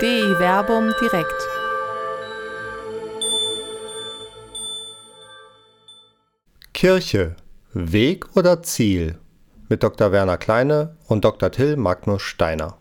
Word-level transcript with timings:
DI 0.00 0.38
Werbung 0.38 0.94
direkt. 0.98 1.46
Kirche, 6.72 7.36
Weg 7.74 8.34
oder 8.34 8.62
Ziel? 8.62 9.18
Mit 9.68 9.82
Dr. 9.82 10.10
Werner 10.10 10.38
Kleine 10.38 10.96
und 11.06 11.26
Dr. 11.26 11.52
Till 11.52 11.76
Magnus 11.76 12.22
Steiner. 12.22 12.78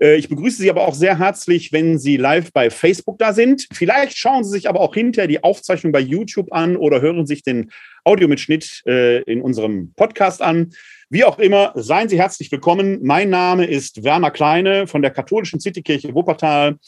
Äh, 0.00 0.16
ich 0.16 0.28
begrüße 0.28 0.62
Sie 0.62 0.70
aber 0.70 0.86
auch 0.86 0.94
sehr 0.94 1.18
herzlich, 1.18 1.72
wenn 1.72 1.98
Sie 1.98 2.16
live 2.16 2.52
bei 2.52 2.70
Facebook 2.70 3.18
da 3.18 3.32
sind. 3.32 3.66
Vielleicht 3.72 4.16
schauen 4.16 4.44
Sie 4.44 4.50
sich 4.50 4.68
aber 4.68 4.80
auch 4.80 4.94
hinterher 4.94 5.28
die 5.28 5.42
Aufzeichnung 5.42 5.92
bei 5.92 6.00
YouTube 6.00 6.52
an 6.52 6.76
oder 6.76 7.00
hören 7.00 7.26
sich 7.26 7.42
den 7.42 7.70
Audiomitschnitt 8.04 8.82
äh, 8.86 9.22
in 9.22 9.42
unserem 9.42 9.92
Podcast 9.94 10.42
an. 10.42 10.70
Wie 11.08 11.24
auch 11.24 11.38
immer, 11.38 11.72
seien 11.76 12.08
Sie 12.08 12.18
herzlich 12.18 12.50
willkommen. 12.50 12.98
Mein 13.02 13.30
Name 13.30 13.66
ist 13.66 14.02
Werner 14.02 14.30
Kleine 14.30 14.86
von 14.86 15.02
der 15.02 15.12
katholischen 15.12 15.60
Citykirche 15.60 16.14
Wuppertal. 16.14 16.78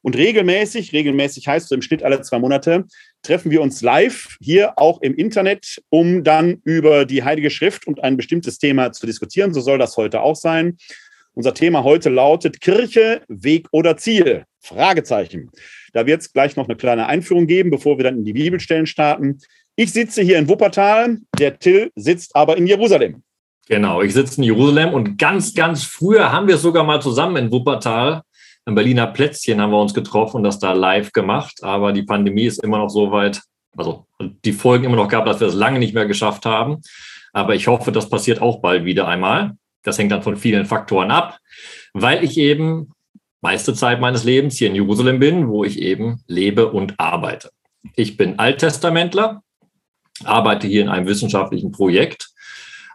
Und 0.07 0.17
regelmäßig, 0.17 0.93
regelmäßig 0.93 1.49
heißt 1.49 1.69
so 1.69 1.75
im 1.75 1.83
Schnitt 1.83 2.05
alle 2.05 2.21
zwei 2.21 2.39
Monate, 2.39 2.85
treffen 3.23 3.51
wir 3.51 3.61
uns 3.61 3.83
live 3.83 4.37
hier 4.41 4.79
auch 4.79 5.03
im 5.03 5.17
Internet, 5.17 5.83
um 5.89 6.23
dann 6.23 6.61
über 6.63 7.05
die 7.05 7.25
Heilige 7.25 7.51
Schrift 7.51 7.89
und 7.89 8.05
ein 8.05 8.17
bestimmtes 8.17 8.61
Thema 8.61 8.93
zu 8.93 9.05
diskutieren. 9.05 9.53
So 9.53 9.61
soll 9.61 9.79
das 9.79 9.97
heute 9.97 10.21
auch 10.21 10.37
sein. 10.37 10.77
Unser 11.35 11.55
Thema 11.55 11.83
heute 11.83 12.09
lautet 12.09 12.61
Kirche, 12.61 13.23
Weg 13.27 13.67
oder 13.73 13.97
Ziel? 13.97 14.45
Fragezeichen. 14.61 15.51
Da 15.93 16.07
wird 16.07 16.21
es 16.21 16.33
gleich 16.33 16.55
noch 16.55 16.69
eine 16.69 16.77
kleine 16.77 17.09
Einführung 17.09 17.49
geben, 17.49 17.73
bevor 17.73 17.99
wir 17.99 18.05
dann 18.05 18.19
in 18.19 18.25
die 18.25 18.33
Bibelstellen 18.33 18.87
starten. 18.87 19.41
Ich 19.75 19.93
sitze 19.93 20.23
hier 20.23 20.39
in 20.39 20.49
Wuppertal, 20.49 21.19
der 21.37 21.59
Till 21.59 21.91
sitzt 21.97 22.37
aber 22.37 22.57
in 22.57 22.69
Jerusalem. 22.69 23.25
Genau, 23.69 24.03
ich 24.03 24.15
sitze 24.15 24.37
in 24.37 24.45
Jerusalem 24.45 24.95
und 24.95 25.19
ganz, 25.19 25.53
ganz 25.53 25.83
früher 25.83 26.31
haben 26.31 26.47
wir 26.47 26.59
sogar 26.59 26.85
mal 26.85 27.03
zusammen 27.03 27.37
in 27.37 27.51
Wuppertal 27.51 28.23
im 28.67 28.75
Berliner 28.75 29.07
Plätzchen 29.07 29.61
haben 29.61 29.71
wir 29.71 29.81
uns 29.81 29.95
getroffen 29.95 30.39
und 30.39 30.43
das 30.43 30.59
da 30.59 30.73
live 30.73 31.13
gemacht. 31.13 31.63
Aber 31.63 31.93
die 31.93 32.03
Pandemie 32.03 32.45
ist 32.45 32.63
immer 32.63 32.79
noch 32.79 32.91
so 32.91 33.13
weit, 33.13 33.41
also 33.77 34.07
die 34.45 34.53
Folgen 34.53 34.85
immer 34.85 34.97
noch 34.97 35.09
gab, 35.09 35.25
dass 35.25 35.41
wir 35.41 35.47
es 35.47 35.55
lange 35.55 35.79
nicht 35.79 35.95
mehr 35.95 36.07
geschafft 36.07 36.45
haben. 36.45 36.83
Aber 37.33 37.55
ich 37.55 37.69
hoffe, 37.69 37.93
das 37.93 38.11
passiert 38.11 38.43
auch 38.43 38.61
bald 38.61 38.85
wieder 38.85 39.07
einmal. 39.07 39.53
Das 39.83 39.99
hängt 39.99 40.11
dann 40.11 40.23
von 40.23 40.37
vielen 40.37 40.67
Faktoren 40.67 41.13
ab, 41.13 41.39
weil 41.93 42.25
ich 42.25 42.37
eben 42.39 42.91
meiste 43.41 43.73
Zeit 43.75 44.01
meines 44.01 44.25
Lebens 44.25 44.57
hier 44.57 44.69
in 44.69 44.75
Jerusalem 44.75 45.21
bin, 45.21 45.49
wo 45.49 45.63
ich 45.63 45.81
eben 45.81 46.23
lebe 46.27 46.73
und 46.73 46.99
arbeite. 46.99 47.51
Ich 47.95 48.17
bin 48.17 48.41
Alttestamentler, 48.41 49.43
arbeite 50.25 50.67
hier 50.67 50.83
in 50.83 50.89
einem 50.89 51.07
wissenschaftlichen 51.07 51.71
Projekt, 51.71 52.31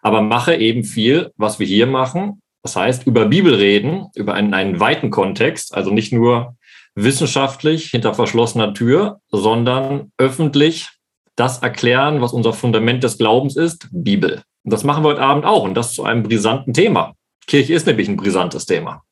aber 0.02 0.22
mache 0.22 0.56
eben 0.56 0.84
viel, 0.84 1.32
was 1.38 1.60
wir 1.60 1.68
hier 1.68 1.88
machen. 1.88 2.41
Das 2.64 2.76
heißt, 2.76 3.08
über 3.08 3.26
Bibel 3.26 3.56
reden, 3.56 4.08
über 4.16 4.34
einen, 4.34 4.54
einen 4.54 4.80
weiten 4.80 5.10
Kontext, 5.10 5.74
also 5.74 5.92
nicht 5.92 6.14
nur 6.14 6.56
wissenschaftlich 6.96 7.90
hinter 7.90 8.14
verschlossener 8.14 8.74
Tür, 8.74 9.20
sondern 9.30 10.12
öffentlich 10.18 10.90
das 11.36 11.60
erklären, 11.60 12.22
was 12.22 12.34
unser 12.34 12.54
Fundament 12.54 13.04
des 13.04 13.18
Glaubens 13.18 13.56
ist, 13.56 13.88
Bibel. 13.92 14.44
Und 14.64 14.74
das 14.74 14.84
machen 14.84 15.04
wir 15.04 15.10
heute 15.10 15.22
Abend 15.22 15.46
auch 15.46 15.64
und 15.64 15.74
das 15.74 15.94
zu 15.94 16.04
einem 16.04 16.24
brisanten 16.24 16.74
Thema. 16.74 17.16
Kirche 17.48 17.74
ist 17.74 17.88
nämlich 17.88 18.08
ein 18.08 18.18
brisantes 18.18 18.66
Thema. 18.66 19.04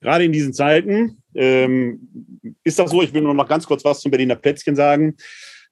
Gerade 0.00 0.24
in 0.24 0.32
diesen 0.32 0.52
Zeiten 0.52 1.22
ähm, 1.34 2.36
ist 2.64 2.78
das 2.78 2.90
so, 2.90 3.02
ich 3.02 3.12
will 3.12 3.22
nur 3.22 3.34
noch 3.34 3.48
ganz 3.48 3.66
kurz 3.66 3.84
was 3.84 4.00
zum 4.00 4.10
Berliner 4.10 4.36
Plätzchen 4.36 4.76
sagen. 4.76 5.16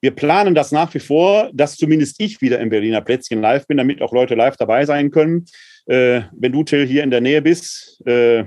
Wir 0.00 0.11
planen 0.12 0.55
das 0.55 0.71
nach 0.71 0.93
wie 0.94 1.00
vor, 1.00 1.50
dass 1.53 1.77
zumindest 1.77 2.21
ich 2.21 2.41
wieder 2.41 2.61
im 2.61 2.71
Berliner 2.71 3.00
Plätzchen 3.00 3.41
live 3.41 3.66
bin, 3.66 3.78
damit 3.78 4.03
auch 4.03 4.12
Leute 4.12 4.34
live 4.34 4.56
dabei 4.56 4.84
sein 4.84 5.11
können. 5.11 5.47
Äh, 5.88 6.22
wenn 6.32 6.53
du, 6.53 6.65
Till, 6.65 6.87
hier 6.87 7.03
in 7.03 7.10
der 7.10 7.22
Nähe 7.22 7.41
bist, 7.41 8.06
äh, 8.06 8.44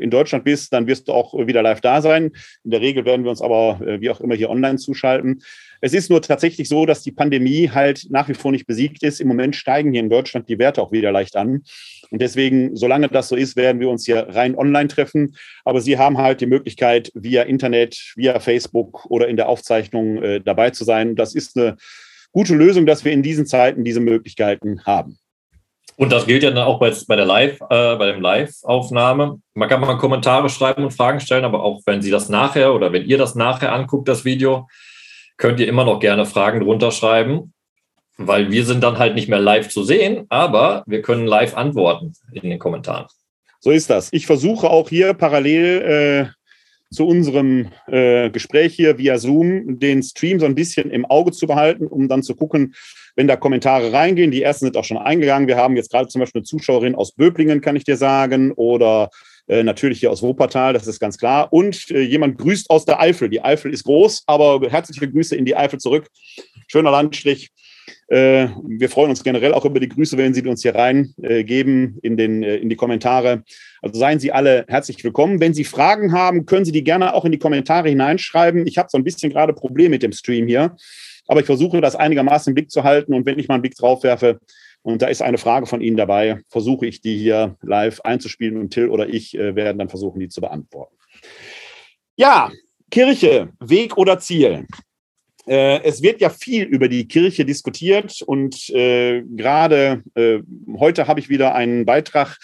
in 0.00 0.10
Deutschland 0.10 0.44
bist, 0.44 0.70
dann 0.74 0.86
wirst 0.86 1.08
du 1.08 1.12
auch 1.12 1.34
wieder 1.46 1.62
live 1.62 1.80
da 1.80 2.02
sein. 2.02 2.30
In 2.62 2.70
der 2.70 2.82
Regel 2.82 3.06
werden 3.06 3.24
wir 3.24 3.30
uns 3.30 3.40
aber 3.40 3.80
äh, 3.86 4.02
wie 4.02 4.10
auch 4.10 4.20
immer 4.20 4.34
hier 4.34 4.50
online 4.50 4.76
zuschalten. 4.76 5.42
Es 5.80 5.94
ist 5.94 6.10
nur 6.10 6.20
tatsächlich 6.20 6.68
so, 6.68 6.84
dass 6.84 7.02
die 7.02 7.12
Pandemie 7.12 7.70
halt 7.70 8.08
nach 8.10 8.28
wie 8.28 8.34
vor 8.34 8.52
nicht 8.52 8.66
besiegt 8.66 9.02
ist. 9.02 9.18
Im 9.20 9.28
Moment 9.28 9.56
steigen 9.56 9.92
hier 9.92 10.02
in 10.02 10.10
Deutschland 10.10 10.48
die 10.50 10.58
Werte 10.58 10.82
auch 10.82 10.92
wieder 10.92 11.10
leicht 11.10 11.36
an. 11.36 11.62
Und 12.10 12.20
deswegen, 12.20 12.76
solange 12.76 13.08
das 13.08 13.28
so 13.28 13.36
ist, 13.36 13.56
werden 13.56 13.80
wir 13.80 13.88
uns 13.88 14.04
hier 14.04 14.26
rein 14.28 14.54
online 14.54 14.88
treffen. 14.88 15.36
Aber 15.64 15.80
Sie 15.80 15.96
haben 15.96 16.18
halt 16.18 16.42
die 16.42 16.46
Möglichkeit, 16.46 17.10
via 17.14 17.44
Internet, 17.44 18.12
via 18.14 18.40
Facebook 18.40 19.06
oder 19.06 19.28
in 19.28 19.36
der 19.36 19.48
Aufzeichnung 19.48 20.22
äh, 20.22 20.40
dabei 20.42 20.70
zu 20.70 20.84
sein. 20.84 21.16
Das 21.16 21.34
ist 21.34 21.56
eine 21.56 21.76
gute 22.32 22.54
Lösung, 22.54 22.84
dass 22.84 23.06
wir 23.06 23.12
in 23.12 23.22
diesen 23.22 23.46
Zeiten 23.46 23.84
diese 23.84 24.00
Möglichkeiten 24.00 24.84
haben. 24.84 25.18
Und 25.98 26.12
das 26.12 26.26
gilt 26.26 26.44
ja 26.44 26.52
dann 26.52 26.64
auch 26.64 26.78
bei, 26.78 26.92
bei 27.08 27.16
der 27.16 27.24
Live, 27.24 27.60
äh, 27.60 27.96
bei 27.96 28.12
dem 28.12 28.20
Live-Aufnahme. 28.20 29.40
Man 29.54 29.68
kann 29.68 29.80
mal 29.80 29.98
Kommentare 29.98 30.48
schreiben 30.48 30.84
und 30.84 30.92
Fragen 30.92 31.18
stellen, 31.18 31.44
aber 31.44 31.64
auch 31.64 31.80
wenn 31.86 32.02
Sie 32.02 32.12
das 32.12 32.28
nachher 32.28 32.72
oder 32.72 32.92
wenn 32.92 33.04
ihr 33.04 33.18
das 33.18 33.34
nachher 33.34 33.72
anguckt, 33.72 34.06
das 34.06 34.24
Video, 34.24 34.68
könnt 35.38 35.58
ihr 35.58 35.66
immer 35.66 35.84
noch 35.84 35.98
gerne 35.98 36.24
Fragen 36.24 36.60
drunter 36.60 36.92
schreiben, 36.92 37.52
weil 38.16 38.52
wir 38.52 38.64
sind 38.64 38.80
dann 38.84 38.98
halt 38.98 39.16
nicht 39.16 39.28
mehr 39.28 39.40
live 39.40 39.70
zu 39.70 39.82
sehen, 39.82 40.26
aber 40.28 40.84
wir 40.86 41.02
können 41.02 41.26
live 41.26 41.56
antworten 41.56 42.12
in 42.32 42.48
den 42.48 42.60
Kommentaren. 42.60 43.08
So 43.58 43.72
ist 43.72 43.90
das. 43.90 44.08
Ich 44.12 44.24
versuche 44.24 44.70
auch 44.70 44.88
hier 44.88 45.14
parallel 45.14 46.30
äh, 46.30 46.94
zu 46.94 47.08
unserem 47.08 47.72
äh, 47.88 48.30
Gespräch 48.30 48.72
hier 48.72 48.98
via 48.98 49.18
Zoom 49.18 49.80
den 49.80 50.04
Stream 50.04 50.38
so 50.38 50.46
ein 50.46 50.54
bisschen 50.54 50.92
im 50.92 51.04
Auge 51.06 51.32
zu 51.32 51.48
behalten, 51.48 51.88
um 51.88 52.08
dann 52.08 52.22
zu 52.22 52.36
gucken, 52.36 52.74
wenn 53.18 53.26
da 53.26 53.34
Kommentare 53.34 53.92
reingehen. 53.92 54.30
Die 54.30 54.44
ersten 54.44 54.66
sind 54.66 54.76
auch 54.76 54.84
schon 54.84 54.96
eingegangen. 54.96 55.48
Wir 55.48 55.56
haben 55.56 55.74
jetzt 55.74 55.90
gerade 55.90 56.06
zum 56.06 56.20
Beispiel 56.20 56.38
eine 56.38 56.44
Zuschauerin 56.44 56.94
aus 56.94 57.10
Böblingen, 57.10 57.60
kann 57.60 57.74
ich 57.74 57.82
dir 57.82 57.96
sagen, 57.96 58.52
oder 58.52 59.10
äh, 59.48 59.64
natürlich 59.64 59.98
hier 59.98 60.12
aus 60.12 60.22
Wuppertal, 60.22 60.72
das 60.72 60.86
ist 60.86 61.00
ganz 61.00 61.18
klar. 61.18 61.52
Und 61.52 61.90
äh, 61.90 62.02
jemand 62.02 62.38
grüßt 62.38 62.70
aus 62.70 62.84
der 62.84 63.00
Eifel. 63.00 63.28
Die 63.28 63.42
Eifel 63.42 63.72
ist 63.72 63.82
groß, 63.82 64.22
aber 64.28 64.60
herzliche 64.70 65.10
Grüße 65.10 65.34
in 65.34 65.44
die 65.44 65.56
Eifel 65.56 65.80
zurück. 65.80 66.06
Schöner 66.68 66.92
Landstrich. 66.92 67.50
Äh, 68.06 68.50
wir 68.64 68.88
freuen 68.88 69.10
uns 69.10 69.24
generell 69.24 69.52
auch 69.52 69.64
über 69.64 69.80
die 69.80 69.88
Grüße, 69.88 70.16
wenn 70.16 70.32
Sie 70.32 70.46
uns 70.46 70.62
hier 70.62 70.76
reingeben 70.76 71.98
in, 72.02 72.16
den, 72.16 72.44
in 72.44 72.68
die 72.68 72.76
Kommentare. 72.76 73.42
Also 73.82 73.98
seien 73.98 74.20
Sie 74.20 74.30
alle 74.30 74.64
herzlich 74.68 75.02
willkommen. 75.02 75.40
Wenn 75.40 75.54
Sie 75.54 75.64
Fragen 75.64 76.12
haben, 76.12 76.46
können 76.46 76.64
Sie 76.64 76.72
die 76.72 76.84
gerne 76.84 77.14
auch 77.14 77.24
in 77.24 77.32
die 77.32 77.38
Kommentare 77.38 77.88
hineinschreiben. 77.88 78.64
Ich 78.68 78.78
habe 78.78 78.88
so 78.92 78.96
ein 78.96 79.04
bisschen 79.04 79.32
gerade 79.32 79.54
Probleme 79.54 79.90
mit 79.90 80.04
dem 80.04 80.12
Stream 80.12 80.46
hier, 80.46 80.76
aber 81.28 81.40
ich 81.40 81.46
versuche 81.46 81.80
das 81.80 81.94
einigermaßen 81.94 82.50
im 82.50 82.54
Blick 82.54 82.70
zu 82.70 82.82
halten. 82.82 83.14
Und 83.14 83.26
wenn 83.26 83.38
ich 83.38 83.46
mal 83.46 83.54
einen 83.54 83.62
Blick 83.62 83.76
drauf 83.76 84.02
werfe, 84.02 84.40
und 84.82 85.02
da 85.02 85.08
ist 85.08 85.22
eine 85.22 85.38
Frage 85.38 85.66
von 85.66 85.80
Ihnen 85.80 85.96
dabei. 85.96 86.40
Versuche 86.48 86.86
ich 86.86 87.00
die 87.00 87.18
hier 87.18 87.56
live 87.62 88.00
einzuspielen 88.02 88.56
und 88.56 88.70
Till 88.70 88.88
oder 88.88 89.08
ich 89.08 89.36
äh, 89.36 89.54
werden 89.54 89.78
dann 89.78 89.88
versuchen, 89.88 90.20
die 90.20 90.28
zu 90.28 90.40
beantworten. 90.40 90.96
Ja, 92.16 92.50
Kirche, 92.90 93.50
Weg 93.60 93.98
oder 93.98 94.18
Ziel? 94.18 94.66
Äh, 95.46 95.82
es 95.82 96.02
wird 96.02 96.20
ja 96.20 96.30
viel 96.30 96.64
über 96.64 96.88
die 96.88 97.06
Kirche 97.06 97.44
diskutiert 97.44 98.22
und 98.22 98.70
äh, 98.70 99.22
gerade 99.22 100.02
äh, 100.14 100.40
heute 100.78 101.06
habe 101.06 101.20
ich 101.20 101.28
wieder 101.28 101.54
einen 101.54 101.84
Beitrag 101.84 102.38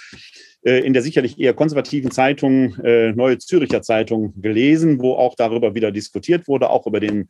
äh, 0.64 0.84
in 0.84 0.92
der 0.92 1.02
sicherlich 1.02 1.38
eher 1.38 1.54
konservativen 1.54 2.10
Zeitung, 2.10 2.76
äh, 2.82 3.12
Neue 3.12 3.38
Züricher 3.38 3.82
Zeitung, 3.82 4.34
gelesen, 4.40 5.00
wo 5.00 5.14
auch 5.14 5.34
darüber 5.34 5.74
wieder 5.74 5.92
diskutiert 5.92 6.48
wurde, 6.48 6.70
auch 6.70 6.86
über 6.86 7.00
den 7.00 7.28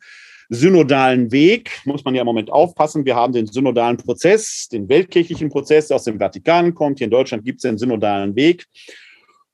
synodalen 0.49 1.31
Weg, 1.31 1.71
muss 1.85 2.03
man 2.03 2.15
ja 2.15 2.21
im 2.21 2.25
Moment 2.25 2.51
aufpassen. 2.51 3.05
Wir 3.05 3.15
haben 3.15 3.33
den 3.33 3.47
synodalen 3.47 3.97
Prozess, 3.97 4.67
den 4.71 4.87
weltkirchlichen 4.89 5.49
Prozess, 5.49 5.87
der 5.87 5.95
aus 5.95 6.03
dem 6.03 6.19
Vatikan 6.19 6.73
kommt. 6.73 6.99
Hier 6.99 7.05
in 7.05 7.11
Deutschland 7.11 7.45
gibt 7.45 7.57
es 7.57 7.63
den 7.63 7.77
synodalen 7.77 8.35
Weg. 8.35 8.65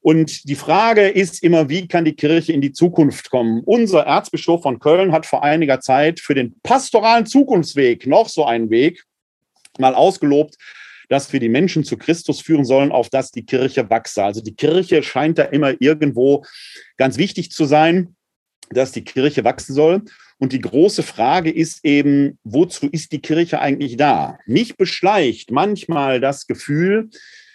Und 0.03 0.49
die 0.49 0.55
Frage 0.55 1.07
ist 1.07 1.43
immer, 1.43 1.69
wie 1.69 1.87
kann 1.87 2.05
die 2.05 2.15
Kirche 2.15 2.53
in 2.53 2.61
die 2.61 2.73
Zukunft 2.73 3.29
kommen? 3.29 3.61
Unser 3.65 4.01
Erzbischof 4.01 4.63
von 4.63 4.79
Köln 4.79 5.11
hat 5.11 5.27
vor 5.27 5.43
einiger 5.43 5.79
Zeit 5.79 6.19
für 6.19 6.33
den 6.33 6.55
pastoralen 6.63 7.27
Zukunftsweg 7.27 8.07
noch 8.07 8.27
so 8.27 8.43
einen 8.45 8.71
Weg 8.71 9.03
mal 9.77 9.93
ausgelobt, 9.93 10.55
dass 11.07 11.31
wir 11.31 11.39
die 11.39 11.49
Menschen 11.49 11.83
zu 11.83 11.97
Christus 11.97 12.41
führen 12.41 12.65
sollen, 12.65 12.91
auf 12.91 13.09
dass 13.09 13.31
die 13.31 13.45
Kirche 13.45 13.89
wachse. 13.89 14.23
Also 14.23 14.41
die 14.41 14.55
Kirche 14.55 15.03
scheint 15.03 15.37
da 15.37 15.43
immer 15.43 15.73
irgendwo 15.79 16.43
ganz 16.97 17.17
wichtig 17.17 17.51
zu 17.51 17.65
sein. 17.65 18.15
dass 18.73 18.91
die 18.91 19.03
Kirche 19.03 19.43
wachsen 19.43 19.73
soll. 19.75 20.01
Und 20.41 20.53
die 20.53 20.59
große 20.59 21.03
Frage 21.03 21.51
ist 21.51 21.85
eben, 21.85 22.39
wozu 22.43 22.89
ist 22.91 23.11
die 23.11 23.21
Kirche 23.21 23.59
eigentlich 23.59 23.95
da? 23.95 24.39
Mich 24.47 24.75
beschleicht 24.75 25.51
manchmal 25.51 26.19
das 26.19 26.47
Gefühl, 26.47 27.11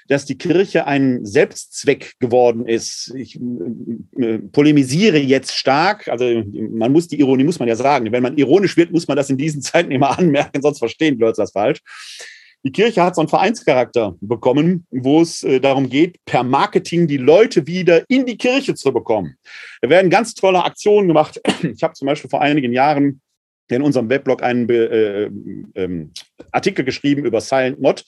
dass 0.07 0.25
die 0.25 0.39
Kirche 0.39 0.87
ein 0.87 1.27
Selbstzweck 1.27 2.15
geworden 2.21 2.65
ist. 2.65 3.13
Ich 3.17 3.41
äh, 3.41 4.23
äh, 4.25 4.39
polemisiere 4.39 5.19
jetzt 5.19 5.57
stark, 5.57 6.07
also 6.07 6.45
man 6.55 6.93
muss 6.93 7.09
die 7.09 7.19
Ironie, 7.19 7.43
muss 7.43 7.59
man 7.59 7.67
ja 7.67 7.75
sagen, 7.75 8.13
wenn 8.13 8.23
man 8.23 8.39
ironisch 8.39 8.77
wird, 8.77 8.93
muss 8.93 9.09
man 9.09 9.17
das 9.17 9.31
in 9.31 9.37
diesen 9.37 9.63
Zeiten 9.63 9.91
immer 9.91 10.11
anmerken, 10.19 10.63
sonst 10.63 10.79
verstehen 10.79 11.17
die 11.17 11.23
Leute 11.23 11.43
das 11.43 11.51
falsch. 11.51 11.81
Die 12.65 12.73
Kirche 12.73 13.03
hat 13.03 13.15
so 13.15 13.21
einen 13.21 13.29
Vereinscharakter 13.29 14.17
bekommen, 14.21 14.87
wo 14.91 15.21
es 15.21 15.43
äh, 15.43 15.61
darum 15.61 15.89
geht, 15.89 16.19
per 16.25 16.43
Marketing 16.43 17.07
die 17.07 17.17
Leute 17.17 17.67
wieder 17.67 18.03
in 18.09 18.27
die 18.27 18.37
Kirche 18.37 18.75
zu 18.75 18.93
bekommen. 18.93 19.37
Da 19.83 19.89
werden 19.89 20.11
ganz 20.11 20.35
tolle 20.35 20.65
Aktionen 20.65 21.09
gemacht. 21.09 21.41
Ich 21.63 21.83
habe 21.83 21.95
zum 21.95 22.07
Beispiel 22.07 22.31
vor 22.31 22.41
einigen 22.41 22.73
Jahren 22.73 23.21
in 23.69 23.83
unserem 23.83 24.09
Weblog 24.09 24.43
einen 24.43 24.69
äh, 24.69 25.25
äh, 25.75 26.07
Artikel 26.53 26.85
geschrieben 26.85 27.25
über 27.25 27.41
Silent 27.41 27.81
Mod. 27.81 28.05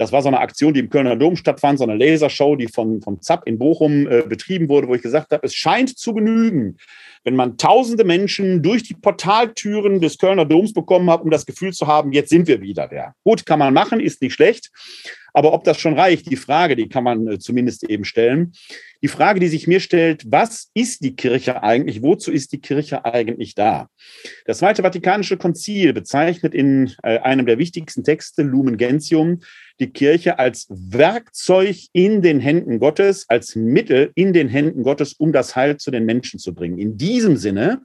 Das 0.00 0.12
war 0.12 0.22
so 0.22 0.28
eine 0.28 0.40
Aktion, 0.40 0.72
die 0.72 0.80
im 0.80 0.88
Kölner 0.88 1.14
Dom 1.14 1.36
stattfand, 1.36 1.78
so 1.78 1.84
eine 1.84 1.94
Lasershow, 1.94 2.56
die 2.56 2.68
von, 2.68 3.02
vom 3.02 3.20
ZAP 3.20 3.46
in 3.46 3.58
Bochum 3.58 4.08
äh, 4.08 4.22
betrieben 4.22 4.70
wurde, 4.70 4.88
wo 4.88 4.94
ich 4.94 5.02
gesagt 5.02 5.30
habe, 5.30 5.46
es 5.46 5.54
scheint 5.54 5.98
zu 5.98 6.14
genügen, 6.14 6.78
wenn 7.22 7.36
man 7.36 7.58
tausende 7.58 8.04
Menschen 8.04 8.62
durch 8.62 8.82
die 8.82 8.94
Portaltüren 8.94 10.00
des 10.00 10.16
Kölner 10.16 10.46
Doms 10.46 10.72
bekommen 10.72 11.10
hat, 11.10 11.20
um 11.20 11.28
das 11.28 11.44
Gefühl 11.44 11.74
zu 11.74 11.86
haben, 11.86 12.12
jetzt 12.12 12.30
sind 12.30 12.48
wir 12.48 12.62
wieder 12.62 12.88
da. 12.88 13.14
Gut, 13.24 13.44
kann 13.44 13.58
man 13.58 13.74
machen, 13.74 14.00
ist 14.00 14.22
nicht 14.22 14.32
schlecht. 14.32 14.70
Aber 15.34 15.52
ob 15.52 15.64
das 15.64 15.78
schon 15.78 15.98
reicht, 15.98 16.30
die 16.30 16.36
Frage, 16.36 16.76
die 16.76 16.88
kann 16.88 17.04
man 17.04 17.26
äh, 17.26 17.38
zumindest 17.38 17.84
eben 17.84 18.06
stellen. 18.06 18.54
Die 19.02 19.08
Frage, 19.08 19.40
die 19.40 19.48
sich 19.48 19.66
mir 19.66 19.80
stellt, 19.80 20.24
was 20.30 20.70
ist 20.74 21.02
die 21.02 21.16
Kirche 21.16 21.62
eigentlich? 21.62 22.02
Wozu 22.02 22.30
ist 22.30 22.52
die 22.52 22.60
Kirche 22.60 23.04
eigentlich 23.04 23.54
da? 23.54 23.88
Das 24.44 24.58
Zweite 24.58 24.82
Vatikanische 24.82 25.38
Konzil 25.38 25.92
bezeichnet 25.94 26.54
in 26.54 26.92
äh, 27.02 27.18
einem 27.18 27.46
der 27.46 27.58
wichtigsten 27.58 28.04
Texte, 28.04 28.42
Lumen 28.42 28.76
Gentium, 28.76 29.40
die 29.78 29.90
Kirche 29.90 30.38
als 30.38 30.66
Werkzeug 30.68 31.76
in 31.92 32.20
den 32.20 32.40
Händen 32.40 32.78
Gottes, 32.78 33.24
als 33.28 33.56
Mittel 33.56 34.12
in 34.14 34.34
den 34.34 34.48
Händen 34.48 34.82
Gottes, 34.82 35.14
um 35.14 35.32
das 35.32 35.56
Heil 35.56 35.78
zu 35.78 35.90
den 35.90 36.04
Menschen 36.04 36.38
zu 36.38 36.54
bringen. 36.54 36.78
In 36.78 36.98
diesem 36.98 37.38
Sinne 37.38 37.80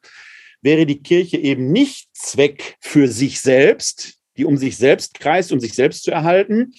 wäre 0.61 0.85
die 0.85 1.01
Kirche 1.01 1.37
eben 1.37 1.71
nicht 1.71 2.09
Zweck 2.13 2.75
für 2.81 3.07
sich 3.07 3.39
selbst, 3.39 4.15
die 4.35 4.43
um 4.43 4.57
sich 4.57 4.75
selbst 4.75 5.13
kreist, 5.17 5.53
um 5.53 5.61
sich 5.61 5.73
selbst 5.73 6.03
zu 6.03 6.11
erhalten, 6.11 6.73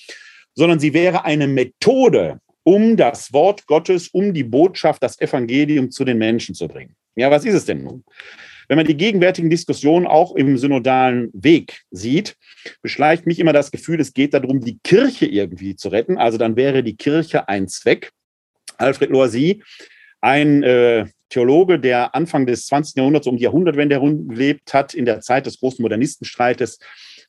sondern 0.54 0.78
sie 0.78 0.92
wäre 0.92 1.24
eine 1.24 1.46
Methode, 1.46 2.40
um 2.66 2.96
das 2.96 3.32
Wort 3.32 3.66
Gottes, 3.68 4.08
um 4.08 4.34
die 4.34 4.42
Botschaft, 4.42 5.00
das 5.00 5.20
Evangelium 5.20 5.92
zu 5.92 6.04
den 6.04 6.18
Menschen 6.18 6.52
zu 6.52 6.66
bringen. 6.66 6.96
Ja, 7.14 7.30
was 7.30 7.44
ist 7.44 7.54
es 7.54 7.64
denn 7.64 7.84
nun? 7.84 8.04
Wenn 8.68 8.76
man 8.76 8.86
die 8.86 8.96
gegenwärtigen 8.96 9.48
Diskussionen 9.48 10.04
auch 10.04 10.34
im 10.34 10.58
synodalen 10.58 11.30
Weg 11.32 11.82
sieht, 11.92 12.34
beschleicht 12.82 13.24
mich 13.24 13.38
immer 13.38 13.52
das 13.52 13.70
Gefühl, 13.70 14.00
es 14.00 14.12
geht 14.12 14.34
darum, 14.34 14.60
die 14.60 14.80
Kirche 14.82 15.26
irgendwie 15.26 15.76
zu 15.76 15.90
retten. 15.90 16.18
Also 16.18 16.38
dann 16.38 16.56
wäre 16.56 16.82
die 16.82 16.96
Kirche 16.96 17.48
ein 17.48 17.68
Zweck. 17.68 18.10
Alfred 18.78 19.10
Loisy, 19.10 19.62
ein 20.20 20.64
äh, 20.64 21.06
Theologe, 21.28 21.78
der 21.78 22.16
Anfang 22.16 22.46
des 22.46 22.66
20. 22.66 22.96
Jahrhunderts 22.96 23.28
um 23.28 23.36
die 23.36 23.44
Jahrhundertwende 23.44 23.94
herum 23.94 24.26
gelebt 24.26 24.74
hat, 24.74 24.92
in 24.92 25.04
der 25.04 25.20
Zeit 25.20 25.46
des 25.46 25.60
großen 25.60 25.80
Modernistenstreites, 25.82 26.80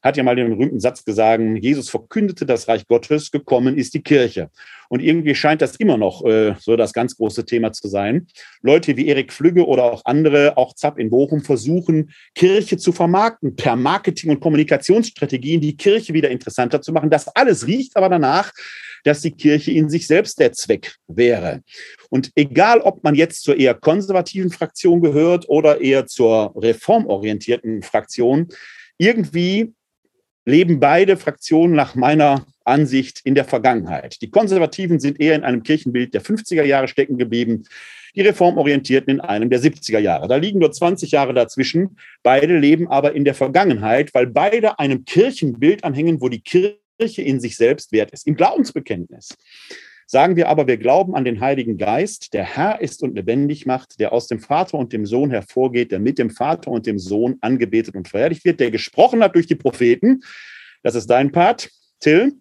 hat 0.01 0.17
ja 0.17 0.23
mal 0.23 0.35
den 0.35 0.49
berühmten 0.49 0.79
Satz 0.79 1.03
gesagt, 1.03 1.43
Jesus 1.61 1.89
verkündete 1.89 2.45
das 2.45 2.67
Reich 2.67 2.87
Gottes, 2.87 3.31
gekommen 3.31 3.77
ist 3.77 3.93
die 3.93 4.01
Kirche. 4.01 4.49
Und 4.89 5.01
irgendwie 5.01 5.35
scheint 5.35 5.61
das 5.61 5.75
immer 5.75 5.97
noch 5.97 6.23
äh, 6.25 6.55
so 6.59 6.75
das 6.75 6.93
ganz 6.93 7.17
große 7.17 7.45
Thema 7.45 7.73
zu 7.73 7.87
sein. 7.87 8.27
Leute 8.61 8.95
wie 8.95 9.07
Erik 9.07 9.33
Flügge 9.33 9.65
oder 9.65 9.83
auch 9.83 10.01
andere, 10.05 10.57
auch 10.57 10.73
Zapp 10.75 10.97
in 10.97 11.09
Bochum, 11.09 11.41
versuchen, 11.41 12.11
Kirche 12.35 12.77
zu 12.77 12.91
vermarkten 12.91 13.55
per 13.55 13.75
Marketing- 13.75 14.31
und 14.31 14.39
Kommunikationsstrategien, 14.39 15.61
die 15.61 15.75
Kirche 15.75 16.13
wieder 16.13 16.29
interessanter 16.29 16.81
zu 16.81 16.93
machen. 16.93 17.09
Das 17.09 17.27
alles 17.35 17.67
riecht 17.67 17.97
aber 17.97 18.09
danach, 18.09 18.51
dass 19.03 19.21
die 19.21 19.31
Kirche 19.31 19.71
in 19.71 19.89
sich 19.89 20.07
selbst 20.07 20.39
der 20.39 20.53
Zweck 20.53 20.95
wäre. 21.07 21.61
Und 22.09 22.31
egal, 22.35 22.79
ob 22.81 23.03
man 23.03 23.15
jetzt 23.15 23.43
zur 23.43 23.57
eher 23.57 23.73
konservativen 23.73 24.51
Fraktion 24.51 25.01
gehört 25.01 25.47
oder 25.49 25.81
eher 25.81 26.07
zur 26.07 26.53
reformorientierten 26.55 27.83
Fraktion, 27.83 28.47
irgendwie 28.97 29.73
leben 30.47 30.79
beide 30.79 31.17
Fraktionen 31.17 31.75
nach 31.75 31.95
meiner 31.95 32.45
Ansicht 32.63 33.19
in 33.25 33.35
der 33.35 33.43
Vergangenheit. 33.43 34.21
Die 34.21 34.31
Konservativen 34.31 34.99
sind 34.99 35.19
eher 35.19 35.35
in 35.35 35.43
einem 35.43 35.61
Kirchenbild 35.61 36.13
der 36.13 36.21
50er 36.21 36.63
Jahre 36.63 36.87
stecken 36.87 37.17
geblieben, 37.17 37.65
die 38.15 38.21
Reformorientierten 38.21 39.15
in 39.15 39.19
einem 39.19 39.49
der 39.49 39.59
70er 39.59 39.99
Jahre. 39.99 40.29
Da 40.29 40.37
liegen 40.37 40.59
nur 40.59 40.71
20 40.71 41.11
Jahre 41.11 41.33
dazwischen. 41.33 41.97
Beide 42.23 42.57
leben 42.57 42.87
aber 42.87 43.13
in 43.13 43.25
der 43.25 43.33
Vergangenheit, 43.33 44.13
weil 44.13 44.25
beide 44.25 44.79
einem 44.79 45.03
Kirchenbild 45.03 45.83
anhängen, 45.83 46.21
wo 46.21 46.29
die 46.29 46.41
Kirche 46.41 47.21
in 47.21 47.41
sich 47.41 47.57
selbst 47.57 47.91
wert 47.91 48.11
ist, 48.11 48.25
im 48.25 48.35
Glaubensbekenntnis. 48.35 49.35
Sagen 50.09 50.37
wir 50.37 50.47
aber, 50.47 50.67
wir 50.67 50.77
glauben 50.77 51.15
an 51.15 51.25
den 51.25 51.41
Heiligen 51.41 51.77
Geist, 51.77 52.33
der 52.33 52.45
Herr 52.45 52.79
ist 52.79 53.03
und 53.03 53.15
lebendig 53.15 53.65
macht, 53.65 53.99
der 53.99 54.13
aus 54.13 54.27
dem 54.27 54.39
Vater 54.39 54.77
und 54.77 54.93
dem 54.93 55.05
Sohn 55.05 55.31
hervorgeht, 55.31 55.91
der 55.91 55.99
mit 55.99 56.17
dem 56.17 56.29
Vater 56.29 56.71
und 56.71 56.85
dem 56.85 56.97
Sohn 56.97 57.35
angebetet 57.41 57.93
und 57.93 58.07
verherrlicht 58.07 58.45
wird, 58.45 58.61
der 58.61 58.71
gesprochen 58.71 59.21
hat 59.21 59.35
durch 59.35 59.47
die 59.47 59.55
Propheten. 59.55 60.21
Das 60.81 60.95
ist 60.95 61.07
dein 61.07 61.33
Part, 61.33 61.69
Till. 61.99 62.33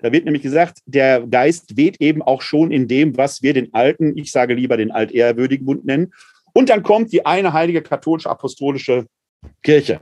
Da 0.00 0.12
wird 0.12 0.24
nämlich 0.24 0.42
gesagt, 0.42 0.80
der 0.86 1.26
Geist 1.26 1.76
weht 1.76 2.00
eben 2.00 2.20
auch 2.20 2.42
schon 2.42 2.70
in 2.70 2.88
dem, 2.88 3.16
was 3.16 3.42
wir 3.42 3.54
den 3.54 3.72
alten, 3.72 4.18
ich 4.18 4.30
sage 4.30 4.54
lieber 4.54 4.76
den 4.76 4.90
altehrwürdigen 4.90 5.64
Bund 5.64 5.84
nennen. 5.84 6.12
Und 6.52 6.68
dann 6.68 6.82
kommt 6.82 7.12
die 7.12 7.24
eine 7.24 7.52
heilige 7.52 7.80
katholische 7.80 8.28
apostolische 8.28 9.06
Kirche. 9.62 10.00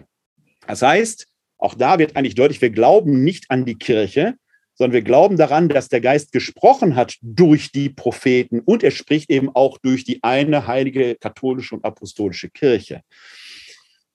Das 0.66 0.82
heißt, 0.82 1.28
auch 1.58 1.74
da 1.74 1.98
wird 1.98 2.16
eigentlich 2.16 2.34
deutlich, 2.34 2.60
wir 2.60 2.70
glauben 2.70 3.22
nicht 3.22 3.50
an 3.50 3.64
die 3.64 3.76
Kirche, 3.76 4.34
sondern 4.74 4.94
wir 4.94 5.02
glauben 5.02 5.36
daran, 5.36 5.69
dass 5.69 5.88
der 5.88 6.00
Geist 6.00 6.32
gesprochen 6.32 6.96
hat 6.96 7.16
durch 7.20 7.72
die 7.72 7.90
Propheten 7.90 8.60
und 8.60 8.82
er 8.82 8.90
spricht 8.90 9.30
eben 9.30 9.50
auch 9.54 9.78
durch 9.78 10.04
die 10.04 10.22
eine 10.22 10.66
heilige 10.66 11.16
katholische 11.16 11.74
und 11.74 11.84
apostolische 11.84 12.50
Kirche. 12.50 13.02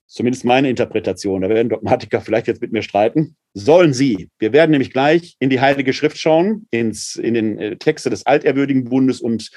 Zumindest 0.08 0.46
meine 0.46 0.70
Interpretation. 0.70 1.42
Da 1.42 1.50
werden 1.50 1.70
Dogmatiker 1.70 2.22
vielleicht 2.22 2.48
jetzt 2.48 2.62
mit 2.62 2.72
mir 2.72 2.82
streiten. 2.82 3.36
Sollen 3.54 3.94
sie. 3.94 4.30
Wir 4.40 4.54
werden 4.54 4.72
nämlich 4.72 4.92
gleich 4.92 5.36
in 5.40 5.50
die 5.50 5.60
Heilige 5.60 5.94
Schrift 5.94 6.18
schauen, 6.18 6.66
ins, 6.72 7.18
in 7.18 7.34
den 7.34 7.60
äh, 7.60 7.76
Texte 7.76 8.10
des 8.10 8.26
Alterwürdigen 8.26 8.86
Bundes 8.86 9.20
und 9.20 9.52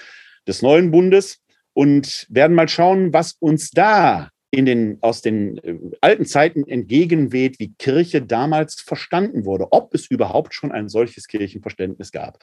des 0.48 0.60
Neuen 0.60 0.90
Bundes 0.90 1.38
und 1.72 2.26
werden 2.28 2.54
mal 2.54 2.68
schauen, 2.68 3.12
was 3.12 3.36
uns 3.38 3.70
da 3.70 4.30
in 4.50 4.66
den, 4.66 4.98
aus 5.00 5.22
den 5.22 5.58
äh, 5.58 5.78
alten 6.00 6.26
Zeiten 6.26 6.66
entgegenweht, 6.66 7.60
wie 7.60 7.72
Kirche 7.78 8.20
damals 8.22 8.80
verstanden 8.80 9.44
wurde, 9.44 9.72
ob 9.72 9.94
es 9.94 10.10
überhaupt 10.10 10.54
schon 10.54 10.72
ein 10.72 10.88
solches 10.88 11.28
Kirchenverständnis 11.28 12.10
gab. 12.10 12.38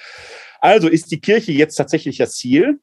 Also 0.62 0.88
ist 0.88 1.12
die 1.12 1.20
Kirche 1.20 1.52
jetzt 1.52 1.76
tatsächlich 1.76 2.18
das 2.18 2.36
Ziel 2.36 2.80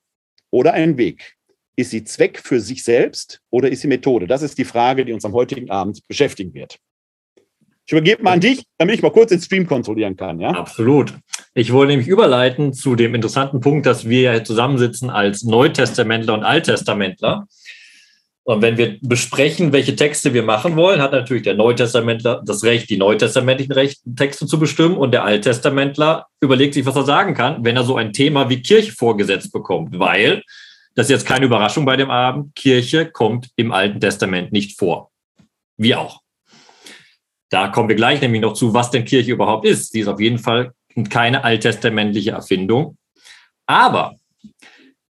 oder 0.50 0.75
ein 0.75 0.99
Weg? 0.99 1.37
Ist 1.76 1.90
sie 1.90 2.04
Zweck 2.04 2.38
für 2.38 2.61
sich 2.61 2.85
selbst 2.85 3.40
oder 3.50 3.71
ist 3.71 3.81
sie 3.81 3.88
Methode? 3.88 4.26
Das 4.26 4.43
ist 4.43 4.59
die 4.59 4.64
Frage, 4.64 5.04
die 5.04 5.12
uns 5.12 5.25
am 5.25 5.33
heutigen 5.33 5.71
Abend 5.71 6.07
beschäftigen 6.07 6.54
wird. 6.54 6.78
Ich 7.87 7.93
übergebe 7.93 8.23
mal 8.23 8.33
an 8.33 8.40
dich, 8.40 8.64
damit 8.78 8.95
ich 8.95 9.02
mal 9.02 9.11
kurz 9.11 9.31
den 9.31 9.40
Stream 9.40 9.66
kontrollieren 9.66 10.16
kann. 10.16 10.40
Ja? 10.40 10.50
Absolut. 10.50 11.14
Ich 11.52 11.73
wollte 11.73 11.90
nämlich 11.90 12.09
überleiten 12.09 12.73
zu 12.73 12.95
dem 12.95 13.14
interessanten 13.14 13.61
Punkt, 13.61 13.85
dass 13.87 14.09
wir 14.09 14.43
zusammensitzen 14.45 15.11
als 15.11 15.45
Neutestamentler 15.45 16.35
und 16.35 16.45
Alttestamentler. 16.45 17.47
Und 18.47 18.61
wenn 18.61 18.77
wir 18.77 18.99
besprechen, 19.01 19.73
welche 19.73 19.97
Texte 19.97 20.35
wir 20.35 20.43
machen 20.43 20.77
wollen, 20.77 21.01
hat 21.01 21.13
natürlich 21.13 21.45
der 21.45 21.55
Neutestamentler 21.55 22.43
das 22.45 22.63
Recht, 22.63 22.91
die 22.91 22.99
neutestamentlichen 22.99 23.75
Texte 24.17 24.47
zu 24.47 24.59
bestimmen. 24.59 24.99
Und 24.99 25.13
der 25.13 25.25
Alttestamentler 25.25 26.27
überlegt 26.41 26.75
sich, 26.75 26.85
was 26.85 26.95
er 26.95 27.05
sagen 27.05 27.33
kann, 27.33 27.65
wenn 27.65 27.77
er 27.77 27.85
so 27.85 27.97
ein 27.97 28.13
Thema 28.13 28.51
wie 28.51 28.61
Kirche 28.61 28.93
vorgesetzt 28.93 29.51
bekommt. 29.51 29.99
Weil, 29.99 30.43
das 30.95 31.07
ist 31.07 31.11
jetzt 31.11 31.27
keine 31.27 31.47
Überraschung 31.47 31.87
bei 31.87 31.97
dem 31.97 32.11
Abend, 32.11 32.55
Kirche 32.55 33.07
kommt 33.11 33.49
im 33.57 33.73
Alten 33.73 33.99
Testament 33.99 34.53
nicht 34.53 34.79
vor. 34.79 35.11
Wie 35.79 35.95
auch. 35.95 36.21
Da 37.49 37.69
kommen 37.69 37.89
wir 37.89 37.97
gleich 37.97 38.21
nämlich 38.21 38.43
noch 38.43 38.53
zu, 38.53 38.75
was 38.75 38.91
denn 38.91 39.07
Kirche 39.07 39.33
überhaupt 39.33 39.65
ist. 39.65 39.93
Sie 39.93 40.01
ist 40.01 40.09
auf 40.09 40.21
jeden 40.21 40.39
Fall 40.39 40.73
keine 41.09 41.45
alttestamentliche 41.45 42.33
Erfindung. 42.33 42.99
Aber 43.67 44.17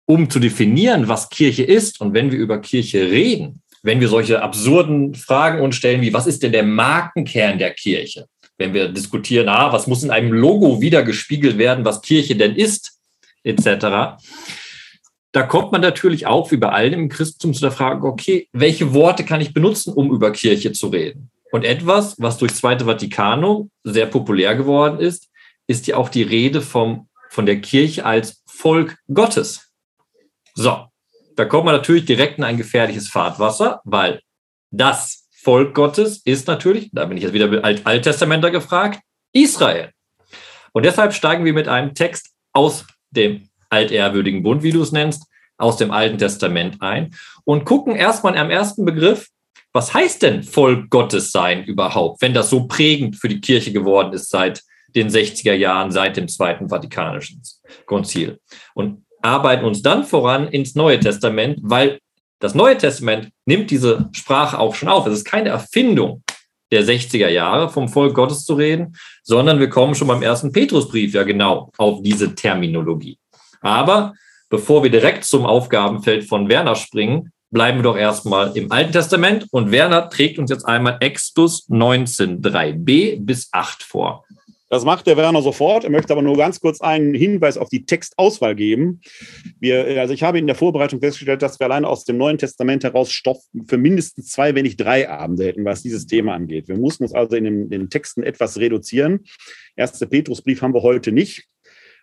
um 0.06 0.28
zu 0.28 0.38
definieren, 0.38 1.08
was 1.08 1.30
Kirche 1.30 1.62
ist 1.62 2.00
und 2.00 2.14
wenn 2.14 2.30
wir 2.30 2.38
über 2.38 2.60
Kirche 2.60 3.10
reden, 3.10 3.62
wenn 3.82 4.00
wir 4.00 4.08
solche 4.08 4.42
absurden 4.42 5.14
Fragen 5.14 5.60
uns 5.60 5.76
stellen 5.76 6.02
wie, 6.02 6.12
was 6.12 6.26
ist 6.26 6.42
denn 6.42 6.52
der 6.52 6.62
Markenkern 6.62 7.58
der 7.58 7.74
Kirche? 7.74 8.26
Wenn 8.58 8.74
wir 8.74 8.88
diskutieren, 8.88 9.48
ah, 9.48 9.72
was 9.72 9.86
muss 9.86 10.04
in 10.04 10.10
einem 10.10 10.32
Logo 10.32 10.80
wiedergespiegelt 10.80 11.58
werden, 11.58 11.84
was 11.84 12.02
Kirche 12.02 12.36
denn 12.36 12.54
ist, 12.54 12.98
etc. 13.42 14.20
Da 15.32 15.42
kommt 15.42 15.72
man 15.72 15.80
natürlich 15.80 16.26
auch, 16.26 16.52
wie 16.52 16.58
bei 16.58 16.68
allen 16.68 16.92
im 16.92 17.08
Christentum, 17.08 17.54
zu 17.54 17.60
der 17.62 17.72
Frage, 17.72 18.06
okay, 18.06 18.48
welche 18.52 18.92
Worte 18.92 19.24
kann 19.24 19.40
ich 19.40 19.54
benutzen, 19.54 19.92
um 19.92 20.12
über 20.12 20.30
Kirche 20.30 20.72
zu 20.72 20.88
reden? 20.88 21.30
Und 21.50 21.64
etwas, 21.64 22.16
was 22.18 22.38
durch 22.38 22.54
Zweite 22.54 22.84
Vatikanum 22.86 23.70
sehr 23.82 24.06
populär 24.06 24.54
geworden 24.54 25.00
ist, 25.00 25.28
ist 25.66 25.86
ja 25.86 25.96
auch 25.96 26.08
die 26.08 26.22
Rede 26.22 26.60
vom, 26.60 27.08
von 27.30 27.46
der 27.46 27.60
Kirche 27.60 28.04
als 28.04 28.42
Volk 28.46 28.96
Gottes. 29.12 29.71
So, 30.54 30.86
da 31.36 31.44
kommt 31.44 31.64
man 31.64 31.74
natürlich 31.74 32.04
direkt 32.04 32.38
in 32.38 32.44
ein 32.44 32.56
gefährliches 32.56 33.08
Fahrtwasser, 33.08 33.80
weil 33.84 34.20
das 34.70 35.28
Volk 35.42 35.74
Gottes 35.74 36.18
ist 36.24 36.46
natürlich, 36.46 36.90
da 36.92 37.04
bin 37.04 37.16
ich 37.16 37.24
jetzt 37.24 37.32
wieder 37.32 37.64
Alt 37.64 37.86
Alttestamenter 37.86 38.50
gefragt, 38.50 39.00
Israel. 39.32 39.90
Und 40.72 40.84
deshalb 40.84 41.12
steigen 41.14 41.44
wir 41.44 41.52
mit 41.52 41.68
einem 41.68 41.94
Text 41.94 42.30
aus 42.52 42.86
dem 43.10 43.48
altehrwürdigen 43.70 44.42
Bund, 44.42 44.62
wie 44.62 44.72
du 44.72 44.82
es 44.82 44.92
nennst, 44.92 45.24
aus 45.56 45.76
dem 45.76 45.90
Alten 45.90 46.18
Testament 46.18 46.80
ein 46.80 47.14
und 47.44 47.64
gucken 47.64 47.96
erstmal 47.96 48.36
am 48.36 48.50
ersten 48.50 48.84
Begriff, 48.84 49.28
was 49.72 49.94
heißt 49.94 50.22
denn 50.22 50.42
Volk 50.42 50.90
Gottes 50.90 51.32
sein 51.32 51.64
überhaupt, 51.64 52.20
wenn 52.20 52.34
das 52.34 52.50
so 52.50 52.66
prägend 52.66 53.16
für 53.16 53.28
die 53.28 53.40
Kirche 53.40 53.72
geworden 53.72 54.12
ist 54.12 54.28
seit 54.28 54.62
den 54.94 55.08
60er 55.08 55.54
Jahren, 55.54 55.90
seit 55.90 56.16
dem 56.16 56.28
Zweiten 56.28 56.68
Vatikanischen 56.68 57.40
Konzil. 57.86 58.38
Und 58.74 59.04
arbeiten 59.22 59.64
uns 59.64 59.82
dann 59.82 60.04
voran 60.04 60.48
ins 60.48 60.74
Neue 60.74 61.00
Testament, 61.00 61.58
weil 61.62 61.98
das 62.40 62.54
Neue 62.54 62.76
Testament 62.76 63.30
nimmt 63.46 63.70
diese 63.70 64.08
Sprache 64.12 64.58
auch 64.58 64.74
schon 64.74 64.88
auf. 64.88 65.06
Es 65.06 65.14
ist 65.14 65.24
keine 65.24 65.50
Erfindung 65.50 66.22
der 66.72 66.84
60er 66.84 67.28
Jahre, 67.28 67.68
vom 67.68 67.88
Volk 67.88 68.14
Gottes 68.14 68.44
zu 68.44 68.54
reden, 68.54 68.96
sondern 69.22 69.60
wir 69.60 69.68
kommen 69.68 69.94
schon 69.94 70.08
beim 70.08 70.22
ersten 70.22 70.52
Petrusbrief 70.52 71.14
ja 71.14 71.22
genau 71.22 71.70
auf 71.76 72.02
diese 72.02 72.34
Terminologie. 72.34 73.18
Aber 73.60 74.14
bevor 74.48 74.82
wir 74.82 74.90
direkt 74.90 75.24
zum 75.24 75.46
Aufgabenfeld 75.46 76.24
von 76.24 76.48
Werner 76.48 76.74
springen, 76.74 77.30
bleiben 77.50 77.78
wir 77.78 77.82
doch 77.84 77.96
erstmal 77.96 78.56
im 78.56 78.72
Alten 78.72 78.92
Testament 78.92 79.46
und 79.50 79.70
Werner 79.70 80.08
trägt 80.08 80.38
uns 80.38 80.50
jetzt 80.50 80.64
einmal 80.64 80.96
Exodus 81.00 81.68
19, 81.68 82.40
3b 82.40 83.18
bis 83.20 83.50
8 83.52 83.82
vor. 83.82 84.24
Das 84.72 84.86
macht 84.86 85.06
der 85.06 85.18
Werner 85.18 85.42
sofort. 85.42 85.84
Er 85.84 85.90
möchte 85.90 86.14
aber 86.14 86.22
nur 86.22 86.38
ganz 86.38 86.58
kurz 86.58 86.80
einen 86.80 87.12
Hinweis 87.12 87.58
auf 87.58 87.68
die 87.68 87.84
Textauswahl 87.84 88.54
geben. 88.54 89.02
Wir, 89.60 90.00
also 90.00 90.14
ich 90.14 90.22
habe 90.22 90.38
in 90.38 90.46
der 90.46 90.56
Vorbereitung 90.56 90.98
festgestellt, 90.98 91.42
dass 91.42 91.60
wir 91.60 91.66
allein 91.66 91.84
aus 91.84 92.06
dem 92.06 92.16
Neuen 92.16 92.38
Testament 92.38 92.82
heraus 92.82 93.12
Stoff 93.12 93.36
für 93.68 93.76
mindestens 93.76 94.28
zwei, 94.28 94.54
wenn 94.54 94.62
nicht 94.62 94.80
drei 94.80 95.10
Abende 95.10 95.44
hätten, 95.44 95.66
was 95.66 95.82
dieses 95.82 96.06
Thema 96.06 96.32
angeht. 96.32 96.68
Wir 96.68 96.78
mussten 96.78 97.02
uns 97.02 97.12
also 97.12 97.36
in 97.36 97.44
den, 97.44 97.62
in 97.64 97.80
den 97.80 97.90
Texten 97.90 98.22
etwas 98.22 98.58
reduzieren. 98.60 99.24
Erste 99.76 100.06
Petrusbrief 100.06 100.62
haben 100.62 100.72
wir 100.72 100.80
heute 100.80 101.12
nicht. 101.12 101.48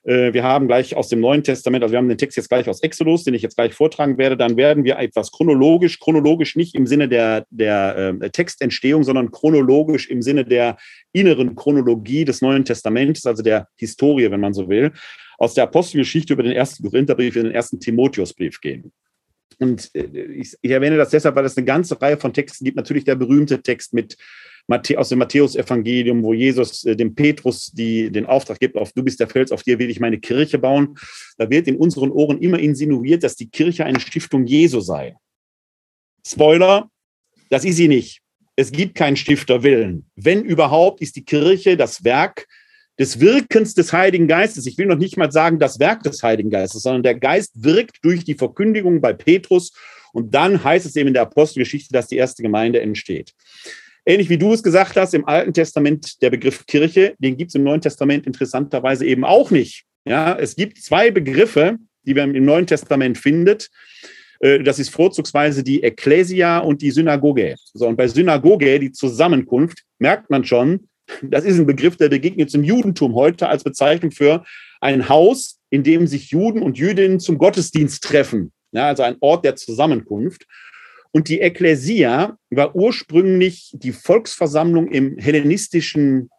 Äh, 0.03 0.33
wir 0.33 0.43
haben 0.43 0.67
gleich 0.67 0.95
aus 0.95 1.09
dem 1.09 1.19
Neuen 1.19 1.43
Testament, 1.43 1.83
also 1.83 1.91
wir 1.93 1.97
haben 1.97 2.09
den 2.09 2.17
Text 2.17 2.37
jetzt 2.37 2.49
gleich 2.49 2.67
aus 2.67 2.81
Exodus, 2.81 3.23
den 3.23 3.33
ich 3.33 3.41
jetzt 3.41 3.55
gleich 3.55 3.73
vortragen 3.73 4.17
werde, 4.17 4.37
dann 4.37 4.57
werden 4.57 4.83
wir 4.83 4.97
etwas 4.97 5.31
chronologisch, 5.31 5.99
chronologisch 5.99 6.55
nicht 6.55 6.75
im 6.75 6.87
Sinne 6.87 7.09
der, 7.09 7.45
der 7.49 8.15
äh, 8.21 8.29
Textentstehung, 8.29 9.03
sondern 9.03 9.31
chronologisch 9.31 10.09
im 10.09 10.21
Sinne 10.21 10.45
der 10.45 10.77
inneren 11.11 11.55
Chronologie 11.55 12.25
des 12.25 12.41
Neuen 12.41 12.65
Testamentes, 12.65 13.25
also 13.25 13.43
der 13.43 13.67
Historie, 13.75 14.29
wenn 14.31 14.39
man 14.39 14.53
so 14.53 14.69
will, 14.69 14.91
aus 15.37 15.53
der 15.53 15.63
Apostelgeschichte 15.63 16.33
über 16.33 16.43
den 16.43 16.51
ersten 16.51 16.83
Korintherbrief 16.83 17.35
in 17.35 17.45
den 17.45 17.53
ersten 17.53 17.79
Timotheusbrief 17.79 18.59
gehen. 18.59 18.91
Und 19.59 19.93
äh, 19.93 20.05
ich, 20.33 20.55
ich 20.61 20.71
erwähne 20.71 20.97
das 20.97 21.09
deshalb, 21.09 21.35
weil 21.35 21.45
es 21.45 21.57
eine 21.57 21.65
ganze 21.65 22.01
Reihe 22.01 22.17
von 22.17 22.33
Texten 22.33 22.65
gibt. 22.65 22.77
Natürlich 22.77 23.03
der 23.03 23.15
berühmte 23.15 23.61
Text 23.61 23.93
mit 23.93 24.17
aus 24.95 25.09
dem 25.09 25.19
Matthäusevangelium, 25.19 26.21
wo 26.21 26.33
Jesus 26.33 26.85
äh, 26.85 26.95
dem 26.95 27.15
Petrus 27.15 27.71
die, 27.71 28.11
den 28.11 28.25
Auftrag 28.25 28.59
gibt, 28.59 28.77
auf 28.77 28.93
du 28.93 29.03
bist 29.03 29.19
der 29.19 29.27
Fels, 29.27 29.51
auf 29.51 29.63
dir 29.63 29.79
will 29.79 29.89
ich 29.89 29.99
meine 29.99 30.19
Kirche 30.19 30.59
bauen. 30.59 30.95
Da 31.37 31.49
wird 31.49 31.67
in 31.67 31.75
unseren 31.75 32.11
Ohren 32.11 32.39
immer 32.39 32.59
insinuiert, 32.59 33.23
dass 33.23 33.35
die 33.35 33.49
Kirche 33.49 33.85
eine 33.85 33.99
Stiftung 33.99 34.45
Jesu 34.45 34.79
sei. 34.79 35.15
Spoiler, 36.25 36.89
das 37.49 37.65
ist 37.65 37.77
sie 37.77 37.87
nicht. 37.87 38.21
Es 38.55 38.71
gibt 38.71 38.93
keinen 38.95 39.15
Stifterwillen. 39.15 40.05
Wenn 40.15 40.43
überhaupt, 40.43 41.01
ist 41.01 41.15
die 41.15 41.25
Kirche 41.25 41.75
das 41.75 42.03
Werk 42.03 42.45
des 42.99 43.21
Wirkens 43.21 43.73
des 43.73 43.93
Heiligen 43.93 44.27
Geistes. 44.27 44.67
Ich 44.67 44.77
will 44.77 44.85
noch 44.85 44.97
nicht 44.97 45.17
mal 45.17 45.31
sagen 45.31 45.57
das 45.57 45.79
Werk 45.79 46.03
des 46.03 46.21
Heiligen 46.21 46.49
Geistes, 46.49 46.83
sondern 46.83 47.01
der 47.01 47.15
Geist 47.15 47.63
wirkt 47.63 47.97
durch 48.03 48.25
die 48.25 48.35
Verkündigung 48.35 48.99
bei 48.99 49.13
Petrus 49.13 49.71
und 50.11 50.35
dann 50.35 50.63
heißt 50.63 50.85
es 50.85 50.95
eben 50.97 51.07
in 51.07 51.13
der 51.13 51.23
Apostelgeschichte, 51.23 51.93
dass 51.93 52.07
die 52.07 52.17
erste 52.17 52.43
Gemeinde 52.43 52.81
entsteht. 52.81 53.33
Ähnlich 54.05 54.29
wie 54.29 54.37
du 54.37 54.53
es 54.53 54.63
gesagt 54.63 54.97
hast, 54.97 55.13
im 55.13 55.27
Alten 55.27 55.53
Testament 55.53 56.21
der 56.21 56.29
Begriff 56.29 56.65
Kirche, 56.65 57.15
den 57.19 57.37
gibt 57.37 57.51
es 57.51 57.55
im 57.55 57.63
Neuen 57.63 57.81
Testament 57.81 58.25
interessanterweise 58.27 59.05
eben 59.05 59.23
auch 59.23 59.51
nicht. 59.51 59.85
Ja, 60.05 60.37
es 60.37 60.55
gibt 60.55 60.81
zwei 60.81 61.11
Begriffe, 61.11 61.77
die 62.03 62.13
man 62.13 62.33
im 62.33 62.45
Neuen 62.45 62.65
Testament 62.65 63.17
findet. 63.17 63.69
Äh, 64.39 64.63
das 64.63 64.79
ist 64.79 64.89
vorzugsweise 64.89 65.63
die 65.63 65.83
Ekklesia 65.83 66.59
und 66.59 66.81
die 66.81 66.91
Synagoge. 66.91 67.55
So, 67.73 67.87
und 67.87 67.97
bei 67.97 68.07
Synagoge, 68.07 68.79
die 68.79 68.91
Zusammenkunft, 68.91 69.83
merkt 69.99 70.29
man 70.29 70.43
schon, 70.43 70.87
das 71.21 71.45
ist 71.45 71.59
ein 71.59 71.65
Begriff, 71.65 71.97
der 71.97 72.09
begegnet 72.09 72.53
im 72.53 72.63
Judentum 72.63 73.15
heute 73.15 73.47
als 73.47 73.63
Bezeichnung 73.63 74.11
für 74.11 74.43
ein 74.81 75.09
Haus, 75.09 75.59
in 75.69 75.83
dem 75.83 76.07
sich 76.07 76.31
Juden 76.31 76.61
und 76.61 76.77
Jüdinnen 76.77 77.19
zum 77.19 77.37
Gottesdienst 77.37 78.03
treffen. 78.03 78.51
Ja, 78.71 78.87
also 78.87 79.03
ein 79.03 79.17
Ort 79.19 79.45
der 79.45 79.55
Zusammenkunft. 79.55 80.45
Und 81.11 81.27
die 81.27 81.41
Ekklesia 81.41 82.37
war 82.51 82.75
ursprünglich 82.75 83.71
die 83.73 83.91
Volksversammlung 83.91 84.89
im 84.89 85.17
hellenistischen, 85.17 86.29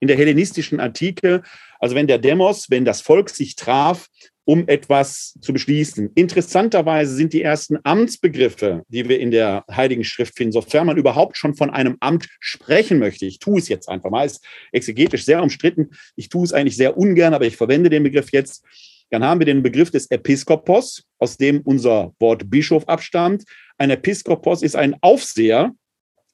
in 0.00 0.08
der 0.08 0.16
hellenistischen 0.16 0.80
Antike. 0.80 1.42
Also 1.78 1.94
wenn 1.94 2.08
der 2.08 2.18
Demos, 2.18 2.66
wenn 2.68 2.84
das 2.84 3.00
Volk 3.00 3.30
sich 3.30 3.54
traf, 3.54 4.08
um 4.46 4.68
etwas 4.68 5.36
zu 5.40 5.52
beschließen. 5.52 6.12
Interessanterweise 6.14 7.14
sind 7.14 7.32
die 7.32 7.42
ersten 7.42 7.78
Amtsbegriffe, 7.82 8.84
die 8.88 9.08
wir 9.08 9.18
in 9.18 9.32
der 9.32 9.64
Heiligen 9.70 10.04
Schrift 10.04 10.36
finden, 10.36 10.52
sofern 10.52 10.86
man 10.86 10.96
überhaupt 10.96 11.36
schon 11.36 11.56
von 11.56 11.68
einem 11.68 11.96
Amt 11.98 12.28
sprechen 12.38 13.00
möchte. 13.00 13.26
Ich 13.26 13.40
tue 13.40 13.58
es 13.58 13.68
jetzt 13.68 13.88
einfach 13.88 14.08
mal, 14.08 14.24
ist 14.24 14.44
exegetisch 14.70 15.24
sehr 15.24 15.42
umstritten. 15.42 15.90
Ich 16.14 16.28
tue 16.28 16.44
es 16.44 16.52
eigentlich 16.52 16.76
sehr 16.76 16.96
ungern, 16.96 17.34
aber 17.34 17.44
ich 17.44 17.56
verwende 17.56 17.90
den 17.90 18.04
Begriff 18.04 18.30
jetzt. 18.30 18.64
Dann 19.10 19.24
haben 19.24 19.40
wir 19.40 19.46
den 19.46 19.64
Begriff 19.64 19.90
des 19.90 20.10
Episkopos, 20.12 21.02
aus 21.18 21.36
dem 21.36 21.62
unser 21.62 22.12
Wort 22.20 22.48
Bischof 22.48 22.88
abstammt. 22.88 23.42
Ein 23.78 23.90
Episkopos 23.90 24.62
ist 24.62 24.76
ein 24.76 24.94
Aufseher. 25.00 25.72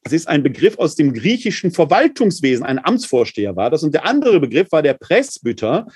Es 0.05 0.13
ist 0.13 0.29
ein 0.29 0.43
Begriff 0.43 0.79
aus 0.79 0.97
dem 0.97 1.15
griechischen 1.15 1.71
Verwaltungswesen. 1.71 2.67
Ein 2.67 2.85
Amtsvorsteher 2.85 3.57
war 3.57 3.71
das. 3.71 3.83
Und 3.83 3.95
der 3.95 4.05
andere 4.05 4.39
Begriff 4.39 4.71
war 4.71 4.83
der 4.83 4.95
Presbyter. 4.95 5.87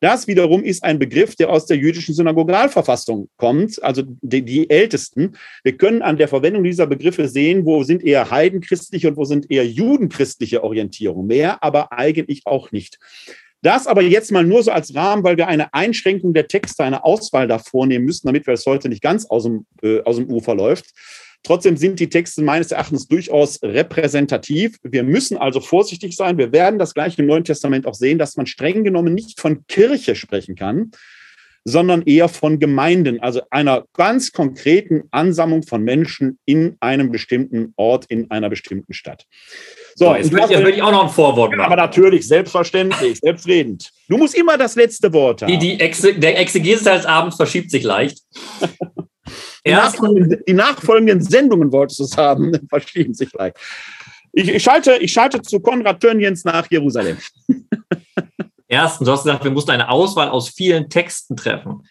Das 0.00 0.28
wiederum 0.28 0.62
ist 0.62 0.84
ein 0.84 0.98
Begriff, 0.98 1.34
der 1.34 1.50
aus 1.50 1.66
der 1.66 1.76
jüdischen 1.76 2.14
Synagogalverfassung 2.14 3.28
kommt, 3.36 3.82
also 3.82 4.02
die, 4.06 4.44
die, 4.44 4.70
Ältesten. 4.70 5.36
Wir 5.64 5.76
können 5.76 6.02
an 6.02 6.16
der 6.16 6.28
Verwendung 6.28 6.62
dieser 6.62 6.86
Begriffe 6.86 7.28
sehen, 7.28 7.64
wo 7.64 7.82
sind 7.82 8.04
eher 8.04 8.30
heidenchristliche 8.30 9.08
und 9.08 9.16
wo 9.16 9.24
sind 9.24 9.50
eher 9.50 9.66
judenchristliche 9.66 10.62
Orientierungen. 10.62 11.26
Mehr 11.26 11.62
aber 11.64 11.92
eigentlich 11.92 12.42
auch 12.44 12.70
nicht. 12.70 12.98
Das 13.60 13.88
aber 13.88 14.02
jetzt 14.02 14.30
mal 14.30 14.44
nur 14.44 14.62
so 14.62 14.70
als 14.70 14.94
Rahmen, 14.94 15.24
weil 15.24 15.36
wir 15.36 15.48
eine 15.48 15.74
Einschränkung 15.74 16.32
der 16.32 16.46
Texte, 16.46 16.84
eine 16.84 17.04
Auswahl 17.04 17.48
da 17.48 17.58
vornehmen 17.58 18.04
müssen, 18.04 18.28
damit 18.28 18.46
wir 18.46 18.54
es 18.54 18.66
heute 18.66 18.88
nicht 18.88 19.02
ganz 19.02 19.26
aus 19.26 19.42
dem, 19.44 19.66
äh, 19.82 20.00
aus 20.02 20.16
dem 20.16 20.30
Ufer 20.30 20.54
läuft. 20.54 20.92
Trotzdem 21.42 21.76
sind 21.76 22.00
die 22.00 22.08
Texte 22.08 22.42
meines 22.42 22.72
Erachtens 22.72 23.06
durchaus 23.08 23.60
repräsentativ. 23.62 24.76
Wir 24.82 25.02
müssen 25.02 25.38
also 25.38 25.60
vorsichtig 25.60 26.16
sein. 26.16 26.36
Wir 26.36 26.52
werden 26.52 26.78
das 26.78 26.94
gleich 26.94 27.18
im 27.18 27.26
Neuen 27.26 27.44
Testament 27.44 27.86
auch 27.86 27.94
sehen, 27.94 28.18
dass 28.18 28.36
man 28.36 28.46
streng 28.46 28.84
genommen 28.84 29.14
nicht 29.14 29.40
von 29.40 29.66
Kirche 29.66 30.14
sprechen 30.14 30.56
kann, 30.56 30.90
sondern 31.64 32.02
eher 32.02 32.28
von 32.28 32.58
Gemeinden, 32.58 33.20
also 33.20 33.42
einer 33.50 33.84
ganz 33.92 34.32
konkreten 34.32 35.04
Ansammlung 35.10 35.62
von 35.62 35.82
Menschen 35.82 36.38
in 36.44 36.76
einem 36.80 37.12
bestimmten 37.12 37.72
Ort, 37.76 38.06
in 38.08 38.30
einer 38.30 38.48
bestimmten 38.48 38.94
Stadt. 38.94 39.24
So, 39.94 40.14
jetzt 40.14 40.32
jetzt 40.32 40.50
will 40.50 40.68
ich 40.74 40.82
auch 40.82 40.92
noch 40.92 41.04
ein 41.04 41.10
Vorwort 41.10 41.50
machen. 41.50 41.60
Aber 41.60 41.76
natürlich, 41.76 42.26
selbstverständlich, 42.26 43.18
selbstredend. 43.18 43.90
Du 44.08 44.16
musst 44.16 44.34
immer 44.34 44.56
das 44.56 44.76
letzte 44.76 45.12
Wort 45.12 45.42
haben. 45.42 45.52
Die, 45.52 45.58
die 45.58 45.80
Exe, 45.80 46.14
der 46.14 46.38
Exegese 46.38 46.84
des 46.84 47.04
Abends 47.04 47.36
verschiebt 47.36 47.70
sich 47.70 47.82
leicht. 47.82 48.18
die, 49.68 49.74
nachfolgenden, 49.74 50.42
die 50.46 50.52
nachfolgenden 50.52 51.20
Sendungen 51.22 51.72
wolltest 51.72 52.00
du 52.00 52.04
es 52.04 52.16
haben, 52.16 52.52
verschieben 52.68 53.14
sich 53.14 53.32
leicht. 53.32 53.56
Ich, 54.32 54.48
ich, 54.48 54.62
schalte, 54.62 54.96
ich 54.96 55.12
schalte 55.12 55.42
zu 55.42 55.60
Konrad 55.60 56.00
Tönjens 56.00 56.44
nach 56.44 56.70
Jerusalem. 56.70 57.18
Erstens, 58.68 59.06
du 59.06 59.12
hast 59.12 59.24
gesagt, 59.24 59.44
wir 59.44 59.50
mussten 59.50 59.70
eine 59.70 59.88
Auswahl 59.88 60.28
aus 60.28 60.50
vielen 60.50 60.90
Texten 60.90 61.36
treffen. 61.36 61.82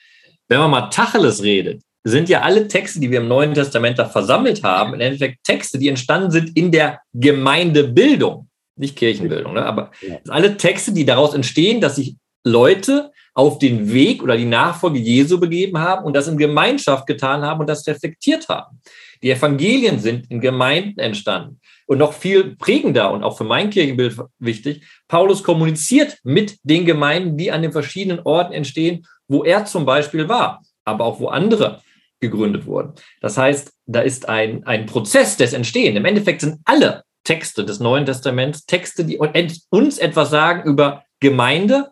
Wenn 0.47 0.59
man 0.59 0.71
mal 0.71 0.89
Tacheles 0.89 1.41
redet, 1.41 1.81
sind 2.03 2.29
ja 2.29 2.41
alle 2.41 2.67
Texte, 2.67 2.99
die 2.99 3.11
wir 3.11 3.19
im 3.19 3.27
Neuen 3.27 3.53
Testament 3.53 3.99
da 3.99 4.05
versammelt 4.05 4.63
haben, 4.63 4.93
im 4.93 5.01
Endeffekt 5.01 5.43
Texte, 5.43 5.77
die 5.77 5.89
entstanden 5.89 6.31
sind 6.31 6.55
in 6.55 6.71
der 6.71 7.01
Gemeindebildung, 7.13 8.47
nicht 8.77 8.95
Kirchenbildung, 8.95 9.53
ne? 9.53 9.65
aber 9.65 9.91
alle 10.29 10.55
Texte, 10.55 10.93
die 10.93 11.05
daraus 11.05 11.33
entstehen, 11.33 11.81
dass 11.81 11.97
sich 11.97 12.15
Leute 12.45 13.11
auf 13.37 13.59
den 13.59 13.93
Weg 13.93 14.23
oder 14.23 14.35
die 14.35 14.45
Nachfolge 14.45 14.97
Jesu 14.97 15.39
begeben 15.39 15.77
haben 15.77 16.03
und 16.03 16.15
das 16.15 16.27
in 16.27 16.39
Gemeinschaft 16.39 17.05
getan 17.05 17.43
haben 17.43 17.59
und 17.59 17.67
das 17.67 17.85
reflektiert 17.85 18.49
haben. 18.49 18.81
Die 19.21 19.29
Evangelien 19.29 19.99
sind 19.99 20.31
in 20.31 20.41
Gemeinden 20.41 20.99
entstanden. 20.99 21.61
Und 21.85 21.99
noch 21.99 22.13
viel 22.13 22.55
prägender 22.55 23.11
und 23.11 23.23
auch 23.23 23.37
für 23.37 23.43
mein 23.43 23.69
Kirchenbild 23.69 24.17
wichtig, 24.39 24.81
Paulus 25.07 25.43
kommuniziert 25.43 26.17
mit 26.23 26.57
den 26.63 26.85
Gemeinden, 26.85 27.37
die 27.37 27.51
an 27.51 27.61
den 27.61 27.71
verschiedenen 27.71 28.21
Orten 28.21 28.53
entstehen, 28.53 29.05
wo 29.27 29.43
er 29.43 29.65
zum 29.65 29.85
Beispiel 29.85 30.27
war, 30.27 30.63
aber 30.83 31.05
auch 31.05 31.19
wo 31.19 31.27
andere 31.27 31.81
gegründet 32.19 32.65
wurden. 32.65 32.93
Das 33.21 33.37
heißt, 33.37 33.71
da 33.85 34.01
ist 34.01 34.27
ein, 34.27 34.65
ein 34.65 34.87
Prozess 34.87 35.37
des 35.37 35.53
Entstehens. 35.53 35.95
Im 35.95 36.05
Endeffekt 36.05 36.41
sind 36.41 36.59
alle 36.65 37.03
Texte 37.23 37.63
des 37.63 37.79
Neuen 37.79 38.07
Testaments 38.07 38.65
Texte, 38.65 39.05
die 39.05 39.19
uns 39.19 39.99
etwas 39.99 40.31
sagen 40.31 40.67
über 40.67 41.03
Gemeinde 41.19 41.91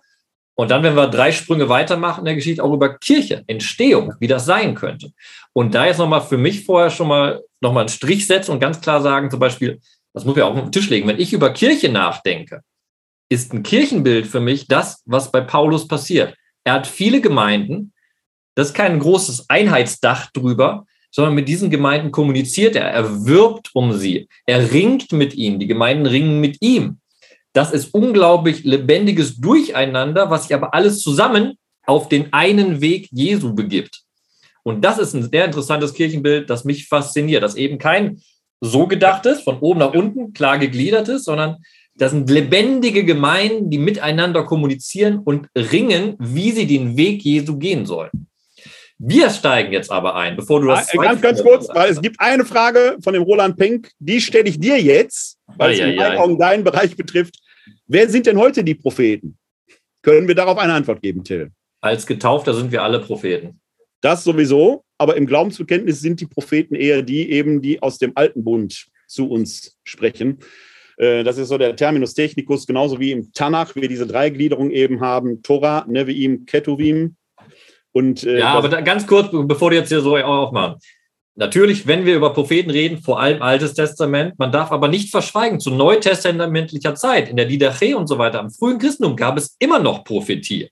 Und 0.55 0.71
dann, 0.71 0.83
wenn 0.83 0.95
wir 0.95 1.07
drei 1.07 1.31
Sprünge 1.31 1.67
weitermachen 1.67 2.19
in 2.21 2.25
der 2.25 2.35
Geschichte, 2.35 2.63
auch 2.63 2.74
über 2.74 2.97
Kirche, 2.97 3.43
Entstehung, 3.47 4.13
wie 4.19 4.27
das 4.27 4.45
sein 4.45 4.74
könnte. 4.74 5.12
Und 5.53 5.75
da 5.75 5.85
jetzt 5.85 5.97
nochmal 5.97 6.21
für 6.21 6.38
mich 6.38 6.65
vorher 6.65 6.89
schon 6.89 7.09
mal 7.09 7.43
nochmal 7.62 7.81
einen 7.81 7.89
Strich 7.89 8.25
setzen 8.25 8.51
und 8.51 8.59
ganz 8.59 8.79
klar 8.79 9.01
sagen, 9.01 9.29
zum 9.29 9.39
Beispiel, 9.39 9.79
das 10.13 10.24
muss 10.24 10.35
wir 10.35 10.45
auch 10.45 10.55
auf 10.55 10.63
den 10.63 10.71
Tisch 10.71 10.89
legen, 10.89 11.07
wenn 11.07 11.19
ich 11.19 11.33
über 11.33 11.51
Kirche 11.51 11.89
nachdenke, 11.89 12.62
ist 13.29 13.53
ein 13.53 13.63
Kirchenbild 13.63 14.27
für 14.27 14.39
mich 14.39 14.67
das, 14.67 15.01
was 15.05 15.31
bei 15.31 15.41
Paulus 15.41 15.88
passiert. 15.88 16.35
Er 16.63 16.74
hat 16.74 16.88
viele 16.88 17.21
Gemeinden, 17.21 17.93
das 18.55 18.67
ist 18.67 18.74
kein 18.74 19.00
großes 19.00 19.50
Einheitsdach 19.50 20.31
drüber, 20.31 20.85
sondern 21.12 21.33
mit 21.33 21.47
diesen 21.47 21.69
Gemeinden 21.69 22.12
kommuniziert 22.12 22.75
er, 22.75 22.89
er 22.91 23.25
wirbt 23.25 23.71
um 23.74 23.93
sie, 23.93 24.27
er 24.45 24.71
ringt 24.71 25.12
mit 25.12 25.33
ihnen, 25.33 25.59
die 25.59 25.67
Gemeinden 25.67 26.05
ringen 26.05 26.39
mit 26.39 26.57
ihm. 26.62 27.00
Das 27.55 27.71
ist 27.71 27.93
unglaublich 27.93 28.65
lebendiges 28.65 29.38
Durcheinander, 29.38 30.29
was 30.29 30.43
sich 30.43 30.53
aber 30.53 30.74
alles 30.74 31.01
zusammen 31.01 31.57
auf 31.85 32.09
den 32.09 32.33
einen 32.33 32.81
Weg 32.81 33.07
Jesu 33.13 33.55
begibt. 33.55 34.01
Und 34.63 34.83
das 34.83 34.97
ist 34.97 35.13
ein 35.13 35.29
sehr 35.31 35.45
interessantes 35.45 35.93
Kirchenbild, 35.93 36.50
das 36.50 36.65
mich 36.65 36.89
fasziniert, 36.89 37.43
dass 37.43 37.55
eben 37.55 37.77
kein 37.77 38.21
so 38.59 38.88
gedachtes, 38.88 39.41
von 39.41 39.59
oben 39.59 39.79
nach 39.79 39.93
unten, 39.93 40.33
klar 40.33 40.57
gegliedertes, 40.57 41.24
sondern 41.24 41.57
das 41.95 42.12
sind 42.12 42.29
lebendige 42.29 43.05
Gemeinden, 43.05 43.69
die 43.69 43.77
miteinander 43.77 44.43
kommunizieren 44.43 45.19
und 45.19 45.47
ringen, 45.57 46.17
wie 46.19 46.51
sie 46.51 46.67
den 46.67 46.97
Weg 46.97 47.24
Jesu 47.24 47.57
gehen 47.57 47.85
sollen. 47.85 48.27
Wir 48.97 49.29
steigen 49.29 49.71
jetzt 49.71 49.91
aber 49.91 50.15
ein, 50.15 50.35
bevor 50.35 50.59
du 50.59 50.67
das. 50.67 50.89
Ah, 50.93 51.01
ganz, 51.01 51.21
ganz 51.21 51.41
kurz, 51.41 51.69
weil 51.69 51.89
es 51.89 52.01
gibt 52.01 52.19
eine 52.19 52.43
Frage 52.43 52.97
von 53.01 53.13
dem 53.13 53.24
Roland 53.24 53.55
Pink, 53.55 53.91
die 54.00 54.19
stelle 54.19 54.50
ich 54.50 54.59
dir 54.59 54.81
jetzt, 54.81 55.38
weil 55.55 55.71
es 55.71 55.79
in 55.79 55.95
meinen 55.95 56.17
Augen 56.17 56.38
deinen 56.38 56.65
Bereich 56.65 56.97
betrifft. 56.97 57.45
Wer 57.88 58.10
sind 58.10 58.25
denn 58.25 58.38
heute 58.38 58.63
die 58.63 58.75
Propheten? 58.75 59.38
Können 60.01 60.27
wir 60.27 60.36
darauf 60.36 60.58
eine 60.58 60.74
Antwort 60.74 61.01
geben, 61.01 61.24
Till? 61.24 61.51
Als 61.82 62.06
Getaufter 62.08 62.54
sind 62.54 62.72
wir 62.72 62.82
alle 62.82 63.00
Propheten. 63.00 63.60
Das 64.01 64.24
sowieso, 64.24 64.84
aber 64.98 65.18
im 65.18 65.27
Glaubensbekenntnis 65.27 66.01
sind 66.01 66.20
die 66.20 66.25
Propheten 66.25 66.75
eher 66.75 67.04
die 67.04 67.32
eben, 67.32 67.62
die 67.62 67.82
aus 67.82 67.98
dem 68.00 68.12
alten 68.15 68.44
Bund 68.44 68.88
zu 69.08 69.30
uns 69.30 69.77
sprechen. 69.84 70.39
Äh, 70.98 71.24
das 71.24 71.38
ist 71.38 71.50
so 71.50 71.58
der 71.58 71.75
Terminus 71.75 72.15
technicus, 72.15 72.65
genauso 72.65 73.00
wie 73.00 73.12
im 73.12 73.32
Tanach 73.34 73.75
wir 73.75 73.88
diese 73.88 74.08
Dreigliederung 74.08 74.72
eben 74.72 75.01
haben: 75.01 75.44
Torah, 75.44 75.86
Nevi'im, 75.88 76.46
Ketuvim. 76.46 77.15
Und, 77.92 78.24
äh, 78.24 78.39
ja, 78.39 78.54
aber 78.54 78.70
da, 78.70 78.82
ganz 78.82 79.06
kurz, 79.06 79.30
bevor 79.32 79.70
du 79.70 79.77
jetzt 79.77 79.89
hier 79.89 80.01
so 80.01 80.18
aufmachst. 80.18 80.86
Natürlich, 81.38 81.86
wenn 81.86 82.06
wir 82.06 82.15
über 82.15 82.32
Propheten 82.32 82.70
reden, 82.70 83.00
vor 83.00 83.20
allem 83.20 83.42
Altes 83.42 83.74
Testament, 83.74 84.39
man 84.39 84.54
darf 84.54 84.72
aber 84.72 84.88
nicht 84.88 85.12
verschweigen, 85.12 85.60
zu 85.60 85.70
neutestamentlicher 85.70 86.96
Zeit, 86.96 87.27
in 87.27 87.36
der 87.36 87.46
Didache 87.46 87.98
und 87.98 88.08
so 88.08 88.18
weiter, 88.18 88.39
am 88.39 88.51
frühen 88.51 88.80
Christentum 88.80 89.18
gab 89.18 89.38
es 89.38 89.58
immer 89.60 89.80
noch 89.80 90.06
Prophetie. 90.06 90.70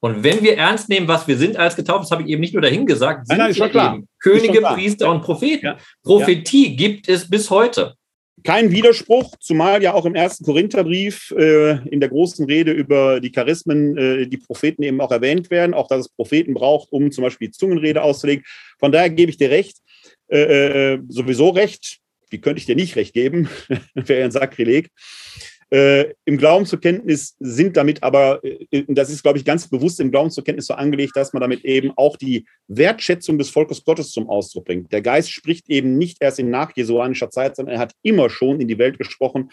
Und 0.00 0.24
wenn 0.24 0.42
wir 0.42 0.56
ernst 0.56 0.88
nehmen, 0.88 1.06
was 1.06 1.28
wir 1.28 1.36
sind 1.36 1.58
als 1.58 1.76
getauft, 1.76 2.04
das 2.04 2.10
habe 2.10 2.22
ich 2.22 2.30
eben 2.30 2.40
nicht 2.40 2.54
nur 2.54 2.62
dahin 2.62 2.86
gesagt, 2.86 3.26
sind 3.26 3.36
nein, 3.36 3.54
nein, 3.56 3.70
klar. 3.70 4.00
Könige, 4.18 4.62
Priester 4.62 5.10
und 5.10 5.20
Propheten. 5.20 5.66
Ja. 5.66 5.76
Prophetie 6.02 6.70
ja. 6.70 6.76
gibt 6.76 7.08
es 7.10 7.28
bis 7.28 7.50
heute. 7.50 7.94
Kein 8.42 8.70
Widerspruch, 8.70 9.34
zumal 9.38 9.82
ja 9.82 9.92
auch 9.92 10.06
im 10.06 10.14
ersten 10.14 10.46
Korintherbrief 10.46 11.30
äh, 11.36 11.86
in 11.90 12.00
der 12.00 12.08
großen 12.08 12.46
Rede 12.46 12.72
über 12.72 13.20
die 13.20 13.30
Charismen 13.30 13.98
äh, 13.98 14.26
die 14.26 14.38
Propheten 14.38 14.82
eben 14.82 15.02
auch 15.02 15.10
erwähnt 15.10 15.50
werden, 15.50 15.74
auch 15.74 15.88
dass 15.88 16.06
es 16.06 16.08
Propheten 16.08 16.54
braucht, 16.54 16.90
um 16.90 17.12
zum 17.12 17.24
Beispiel 17.24 17.48
die 17.48 17.52
Zungenrede 17.52 18.02
auszulegen. 18.02 18.42
Von 18.78 18.92
daher 18.92 19.10
gebe 19.10 19.30
ich 19.30 19.36
dir 19.36 19.50
recht, 19.50 19.76
äh, 20.30 20.94
äh 20.94 20.98
sowieso 21.08 21.50
recht. 21.50 21.98
Wie 22.30 22.40
könnte 22.40 22.58
ich 22.58 22.66
dir 22.66 22.76
nicht 22.76 22.96
recht 22.96 23.12
geben? 23.12 23.48
Wäre 23.94 24.24
ein 24.24 24.30
Sakrileg. 24.30 24.88
Äh, 25.72 26.14
Im 26.24 26.36
Glauben 26.36 26.66
zur 26.66 26.80
Kenntnis 26.80 27.36
sind 27.38 27.76
damit 27.76 28.02
aber, 28.02 28.42
äh, 28.42 28.84
das 28.88 29.08
ist, 29.08 29.22
glaube 29.22 29.38
ich, 29.38 29.44
ganz 29.44 29.68
bewusst 29.68 30.00
im 30.00 30.10
Glauben 30.10 30.30
zur 30.30 30.42
Kenntnis 30.42 30.66
so 30.66 30.74
angelegt, 30.74 31.12
dass 31.14 31.32
man 31.32 31.40
damit 31.40 31.64
eben 31.64 31.92
auch 31.96 32.16
die 32.16 32.44
Wertschätzung 32.66 33.38
des 33.38 33.50
Volkes 33.50 33.84
Gottes 33.84 34.10
zum 34.10 34.28
Ausdruck 34.28 34.64
bringt. 34.64 34.92
Der 34.92 35.00
Geist 35.00 35.30
spricht 35.30 35.70
eben 35.70 35.96
nicht 35.96 36.18
erst 36.20 36.40
in 36.40 36.50
nachjesuanischer 36.50 37.30
Zeit, 37.30 37.54
sondern 37.54 37.76
er 37.76 37.80
hat 37.80 37.92
immer 38.02 38.30
schon 38.30 38.60
in 38.60 38.66
die 38.66 38.78
Welt 38.78 38.98
gesprochen 38.98 39.50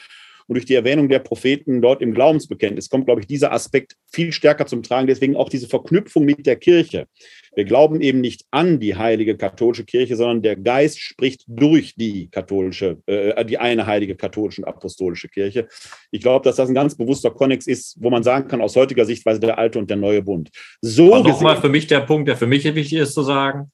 und 0.48 0.56
durch 0.56 0.66
die 0.66 0.75
Erwähnung 0.75 1.10
der 1.10 1.20
Propheten 1.20 1.82
dort 1.82 2.01
im 2.01 2.13
Glaubensbekenntnis 2.13 2.89
kommt, 2.89 3.06
glaube 3.06 3.22
ich, 3.22 3.27
dieser 3.27 3.51
Aspekt 3.51 3.96
viel 4.12 4.32
stärker 4.32 4.65
zum 4.65 4.82
Tragen. 4.82 5.08
Deswegen 5.08 5.36
auch 5.36 5.50
diese 5.50 5.67
Verknüpfung 5.67 6.24
mit 6.24 6.45
der 6.45 6.56
Kirche. 6.56 7.08
Wir 7.56 7.65
glauben 7.65 8.02
eben 8.02 8.21
nicht 8.21 8.45
an 8.52 8.80
die 8.80 8.95
heilige 8.95 9.36
katholische 9.36 9.84
Kirche, 9.84 10.15
sondern 10.15 10.41
der 10.41 10.56
Geist 10.56 11.00
spricht 11.00 11.43
durch 11.48 11.95
die 11.95 12.30
katholische, 12.30 12.98
äh, 13.08 13.43
die 13.45 13.58
eine 13.58 13.86
heilige 13.86 14.15
katholische 14.15 14.62
und 14.62 14.67
apostolische 14.67 15.28
Kirche. 15.28 15.67
Ich 16.12 16.21
glaube, 16.21 16.45
dass 16.45 16.56
das 16.56 16.69
ein 16.69 16.76
ganz 16.76 16.95
bewusster 16.95 17.32
Konnex 17.32 17.67
ist, 17.67 17.98
wo 18.00 18.10
man 18.10 18.24
sagen 18.24 18.48
kann, 18.48 18.62
aus 18.62 18.76
heutiger 18.76 19.06
Sichtweise 19.06 19.39
der 19.39 19.58
alte 19.58 19.80
und 19.80 19.89
der 19.89 19.98
neue 19.98 20.21
Bund. 20.21 20.50
So 20.82 21.24
nochmal 21.24 21.60
für 21.60 21.69
mich 21.69 21.88
der 21.88 22.02
Punkt, 22.02 22.28
der 22.28 22.38
für 22.38 22.48
mich 22.48 22.63
wichtig 22.63 23.00
ist 23.00 23.13
zu 23.13 23.24
sagen, 23.24 23.71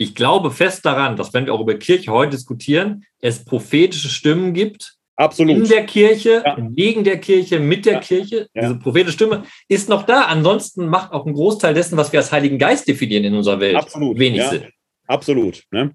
ich 0.00 0.14
glaube 0.14 0.52
fest 0.52 0.84
daran, 0.86 1.16
dass 1.16 1.34
wenn 1.34 1.46
wir 1.46 1.54
auch 1.54 1.60
über 1.60 1.74
Kirche 1.74 2.12
heute 2.12 2.30
diskutieren, 2.30 3.04
es 3.20 3.44
prophetische 3.44 4.08
Stimmen 4.08 4.54
gibt, 4.54 4.97
Absolut. 5.18 5.56
In 5.56 5.64
der 5.64 5.84
Kirche, 5.84 6.42
ja. 6.46 6.56
gegen 6.70 7.02
der 7.02 7.18
Kirche, 7.18 7.58
mit 7.58 7.84
der 7.86 7.94
ja. 7.94 8.00
Kirche. 8.00 8.48
Ja. 8.54 8.62
Diese 8.62 8.76
prophetische 8.76 9.14
Stimme 9.14 9.42
ist 9.66 9.88
noch 9.88 10.04
da. 10.04 10.22
Ansonsten 10.22 10.86
macht 10.86 11.10
auch 11.12 11.26
ein 11.26 11.34
Großteil 11.34 11.74
dessen, 11.74 11.96
was 11.96 12.12
wir 12.12 12.20
als 12.20 12.30
Heiligen 12.30 12.56
Geist 12.56 12.86
definieren 12.86 13.24
in 13.24 13.34
unserer 13.34 13.58
Welt, 13.58 13.74
Absolut. 13.74 14.16
wenig 14.16 14.44
Sinn. 14.44 14.66
Absolut. 15.08 15.64
Ne? 15.72 15.92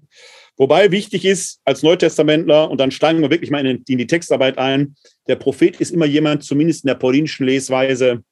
Wobei 0.58 0.90
wichtig 0.90 1.24
ist, 1.24 1.60
als 1.64 1.82
Neutestamentler, 1.82 2.70
und 2.70 2.78
dann 2.78 2.90
steigen 2.90 3.22
wir 3.22 3.30
wirklich 3.30 3.50
mal 3.50 3.64
in, 3.64 3.82
in 3.88 3.98
die 3.98 4.06
Textarbeit 4.06 4.58
ein, 4.58 4.94
der 5.26 5.36
Prophet 5.36 5.80
ist 5.80 5.90
immer 5.90 6.06
jemand, 6.06 6.44
zumindest 6.44 6.84
in 6.84 6.88
der 6.88 6.94
paulinischen 6.94 7.46
Lesweise, 7.46 8.22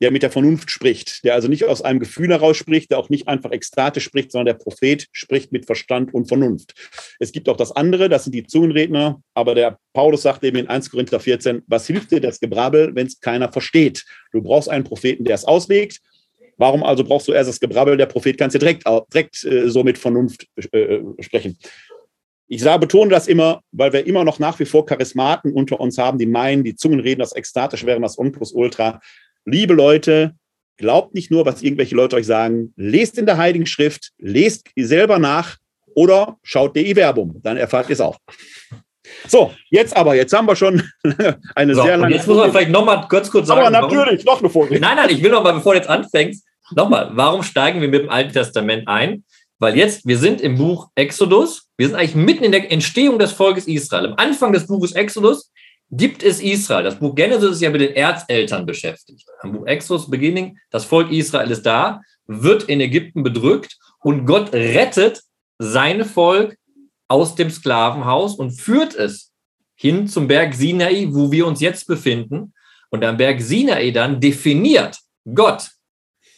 der 0.00 0.10
mit 0.10 0.22
der 0.22 0.30
Vernunft 0.30 0.70
spricht, 0.70 1.24
der 1.24 1.34
also 1.34 1.48
nicht 1.48 1.64
aus 1.64 1.82
einem 1.82 2.00
Gefühl 2.00 2.30
heraus 2.30 2.56
spricht, 2.56 2.90
der 2.90 2.98
auch 2.98 3.10
nicht 3.10 3.28
einfach 3.28 3.52
ekstatisch 3.52 4.04
spricht, 4.04 4.32
sondern 4.32 4.56
der 4.56 4.62
Prophet 4.62 5.06
spricht 5.12 5.52
mit 5.52 5.66
Verstand 5.66 6.14
und 6.14 6.26
Vernunft. 6.26 6.74
Es 7.18 7.32
gibt 7.32 7.48
auch 7.48 7.56
das 7.56 7.72
andere, 7.72 8.08
das 8.08 8.24
sind 8.24 8.34
die 8.34 8.46
Zungenredner, 8.46 9.20
aber 9.34 9.54
der 9.54 9.78
Paulus 9.92 10.22
sagt 10.22 10.42
eben 10.44 10.56
in 10.56 10.68
1 10.68 10.90
Korinther 10.90 11.20
14, 11.20 11.62
was 11.66 11.86
hilft 11.86 12.10
dir 12.10 12.20
das 12.20 12.40
Gebrabbel, 12.40 12.94
wenn 12.94 13.06
es 13.06 13.20
keiner 13.20 13.52
versteht? 13.52 14.04
Du 14.32 14.42
brauchst 14.42 14.68
einen 14.68 14.84
Propheten, 14.84 15.24
der 15.24 15.34
es 15.34 15.44
auslegt. 15.44 16.00
Warum 16.56 16.82
also 16.82 17.04
brauchst 17.04 17.28
du 17.28 17.32
erst 17.32 17.48
das 17.48 17.60
Gebrabbel? 17.60 17.96
Der 17.96 18.06
Prophet 18.06 18.36
kann 18.36 18.48
es 18.48 18.52
dir 18.52 18.58
direkt, 18.58 18.84
direkt 19.12 19.44
äh, 19.44 19.68
so 19.68 19.82
mit 19.82 19.98
Vernunft 19.98 20.46
äh, 20.72 21.00
sprechen. 21.20 21.58
Ich 22.48 22.62
sage, 22.62 22.80
betone 22.80 23.10
das 23.10 23.28
immer, 23.28 23.62
weil 23.70 23.92
wir 23.92 24.06
immer 24.06 24.24
noch 24.24 24.40
nach 24.40 24.58
wie 24.58 24.64
vor 24.64 24.84
Charismaten 24.84 25.52
unter 25.52 25.78
uns 25.78 25.98
haben, 25.98 26.18
die 26.18 26.26
meinen, 26.26 26.64
die 26.64 26.74
Zungenreden, 26.74 27.20
das 27.20 27.34
ekstatisch 27.34 27.86
wären 27.86 28.02
das 28.02 28.16
Unplus-Ultra 28.16 29.00
liebe 29.44 29.74
Leute, 29.74 30.34
glaubt 30.76 31.14
nicht 31.14 31.30
nur, 31.30 31.46
was 31.46 31.62
irgendwelche 31.62 31.94
Leute 31.94 32.16
euch 32.16 32.26
sagen. 32.26 32.72
Lest 32.76 33.18
in 33.18 33.26
der 33.26 33.36
Heiligen 33.36 33.66
Schrift, 33.66 34.10
lest 34.18 34.68
selber 34.76 35.18
nach 35.18 35.56
oder 35.94 36.38
schaut 36.42 36.76
DI 36.76 36.96
Werbung, 36.96 37.40
dann 37.42 37.56
erfahrt 37.56 37.88
ihr 37.88 37.94
es 37.94 38.00
auch. 38.00 38.18
So, 39.26 39.52
jetzt 39.70 39.96
aber, 39.96 40.14
jetzt 40.14 40.32
haben 40.32 40.46
wir 40.46 40.56
schon 40.56 40.82
eine 41.54 41.74
so, 41.74 41.82
sehr 41.82 41.96
lange. 41.96 42.14
Jetzt 42.14 42.26
muss 42.26 42.36
man 42.36 42.50
vielleicht 42.50 42.70
nochmal 42.70 43.06
kurz 43.08 43.30
kurz 43.30 43.48
sagen. 43.48 43.60
Aber 43.60 43.70
natürlich, 43.70 44.24
warum, 44.24 44.36
noch 44.36 44.40
eine 44.40 44.50
Folge. 44.50 44.80
Nein, 44.80 44.96
nein, 44.96 45.10
ich 45.10 45.22
will 45.22 45.30
noch 45.30 45.42
mal, 45.42 45.52
bevor 45.52 45.72
du 45.72 45.78
jetzt 45.78 45.88
anfängst, 45.88 46.44
nochmal, 46.74 47.10
warum 47.14 47.42
steigen 47.42 47.80
wir 47.80 47.88
mit 47.88 48.02
dem 48.02 48.10
Alten 48.10 48.32
Testament 48.32 48.86
ein? 48.86 49.24
Weil 49.58 49.76
jetzt, 49.76 50.06
wir 50.06 50.16
sind 50.16 50.40
im 50.40 50.56
Buch 50.56 50.88
Exodus, 50.94 51.66
wir 51.76 51.86
sind 51.86 51.96
eigentlich 51.96 52.14
mitten 52.14 52.44
in 52.44 52.52
der 52.52 52.70
Entstehung 52.72 53.18
des 53.18 53.32
Volkes 53.32 53.66
Israel. 53.66 54.06
Am 54.06 54.14
Anfang 54.14 54.52
des 54.52 54.66
Buches 54.66 54.92
Exodus 54.92 55.50
gibt 55.90 56.22
es 56.22 56.40
Israel. 56.40 56.84
Das 56.84 56.98
Buch 56.98 57.14
Genesis 57.14 57.52
ist 57.52 57.60
ja 57.62 57.70
mit 57.70 57.80
den 57.80 57.94
Erzeltern 57.94 58.64
beschäftigt. 58.66 59.26
Am 59.40 59.52
Buch 59.52 59.66
Exodus 59.66 60.08
Beginning, 60.08 60.58
das 60.70 60.84
Volk 60.84 61.10
Israel 61.10 61.50
ist 61.50 61.66
da, 61.66 62.00
wird 62.26 62.64
in 62.64 62.80
Ägypten 62.80 63.22
bedrückt 63.22 63.76
und 64.00 64.24
Gott 64.24 64.52
rettet 64.52 65.22
sein 65.58 66.04
Volk 66.04 66.56
aus 67.08 67.34
dem 67.34 67.50
Sklavenhaus 67.50 68.36
und 68.36 68.52
führt 68.52 68.94
es 68.94 69.32
hin 69.74 70.06
zum 70.06 70.28
Berg 70.28 70.54
Sinai, 70.54 71.08
wo 71.10 71.32
wir 71.32 71.46
uns 71.46 71.60
jetzt 71.60 71.86
befinden. 71.86 72.54
Und 72.90 73.04
am 73.04 73.16
Berg 73.16 73.40
Sinai 73.40 73.90
dann 73.90 74.20
definiert 74.20 74.98
Gott, 75.34 75.70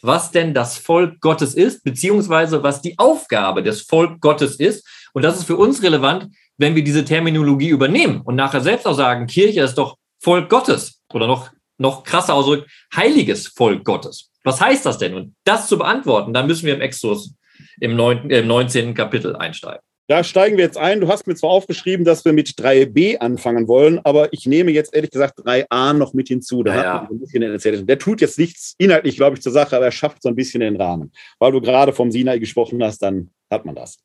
was 0.01 0.31
denn 0.31 0.53
das 0.53 0.77
Volk 0.77 1.21
Gottes 1.21 1.53
ist, 1.53 1.83
beziehungsweise 1.83 2.63
was 2.63 2.81
die 2.81 2.97
Aufgabe 2.97 3.61
des 3.63 3.81
Volk 3.81 4.19
Gottes 4.19 4.55
ist. 4.55 4.85
Und 5.13 5.23
das 5.23 5.37
ist 5.37 5.45
für 5.45 5.57
uns 5.57 5.83
relevant, 5.83 6.33
wenn 6.57 6.75
wir 6.75 6.83
diese 6.83 7.05
Terminologie 7.05 7.69
übernehmen 7.69 8.21
und 8.21 8.35
nachher 8.35 8.61
selbst 8.61 8.85
auch 8.85 8.95
sagen, 8.95 9.27
Kirche 9.27 9.61
ist 9.61 9.75
doch 9.75 9.97
Volk 10.19 10.49
Gottes 10.49 11.01
oder 11.13 11.27
noch, 11.27 11.51
noch 11.77 12.03
krasser 12.03 12.33
ausdrücken, 12.33 12.69
heiliges 12.95 13.47
Volk 13.47 13.83
Gottes. 13.83 14.29
Was 14.43 14.61
heißt 14.61 14.85
das 14.85 14.97
denn? 14.97 15.13
Und 15.15 15.35
das 15.43 15.67
zu 15.67 15.77
beantworten, 15.77 16.33
dann 16.33 16.47
müssen 16.47 16.65
wir 16.65 16.75
im 16.75 16.81
Exodus 16.81 17.33
im, 17.79 17.95
9, 17.95 18.29
äh, 18.29 18.39
im 18.39 18.47
19. 18.47 18.93
Kapitel 18.93 19.35
einsteigen. 19.35 19.81
Da 20.07 20.21
steigen 20.23 20.57
wir 20.57 20.65
jetzt 20.65 20.77
ein. 20.77 20.99
Du 20.99 21.07
hast 21.07 21.27
mir 21.27 21.35
zwar 21.35 21.51
aufgeschrieben, 21.51 22.03
dass 22.03 22.25
wir 22.25 22.33
mit 22.33 22.49
3b 22.49 23.19
anfangen 23.19 23.69
wollen, 23.69 24.01
aber 24.03 24.33
ich 24.33 24.45
nehme 24.45 24.71
jetzt 24.71 24.93
ehrlich 24.93 25.11
gesagt 25.11 25.39
3a 25.39 25.93
noch 25.93 26.13
mit 26.13 26.27
hinzu. 26.27 26.61
Da 26.61 26.75
ja, 26.75 26.93
hat 27.03 27.09
ein 27.09 27.19
bisschen 27.21 27.41
erzählt. 27.41 27.87
Der 27.87 27.97
tut 27.97 28.19
jetzt 28.19 28.37
nichts 28.37 28.75
inhaltlich, 28.77 29.15
glaube 29.15 29.37
ich, 29.37 29.41
zur 29.41 29.53
Sache, 29.53 29.77
aber 29.77 29.85
er 29.85 29.91
schafft 29.91 30.21
so 30.21 30.27
ein 30.27 30.35
bisschen 30.35 30.59
den 30.59 30.75
Rahmen. 30.75 31.13
Weil 31.39 31.53
du 31.53 31.61
gerade 31.61 31.93
vom 31.93 32.11
Sinai 32.11 32.39
gesprochen 32.39 32.83
hast, 32.83 33.01
dann 33.01 33.29
hat 33.49 33.65
man 33.65 33.75
das. 33.75 33.97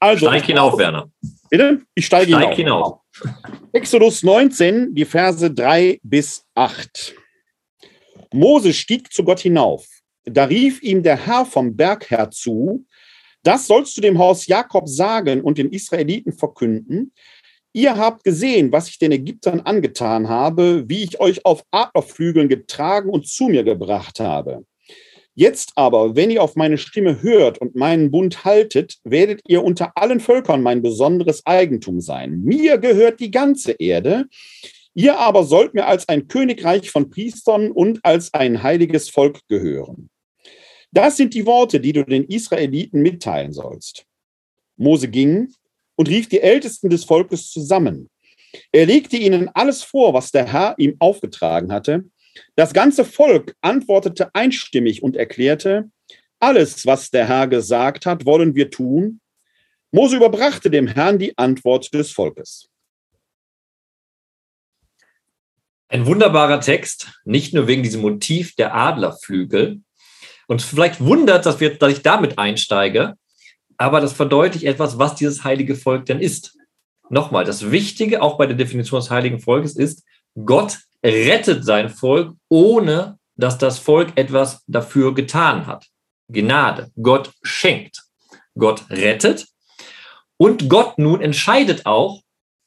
Also, 0.00 0.26
Steig 0.26 0.44
hinauf, 0.44 0.78
Werner. 0.78 1.10
Bitte? 1.50 1.82
Ich 1.94 2.06
steige 2.06 2.32
Steig 2.32 2.54
hinauf. 2.54 3.02
hinauf. 3.14 3.48
Exodus 3.72 4.22
19, 4.22 4.94
die 4.94 5.04
Verse 5.04 5.50
3 5.50 5.98
bis 6.02 6.44
8. 6.54 7.14
Mose 8.32 8.72
stieg 8.72 9.12
zu 9.12 9.24
Gott 9.24 9.40
hinauf. 9.40 9.86
Da 10.24 10.44
rief 10.44 10.82
ihm 10.82 11.02
der 11.02 11.16
Herr 11.26 11.44
vom 11.46 11.74
Berg 11.74 12.10
her 12.10 12.30
zu, 12.30 12.86
das 13.42 13.66
sollst 13.66 13.96
du 13.96 14.00
dem 14.00 14.18
Haus 14.18 14.46
Jakob 14.46 14.88
sagen 14.88 15.40
und 15.40 15.58
den 15.58 15.70
Israeliten 15.70 16.32
verkünden. 16.32 17.12
Ihr 17.72 17.96
habt 17.96 18.24
gesehen, 18.24 18.72
was 18.72 18.88
ich 18.88 18.98
den 18.98 19.12
Ägyptern 19.12 19.60
angetan 19.60 20.28
habe, 20.28 20.88
wie 20.88 21.04
ich 21.04 21.20
euch 21.20 21.44
auf 21.44 21.62
Adlerflügeln 21.70 22.48
getragen 22.48 23.10
und 23.10 23.26
zu 23.26 23.48
mir 23.48 23.64
gebracht 23.64 24.20
habe. 24.20 24.64
Jetzt 25.38 25.74
aber, 25.76 26.16
wenn 26.16 26.32
ihr 26.32 26.42
auf 26.42 26.56
meine 26.56 26.78
Stimme 26.78 27.22
hört 27.22 27.58
und 27.58 27.76
meinen 27.76 28.10
Bund 28.10 28.44
haltet, 28.44 28.96
werdet 29.04 29.40
ihr 29.46 29.62
unter 29.62 29.92
allen 29.94 30.18
Völkern 30.18 30.64
mein 30.64 30.82
besonderes 30.82 31.46
Eigentum 31.46 32.00
sein. 32.00 32.40
Mir 32.40 32.76
gehört 32.78 33.20
die 33.20 33.30
ganze 33.30 33.70
Erde. 33.70 34.24
Ihr 34.94 35.16
aber 35.16 35.44
sollt 35.44 35.74
mir 35.74 35.86
als 35.86 36.08
ein 36.08 36.26
Königreich 36.26 36.90
von 36.90 37.08
Priestern 37.08 37.70
und 37.70 38.00
als 38.02 38.34
ein 38.34 38.64
heiliges 38.64 39.10
Volk 39.10 39.38
gehören. 39.46 40.10
Das 40.90 41.16
sind 41.16 41.34
die 41.34 41.46
Worte, 41.46 41.78
die 41.78 41.92
du 41.92 42.04
den 42.04 42.24
Israeliten 42.24 43.00
mitteilen 43.00 43.52
sollst. 43.52 44.06
Mose 44.76 45.06
ging 45.06 45.52
und 45.94 46.08
rief 46.08 46.28
die 46.28 46.40
Ältesten 46.40 46.90
des 46.90 47.04
Volkes 47.04 47.48
zusammen. 47.52 48.10
Er 48.72 48.86
legte 48.86 49.16
ihnen 49.16 49.48
alles 49.54 49.84
vor, 49.84 50.14
was 50.14 50.32
der 50.32 50.52
Herr 50.52 50.74
ihm 50.78 50.96
aufgetragen 50.98 51.70
hatte. 51.70 52.06
Das 52.56 52.72
ganze 52.72 53.04
Volk 53.04 53.54
antwortete 53.60 54.34
einstimmig 54.34 55.02
und 55.02 55.16
erklärte, 55.16 55.90
alles, 56.40 56.86
was 56.86 57.10
der 57.10 57.26
Herr 57.26 57.48
gesagt 57.48 58.06
hat, 58.06 58.24
wollen 58.24 58.54
wir 58.54 58.70
tun. 58.70 59.20
Mose 59.90 60.16
überbrachte 60.16 60.70
dem 60.70 60.86
Herrn 60.86 61.18
die 61.18 61.36
Antwort 61.36 61.92
des 61.92 62.12
Volkes. 62.12 62.68
Ein 65.88 66.04
wunderbarer 66.04 66.60
Text, 66.60 67.18
nicht 67.24 67.54
nur 67.54 67.66
wegen 67.66 67.82
diesem 67.82 68.02
Motiv 68.02 68.54
der 68.54 68.74
Adlerflügel. 68.74 69.80
Und 70.46 70.62
vielleicht 70.62 71.00
wundert, 71.00 71.46
dass, 71.46 71.60
wir, 71.60 71.76
dass 71.76 71.92
ich 71.92 72.02
damit 72.02 72.38
einsteige, 72.38 73.14
aber 73.78 74.00
das 74.00 74.12
verdeutlicht 74.12 74.64
etwas, 74.64 74.98
was 74.98 75.14
dieses 75.14 75.44
heilige 75.44 75.74
Volk 75.74 76.04
denn 76.06 76.20
ist. 76.20 76.58
Nochmal, 77.10 77.44
das 77.44 77.70
Wichtige 77.70 78.20
auch 78.20 78.36
bei 78.36 78.46
der 78.46 78.56
Definition 78.56 79.00
des 79.00 79.10
heiligen 79.10 79.40
Volkes 79.40 79.76
ist, 79.76 80.04
Gott 80.44 80.78
rettet 81.04 81.64
sein 81.64 81.88
Volk, 81.90 82.34
ohne 82.48 83.18
dass 83.36 83.58
das 83.58 83.78
Volk 83.78 84.12
etwas 84.16 84.62
dafür 84.66 85.14
getan 85.14 85.66
hat. 85.66 85.86
Gnade. 86.28 86.90
Gott 87.00 87.32
schenkt. 87.42 88.02
Gott 88.56 88.84
rettet. 88.90 89.46
Und 90.36 90.68
Gott 90.68 90.98
nun 90.98 91.20
entscheidet 91.20 91.86
auch 91.86 92.22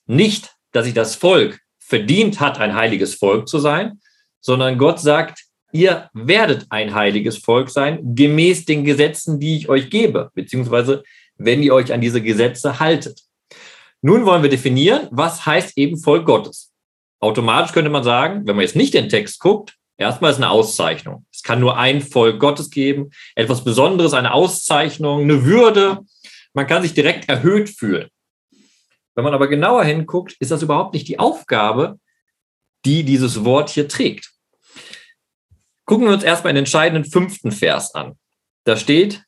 nicht, 0.07 0.53
dass 0.71 0.85
sich 0.85 0.93
das 0.93 1.15
Volk 1.15 1.59
verdient 1.79 2.39
hat, 2.39 2.59
ein 2.59 2.75
heiliges 2.75 3.15
Volk 3.15 3.47
zu 3.47 3.59
sein, 3.59 3.99
sondern 4.39 4.77
Gott 4.77 4.99
sagt, 4.99 5.43
ihr 5.71 6.09
werdet 6.13 6.65
ein 6.69 6.93
heiliges 6.93 7.37
Volk 7.37 7.69
sein, 7.69 8.15
gemäß 8.15 8.65
den 8.65 8.83
Gesetzen, 8.83 9.39
die 9.39 9.57
ich 9.57 9.69
euch 9.69 9.89
gebe, 9.89 10.31
beziehungsweise 10.33 11.03
wenn 11.35 11.61
ihr 11.63 11.73
euch 11.73 11.93
an 11.93 12.01
diese 12.01 12.21
Gesetze 12.21 12.79
haltet. 12.79 13.21
Nun 14.01 14.25
wollen 14.25 14.41
wir 14.41 14.49
definieren, 14.49 15.07
was 15.11 15.45
heißt 15.45 15.77
eben 15.77 15.97
Volk 15.97 16.25
Gottes. 16.25 16.70
Automatisch 17.21 17.71
könnte 17.71 17.91
man 17.91 18.03
sagen, 18.03 18.47
wenn 18.47 18.55
man 18.55 18.63
jetzt 18.63 18.75
nicht 18.75 18.95
den 18.95 19.07
Text 19.07 19.39
guckt, 19.39 19.77
erstmal 19.97 20.31
ist 20.31 20.37
eine 20.37 20.49
Auszeichnung. 20.49 21.25
Es 21.31 21.43
kann 21.43 21.59
nur 21.59 21.77
ein 21.77 22.01
Volk 22.01 22.39
Gottes 22.39 22.71
geben, 22.71 23.11
etwas 23.35 23.63
Besonderes, 23.63 24.13
eine 24.13 24.33
Auszeichnung, 24.33 25.21
eine 25.21 25.45
Würde. 25.45 25.99
Man 26.53 26.65
kann 26.65 26.81
sich 26.81 26.95
direkt 26.95 27.29
erhöht 27.29 27.69
fühlen. 27.69 28.09
Wenn 29.13 29.23
man 29.23 29.35
aber 29.35 29.47
genauer 29.47 29.83
hinguckt, 29.83 30.35
ist 30.39 30.49
das 30.49 30.63
überhaupt 30.63 30.95
nicht 30.95 31.07
die 31.07 31.19
Aufgabe, 31.19 31.99
die 32.85 33.03
dieses 33.03 33.45
Wort 33.45 33.69
hier 33.69 33.87
trägt. 33.87 34.31
Gucken 35.85 36.07
wir 36.07 36.13
uns 36.13 36.23
erstmal 36.23 36.53
den 36.53 36.59
entscheidenden 36.59 37.09
fünften 37.09 37.51
Vers 37.51 37.93
an. 37.93 38.17
Da 38.63 38.77
steht, 38.77 39.23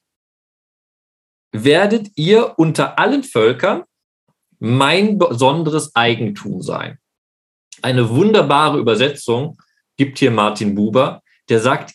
werdet 1.51 2.09
ihr 2.15 2.57
unter 2.57 2.97
allen 2.97 3.23
Völkern 3.23 3.83
mein 4.57 5.19
besonderes 5.19 5.95
Eigentum 5.95 6.61
sein. 6.61 6.97
Eine 7.83 8.09
wunderbare 8.09 8.79
Übersetzung 8.79 9.57
gibt 9.97 10.17
hier 10.17 10.31
Martin 10.31 10.73
Buber, 10.73 11.21
der 11.49 11.59
sagt, 11.59 11.93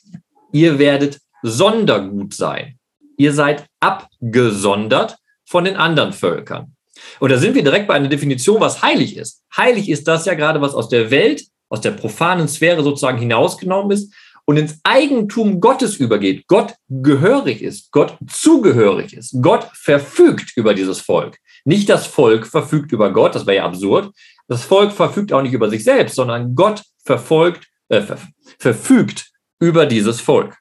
ihr 0.52 0.78
werdet 0.78 1.18
Sondergut 1.42 2.34
sein. 2.34 2.78
Ihr 3.16 3.32
seid 3.32 3.64
abgesondert 3.80 5.16
von 5.46 5.64
den 5.64 5.76
anderen 5.76 6.12
Völkern. 6.12 6.76
Und 7.20 7.32
da 7.32 7.38
sind 7.38 7.54
wir 7.54 7.62
direkt 7.64 7.88
bei 7.88 7.94
einer 7.94 8.08
Definition, 8.08 8.60
was 8.60 8.82
heilig 8.82 9.16
ist. 9.16 9.42
Heilig 9.56 9.88
ist 9.88 10.06
das 10.06 10.26
ja 10.26 10.34
gerade, 10.34 10.60
was 10.60 10.74
aus 10.74 10.90
der 10.90 11.10
Welt, 11.10 11.44
aus 11.70 11.80
der 11.80 11.92
profanen 11.92 12.48
Sphäre 12.48 12.82
sozusagen 12.82 13.18
hinausgenommen 13.18 13.92
ist 13.92 14.12
und 14.44 14.58
ins 14.58 14.80
Eigentum 14.84 15.58
Gottes 15.58 15.96
übergeht, 15.96 16.46
Gott 16.48 16.74
gehörig 16.90 17.62
ist, 17.62 17.92
Gott 17.92 18.18
zugehörig 18.30 19.14
ist, 19.14 19.36
Gott 19.40 19.68
verfügt 19.72 20.52
über 20.54 20.74
dieses 20.74 21.00
Volk. 21.00 21.38
Nicht 21.64 21.88
das 21.88 22.06
Volk 22.06 22.46
verfügt 22.46 22.92
über 22.92 23.10
Gott, 23.10 23.34
das 23.34 23.46
wäre 23.46 23.58
ja 23.58 23.64
absurd. 23.64 24.12
Das 24.48 24.64
Volk 24.64 24.92
verfügt 24.92 25.32
auch 25.32 25.42
nicht 25.42 25.52
über 25.52 25.70
sich 25.70 25.84
selbst, 25.84 26.16
sondern 26.16 26.54
Gott 26.54 26.82
verfolgt, 27.04 27.68
äh, 27.88 28.00
ver 28.00 28.18
verfügt 28.58 29.30
über 29.60 29.86
dieses 29.86 30.20
Volk. 30.20 30.56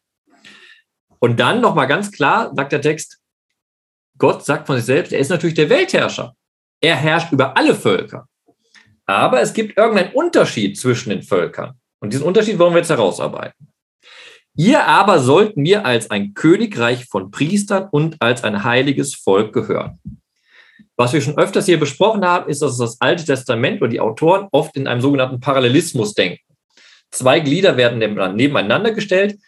Und 1.19 1.39
dann 1.39 1.61
nochmal 1.61 1.87
ganz 1.87 2.11
klar 2.11 2.53
sagt 2.55 2.71
der 2.71 2.81
Text, 2.81 3.19
Gott 4.17 4.45
sagt 4.45 4.67
von 4.67 4.75
sich 4.75 4.85
selbst, 4.85 5.13
er 5.13 5.19
ist 5.19 5.29
natürlich 5.29 5.55
der 5.55 5.69
Weltherrscher. 5.69 6.35
Er 6.81 6.95
herrscht 6.95 7.31
über 7.31 7.55
alle 7.57 7.75
Völker. 7.75 8.27
Aber 9.05 9.41
es 9.41 9.53
gibt 9.53 9.77
irgendeinen 9.77 10.13
Unterschied 10.13 10.77
zwischen 10.77 11.09
den 11.09 11.23
Völkern. 11.23 11.79
Und 11.99 12.13
diesen 12.13 12.25
Unterschied 12.25 12.59
wollen 12.59 12.73
wir 12.73 12.79
jetzt 12.79 12.89
herausarbeiten. 12.89 13.71
Ihr 14.55 14.85
aber 14.85 15.19
sollt 15.19 15.55
mir 15.55 15.85
als 15.85 16.09
ein 16.09 16.33
Königreich 16.33 17.05
von 17.05 17.31
Priestern 17.31 17.87
und 17.89 18.21
als 18.21 18.43
ein 18.43 18.63
heiliges 18.63 19.15
Volk 19.15 19.53
gehören. 19.53 19.99
Was 20.97 21.13
wir 21.13 21.21
schon 21.21 21.37
öfters 21.37 21.67
hier 21.67 21.79
besprochen 21.79 22.25
haben, 22.25 22.49
ist, 22.49 22.63
dass 22.63 22.77
das 22.77 22.99
Alte 22.99 23.23
Testament 23.23 23.81
oder 23.81 23.89
die 23.89 23.99
Autoren 23.99 24.47
oft 24.51 24.75
in 24.75 24.87
einem 24.87 24.99
sogenannten 24.99 25.39
Parallelismus 25.39 26.15
denken. 26.15 26.41
Zwei 27.11 27.39
Glieder 27.39 27.77
werden 27.77 27.99
nebeneinander 27.99 28.91
gestellt 28.91 29.39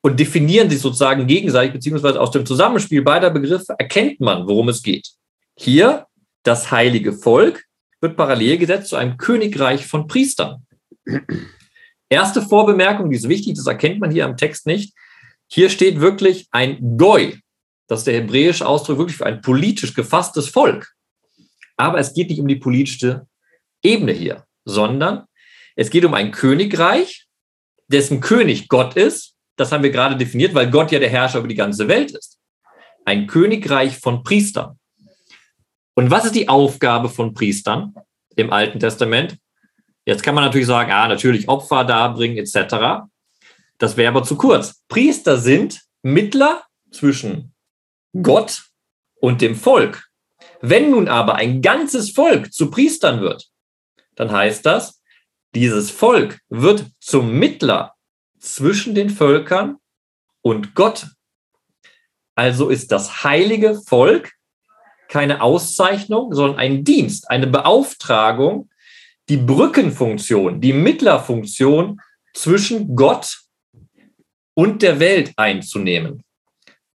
und 0.00 0.18
definieren 0.18 0.70
sich 0.70 0.80
sozusagen 0.80 1.26
gegenseitig, 1.26 1.74
beziehungsweise 1.74 2.20
aus 2.20 2.30
dem 2.30 2.46
Zusammenspiel 2.46 3.02
beider 3.02 3.30
Begriffe 3.30 3.74
erkennt 3.78 4.18
man, 4.20 4.48
worum 4.48 4.70
es 4.70 4.82
geht. 4.82 5.10
Hier 5.56 6.06
das 6.42 6.70
heilige 6.70 7.12
Volk 7.12 7.64
wird 8.00 8.16
parallel 8.16 8.58
gesetzt 8.58 8.88
zu 8.88 8.96
einem 8.96 9.16
Königreich 9.16 9.86
von 9.86 10.06
Priestern. 10.08 10.66
Erste 12.08 12.42
Vorbemerkung, 12.42 13.10
die 13.10 13.16
ist 13.16 13.28
wichtig, 13.28 13.54
das 13.54 13.66
erkennt 13.66 14.00
man 14.00 14.10
hier 14.10 14.24
am 14.24 14.36
Text 14.36 14.66
nicht. 14.66 14.94
Hier 15.48 15.70
steht 15.70 16.00
wirklich 16.00 16.48
ein 16.50 16.96
Goi. 16.96 17.41
Das 17.92 18.00
ist 18.00 18.06
der 18.06 18.14
hebräische 18.14 18.66
Ausdruck 18.66 18.96
wirklich 18.96 19.18
für 19.18 19.26
ein 19.26 19.42
politisch 19.42 19.92
gefasstes 19.92 20.48
Volk. 20.48 20.94
Aber 21.76 21.98
es 21.98 22.14
geht 22.14 22.30
nicht 22.30 22.40
um 22.40 22.48
die 22.48 22.56
politische 22.56 23.26
Ebene 23.82 24.12
hier, 24.12 24.46
sondern 24.64 25.26
es 25.76 25.90
geht 25.90 26.06
um 26.06 26.14
ein 26.14 26.30
Königreich, 26.30 27.26
dessen 27.88 28.22
König 28.22 28.68
Gott 28.68 28.96
ist. 28.96 29.34
Das 29.56 29.72
haben 29.72 29.82
wir 29.82 29.90
gerade 29.90 30.16
definiert, 30.16 30.54
weil 30.54 30.70
Gott 30.70 30.90
ja 30.90 31.00
der 31.00 31.10
Herrscher 31.10 31.40
über 31.40 31.48
die 31.48 31.54
ganze 31.54 31.86
Welt 31.86 32.12
ist. 32.12 32.38
Ein 33.04 33.26
Königreich 33.26 33.98
von 33.98 34.22
Priestern. 34.22 34.78
Und 35.92 36.10
was 36.10 36.24
ist 36.24 36.34
die 36.34 36.48
Aufgabe 36.48 37.10
von 37.10 37.34
Priestern 37.34 37.94
im 38.36 38.54
Alten 38.54 38.80
Testament? 38.80 39.36
Jetzt 40.06 40.22
kann 40.22 40.34
man 40.34 40.44
natürlich 40.44 40.66
sagen, 40.66 40.90
ah, 40.92 41.08
natürlich 41.08 41.46
Opfer 41.46 41.84
darbringen 41.84 42.38
etc. 42.38 43.04
Das 43.76 43.98
wäre 43.98 44.08
aber 44.08 44.22
zu 44.22 44.38
kurz. 44.38 44.82
Priester 44.88 45.36
sind 45.36 45.82
Mittler 46.00 46.62
zwischen 46.90 47.51
Gott 48.20 48.64
und 49.20 49.40
dem 49.40 49.54
Volk. 49.54 50.08
Wenn 50.60 50.90
nun 50.90 51.08
aber 51.08 51.36
ein 51.36 51.62
ganzes 51.62 52.10
Volk 52.10 52.52
zu 52.52 52.70
Priestern 52.70 53.20
wird, 53.20 53.48
dann 54.14 54.30
heißt 54.30 54.66
das, 54.66 55.02
dieses 55.54 55.90
Volk 55.90 56.40
wird 56.48 56.86
zum 57.00 57.38
Mittler 57.38 57.94
zwischen 58.38 58.94
den 58.94 59.10
Völkern 59.10 59.76
und 60.40 60.74
Gott. 60.74 61.06
Also 62.34 62.68
ist 62.68 62.90
das 62.90 63.24
heilige 63.24 63.80
Volk 63.86 64.32
keine 65.08 65.42
Auszeichnung, 65.42 66.32
sondern 66.32 66.58
ein 66.58 66.84
Dienst, 66.84 67.30
eine 67.30 67.46
Beauftragung, 67.46 68.70
die 69.28 69.36
Brückenfunktion, 69.36 70.60
die 70.60 70.72
Mittlerfunktion 70.72 72.00
zwischen 72.34 72.96
Gott 72.96 73.42
und 74.54 74.82
der 74.82 75.00
Welt 75.00 75.32
einzunehmen. 75.36 76.24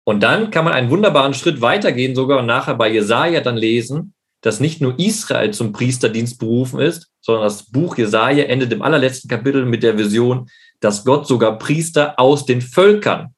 Und 0.05 0.21
dann 0.21 0.51
kann 0.51 0.65
man 0.65 0.73
einen 0.73 0.89
wunderbaren 0.89 1.33
Schritt 1.33 1.61
weitergehen, 1.61 2.15
sogar 2.15 2.39
und 2.39 2.45
nachher 2.45 2.75
bei 2.75 2.89
Jesaja 2.89 3.41
dann 3.41 3.57
lesen, 3.57 4.13
dass 4.41 4.59
nicht 4.59 4.81
nur 4.81 4.99
Israel 4.99 5.51
zum 5.51 5.71
Priesterdienst 5.71 6.37
berufen 6.37 6.79
ist, 6.79 7.09
sondern 7.21 7.45
das 7.45 7.71
Buch 7.71 7.97
Jesaja 7.97 8.43
endet 8.45 8.73
im 8.73 8.81
allerletzten 8.81 9.29
Kapitel 9.29 9.65
mit 9.65 9.83
der 9.83 9.97
Vision, 9.97 10.49
dass 10.81 11.05
Gott 11.05 11.25
sogar 11.25 11.57
Priester 11.57 12.19
aus 12.19 12.45
den 12.45 12.61
Völkern 12.61 13.33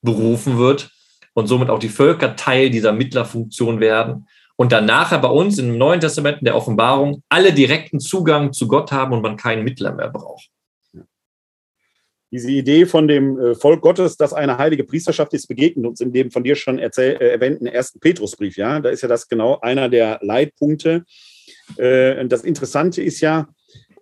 berufen 0.00 0.56
wird 0.56 0.90
und 1.34 1.46
somit 1.46 1.68
auch 1.68 1.78
die 1.78 1.90
Völker 1.90 2.36
Teil 2.36 2.70
dieser 2.70 2.92
Mittlerfunktion 2.92 3.80
werden 3.80 4.26
und 4.56 4.72
dann 4.72 4.86
nachher 4.86 5.18
bei 5.18 5.28
uns 5.28 5.58
im 5.58 5.76
Neuen 5.76 6.00
Testament 6.00 6.38
in 6.38 6.46
der 6.46 6.56
Offenbarung 6.56 7.22
alle 7.28 7.52
direkten 7.52 8.00
Zugang 8.00 8.52
zu 8.54 8.66
Gott 8.66 8.92
haben 8.92 9.12
und 9.12 9.22
man 9.22 9.36
keinen 9.36 9.64
Mittler 9.64 9.92
mehr 9.92 10.08
braucht. 10.08 10.48
Diese 12.34 12.50
Idee 12.50 12.84
von 12.84 13.06
dem 13.06 13.38
äh, 13.38 13.54
Volk 13.54 13.80
Gottes, 13.80 14.16
das 14.16 14.32
eine 14.32 14.58
heilige 14.58 14.82
Priesterschaft 14.82 15.32
ist, 15.34 15.46
begegnet 15.46 15.86
uns 15.86 16.00
in 16.00 16.12
dem 16.12 16.32
von 16.32 16.42
dir 16.42 16.56
schon 16.56 16.80
erzähl, 16.80 17.16
äh, 17.20 17.28
erwähnten 17.28 17.66
ersten 17.66 18.00
Petrusbrief. 18.00 18.56
Ja, 18.56 18.80
da 18.80 18.88
ist 18.90 19.02
ja 19.02 19.08
das 19.08 19.28
genau 19.28 19.60
einer 19.60 19.88
der 19.88 20.18
Leitpunkte. 20.20 21.04
Äh, 21.76 22.26
das 22.26 22.42
Interessante 22.42 23.02
ist 23.02 23.20
ja, 23.20 23.46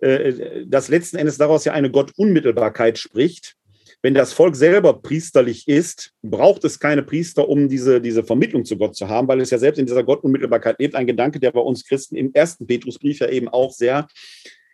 äh, 0.01 0.65
dass 0.65 0.89
letzten 0.89 1.17
Endes 1.17 1.37
daraus 1.37 1.63
ja 1.63 1.73
eine 1.73 1.91
Gottunmittelbarkeit 1.91 2.97
spricht. 2.97 3.53
Wenn 4.01 4.15
das 4.15 4.33
Volk 4.33 4.55
selber 4.55 4.99
priesterlich 4.99 5.67
ist, 5.67 6.11
braucht 6.23 6.63
es 6.65 6.79
keine 6.79 7.03
Priester, 7.03 7.47
um 7.47 7.69
diese, 7.69 8.01
diese 8.01 8.23
Vermittlung 8.23 8.65
zu 8.65 8.77
Gott 8.77 8.95
zu 8.95 9.09
haben, 9.09 9.27
weil 9.27 9.41
es 9.41 9.51
ja 9.51 9.59
selbst 9.59 9.77
in 9.77 9.85
dieser 9.85 10.03
Gottunmittelbarkeit 10.03 10.79
lebt. 10.79 10.95
Ein 10.95 11.05
Gedanke, 11.05 11.39
der 11.39 11.51
bei 11.51 11.61
uns 11.61 11.85
Christen 11.85 12.15
im 12.15 12.33
ersten 12.33 12.65
Petrusbrief 12.65 13.19
ja 13.19 13.29
eben 13.29 13.47
auch 13.47 13.71
sehr 13.71 14.07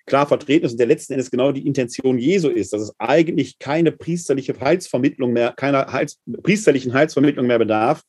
klar 0.10 0.28
vertreten 0.28 0.66
ist 0.66 0.74
und 0.74 0.80
der 0.80 0.88
letzten 0.88 1.14
Endes 1.14 1.32
genau 1.32 1.52
die 1.54 1.66
Intention 1.66 2.18
Jesu 2.18 2.50
ist, 2.50 2.74
dass 2.74 2.82
es 2.82 2.94
eigentlich 2.98 3.60
keine 3.60 3.92
priesterliche 3.94 4.60
Heilsvermittlung 4.60 5.32
mehr, 5.32 5.54
keiner 5.56 5.92
Heils, 5.94 6.20
priesterlichen 6.44 6.94
Heilsvermittlung 6.94 7.48
mehr 7.48 7.60
bedarf. 7.60 8.02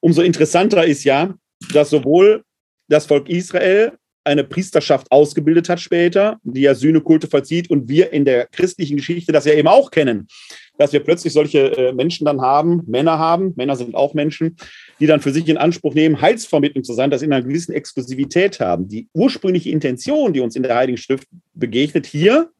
Umso 0.00 0.22
interessanter 0.22 0.84
ist 0.84 1.02
ja, 1.02 1.34
dass 1.72 1.90
sowohl 1.90 2.44
das 2.88 3.06
Volk 3.06 3.28
Israel 3.28 3.92
eine 4.24 4.44
Priesterschaft 4.44 5.10
ausgebildet 5.10 5.68
hat 5.68 5.80
später, 5.80 6.38
die 6.42 6.60
ja 6.60 6.74
Sühnekulte 6.74 7.28
vollzieht 7.28 7.70
und 7.70 7.88
wir 7.88 8.12
in 8.12 8.24
der 8.24 8.46
christlichen 8.46 8.98
Geschichte 8.98 9.32
das 9.32 9.46
ja 9.46 9.54
eben 9.54 9.68
auch 9.68 9.90
kennen, 9.90 10.28
dass 10.76 10.92
wir 10.92 11.00
plötzlich 11.00 11.32
solche 11.32 11.76
äh, 11.76 11.92
Menschen 11.92 12.26
dann 12.26 12.40
haben, 12.40 12.82
Männer 12.86 13.18
haben, 13.18 13.54
Männer 13.56 13.76
sind 13.76 13.94
auch 13.94 14.14
Menschen, 14.14 14.56
die 15.00 15.06
dann 15.06 15.20
für 15.20 15.32
sich 15.32 15.48
in 15.48 15.56
Anspruch 15.56 15.94
nehmen, 15.94 16.20
Heilsvermittlung 16.20 16.84
zu 16.84 16.92
sein, 16.92 17.10
das 17.10 17.22
in 17.22 17.32
einer 17.32 17.44
gewissen 17.44 17.72
Exklusivität 17.72 18.60
haben. 18.60 18.88
Die 18.88 19.08
ursprüngliche 19.12 19.70
Intention, 19.70 20.32
die 20.32 20.40
uns 20.40 20.56
in 20.56 20.62
der 20.62 20.74
Heiligen 20.74 20.98
Schrift 20.98 21.28
begegnet, 21.54 22.06
hier 22.06 22.50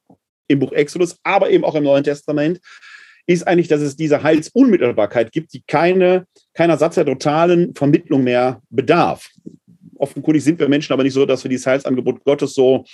im 0.46 0.60
Buch 0.60 0.72
Exodus, 0.72 1.16
aber 1.22 1.50
eben 1.50 1.64
auch 1.64 1.74
im 1.74 1.84
Neuen 1.84 2.04
Testament, 2.04 2.60
ist 3.26 3.46
eigentlich, 3.46 3.68
dass 3.68 3.82
es 3.82 3.96
diese 3.96 4.22
Heilsunmittelbarkeit 4.22 5.32
gibt, 5.32 5.52
die 5.52 5.62
keine, 5.66 6.26
keiner 6.54 6.78
Satz 6.78 6.94
der 6.94 7.04
totalen 7.04 7.74
Vermittlung 7.74 8.24
mehr 8.24 8.62
bedarf 8.70 9.28
offenkundig 9.98 10.42
sind 10.42 10.58
wir 10.58 10.68
Menschen 10.68 10.92
aber 10.92 11.02
nicht 11.02 11.12
so, 11.12 11.26
dass 11.26 11.44
wir 11.44 11.48
dieses 11.48 11.66
Heilsangebot 11.66 12.24
Gottes 12.24 12.54
so 12.54 12.84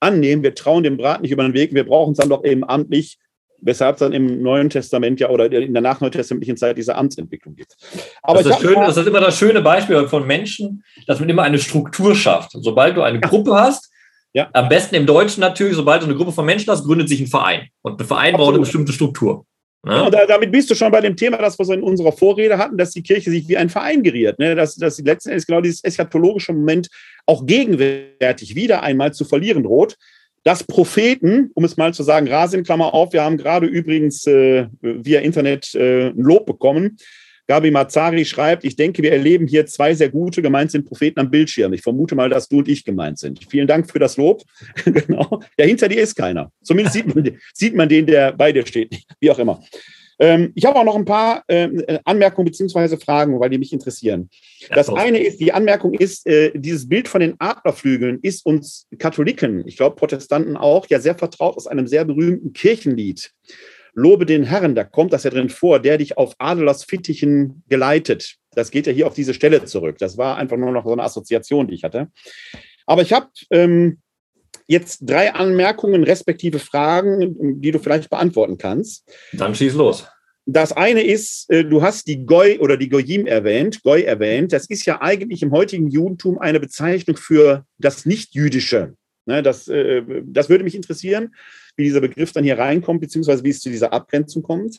annehmen. 0.00 0.42
Wir 0.42 0.54
trauen 0.54 0.82
dem 0.82 0.96
Brat 0.96 1.22
nicht 1.22 1.30
über 1.30 1.44
den 1.44 1.54
Weg. 1.54 1.72
Wir 1.72 1.84
brauchen 1.84 2.12
es 2.12 2.18
dann 2.18 2.28
doch 2.28 2.44
eben 2.44 2.64
amtlich, 2.64 3.18
weshalb 3.60 3.96
es 3.96 4.00
dann 4.00 4.12
im 4.12 4.42
Neuen 4.42 4.70
Testament 4.70 5.20
ja 5.20 5.28
oder 5.28 5.50
in 5.50 5.72
der 5.72 5.82
nachneutestamentlichen 5.82 6.56
Zeit 6.56 6.78
diese 6.78 6.94
Amtsentwicklung 6.94 7.56
gibt. 7.56 7.76
Aber 8.22 8.42
das, 8.42 8.56
ist 8.56 8.62
schön, 8.62 8.74
das 8.74 8.96
ist 8.96 9.06
immer 9.06 9.20
das 9.20 9.38
schöne 9.38 9.60
Beispiel 9.62 10.06
von 10.08 10.26
Menschen, 10.26 10.84
dass 11.06 11.20
man 11.20 11.28
immer 11.28 11.42
eine 11.42 11.58
Struktur 11.58 12.14
schafft. 12.14 12.50
Sobald 12.52 12.96
du 12.96 13.02
eine 13.02 13.20
ja. 13.20 13.28
Gruppe 13.28 13.54
hast, 13.54 13.90
ja. 14.32 14.48
am 14.52 14.68
besten 14.68 14.94
im 14.94 15.06
Deutschen 15.06 15.40
natürlich, 15.40 15.74
sobald 15.74 16.02
du 16.02 16.06
eine 16.06 16.14
Gruppe 16.14 16.32
von 16.32 16.46
Menschen 16.46 16.70
hast, 16.70 16.84
gründet 16.84 17.08
sich 17.08 17.20
ein 17.20 17.26
Verein. 17.26 17.68
Und 17.82 18.00
ein 18.00 18.06
Verein 18.06 18.34
Absolut. 18.34 18.38
braucht 18.38 18.54
eine 18.54 18.60
bestimmte 18.60 18.92
Struktur. 18.92 19.44
Ja. 19.86 20.04
Ja, 20.04 20.10
da, 20.10 20.26
damit 20.26 20.50
bist 20.50 20.70
du 20.70 20.74
schon 20.74 20.90
bei 20.90 21.00
dem 21.00 21.16
Thema, 21.16 21.38
das 21.38 21.58
wir 21.58 21.70
in 21.70 21.82
unserer 21.82 22.12
Vorrede 22.12 22.58
hatten, 22.58 22.76
dass 22.76 22.90
die 22.90 23.02
Kirche 23.02 23.30
sich 23.30 23.48
wie 23.48 23.56
ein 23.56 23.68
Verein 23.68 24.02
geriert. 24.02 24.38
Ne? 24.38 24.54
Dass, 24.54 24.74
dass 24.74 24.98
letzten 24.98 25.30
Endes 25.30 25.46
genau 25.46 25.60
dieses 25.60 25.84
eschatologische 25.84 26.52
Moment 26.52 26.88
auch 27.26 27.46
gegenwärtig 27.46 28.54
wieder 28.54 28.82
einmal 28.82 29.14
zu 29.14 29.24
verlieren 29.24 29.62
droht. 29.62 29.96
Dass 30.48 30.64
Propheten, 30.64 31.50
um 31.52 31.64
es 31.64 31.76
mal 31.76 31.92
zu 31.92 32.02
sagen, 32.02 32.26
Rasin, 32.26 32.62
Klammer 32.64 32.94
auf, 32.94 33.12
wir 33.12 33.22
haben 33.22 33.36
gerade 33.36 33.66
übrigens 33.66 34.26
äh, 34.26 34.66
via 34.80 35.20
Internet 35.20 35.74
äh, 35.74 36.08
ein 36.08 36.16
Lob 36.16 36.46
bekommen 36.46 36.96
Gabi 37.48 37.70
Mazzari 37.70 38.26
schreibt, 38.26 38.64
ich 38.64 38.76
denke, 38.76 39.02
wir 39.02 39.10
erleben 39.10 39.46
hier 39.46 39.64
zwei 39.64 39.94
sehr 39.94 40.10
gute, 40.10 40.42
gemeint 40.42 40.70
sind 40.70 40.86
Propheten 40.86 41.18
am 41.18 41.30
Bildschirm. 41.30 41.72
Ich 41.72 41.80
vermute 41.80 42.14
mal, 42.14 42.28
dass 42.28 42.46
du 42.46 42.58
und 42.58 42.68
ich 42.68 42.84
gemeint 42.84 43.18
sind. 43.18 43.40
Vielen 43.48 43.66
Dank 43.66 43.90
für 43.90 43.98
das 43.98 44.18
Lob. 44.18 44.42
genau. 44.84 45.40
Ja, 45.58 45.64
hinter 45.64 45.88
dir 45.88 46.02
ist 46.02 46.14
keiner. 46.14 46.52
Zumindest 46.62 46.94
sieht 46.94 47.14
man, 47.14 47.38
sieht 47.54 47.74
man 47.74 47.88
den, 47.88 48.04
der 48.04 48.32
bei 48.32 48.52
dir 48.52 48.66
steht. 48.66 49.02
Wie 49.18 49.30
auch 49.30 49.38
immer. 49.38 49.62
Ähm, 50.18 50.52
ich 50.54 50.64
habe 50.64 50.78
auch 50.78 50.84
noch 50.84 50.96
ein 50.96 51.04
paar 51.04 51.44
äh, 51.46 51.98
Anmerkungen 52.04 52.46
bzw. 52.46 52.96
Fragen, 52.96 53.38
weil 53.40 53.50
die 53.50 53.58
mich 53.58 53.72
interessieren. 53.72 54.30
Das 54.70 54.88
eine 54.88 55.18
ist, 55.18 55.40
die 55.40 55.52
Anmerkung 55.52 55.94
ist, 55.94 56.26
äh, 56.26 56.52
dieses 56.54 56.88
Bild 56.88 57.08
von 57.08 57.20
den 57.20 57.34
Adlerflügeln 57.38 58.18
ist 58.22 58.44
uns 58.44 58.86
Katholiken, 58.98 59.66
ich 59.66 59.76
glaube 59.76 59.96
Protestanten 59.96 60.56
auch, 60.56 60.86
ja 60.88 61.00
sehr 61.00 61.14
vertraut 61.14 61.56
aus 61.56 61.66
einem 61.66 61.86
sehr 61.86 62.04
berühmten 62.04 62.52
Kirchenlied. 62.52 63.32
Lobe 63.94 64.26
den 64.26 64.44
Herrn, 64.44 64.74
da 64.74 64.84
kommt 64.84 65.12
das 65.12 65.24
ja 65.24 65.30
drin 65.30 65.48
vor, 65.48 65.80
der 65.80 65.98
dich 65.98 66.16
auf 66.16 66.34
Adlers 66.38 66.84
Fittichen 66.84 67.64
geleitet. 67.68 68.36
Das 68.54 68.70
geht 68.70 68.86
ja 68.86 68.92
hier 68.92 69.06
auf 69.06 69.14
diese 69.14 69.34
Stelle 69.34 69.64
zurück. 69.64 69.98
Das 69.98 70.16
war 70.16 70.36
einfach 70.36 70.56
nur 70.56 70.70
noch 70.70 70.84
so 70.84 70.92
eine 70.92 71.02
Assoziation, 71.02 71.68
die 71.68 71.74
ich 71.74 71.84
hatte. 71.84 72.08
Aber 72.86 73.02
ich 73.02 73.12
habe 73.12 73.28
ähm, 73.50 73.98
jetzt 74.68 75.00
drei 75.02 75.34
Anmerkungen 75.34 76.04
respektive 76.04 76.58
Fragen, 76.60 77.60
die 77.60 77.72
du 77.72 77.78
vielleicht 77.78 78.10
beantworten 78.10 78.58
kannst. 78.58 79.04
Dann 79.32 79.54
schieß 79.54 79.74
los. 79.74 80.06
Das 80.46 80.72
eine 80.72 81.02
ist, 81.02 81.50
äh, 81.50 81.64
du 81.64 81.82
hast 81.82 82.06
die 82.06 82.24
Goi 82.24 82.58
oder 82.60 82.76
die 82.76 82.88
Goyim 82.88 83.26
erwähnt, 83.26 83.82
Goi 83.82 84.02
erwähnt. 84.02 84.52
Das 84.52 84.66
ist 84.66 84.86
ja 84.86 85.02
eigentlich 85.02 85.42
im 85.42 85.52
heutigen 85.52 85.88
Judentum 85.88 86.38
eine 86.38 86.60
Bezeichnung 86.60 87.16
für 87.16 87.64
das 87.78 88.06
Nichtjüdische. 88.06 88.94
Ne, 89.26 89.42
das, 89.42 89.68
äh, 89.68 90.02
das 90.24 90.48
würde 90.48 90.64
mich 90.64 90.74
interessieren 90.74 91.34
wie 91.76 91.84
dieser 91.84 92.00
Begriff 92.00 92.32
dann 92.32 92.44
hier 92.44 92.58
reinkommt, 92.58 93.00
beziehungsweise 93.00 93.44
wie 93.44 93.50
es 93.50 93.60
zu 93.60 93.70
dieser 93.70 93.92
Abgrenzung 93.92 94.42
kommt. 94.42 94.78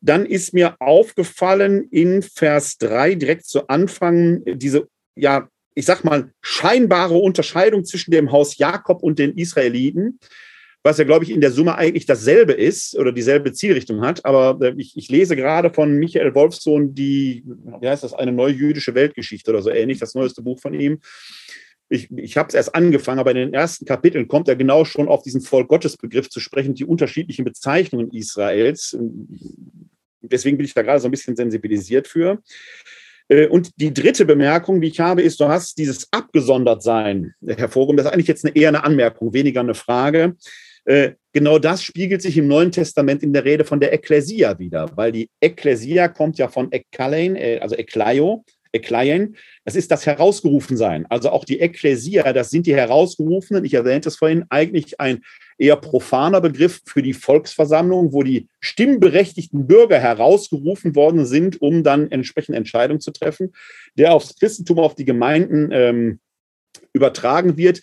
Dann 0.00 0.26
ist 0.26 0.52
mir 0.52 0.76
aufgefallen 0.80 1.88
in 1.90 2.22
Vers 2.22 2.76
3 2.78 3.14
direkt 3.14 3.46
zu 3.46 3.68
Anfang 3.68 4.42
diese, 4.44 4.88
ja, 5.16 5.48
ich 5.78 5.86
sag 5.86 6.02
mal, 6.02 6.32
scheinbare 6.40 7.14
Unterscheidung 7.14 7.84
zwischen 7.84 8.10
dem 8.10 8.32
Haus 8.32 8.58
Jakob 8.58 9.02
und 9.02 9.18
den 9.18 9.36
Israeliten, 9.36 10.18
was 10.82 10.98
ja, 10.98 11.04
glaube 11.04 11.24
ich, 11.24 11.30
in 11.30 11.40
der 11.40 11.52
Summe 11.52 11.76
eigentlich 11.76 12.06
dasselbe 12.06 12.52
ist 12.52 12.96
oder 12.98 13.12
dieselbe 13.12 13.52
Zielrichtung 13.52 14.00
hat. 14.00 14.24
Aber 14.24 14.58
äh, 14.60 14.74
ich, 14.76 14.96
ich 14.96 15.08
lese 15.08 15.36
gerade 15.36 15.70
von 15.70 15.96
Michael 15.96 16.34
Wolfsohn 16.34 16.94
die, 16.94 17.44
wie 17.80 17.88
heißt 17.88 18.02
das, 18.02 18.12
eine 18.12 18.32
neue 18.32 18.54
jüdische 18.54 18.94
Weltgeschichte 18.94 19.50
oder 19.50 19.62
so 19.62 19.70
ähnlich, 19.70 20.00
das 20.00 20.14
neueste 20.14 20.42
Buch 20.42 20.58
von 20.58 20.74
ihm 20.74 21.00
ich, 21.90 22.10
ich 22.16 22.36
habe 22.36 22.48
es 22.48 22.54
erst 22.54 22.74
angefangen, 22.74 23.18
aber 23.18 23.30
in 23.30 23.38
den 23.38 23.54
ersten 23.54 23.86
Kapiteln 23.86 24.28
kommt 24.28 24.48
er 24.48 24.56
genau 24.56 24.84
schon 24.84 25.08
auf 25.08 25.22
diesen 25.22 25.40
Volk 25.40 25.68
Gottes 25.68 25.96
Begriff 25.96 26.28
zu 26.28 26.38
sprechen, 26.40 26.74
die 26.74 26.84
unterschiedlichen 26.84 27.44
Bezeichnungen 27.44 28.10
Israels. 28.10 28.94
Deswegen 30.20 30.58
bin 30.58 30.66
ich 30.66 30.74
da 30.74 30.82
gerade 30.82 31.00
so 31.00 31.08
ein 31.08 31.12
bisschen 31.12 31.36
sensibilisiert 31.36 32.06
für. 32.06 32.42
Äh, 33.28 33.46
und 33.46 33.70
die 33.76 33.92
dritte 33.92 34.24
Bemerkung, 34.24 34.80
die 34.80 34.88
ich 34.88 35.00
habe, 35.00 35.22
ist, 35.22 35.40
du 35.40 35.48
hast 35.48 35.78
dieses 35.78 36.08
Abgesondertsein 36.12 37.34
hervorgehoben. 37.46 37.96
Das 37.96 38.06
ist 38.06 38.12
eigentlich 38.12 38.28
jetzt 38.28 38.44
eine, 38.44 38.56
eher 38.56 38.68
eine 38.68 38.84
Anmerkung, 38.84 39.32
weniger 39.32 39.60
eine 39.60 39.74
Frage. 39.74 40.36
Äh, 40.84 41.12
genau 41.32 41.58
das 41.58 41.82
spiegelt 41.82 42.22
sich 42.22 42.38
im 42.38 42.48
Neuen 42.48 42.72
Testament 42.72 43.22
in 43.22 43.34
der 43.34 43.44
Rede 43.44 43.64
von 43.64 43.78
der 43.78 43.92
Ekklesia 43.92 44.58
wieder, 44.58 44.90
weil 44.96 45.12
die 45.12 45.28
Ekklesia 45.40 46.08
kommt 46.08 46.38
ja 46.38 46.48
von 46.48 46.72
Ekkalein, 46.72 47.36
äh, 47.36 47.58
also 47.60 47.76
Ekkleio, 47.76 48.44
Ekkleien, 48.78 49.36
das 49.64 49.76
ist 49.76 49.90
das 49.90 50.06
Herausgerufensein. 50.06 51.06
Also 51.10 51.30
auch 51.30 51.44
die 51.44 51.60
Ekklesia, 51.60 52.32
das 52.32 52.50
sind 52.50 52.66
die 52.66 52.74
Herausgerufenen. 52.74 53.64
Ich 53.64 53.74
erwähnte 53.74 54.08
es 54.08 54.16
vorhin, 54.16 54.44
eigentlich 54.48 54.98
ein 55.00 55.22
eher 55.58 55.76
profaner 55.76 56.40
Begriff 56.40 56.80
für 56.86 57.02
die 57.02 57.12
Volksversammlung, 57.12 58.12
wo 58.12 58.22
die 58.22 58.48
stimmberechtigten 58.60 59.66
Bürger 59.66 59.98
herausgerufen 59.98 60.94
worden 60.96 61.26
sind, 61.26 61.60
um 61.60 61.82
dann 61.82 62.10
entsprechende 62.10 62.58
Entscheidungen 62.58 63.00
zu 63.00 63.10
treffen, 63.10 63.52
der 63.96 64.14
aufs 64.14 64.36
Christentum, 64.36 64.78
auf 64.78 64.94
die 64.94 65.04
Gemeinden 65.04 65.70
ähm, 65.72 66.20
übertragen 66.92 67.56
wird, 67.56 67.82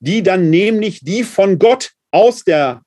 die 0.00 0.22
dann 0.22 0.50
nämlich 0.50 1.00
die 1.04 1.22
von 1.22 1.58
Gott 1.58 1.92
aus 2.10 2.44
der 2.44 2.82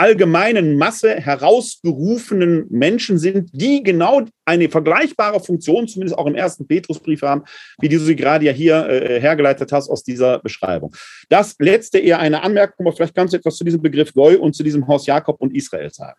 allgemeinen 0.00 0.78
Masse 0.78 1.14
herausgerufenen 1.14 2.66
Menschen 2.70 3.18
sind, 3.18 3.50
die 3.52 3.82
genau 3.82 4.22
eine 4.46 4.70
vergleichbare 4.70 5.40
Funktion, 5.40 5.86
zumindest 5.88 6.16
auch 6.16 6.24
im 6.24 6.34
ersten 6.34 6.66
Petrusbrief 6.66 7.20
haben, 7.20 7.44
wie 7.80 7.90
du 7.90 7.98
sie 7.98 8.16
gerade 8.16 8.46
ja 8.46 8.52
hier 8.52 8.88
äh, 8.88 9.20
hergeleitet 9.20 9.72
hast 9.72 9.90
aus 9.90 10.02
dieser 10.02 10.38
Beschreibung. 10.38 10.96
Das 11.28 11.54
letzte 11.58 11.98
eher 11.98 12.18
eine 12.18 12.42
Anmerkung, 12.42 12.86
aber 12.86 12.96
vielleicht 12.96 13.14
kannst 13.14 13.34
du 13.34 13.36
etwas 13.36 13.56
zu 13.56 13.64
diesem 13.64 13.82
Begriff 13.82 14.14
Goy 14.14 14.36
und 14.36 14.54
zu 14.54 14.62
diesem 14.62 14.88
Haus 14.88 15.04
Jakob 15.04 15.38
und 15.38 15.54
Israel 15.54 15.90
sagen. 15.90 16.18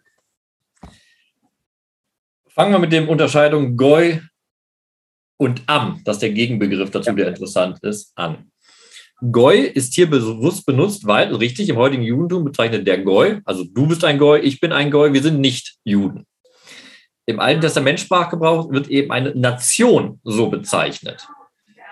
Fangen 2.49 2.73
wir 2.73 2.79
mit 2.79 2.93
dem 2.93 3.09
Unterscheidung 3.09 3.75
Goy 3.75 4.21
und 5.37 5.63
Am, 5.65 6.01
das 6.05 6.17
ist 6.17 6.21
der 6.21 6.33
Gegenbegriff 6.33 6.91
dazu, 6.91 7.09
ja. 7.09 7.15
der 7.15 7.29
interessant 7.29 7.79
ist, 7.81 8.11
an. 8.15 8.50
Goy 9.29 9.59
ist 9.59 9.93
hier 9.93 10.09
bewusst 10.09 10.65
benutzt, 10.65 11.05
weil, 11.05 11.33
richtig, 11.35 11.69
im 11.69 11.75
heutigen 11.75 12.01
Judentum 12.01 12.43
bezeichnet 12.43 12.87
der 12.87 12.99
Goy, 12.99 13.39
also 13.45 13.63
du 13.63 13.87
bist 13.87 14.03
ein 14.03 14.17
Goy, 14.17 14.39
ich 14.39 14.59
bin 14.59 14.71
ein 14.71 14.89
Goy, 14.89 15.13
wir 15.13 15.21
sind 15.21 15.39
nicht 15.39 15.75
Juden. 15.83 16.25
Im 17.27 17.39
Alten 17.39 17.61
Testament 17.61 17.99
Sprachgebrauch 17.99 18.71
wird 18.71 18.87
eben 18.87 19.11
eine 19.11 19.35
Nation 19.35 20.19
so 20.23 20.49
bezeichnet. 20.49 21.27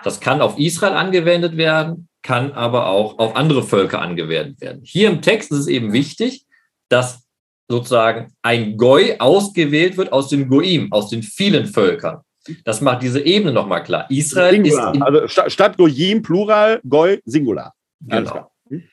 Das 0.02 0.18
kann 0.18 0.40
auf 0.40 0.58
Israel 0.58 0.94
angewendet 0.94 1.56
werden, 1.56 2.08
kann 2.22 2.52
aber 2.52 2.86
auch 2.86 3.18
auf 3.18 3.36
andere 3.36 3.62
Völker 3.62 4.02
angewendet 4.02 4.60
werden. 4.60 4.82
Hier 4.84 5.08
im 5.08 5.22
Text 5.22 5.52
ist 5.52 5.58
es 5.58 5.66
eben 5.68 5.92
wichtig, 5.92 6.44
dass 6.88 7.22
sozusagen 7.68 8.32
ein 8.42 8.76
Goy 8.76 9.16
ausgewählt 9.20 9.96
wird 9.96 10.12
aus 10.12 10.28
den 10.28 10.48
Goim, 10.48 10.92
aus 10.92 11.10
den 11.10 11.22
vielen 11.22 11.66
Völkern. 11.66 12.22
Das 12.64 12.80
macht 12.80 13.02
diese 13.02 13.20
Ebene 13.20 13.52
nochmal 13.52 13.82
klar. 13.82 14.06
Israel 14.10 14.52
Singular. 14.52 14.94
ist. 14.94 15.02
also 15.02 15.28
statt, 15.28 15.52
statt 15.52 15.76
Goyim 15.76 16.22
Plural, 16.22 16.80
Goy 16.88 17.20
Singular. 17.24 17.74
Genau. 18.00 18.50
Hm? 18.68 18.84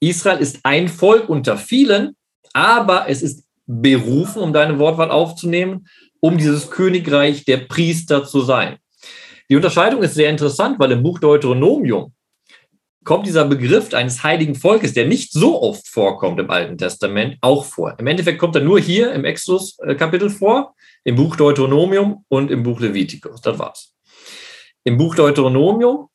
Israel 0.00 0.38
ist 0.38 0.60
ein 0.62 0.88
Volk 0.88 1.28
unter 1.28 1.56
vielen, 1.56 2.16
aber 2.52 3.08
es 3.08 3.22
ist 3.22 3.44
berufen, 3.66 4.42
um 4.42 4.52
deine 4.52 4.78
Wortwahl 4.78 5.10
aufzunehmen, 5.10 5.86
um 6.20 6.38
dieses 6.38 6.70
Königreich 6.70 7.44
der 7.44 7.58
Priester 7.58 8.24
zu 8.24 8.40
sein. 8.40 8.78
Die 9.50 9.56
Unterscheidung 9.56 10.02
ist 10.02 10.14
sehr 10.14 10.30
interessant, 10.30 10.78
weil 10.78 10.92
im 10.92 11.02
Buch 11.02 11.18
Deuteronomium 11.18 12.12
kommt 13.04 13.26
dieser 13.26 13.44
Begriff 13.44 13.92
eines 13.92 14.24
heiligen 14.24 14.54
Volkes, 14.54 14.94
der 14.94 15.06
nicht 15.06 15.32
so 15.32 15.60
oft 15.60 15.86
vorkommt 15.86 16.40
im 16.40 16.50
Alten 16.50 16.78
Testament, 16.78 17.36
auch 17.42 17.64
vor. 17.66 17.94
Im 17.98 18.06
Endeffekt 18.06 18.38
kommt 18.38 18.56
er 18.56 18.62
nur 18.62 18.80
hier 18.80 19.12
im 19.12 19.24
Exodus-Kapitel 19.24 20.30
vor, 20.30 20.74
im 21.04 21.16
Buch 21.16 21.36
Deuteronomium 21.36 22.24
und 22.28 22.50
im 22.50 22.62
Buch 22.62 22.80
Levitikus. 22.80 23.40
Das 23.40 23.58
war's. 23.58 23.94
Im 24.82 24.96
Buch 24.96 25.14
Deuteronomium 25.14 26.08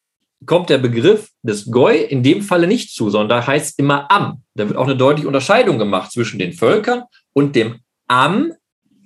kommt 0.45 0.69
der 0.69 0.78
Begriff 0.78 1.30
des 1.43 1.69
Goi 1.69 1.97
in 1.97 2.23
dem 2.23 2.41
Falle 2.41 2.67
nicht 2.67 2.93
zu, 2.93 3.10
sondern 3.10 3.30
da 3.30 3.47
heißt 3.47 3.78
immer 3.80 4.10
Am. 4.12 4.43
Da 4.56 4.67
wird 4.67 4.78
auch 4.78 4.86
eine 4.86 4.95
deutliche 4.95 5.28
Unterscheidung 5.28 5.78
gemacht 5.78 6.12
zwischen 6.12 6.39
den 6.39 6.54
Völkern 6.54 7.04
und 7.34 7.56
dem 7.56 7.80
Am 8.08 8.54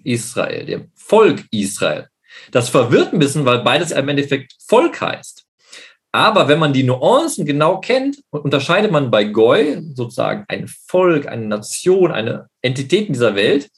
Israel, 0.04 0.66
dem 0.66 0.92
Volk 0.96 1.46
Israel. 1.52 2.08
Das 2.52 2.70
verwirrt 2.70 3.14
ein 3.14 3.20
bisschen, 3.20 3.46
weil 3.46 3.60
beides 3.60 3.92
im 3.92 4.10
Endeffekt 4.10 4.56
Volk 4.66 5.02
heißt. 5.02 5.46
Aber 6.12 6.48
wenn 6.48 6.60
man 6.60 6.74
die 6.74 6.84
Nuancen 6.84 7.46
genau 7.46 7.80
kennt, 7.80 8.22
unterscheidet 8.30 8.92
man 8.92 9.10
bei 9.10 9.24
Goi 9.24 9.82
sozusagen 9.96 10.46
ein 10.48 10.68
Volk, 10.68 11.28
eine 11.28 11.48
Nation, 11.48 12.12
eine 12.12 12.48
Entität 12.62 13.08
in 13.08 13.14
dieser 13.14 13.36
Welt 13.36 13.70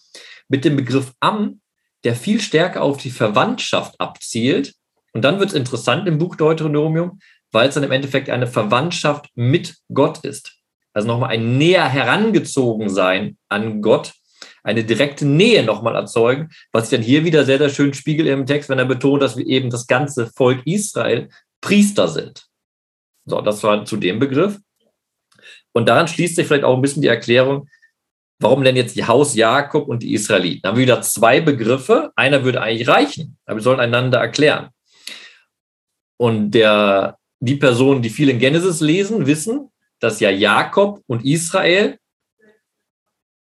mit 0.49 0.65
dem 0.65 0.75
Begriff 0.75 1.13
Am, 1.21 1.61
der 2.05 2.15
viel 2.15 2.39
stärker 2.39 2.81
auf 2.81 2.97
die 2.97 3.11
Verwandtschaft 3.11 3.99
abzielt. 3.99 4.73
Und 5.13 5.23
dann 5.23 5.39
wird 5.39 5.49
es 5.49 5.55
interessant 5.55 6.07
im 6.07 6.17
Buch 6.17 6.35
Deuteronomium, 6.35 7.19
weil 7.51 7.67
es 7.67 7.75
dann 7.75 7.83
im 7.83 7.91
Endeffekt 7.91 8.29
eine 8.29 8.47
Verwandtschaft 8.47 9.29
mit 9.35 9.75
Gott 9.93 10.19
ist. 10.19 10.53
Also 10.93 11.07
nochmal 11.07 11.31
ein 11.31 11.57
näher 11.57 11.89
herangezogen 11.89 12.89
sein 12.89 13.37
an 13.49 13.81
Gott, 13.81 14.13
eine 14.63 14.83
direkte 14.83 15.25
Nähe 15.25 15.63
nochmal 15.63 15.95
erzeugen, 15.95 16.49
was 16.71 16.89
sich 16.89 16.97
dann 16.97 17.05
hier 17.05 17.25
wieder 17.25 17.43
sehr, 17.43 17.57
sehr 17.57 17.69
schön 17.69 17.93
spiegelt 17.93 18.29
im 18.29 18.45
Text, 18.45 18.69
wenn 18.69 18.79
er 18.79 18.85
betont, 18.85 19.21
dass 19.21 19.35
wir 19.35 19.45
eben 19.45 19.69
das 19.69 19.87
ganze 19.87 20.27
Volk 20.27 20.61
Israel 20.65 21.29
Priester 21.59 22.07
sind. 22.07 22.45
So, 23.25 23.41
das 23.41 23.63
war 23.63 23.85
zu 23.85 23.97
dem 23.97 24.19
Begriff. 24.19 24.59
Und 25.73 25.89
daran 25.89 26.07
schließt 26.07 26.35
sich 26.35 26.47
vielleicht 26.47 26.63
auch 26.63 26.75
ein 26.75 26.81
bisschen 26.81 27.01
die 27.01 27.07
Erklärung, 27.07 27.67
warum 28.39 28.63
denn 28.63 28.75
jetzt 28.75 28.95
die 28.95 29.05
Haus 29.05 29.35
Jakob 29.35 29.87
und 29.87 30.03
die 30.03 30.13
Israeliten? 30.13 30.61
Da 30.63 30.69
haben 30.69 30.77
wir 30.77 30.83
wieder 30.83 31.01
zwei 31.01 31.41
Begriffe. 31.41 32.11
Einer 32.15 32.43
würde 32.43 32.61
eigentlich 32.61 32.87
reichen, 32.87 33.37
aber 33.45 33.57
wir 33.57 33.63
sollen 33.63 33.79
einander 33.79 34.19
erklären. 34.19 34.69
Und 36.17 36.51
der, 36.51 37.17
die 37.39 37.55
Personen, 37.55 38.01
die 38.01 38.09
viel 38.09 38.29
in 38.29 38.39
Genesis 38.39 38.81
lesen, 38.81 39.25
wissen, 39.25 39.69
dass 39.99 40.19
ja 40.19 40.29
Jakob 40.29 41.01
und 41.07 41.25
Israel 41.25 41.97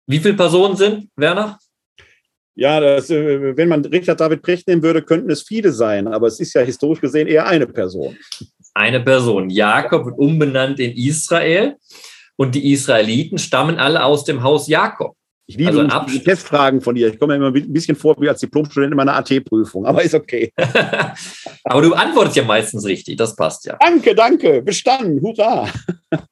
wie 0.08 0.18
viele 0.20 0.34
Personen 0.34 0.74
sind, 0.74 1.10
Werner? 1.16 1.58
Ja, 2.54 2.80
das, 2.80 3.10
äh, 3.10 3.56
wenn 3.56 3.68
man 3.68 3.84
Richard 3.84 4.18
David 4.18 4.42
Precht 4.42 4.66
nehmen 4.66 4.82
würde, 4.82 5.02
könnten 5.02 5.30
es 5.30 5.42
viele 5.42 5.70
sein, 5.70 6.08
aber 6.08 6.26
es 6.26 6.40
ist 6.40 6.54
ja 6.54 6.62
historisch 6.62 7.00
gesehen 7.00 7.28
eher 7.28 7.46
eine 7.46 7.66
Person. 7.66 8.16
Eine 8.74 9.00
Person. 9.00 9.50
Jakob 9.50 10.06
wird 10.06 10.18
umbenannt 10.18 10.80
in 10.80 10.92
Israel 10.96 11.76
und 12.38 12.54
die 12.54 12.72
Israeliten 12.72 13.38
stammen 13.38 13.78
alle 13.78 14.04
aus 14.04 14.24
dem 14.24 14.42
Haus 14.42 14.68
Jakob. 14.68 15.14
Ich 15.50 15.56
liebe 15.56 15.70
also 15.70 16.06
die 16.06 16.22
Testfragen 16.22 16.82
von 16.82 16.94
dir. 16.94 17.08
Ich 17.08 17.18
komme 17.18 17.34
immer 17.34 17.46
ein 17.46 17.72
bisschen 17.72 17.96
vor 17.96 18.14
wie 18.20 18.28
als 18.28 18.40
Diplomstudent 18.40 18.92
in 18.92 18.96
meiner 18.98 19.16
AT-Prüfung, 19.16 19.86
aber 19.86 20.02
ist 20.02 20.14
okay. 20.14 20.52
aber 21.64 21.80
du 21.80 21.94
antwortest 21.94 22.36
ja 22.36 22.44
meistens 22.44 22.84
richtig, 22.84 23.16
das 23.16 23.34
passt 23.34 23.64
ja. 23.64 23.78
Danke, 23.80 24.14
danke, 24.14 24.60
bestanden, 24.60 25.22
hurra. 25.22 25.66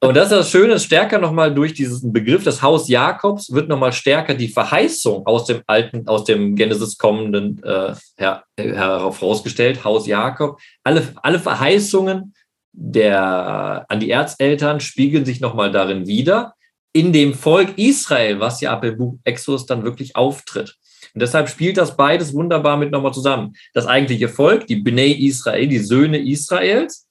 Und 0.01 0.15
das 0.15 0.25
ist 0.25 0.37
das 0.37 0.51
Schöne, 0.51 0.79
stärker 0.79 1.17
nochmal 1.17 1.51
durch 1.51 1.73
diesen 1.73 2.13
Begriff 2.13 2.43
des 2.43 2.61
Haus 2.61 2.87
Jakobs 2.89 3.51
wird 3.51 3.67
nochmal 3.67 3.91
stärker 3.91 4.35
die 4.35 4.49
Verheißung 4.49 5.25
aus 5.25 5.45
dem 5.45 5.61
alten, 5.65 6.07
aus 6.07 6.23
dem 6.23 6.55
Genesis 6.55 6.95
kommenden 6.99 7.59
äh, 7.63 7.95
her, 8.17 8.43
herausgestellt, 8.55 9.83
Haus 9.83 10.05
Jakob. 10.05 10.59
Alle, 10.83 11.01
alle 11.23 11.39
Verheißungen 11.39 12.35
der, 12.79 13.85
an 13.89 13.99
die 13.99 14.11
Erzeltern 14.11 14.79
spiegeln 14.79 15.25
sich 15.25 15.41
nochmal 15.41 15.71
darin 15.71 16.05
wieder 16.05 16.53
in 16.93 17.11
dem 17.11 17.33
Volk 17.33 17.77
Israel, 17.77 18.39
was 18.39 18.61
ja 18.61 18.71
ab 18.71 18.83
dem 18.83 18.97
Buch 18.97 19.19
Exodus 19.23 19.65
dann 19.65 19.83
wirklich 19.83 20.15
auftritt. 20.15 20.77
Und 21.13 21.21
deshalb 21.21 21.49
spielt 21.49 21.77
das 21.77 21.97
beides 21.97 22.33
wunderbar 22.33 22.77
mit 22.77 22.91
nochmal 22.91 23.13
zusammen. 23.13 23.53
Das 23.73 23.87
eigentliche 23.87 24.29
Volk, 24.29 24.67
die 24.67 24.75
Bnei 24.75 25.07
Israel, 25.07 25.67
die 25.67 25.79
Söhne 25.79 26.19
Israels, 26.19 27.07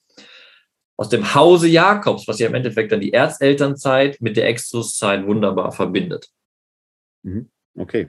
aus 0.97 1.09
dem 1.09 1.35
Hause 1.35 1.69
Jakobs, 1.69 2.27
was 2.29 2.39
ja 2.39 2.47
im 2.47 2.55
Endeffekt 2.55 2.93
dann 2.93 3.01
die 3.01 3.13
Erzelternzeit 3.13 4.21
mit 4.21 4.37
der 4.37 4.49
Exoduszeit 4.49 5.27
wunderbar 5.27 5.73
verbindet. 5.73 6.29
Mhm. 7.23 7.51
Okay. 7.77 8.09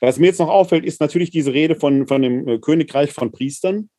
Was 0.00 0.18
mir 0.18 0.28
jetzt 0.28 0.38
noch 0.38 0.48
auffällt, 0.48 0.84
ist 0.84 1.00
natürlich 1.00 1.30
diese 1.30 1.52
Rede 1.52 1.74
von, 1.74 2.06
von 2.06 2.22
dem 2.22 2.48
äh, 2.48 2.58
Königreich 2.58 3.12
von 3.12 3.32
Priestern. 3.32 3.90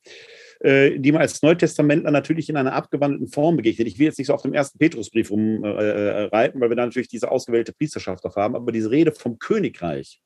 Äh, 0.60 0.98
die 0.98 1.12
man 1.12 1.20
als 1.20 1.42
Neutestamentler 1.42 2.10
natürlich 2.10 2.48
in 2.48 2.56
einer 2.56 2.72
abgewandelten 2.72 3.28
Form 3.28 3.56
begegnet. 3.56 3.88
Ich 3.88 3.98
will 3.98 4.06
jetzt 4.06 4.18
nicht 4.18 4.28
so 4.28 4.34
auf 4.34 4.42
dem 4.42 4.54
ersten 4.54 4.78
Petrusbrief 4.78 5.30
rumreiten, 5.30 5.78
äh, 5.78 6.24
äh 6.24 6.32
weil 6.60 6.70
wir 6.70 6.76
da 6.76 6.86
natürlich 6.86 7.08
diese 7.08 7.30
ausgewählte 7.30 7.72
Priesterschaft 7.74 8.24
auch 8.24 8.36
haben, 8.36 8.56
aber 8.56 8.72
diese 8.72 8.90
Rede 8.90 9.12
vom 9.12 9.38
Königreich 9.38 10.20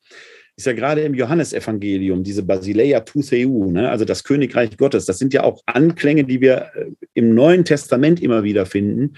ist 0.57 0.67
ja 0.67 0.73
gerade 0.73 1.01
im 1.03 1.15
Johannesevangelium, 1.15 2.23
diese 2.23 2.43
Basileia 2.43 3.01
tu 3.01 3.23
Theu, 3.23 3.71
ne? 3.71 3.91
also 3.91 4.05
das 4.05 4.23
Königreich 4.25 4.77
Gottes, 4.77 5.07
das 5.07 5.19
sind 5.19 5.33
ja 5.33 5.43
auch 5.43 5.63
Anklänge, 5.67 6.25
die 6.25 6.41
wir 6.41 6.71
äh, 6.75 6.91
im 7.15 7.35
Neuen 7.35 7.65
Testament 7.65 8.23
immer 8.23 8.45
wieder 8.45 8.67
finden 8.67 9.15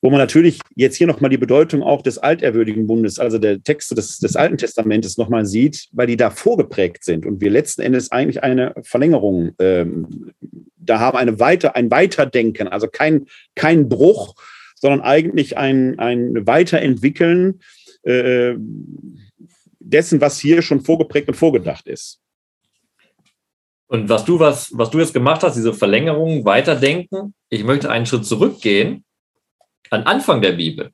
wo 0.00 0.10
man 0.10 0.18
natürlich 0.18 0.60
jetzt 0.74 0.96
hier 0.96 1.06
nochmal 1.06 1.30
die 1.30 1.38
Bedeutung 1.38 1.82
auch 1.82 2.02
des 2.02 2.18
alterwürdigen 2.18 2.86
Bundes, 2.86 3.18
also 3.18 3.38
der 3.38 3.62
Texte 3.62 3.94
des, 3.94 4.18
des 4.18 4.36
Alten 4.36 4.58
Testamentes 4.58 5.18
nochmal 5.18 5.46
sieht, 5.46 5.88
weil 5.92 6.06
die 6.06 6.16
da 6.16 6.30
vorgeprägt 6.30 7.04
sind 7.04 7.26
und 7.26 7.40
wir 7.40 7.50
letzten 7.50 7.82
Endes 7.82 8.12
eigentlich 8.12 8.42
eine 8.42 8.74
Verlängerung 8.82 9.52
ähm, 9.58 10.32
da 10.76 11.00
haben, 11.00 11.18
eine 11.18 11.40
weiter, 11.40 11.76
ein 11.76 11.90
Weiterdenken, 11.90 12.68
also 12.68 12.88
kein, 12.88 13.26
kein 13.54 13.88
Bruch, 13.88 14.34
sondern 14.76 15.00
eigentlich 15.00 15.56
ein, 15.58 15.98
ein 15.98 16.46
Weiterentwickeln 16.46 17.60
äh, 18.04 18.54
dessen, 19.80 20.20
was 20.20 20.38
hier 20.38 20.62
schon 20.62 20.80
vorgeprägt 20.80 21.28
und 21.28 21.34
vorgedacht 21.34 21.86
ist. 21.88 22.20
Und 23.88 24.08
was 24.10 24.24
du, 24.24 24.38
was, 24.38 24.70
was 24.74 24.90
du 24.90 24.98
jetzt 24.98 25.14
gemacht 25.14 25.42
hast, 25.42 25.56
diese 25.56 25.72
Verlängerung, 25.72 26.44
Weiterdenken, 26.44 27.34
ich 27.48 27.64
möchte 27.64 27.90
einen 27.90 28.04
Schritt 28.04 28.26
zurückgehen 28.26 29.04
an 29.90 30.04
Anfang 30.04 30.42
der 30.42 30.52
Bibel. 30.52 30.90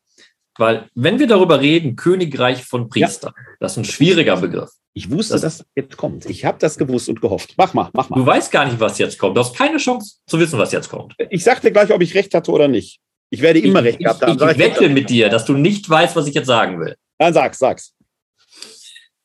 Weil, 0.57 0.89
wenn 0.95 1.19
wir 1.19 1.27
darüber 1.27 1.61
reden, 1.61 1.97
Königreich 1.97 2.65
von 2.65 2.89
Priestern, 2.89 3.33
ja. 3.37 3.43
das 3.61 3.73
ist 3.73 3.79
ein 3.79 3.85
schwieriger 3.85 4.37
Begriff. 4.37 4.71
Ich 4.97 5.11
wusste, 5.11 5.33
das, 5.35 5.43
dass 5.43 5.59
das 5.59 5.67
jetzt 5.75 5.97
kommt. 5.97 6.27
Ich 6.27 6.45
habe 6.45 6.59
das 6.61 6.79
gewusst 6.79 7.09
und 7.09 7.21
gehofft. 7.21 7.55
Mach 7.57 7.75
mal, 7.75 7.91
mach 7.93 8.09
mal. 8.09 8.17
Du 8.17 8.25
weißt 8.25 8.53
gar 8.53 8.65
nicht, 8.65 8.79
was 8.79 8.99
jetzt 8.99 9.19
kommt. 9.19 9.37
Du 9.37 9.41
hast 9.41 9.57
keine 9.57 9.79
Chance 9.79 10.19
zu 10.27 10.39
wissen, 10.39 10.57
was 10.57 10.71
jetzt 10.71 10.89
kommt. 10.89 11.17
Ich 11.31 11.43
sag 11.43 11.61
dir 11.61 11.73
gleich, 11.73 11.93
ob 11.93 12.01
ich 12.01 12.15
recht 12.15 12.33
hatte 12.33 12.53
oder 12.53 12.69
nicht. 12.69 13.01
Ich 13.31 13.43
werde 13.43 13.59
immer 13.59 13.81
ich, 13.81 13.87
recht 13.87 13.99
gehabt 13.99 14.23
haben. 14.23 14.37
Ich, 14.37 14.41
ich, 14.41 14.51
ich 14.51 14.59
wette 14.59 14.89
mit 14.89 15.11
dir, 15.11 15.29
dass 15.29 15.45
du 15.45 15.55
nicht 15.55 15.91
weißt, 15.91 16.15
was 16.15 16.29
ich 16.29 16.35
jetzt 16.35 16.47
sagen 16.47 16.79
will. 16.79 16.95
Dann 17.19 17.35
sag's, 17.35 17.59
sag's. 17.59 17.93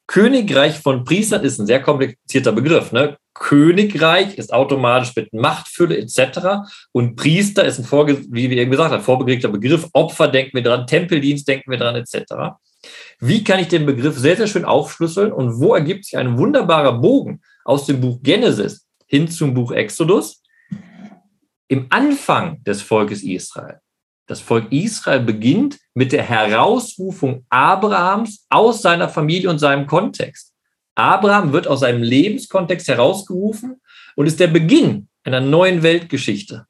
Königreich 0.08 0.80
von 0.80 1.04
Priestern 1.04 1.44
ist 1.44 1.60
ein 1.60 1.68
sehr 1.68 1.84
komplizierter 1.84 2.52
Begriff. 2.52 2.92
Ne? 2.92 3.16
Königreich 3.40 4.38
ist 4.38 4.54
automatisch 4.54 5.16
mit 5.16 5.34
Machtfülle 5.34 5.98
etc. 5.98 6.70
Und 6.92 7.16
Priester 7.16 7.66
ist 7.66 7.80
ein, 7.80 7.86
Vorge 7.86 8.22
wie 8.30 8.50
wir 8.50 8.58
eben 8.58 8.72
gesagt 8.72 8.92
haben, 8.92 9.02
vorberegter 9.02 9.50
Begriff. 9.50 9.88
Opfer 9.94 10.28
denken 10.28 10.52
wir 10.54 10.64
dran, 10.64 10.86
Tempeldienst 10.86 11.48
denken 11.48 11.72
wir 11.72 11.78
dran 11.78 11.96
etc. 11.96 12.60
Wie 13.20 13.44
kann 13.44 13.60
ich 13.60 13.68
den 13.70 13.86
Begriff 13.86 14.18
sehr, 14.18 14.38
sehr 14.38 14.48
schön 14.48 14.66
aufschlüsseln 14.66 15.32
und 15.32 15.60
wo 15.60 15.74
ergibt 15.74 16.06
sich 16.06 16.18
ein 16.18 16.38
wunderbarer 16.38 16.94
Bogen 17.00 17.42
aus 17.66 17.86
dem 17.86 18.00
Buch 18.00 18.20
Genesis 18.22 18.86
hin 19.08 19.28
zum 19.30 19.54
Buch 19.54 19.72
Exodus? 19.72 20.44
Im 21.68 21.88
Anfang 21.90 22.64
des 22.64 22.82
Volkes 22.82 23.24
Israel 23.24 23.80
das 24.30 24.42
Volk 24.42 24.72
Israel 24.72 25.22
beginnt 25.22 25.80
mit 25.96 26.12
der 26.12 26.22
Herausrufung 26.22 27.48
Abrahams 27.50 28.46
aus 28.48 28.84
seiner 28.84 29.10
Familie 29.10 29.50
und 29.50 29.58
seinem 29.58 29.88
Kontext. 29.88 30.49
Abraham 31.00 31.54
wird 31.54 31.68
aus 31.68 31.80
seinem 31.80 32.04
Lebenskontext 32.04 32.88
herausgerufen 32.88 33.82
und 34.16 34.26
ist 34.26 34.40
der 34.40 34.48
Beginn 34.48 35.08
einer 35.24 35.40
neuen 35.40 35.84
Weltgeschichte. 35.84 36.66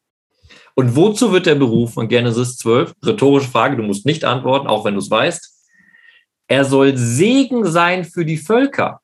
Und 0.76 0.96
wozu 0.96 1.32
wird 1.32 1.48
er 1.48 1.56
berufen 1.56 2.08
Genesis 2.08 2.58
12? 2.58 2.94
Rhetorische 3.06 3.50
Frage, 3.50 3.76
du 3.76 3.84
musst 3.84 4.06
nicht 4.06 4.24
antworten, 4.24 4.68
auch 4.68 4.86
wenn 4.86 4.94
du 4.94 5.00
es 5.00 5.12
weißt. 5.12 5.56
Er 6.48 6.66
soll 6.66 6.96
Segen 6.96 7.66
sein 7.66 8.06
für 8.06 8.26
die 8.26 8.38
Völker. 8.38 9.02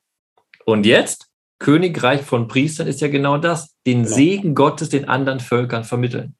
Und 0.64 0.86
jetzt, 0.86 1.26
Königreich 1.58 2.22
von 2.22 2.48
Priestern 2.48 2.86
ist 2.86 3.00
ja 3.00 3.08
genau 3.08 3.38
das, 3.38 3.74
den 3.86 4.02
genau. 4.02 4.14
Segen 4.14 4.54
Gottes 4.54 4.88
den 4.88 5.08
anderen 5.08 5.40
Völkern 5.40 5.84
vermitteln. 5.84 6.34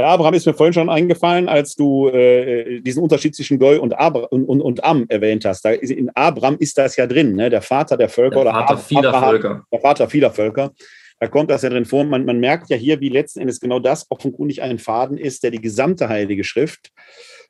Der 0.00 0.08
Abraham 0.08 0.32
ist 0.32 0.46
mir 0.46 0.54
vorhin 0.54 0.72
schon 0.72 0.88
eingefallen, 0.88 1.46
als 1.46 1.74
du 1.74 2.08
äh, 2.08 2.80
diesen 2.80 3.02
Unterschied 3.02 3.36
zwischen 3.36 3.58
Goy 3.58 3.76
und, 3.76 3.92
Abra 3.92 4.22
und, 4.30 4.46
und, 4.46 4.62
und, 4.62 4.82
Am 4.82 5.04
erwähnt 5.10 5.44
hast. 5.44 5.62
Da 5.62 5.72
ist, 5.72 5.90
in 5.90 6.08
Abraham 6.16 6.56
ist 6.58 6.78
das 6.78 6.96
ja 6.96 7.06
drin, 7.06 7.34
ne? 7.34 7.50
der 7.50 7.60
Vater 7.60 7.98
der 7.98 8.08
Völker 8.08 8.42
der 8.42 8.54
Vater 8.54 8.72
oder 8.72 8.78
vieler 8.78 9.08
Abraham, 9.10 9.30
Völker. 9.30 9.66
Der 9.70 9.80
Vater 9.80 10.08
vieler 10.08 10.30
Völker. 10.30 10.72
Da 11.18 11.26
kommt 11.26 11.50
das 11.50 11.60
ja 11.60 11.68
drin 11.68 11.84
vor. 11.84 12.04
Man, 12.04 12.24
man 12.24 12.40
merkt 12.40 12.70
ja 12.70 12.78
hier, 12.78 12.98
wie 13.00 13.10
letzten 13.10 13.40
Endes 13.40 13.60
genau 13.60 13.78
das 13.78 14.06
offenkundig 14.08 14.62
ein 14.62 14.78
Faden 14.78 15.18
ist, 15.18 15.42
der 15.42 15.50
die 15.50 15.60
gesamte 15.60 16.08
Heilige 16.08 16.44
Schrift 16.44 16.92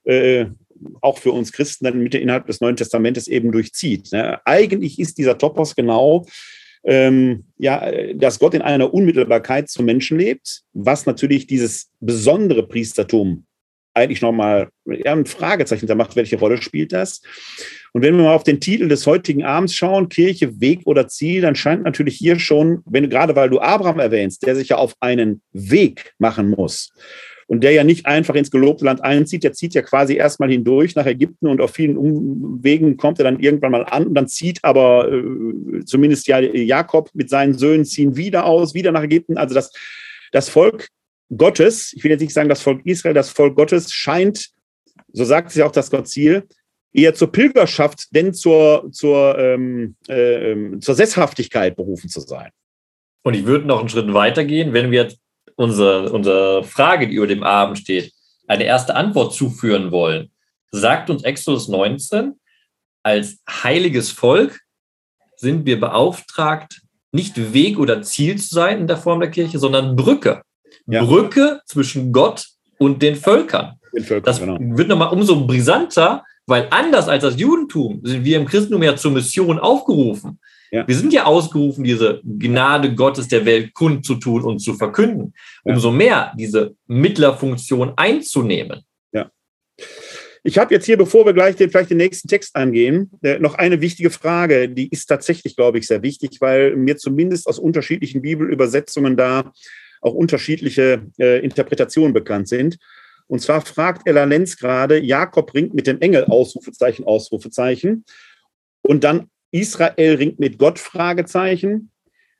äh, 0.03 0.47
auch 1.03 1.19
für 1.19 1.31
uns 1.31 1.53
Christen 1.53 1.85
dann 1.85 2.03
mit 2.03 2.17
Inhalt 2.17 2.49
des 2.49 2.61
Neuen 2.61 2.75
Testamentes 2.75 3.29
eben 3.29 3.53
durchzieht. 3.53 4.11
Ne? 4.11 4.41
Eigentlich 4.45 4.99
ist 4.99 5.19
dieser 5.19 5.39
Topos 5.39 5.77
genau 5.77 6.27
ähm, 6.85 7.45
ja, 7.59 7.91
dass 8.15 8.39
Gott 8.39 8.55
in 8.55 8.63
einer 8.63 8.93
Unmittelbarkeit 8.93 9.69
zum 9.69 9.85
Menschen 9.85 10.19
lebt, 10.19 10.63
was 10.73 11.07
natürlich 11.07 11.47
dieses 11.47 11.91
besondere 12.01 12.67
Priestertum 12.67 13.45
eigentlich 13.93 14.23
nochmal 14.23 14.69
ja, 14.87 15.13
ein 15.13 15.27
Fragezeichen 15.27 15.87
da 15.87 15.95
macht, 15.95 16.17
welche 16.17 16.39
Rolle 16.39 16.63
spielt 16.63 16.93
das? 16.93 17.23
Und 17.93 18.03
wenn 18.03 18.17
wir 18.17 18.23
mal 18.23 18.35
auf 18.35 18.45
den 18.45 18.61
Titel 18.61 18.89
des 18.89 19.07
heutigen 19.07 19.43
Abends 19.43 19.75
schauen, 19.75 20.09
Kirche, 20.09 20.61
Weg 20.61 20.83
oder 20.85 21.09
Ziel, 21.09 21.43
dann 21.43 21.57
scheint 21.57 21.83
natürlich 21.83 22.17
hier 22.17 22.39
schon, 22.39 22.83
wenn 22.87 23.11
gerade 23.11 23.35
weil 23.35 23.51
du 23.51 23.61
Abraham 23.61 23.99
erwähnst, 23.99 24.47
der 24.47 24.55
sich 24.55 24.69
ja 24.69 24.77
auf 24.77 24.95
einen 25.01 25.43
Weg 25.53 26.15
machen 26.19 26.51
muss 26.51 26.93
und 27.51 27.65
der 27.65 27.73
ja 27.73 27.83
nicht 27.83 28.07
einfach 28.07 28.37
ins 28.37 28.53
gelobte 28.53 28.85
Land 28.85 29.03
einzieht, 29.03 29.43
der 29.43 29.53
zieht 29.53 29.75
ja 29.75 29.83
quasi 29.83 30.15
erstmal 30.15 30.51
hindurch 30.51 30.95
nach 30.95 31.05
Ägypten 31.05 31.49
und 31.49 31.61
auf 31.61 31.73
vielen 31.73 31.97
Umwegen 31.97 32.97
kommt 32.97 33.19
er 33.19 33.25
dann 33.25 33.41
irgendwann 33.41 33.73
mal 33.73 33.85
an 33.87 34.07
und 34.07 34.15
dann 34.15 34.29
zieht 34.29 34.61
aber 34.63 35.11
äh, 35.11 35.85
zumindest 35.85 36.29
ja 36.29 36.39
Jakob 36.39 37.11
mit 37.13 37.29
seinen 37.29 37.55
Söhnen 37.55 37.85
ziehen 37.85 38.15
wieder 38.15 38.45
aus, 38.47 38.73
wieder 38.73 38.93
nach 38.93 39.03
Ägypten. 39.03 39.37
Also 39.37 39.57
das, 39.57 39.73
das 40.31 40.49
Volk 40.49 40.91
Gottes, 41.37 41.93
ich 41.93 42.05
will 42.05 42.13
jetzt 42.13 42.21
nicht 42.21 42.33
sagen 42.33 42.49
das 42.49 42.63
Volk 42.63 42.83
Israel, 42.85 43.15
das 43.15 43.31
Volk 43.31 43.57
Gottes 43.57 43.93
scheint, 43.93 44.51
so 45.13 45.25
sagt 45.25 45.51
es 45.51 45.57
ja 45.57 45.67
auch 45.67 45.73
das 45.73 45.91
Gott-Ziel, 45.91 46.45
eher 46.93 47.15
zur 47.15 47.33
Pilgerschaft, 47.33 48.15
denn 48.15 48.33
zur, 48.33 48.91
zur, 48.93 49.37
ähm, 49.41 49.97
äh, 50.07 50.79
zur 50.79 50.95
Sesshaftigkeit 50.95 51.75
berufen 51.75 52.09
zu 52.09 52.21
sein. 52.21 52.51
Und 53.25 53.35
ich 53.35 53.45
würde 53.45 53.67
noch 53.67 53.81
einen 53.81 53.89
Schritt 53.89 54.15
weiter 54.15 54.45
gehen, 54.45 54.73
wenn 54.73 54.93
wir 54.93 55.09
unsere, 55.57 56.13
unsere 56.13 56.65
Frage, 56.65 57.09
die 57.09 57.15
über 57.15 57.27
dem 57.27 57.43
Abend 57.43 57.79
steht, 57.79 58.13
eine 58.47 58.65
erste 58.65 58.97
Antwort 58.97 59.35
zuführen 59.35 59.91
wollen, 59.93 60.31
sagt 60.71 61.11
uns 61.11 61.23
Exodus 61.25 61.69
19, 61.69 62.35
als 63.03 63.39
heiliges 63.49 64.11
Volk 64.11 64.61
sind 65.37 65.67
wir 65.67 65.81
beauftragt, 65.81 66.83
nicht 67.13 67.53
Weg 67.53 67.79
oder 67.79 68.03
Ziel 68.03 68.37
zu 68.37 68.55
sein 68.55 68.81
in 68.81 68.87
der 68.87 68.97
Form 68.97 69.21
der 69.21 69.31
Kirche, 69.31 69.59
sondern 69.59 69.97
Brücke. 69.97 70.43
Ja. 70.87 71.05
Brücke 71.05 71.61
zwischen 71.67 72.13
Gott 72.13 72.47
und 72.79 73.03
den 73.03 73.17
Völkern. 73.17 73.77
Den 73.95 74.05
Völkern 74.05 74.25
das 74.25 74.41
genau. 74.41 74.59
wird 74.61 74.89
nochmal 74.89 75.13
umso 75.13 75.47
brisanter, 75.47 76.25
weil 76.47 76.69
anders 76.71 77.09
als 77.09 77.23
das 77.23 77.39
Judentum 77.39 78.01
sind 78.05 78.25
wir 78.25 78.37
im 78.37 78.47
Christentum 78.47 78.83
ja 78.83 78.97
zur 78.97 79.13
Mission 79.13 79.59
aufgerufen. 79.59 80.39
Ja. 80.71 80.87
Wir 80.87 80.95
sind 80.95 81.13
ja 81.13 81.25
ausgerufen, 81.25 81.85
diese 81.85 82.21
Gnade 82.25 82.95
Gottes 82.95 83.29
der 83.29 83.45
Welt 83.45 83.75
kundzutun 83.75 84.43
und 84.43 84.61
zu 84.61 84.75
verkünden. 84.75 85.35
Umso 85.65 85.91
mehr 85.91 86.33
diese 86.39 86.75
Mittlerfunktion 86.87 87.95
einzunehmen. 87.97 88.83
Ja. 89.13 89.31
Ich 90.43 90.59
habe 90.59 90.73
jetzt 90.73 90.87
hier, 90.87 90.97
bevor 90.97 91.27
wir 91.27 91.33
gleich 91.33 91.57
den, 91.57 91.71
vielleicht 91.71 91.91
den 91.91 91.99
nächsten 91.99 92.29
Text 92.29 92.55
angehen, 92.55 93.11
äh, 93.23 93.39
noch 93.39 93.55
eine 93.55 93.81
wichtige 93.81 94.11
Frage. 94.11 94.69
Die 94.69 94.89
ist 94.89 95.07
tatsächlich, 95.07 95.57
glaube 95.57 95.79
ich, 95.79 95.87
sehr 95.87 96.03
wichtig, 96.03 96.41
weil 96.41 96.77
mir 96.77 96.97
zumindest 96.97 97.47
aus 97.47 97.59
unterschiedlichen 97.59 98.23
Bibelübersetzungen 98.23 99.17
da 99.17 99.53
auch 100.01 100.15
unterschiedliche 100.15 101.03
äh, 101.19 101.45
Interpretationen 101.45 102.15
bekannt 102.15 102.49
sind. 102.49 102.79
Und 103.27 103.41
zwar 103.41 103.61
fragt 103.61 104.09
Ella 104.09 104.25
Lenz 104.25 104.57
gerade, 104.57 104.99
Jakob 104.99 105.53
ringt 105.55 105.75
mit 105.75 105.87
dem 105.87 106.01
Engel, 106.01 106.25
Ausrufezeichen, 106.25 107.05
Ausrufezeichen. 107.05 108.05
Und 108.83 109.05
dann 109.05 109.29
Israel 109.51 110.17
ringt 110.17 110.39
mit 110.39 110.59
Gott, 110.59 110.79
Fragezeichen. 110.79 111.91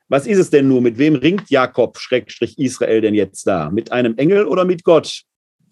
Was 0.07 0.27
ist 0.27 0.37
es 0.37 0.49
denn 0.49 0.67
nur? 0.67 0.81
Mit 0.81 0.97
wem 0.97 1.15
ringt 1.15 1.49
Jakob, 1.49 1.97
Schrägstrich 1.97 2.57
Israel 2.59 3.01
denn 3.01 3.13
jetzt 3.13 3.47
da? 3.47 3.69
Mit 3.69 3.91
einem 3.91 4.17
Engel 4.17 4.45
oder 4.45 4.65
mit 4.65 4.83
Gott? 4.83 5.23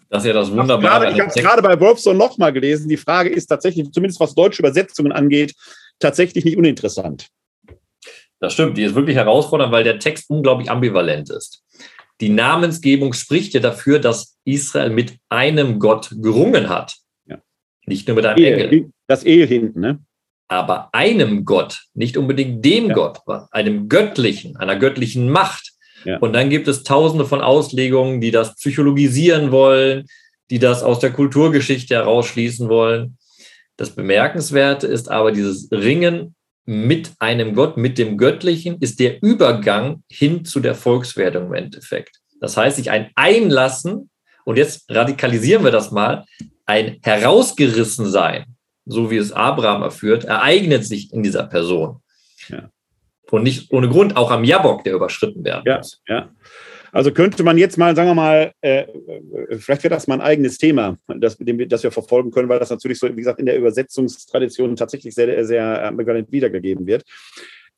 Das 0.10 0.24
ist 0.24 0.28
ja 0.28 0.34
das 0.34 0.52
Wunderbare. 0.52 1.12
Ich 1.12 1.20
habe 1.20 1.30
es 1.30 1.36
gerade 1.36 1.62
bei 1.62 1.80
Wolfson 1.80 2.18
nochmal 2.18 2.52
gelesen. 2.52 2.90
Die 2.90 2.98
Frage 2.98 3.30
ist 3.30 3.48
tatsächlich, 3.48 3.92
zumindest 3.92 4.20
was 4.20 4.34
deutsche 4.34 4.62
Übersetzungen 4.62 5.12
angeht, 5.12 5.54
tatsächlich 6.00 6.46
nicht 6.46 6.58
uninteressant. 6.58 7.28
Das 8.40 8.54
stimmt, 8.54 8.78
die 8.78 8.84
ist 8.84 8.96
wirklich 8.96 9.18
herausfordernd, 9.18 9.72
weil 9.72 9.84
der 9.84 10.00
Text 10.00 10.30
unglaublich 10.30 10.72
ambivalent 10.72 11.30
ist. 11.30 11.64
Die 12.22 12.30
Namensgebung 12.30 13.14
spricht 13.14 13.54
ja 13.54 13.60
dafür, 13.60 14.00
dass 14.00 14.38
Israel 14.46 14.90
mit 14.90 15.18
einem 15.30 15.80
Gott 15.80 16.10
gerungen 16.22 16.70
hat. 16.70 16.96
Ja. 17.26 17.40
Nicht 17.86 18.08
nur 18.08 18.16
mit 18.16 18.26
einem 18.26 18.38
Ehe, 18.38 18.56
Engel. 18.56 18.92
Das 19.08 19.24
Ehe 19.24 19.46
hinten, 19.46 19.80
ne? 19.80 20.00
Aber 20.50 20.90
einem 20.94 21.46
Gott, 21.46 21.84
nicht 21.94 22.18
unbedingt 22.18 22.66
dem 22.66 22.90
ja. 22.90 22.96
Gott, 22.96 23.20
einem 23.52 23.88
göttlichen, 23.88 24.58
einer 24.58 24.76
göttlichen 24.76 25.30
Macht. 25.30 25.72
Ja. 26.04 26.18
Und 26.18 26.34
dann 26.34 26.50
gibt 26.50 26.68
es 26.68 26.84
tausende 26.84 27.26
von 27.26 27.42
Auslegungen, 27.42 28.20
die 28.20 28.32
das 28.32 28.56
psychologisieren 28.56 29.52
wollen, 29.52 30.08
die 30.50 30.60
das 30.60 30.82
aus 30.82 31.00
der 31.00 31.12
Kulturgeschichte 31.12 31.94
herausschließen 31.94 32.68
wollen. 32.68 33.18
Das 33.78 33.92
Bemerkenswerte 33.92 34.88
ist 34.88 35.10
aber 35.10 35.32
dieses 35.32 35.72
Ringen 35.72 36.36
mit 36.66 37.12
einem 37.20 37.54
Gott, 37.54 37.78
mit 37.78 37.98
dem 37.98 38.18
Göttlichen, 38.18 38.78
ist 38.80 39.00
der 39.00 39.22
Übergang 39.22 40.04
hin 40.10 40.46
zu 40.46 40.60
der 40.60 40.76
Volkswerdung 40.76 41.48
im 41.48 41.54
Endeffekt. 41.54 42.18
Das 42.42 42.58
heißt, 42.58 42.78
sich 42.78 42.90
ein 42.90 43.12
Einlassen, 43.16 44.10
und 44.46 44.58
jetzt 44.58 44.86
radikalisieren 44.90 45.64
wir 45.64 45.72
das 45.72 45.92
mal, 45.92 46.26
ein 46.66 46.98
herausgerissen 47.04 48.10
sein 48.10 48.46
so 48.90 49.10
wie 49.12 49.18
es 49.18 49.32
Abraham 49.32 49.84
erführt, 49.84 50.26
ereignet 50.26 50.84
sich 50.86 51.14
in 51.14 51.24
dieser 51.24 51.44
Person. 51.44 52.02
Ja. 52.50 52.70
Und 53.32 53.44
nicht 53.44 53.72
ohne 53.72 53.88
Grund 53.88 54.18
auch 54.18 54.32
am 54.32 54.44
Jabok, 54.44 54.84
der 54.84 54.96
überschritten 54.96 55.44
werden 55.46 55.64
ja, 55.66 55.78
muss. 55.78 56.02
Ja. 56.08 56.30
Also 56.92 57.12
könnte 57.12 57.44
man 57.44 57.60
jetzt 57.60 57.78
mal, 57.78 57.96
sagen 57.96 58.10
wir 58.10 58.16
mal, 58.16 58.52
äh, 58.62 58.82
äh 58.82 59.58
vielleicht 59.60 59.84
wäre 59.84 59.94
das 59.94 60.08
mal 60.08 60.16
ein 60.16 60.22
eigenes 60.22 60.58
Thema, 60.58 60.98
das, 61.08 61.38
das 61.40 61.84
wir 61.84 61.92
verfolgen 61.92 62.32
können, 62.32 62.50
weil 62.50 62.58
das 62.58 62.72
natürlich 62.72 62.98
so, 62.98 63.08
wie 63.08 63.16
gesagt, 63.16 63.40
in 63.40 63.46
der 63.46 63.58
Übersetzungstradition 63.58 64.76
tatsächlich 64.76 65.14
sehr, 65.14 65.46
sehr 65.46 65.86
ambivalent 65.86 66.32
wiedergegeben 66.32 66.88
wird 66.88 67.04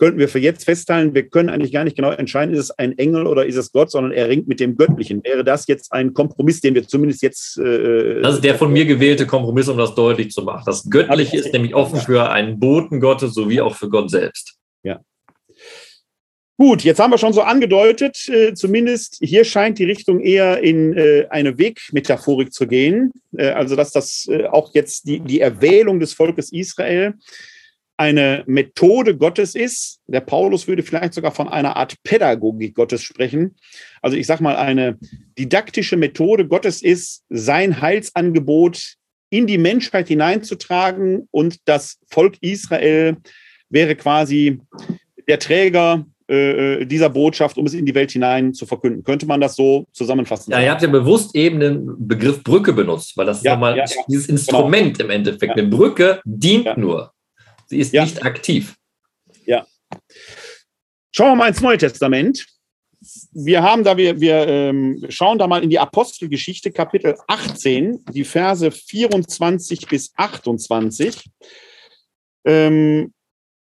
könnten 0.01 0.17
wir 0.17 0.29
für 0.29 0.39
jetzt 0.39 0.65
festhalten, 0.65 1.13
wir 1.13 1.29
können 1.29 1.49
eigentlich 1.49 1.71
gar 1.71 1.83
nicht 1.83 1.95
genau 1.95 2.09
entscheiden, 2.09 2.55
ist 2.55 2.59
es 2.59 2.71
ein 2.71 2.97
Engel 2.97 3.27
oder 3.27 3.45
ist 3.45 3.55
es 3.55 3.71
Gott, 3.71 3.91
sondern 3.91 4.11
er 4.11 4.29
ringt 4.29 4.47
mit 4.47 4.59
dem 4.59 4.75
Göttlichen. 4.75 5.23
Wäre 5.23 5.43
das 5.43 5.67
jetzt 5.67 5.93
ein 5.93 6.15
Kompromiss, 6.15 6.59
den 6.59 6.73
wir 6.73 6.87
zumindest 6.87 7.21
jetzt. 7.21 7.59
Äh, 7.59 8.19
das 8.19 8.35
ist 8.35 8.43
der 8.43 8.55
von 8.55 8.73
mir 8.73 8.85
gewählte 8.85 9.27
Kompromiss, 9.27 9.69
um 9.69 9.77
das 9.77 9.93
deutlich 9.93 10.31
zu 10.31 10.41
machen. 10.41 10.63
Das 10.65 10.89
Göttliche 10.89 11.37
ist 11.37 11.53
nämlich 11.53 11.75
offen 11.75 11.99
für 11.99 12.31
einen 12.31 12.59
Boten 12.59 12.99
Gottes 12.99 13.35
sowie 13.35 13.61
auch 13.61 13.75
für 13.75 13.89
Gott 13.89 14.09
selbst. 14.09 14.55
Ja. 14.81 15.01
Gut, 16.57 16.83
jetzt 16.83 16.99
haben 16.99 17.11
wir 17.11 17.19
schon 17.19 17.33
so 17.33 17.41
angedeutet, 17.41 18.27
äh, 18.27 18.55
zumindest 18.55 19.19
hier 19.21 19.45
scheint 19.45 19.77
die 19.77 19.85
Richtung 19.85 20.19
eher 20.19 20.63
in 20.63 20.97
äh, 20.97 21.27
eine 21.29 21.59
Wegmetaphorik 21.59 22.51
zu 22.51 22.65
gehen. 22.65 23.11
Äh, 23.37 23.49
also, 23.49 23.75
dass 23.75 23.91
das 23.91 24.27
äh, 24.31 24.45
auch 24.45 24.73
jetzt 24.73 25.05
die, 25.05 25.19
die 25.19 25.41
Erwählung 25.41 25.99
des 25.99 26.13
Volkes 26.13 26.51
Israel 26.51 27.13
eine 28.01 28.43
Methode 28.47 29.15
Gottes 29.15 29.53
ist. 29.53 29.99
Der 30.07 30.21
Paulus 30.21 30.67
würde 30.67 30.81
vielleicht 30.81 31.13
sogar 31.13 31.31
von 31.31 31.47
einer 31.47 31.75
Art 31.75 31.93
Pädagogik 32.01 32.73
Gottes 32.73 33.03
sprechen. 33.03 33.55
Also 34.01 34.17
ich 34.17 34.25
sage 34.25 34.41
mal, 34.41 34.55
eine 34.55 34.97
didaktische 35.37 35.97
Methode 35.97 36.47
Gottes 36.47 36.81
ist, 36.81 37.23
sein 37.29 37.79
Heilsangebot 37.79 38.95
in 39.29 39.45
die 39.45 39.59
Menschheit 39.59 40.07
hineinzutragen 40.07 41.27
und 41.29 41.57
das 41.65 41.99
Volk 42.09 42.37
Israel 42.41 43.17
wäre 43.69 43.95
quasi 43.95 44.59
der 45.27 45.37
Träger 45.37 46.03
äh, 46.27 46.85
dieser 46.87 47.09
Botschaft, 47.09 47.59
um 47.59 47.67
es 47.67 47.75
in 47.75 47.85
die 47.85 47.93
Welt 47.93 48.11
hinein 48.11 48.55
zu 48.55 48.65
verkünden. 48.65 49.03
Könnte 49.03 49.27
man 49.27 49.39
das 49.39 49.55
so 49.55 49.85
zusammenfassen? 49.91 50.51
Ja, 50.51 50.59
ihr 50.59 50.71
habt 50.71 50.81
ja 50.81 50.87
bewusst 50.87 51.35
eben 51.35 51.59
den 51.59 52.07
Begriff 52.07 52.43
Brücke 52.43 52.73
benutzt, 52.73 53.15
weil 53.15 53.27
das 53.27 53.43
ja, 53.43 53.53
nochmal 53.53 53.77
ja, 53.77 53.85
ja. 53.85 54.03
dieses 54.09 54.27
Instrument 54.27 54.97
genau. 54.97 55.05
im 55.05 55.15
Endeffekt. 55.17 55.53
Eine 55.53 55.67
Brücke 55.67 56.19
dient 56.25 56.77
nur. 56.77 57.13
Sie 57.71 57.79
ist 57.79 57.93
ja. 57.93 58.03
nicht 58.03 58.21
aktiv. 58.25 58.75
Ja. 59.45 59.65
Schauen 61.13 61.31
wir 61.31 61.35
mal 61.35 61.47
ins 61.47 61.61
Neue 61.61 61.77
Testament. 61.77 62.45
Wir 63.31 63.63
haben 63.63 63.85
da, 63.85 63.95
wir, 63.95 64.19
wir 64.19 64.45
ähm, 64.45 65.05
schauen 65.07 65.39
da 65.39 65.47
mal 65.47 65.63
in 65.63 65.69
die 65.69 65.79
Apostelgeschichte, 65.79 66.71
Kapitel 66.71 67.15
18, 67.27 68.03
die 68.11 68.25
Verse 68.25 68.69
24 68.69 69.87
bis 69.87 70.11
28. 70.17 71.23
Ähm, 72.43 73.13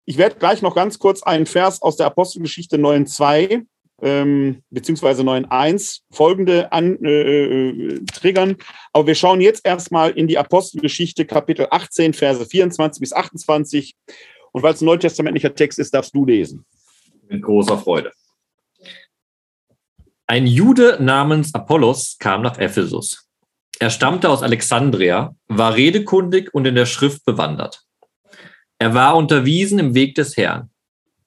ich 0.04 0.18
werde 0.18 0.36
gleich 0.36 0.62
noch 0.62 0.76
ganz 0.76 1.00
kurz 1.00 1.24
einen 1.24 1.46
Vers 1.46 1.82
aus 1.82 1.96
der 1.96 2.06
Apostelgeschichte 2.06 2.76
9.2 2.76 3.66
ähm, 4.02 4.62
beziehungsweise 4.70 5.22
9.1 5.22 6.00
folgende 6.10 6.70
an, 6.72 7.02
äh, 7.04 7.68
äh, 7.68 8.04
triggern. 8.12 8.56
Aber 8.92 9.06
wir 9.06 9.14
schauen 9.14 9.40
jetzt 9.40 9.64
erstmal 9.64 10.10
in 10.10 10.26
die 10.26 10.38
Apostelgeschichte 10.38 11.24
Kapitel 11.24 11.66
18, 11.70 12.12
Verse 12.12 12.44
24 12.44 13.00
bis 13.00 13.12
28. 13.12 13.94
Und 14.52 14.62
weil 14.62 14.74
es 14.74 14.80
ein 14.80 14.86
neutestamentlicher 14.86 15.54
Text 15.54 15.78
ist, 15.78 15.94
darfst 15.94 16.14
du 16.14 16.24
lesen. 16.24 16.64
Mit 17.28 17.42
großer 17.42 17.78
Freude. 17.78 18.12
Ein 20.26 20.46
Jude 20.46 20.98
namens 21.00 21.54
Apollos 21.54 22.16
kam 22.18 22.42
nach 22.42 22.58
Ephesus. 22.58 23.28
Er 23.78 23.90
stammte 23.90 24.28
aus 24.28 24.42
Alexandria, 24.42 25.34
war 25.48 25.74
redekundig 25.76 26.52
und 26.54 26.66
in 26.66 26.74
der 26.74 26.86
Schrift 26.86 27.24
bewandert. 27.24 27.82
Er 28.78 28.94
war 28.94 29.16
unterwiesen 29.16 29.78
im 29.78 29.94
Weg 29.94 30.14
des 30.14 30.36
Herrn 30.36 30.70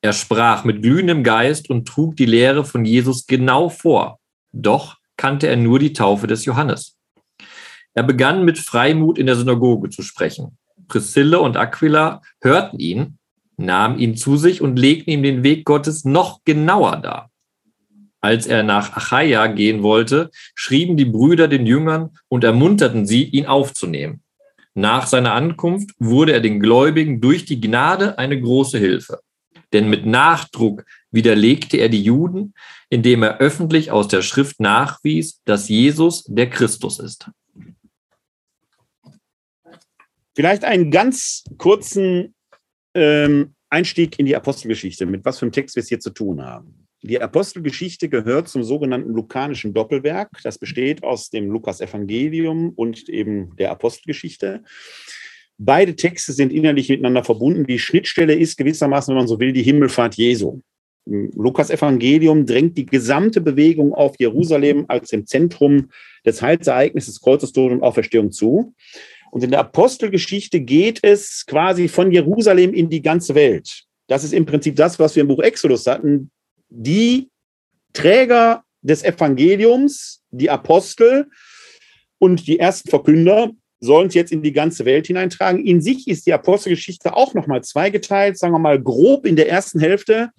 er 0.02 0.14
sprach 0.14 0.64
mit 0.64 0.82
glühendem 0.82 1.24
Geist 1.24 1.70
und 1.70 1.88
trug 1.88 2.16
die 2.16 2.26
Lehre 2.26 2.64
von 2.64 2.86
Jesus 2.86 3.28
genau 3.28 3.70
vor. 3.70 4.20
Doch 4.54 4.97
kannte 5.18 5.47
er 5.47 5.58
nur 5.58 5.80
die 5.80 5.93
Taufe 5.93 6.28
des 6.28 6.45
Johannes. 6.45 6.97
Er 7.93 8.04
begann 8.04 8.45
mit 8.45 8.58
Freimut 8.58 9.18
in 9.18 9.26
der 9.26 9.36
Synagoge 9.36 9.89
zu 9.89 10.02
sprechen. 10.02 10.58
Priscille 10.88 11.39
und 11.39 11.58
Aquila 11.58 12.22
hörten 12.41 12.80
ihn, 12.80 13.18
nahmen 13.58 14.00
ihn 14.00 14.16
zu 14.16 14.38
sich 14.38 14.62
und 14.62 14.80
legten 14.80 15.12
ihm 15.12 15.24
den 15.24 15.43
Weg 15.43 15.66
Gottes 15.66 16.06
noch 16.06 16.43
genauer 16.45 16.97
dar. 16.97 17.30
Als 18.22 18.47
er 18.47 18.64
nach 18.64 18.95
Achaia 18.95 19.47
gehen 19.47 19.84
wollte, 19.84 20.30
schrieben 20.56 20.95
die 20.95 21.06
Brüder 21.06 21.47
den 21.47 21.66
Jüngern 21.66 22.12
und 22.30 22.43
ermunterten 22.43 23.06
sie, 23.06 23.24
ihn 23.24 23.45
aufzunehmen. 23.45 24.24
Nach 24.74 25.08
seiner 25.08 25.34
Ankunft 25.34 25.91
wurde 26.00 26.32
er 26.32 26.41
den 26.41 26.60
Gläubigen 26.60 27.20
durch 27.20 27.43
die 27.45 27.60
Gnade 27.60 28.18
eine 28.18 28.39
große 28.39 28.78
Hilfe. 28.78 29.20
Denn 29.74 29.89
mit 29.89 30.05
Nachdruck 30.05 30.86
widerlegte 31.11 31.78
er 31.78 31.89
die 31.89 32.03
Juden, 32.03 32.53
indem 32.89 33.24
er 33.24 33.38
öffentlich 33.38 33.91
aus 33.91 34.07
der 34.07 34.22
Schrift 34.22 34.59
nachwies, 34.59 35.41
dass 35.45 35.70
Jesus 35.70 36.24
der 36.26 36.49
Christus 36.49 36.99
ist. 36.99 37.30
Vielleicht 40.36 40.63
einen 40.63 40.89
ganz 40.89 41.43
kurzen 41.57 42.34
ähm, 42.93 43.55
Einstieg 43.70 44.17
in 44.17 44.26
die 44.26 44.36
Apostelgeschichte, 44.36 45.05
mit 45.05 45.26
was 45.26 45.39
für 45.39 45.45
einem 45.45 45.51
Text 45.51 45.76
wir 45.76 45.84
es 45.84 45.89
hier 45.89 45.99
zu 45.99 46.11
tun 46.11 46.43
haben. 46.43 46.88
Die 47.01 47.22
Apostelgeschichte 47.22 48.09
gehört 48.09 48.49
zum 48.49 48.63
sogenannten 48.63 49.13
lukanischen 49.13 49.74
Doppelwerk. 49.74 50.32
Das 50.43 50.57
besteht 50.57 51.03
aus 51.03 51.30
dem 51.30 51.49
Lukas-Evangelium 51.49 52.72
und 52.76 53.07
eben 53.07 53.55
der 53.55 53.72
Apostelgeschichte. 53.72 54.63
Beide 55.62 55.95
Texte 55.95 56.32
sind 56.32 56.53
innerlich 56.53 56.88
miteinander 56.88 57.24
verbunden. 57.24 57.68
Die 57.68 57.80
Schnittstelle 57.80 58.34
ist 58.34 58.57
gewissermaßen, 58.57 59.12
wenn 59.12 59.20
man 59.20 59.28
so 59.28 59.39
will, 59.39 59.51
die 59.51 59.62
Himmelfahrt 59.62 60.16
Jesu. 60.16 60.62
Lukas 61.05 61.70
Evangelium 61.70 62.45
drängt 62.45 62.78
die 62.78 62.86
gesamte 62.86 63.41
Bewegung 63.41 63.93
auf 63.93 64.16
Jerusalem 64.20 64.86
als 64.88 65.12
im 65.12 65.26
Zentrum 65.26 65.89
des 66.26 66.41
Heilsereignisses 66.41 67.20
Kreuzestod 67.20 67.72
und 67.72 67.84
Auferstehung 67.84 68.32
zu. 68.32 68.74
Und 69.32 69.43
in 69.43 69.51
der 69.51 69.60
Apostelgeschichte 69.60 70.62
geht 70.62 70.99
es 71.03 71.45
quasi 71.45 71.88
von 71.88 72.12
Jerusalem 72.12 72.74
in 72.74 72.89
die 72.89 73.01
ganze 73.01 73.36
Welt. 73.36 73.84
Das 74.07 74.24
ist 74.24 74.34
im 74.34 74.45
Prinzip 74.45 74.76
das, 74.76 74.97
was 74.97 75.16
wir 75.16 75.22
im 75.22 75.28
Buch 75.28 75.43
Exodus 75.43 75.86
hatten 75.88 76.32
die 76.70 77.30
Träger 77.93 78.64
des 78.82 79.03
Evangeliums, 79.03 80.22
die 80.32 80.49
Apostel 80.49 81.28
und 82.18 82.47
die 82.47 82.60
ersten 82.60 82.89
Verkünder 82.89 83.51
sollen 83.80 84.10
jetzt 84.10 84.32
in 84.32 84.42
die 84.42 84.54
ganze 84.54 84.86
Welt 84.86 85.08
hineintragen. 85.08 85.66
In 85.66 85.82
sich 85.82 86.08
ist 86.08 86.26
die 86.26 86.34
Apostelgeschichte 86.34 87.16
auch 87.16 87.34
nochmal 87.34 87.64
zweigeteilt, 87.64 88.38
sagen 88.38 88.54
wir 88.54 88.60
mal 88.60 88.82
grob 88.82 89.26
in 89.26 89.36
der 89.36 89.50
ersten 89.50 89.80
Hälfte. 89.80 90.30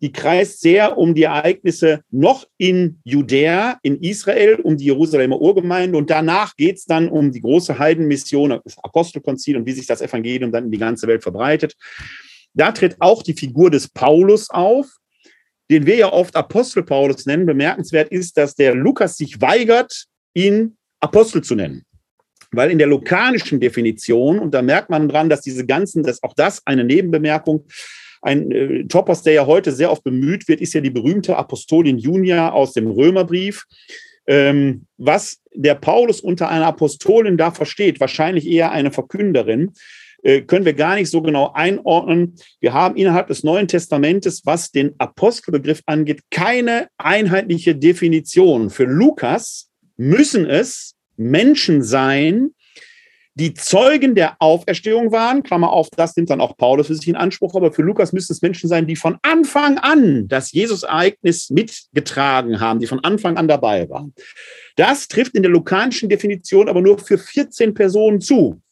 Die 0.00 0.12
kreist 0.12 0.60
sehr 0.60 0.98
um 0.98 1.14
die 1.14 1.22
Ereignisse 1.22 2.02
noch 2.10 2.46
in 2.58 3.00
Judäa, 3.04 3.78
in 3.82 4.00
Israel, 4.02 4.56
um 4.56 4.76
die 4.76 4.84
Jerusalemer 4.84 5.40
Urgemeinde. 5.40 5.96
Und 5.96 6.10
danach 6.10 6.56
geht 6.56 6.76
es 6.76 6.84
dann 6.84 7.08
um 7.08 7.32
die 7.32 7.40
große 7.40 7.78
Heidenmission, 7.78 8.60
das 8.64 8.76
Apostelkonzil 8.82 9.56
und 9.56 9.66
wie 9.66 9.72
sich 9.72 9.86
das 9.86 10.02
Evangelium 10.02 10.52
dann 10.52 10.66
in 10.66 10.70
die 10.70 10.78
ganze 10.78 11.06
Welt 11.06 11.22
verbreitet. 11.22 11.74
Da 12.52 12.72
tritt 12.72 12.96
auch 13.00 13.22
die 13.22 13.34
Figur 13.34 13.70
des 13.70 13.88
Paulus 13.88 14.50
auf, 14.50 14.86
den 15.70 15.86
wir 15.86 15.96
ja 15.96 16.12
oft 16.12 16.36
Apostel 16.36 16.82
Paulus 16.82 17.26
nennen. 17.26 17.46
Bemerkenswert 17.46 18.10
ist, 18.10 18.36
dass 18.36 18.54
der 18.54 18.74
Lukas 18.74 19.16
sich 19.16 19.40
weigert, 19.40 20.04
ihn 20.34 20.76
Apostel 21.00 21.42
zu 21.42 21.54
nennen. 21.54 21.84
Weil 22.56 22.70
in 22.70 22.78
der 22.78 22.86
lukanischen 22.86 23.60
Definition, 23.60 24.38
und 24.38 24.52
da 24.54 24.62
merkt 24.62 24.90
man 24.90 25.08
dran, 25.08 25.28
dass 25.28 25.40
diese 25.40 25.66
ganzen, 25.66 26.02
dass 26.02 26.22
auch 26.22 26.34
das 26.34 26.66
eine 26.66 26.84
Nebenbemerkung, 26.84 27.64
ein 28.22 28.50
äh, 28.50 28.84
Topos, 28.84 29.22
der 29.22 29.34
ja 29.34 29.46
heute 29.46 29.70
sehr 29.72 29.92
oft 29.92 30.02
bemüht 30.02 30.48
wird, 30.48 30.60
ist 30.60 30.72
ja 30.72 30.80
die 30.80 30.90
berühmte 30.90 31.36
Apostolin 31.36 31.98
Junia 31.98 32.50
aus 32.52 32.72
dem 32.72 32.90
Römerbrief. 32.90 33.64
Ähm, 34.26 34.86
was 34.96 35.42
der 35.52 35.74
Paulus 35.74 36.20
unter 36.22 36.48
einer 36.48 36.66
Apostolin 36.66 37.36
da 37.36 37.50
versteht, 37.50 38.00
wahrscheinlich 38.00 38.46
eher 38.46 38.72
eine 38.72 38.90
Verkünderin, 38.90 39.72
äh, 40.22 40.40
können 40.40 40.64
wir 40.64 40.72
gar 40.72 40.94
nicht 40.94 41.10
so 41.10 41.20
genau 41.20 41.52
einordnen. 41.52 42.34
Wir 42.60 42.72
haben 42.72 42.96
innerhalb 42.96 43.28
des 43.28 43.44
Neuen 43.44 43.68
Testamentes, 43.68 44.46
was 44.46 44.70
den 44.70 44.94
Apostelbegriff 44.98 45.82
angeht, 45.84 46.22
keine 46.30 46.88
einheitliche 46.96 47.76
Definition. 47.76 48.70
Für 48.70 48.84
Lukas 48.84 49.70
müssen 49.98 50.46
es 50.46 50.94
Menschen 51.16 51.82
sein, 51.82 52.50
die 53.36 53.52
Zeugen 53.52 54.14
der 54.14 54.36
Auferstehung 54.38 55.10
waren, 55.10 55.42
Klammer 55.42 55.70
auf, 55.70 55.90
das 55.90 56.16
nimmt 56.16 56.30
dann 56.30 56.40
auch 56.40 56.56
Paulus 56.56 56.86
für 56.86 56.94
sich 56.94 57.08
in 57.08 57.16
Anspruch, 57.16 57.56
aber 57.56 57.72
für 57.72 57.82
Lukas 57.82 58.12
müssen 58.12 58.32
es 58.32 58.42
Menschen 58.42 58.68
sein, 58.68 58.86
die 58.86 58.94
von 58.94 59.18
Anfang 59.22 59.78
an 59.78 60.28
das 60.28 60.52
Jesus-Ereignis 60.52 61.50
mitgetragen 61.50 62.60
haben, 62.60 62.78
die 62.78 62.86
von 62.86 63.02
Anfang 63.02 63.36
an 63.36 63.48
dabei 63.48 63.88
waren. 63.90 64.14
Das 64.76 65.08
trifft 65.08 65.34
in 65.34 65.42
der 65.42 65.50
lukanischen 65.50 66.08
Definition 66.08 66.68
aber 66.68 66.80
nur 66.80 66.98
für 66.98 67.18
14 67.18 67.74
Personen 67.74 68.20
zu 68.20 68.62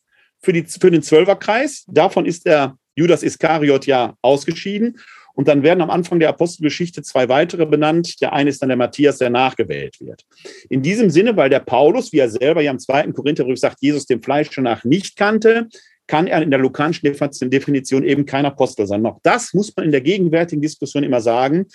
für, 0.41 0.53
die, 0.53 0.63
für 0.63 0.93
den 0.93 1.03
Zwölferkreis. 1.03 1.85
Davon 1.89 2.25
ist 2.25 2.47
der 2.47 2.77
Judas 2.95 3.25
Iskariot 3.25 3.87
ja 3.87 4.15
ausgeschieden. 4.23 4.99
Und 5.35 5.49
dann 5.49 5.63
werden 5.63 5.81
am 5.81 5.91
Anfang 5.91 6.21
der 6.21 6.29
Apostelgeschichte 6.29 7.03
zwei 7.03 7.29
weitere 7.29 7.67
benannt. 7.67 8.21
Der 8.21 8.33
eine 8.33 8.51
ist 8.51 8.63
dann 8.63 8.69
der 8.69 8.77
Matthias, 8.77 9.19
der 9.19 9.31
nachgewählt 9.31 10.01
wird. 10.01 10.25
In 10.69 10.83
diesem 10.83 11.11
Sinne, 11.11 11.37
weil 11.37 11.51
der 11.51 11.61
Paulus, 11.61 12.13
wie 12.13 12.19
er 12.19 12.29
selber 12.29 12.61
ja 12.63 12.71
im 12.71 12.79
zweiten 12.79 13.13
Korintherbrief 13.13 13.59
sagt, 13.59 13.79
Jesus 13.81 14.07
dem 14.07 14.23
Fleisch 14.23 14.57
nach 14.59 14.85
nicht 14.85 15.17
kannte, 15.17 15.69
kann 16.07 16.27
er 16.27 16.43
in 16.43 16.51
der 16.51 16.59
lukanischen 16.59 17.11
Definition 17.51 18.05
eben 18.05 18.27
kein 18.27 18.45
Apostel 18.45 18.87
sein. 18.87 19.03
Noch 19.03 19.21
das 19.23 19.55
muss 19.55 19.75
man 19.75 19.87
in 19.87 19.93
der 19.93 20.01
gegenwärtigen 20.01 20.61
Diskussion 20.61 21.05
immer 21.05 21.21
sagen. 21.21 21.67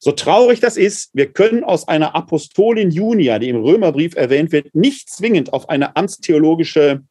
So 0.00 0.12
traurig 0.12 0.60
das 0.60 0.76
ist, 0.76 1.10
wir 1.12 1.32
können 1.32 1.64
aus 1.64 1.88
einer 1.88 2.14
Apostolin 2.14 2.90
Junia, 2.90 3.38
die 3.38 3.48
im 3.48 3.56
Römerbrief 3.56 4.14
erwähnt 4.14 4.52
wird, 4.52 4.74
nicht 4.74 5.10
zwingend 5.10 5.52
auf 5.52 5.68
eine 5.68 5.96
amtstheologische 5.96 7.02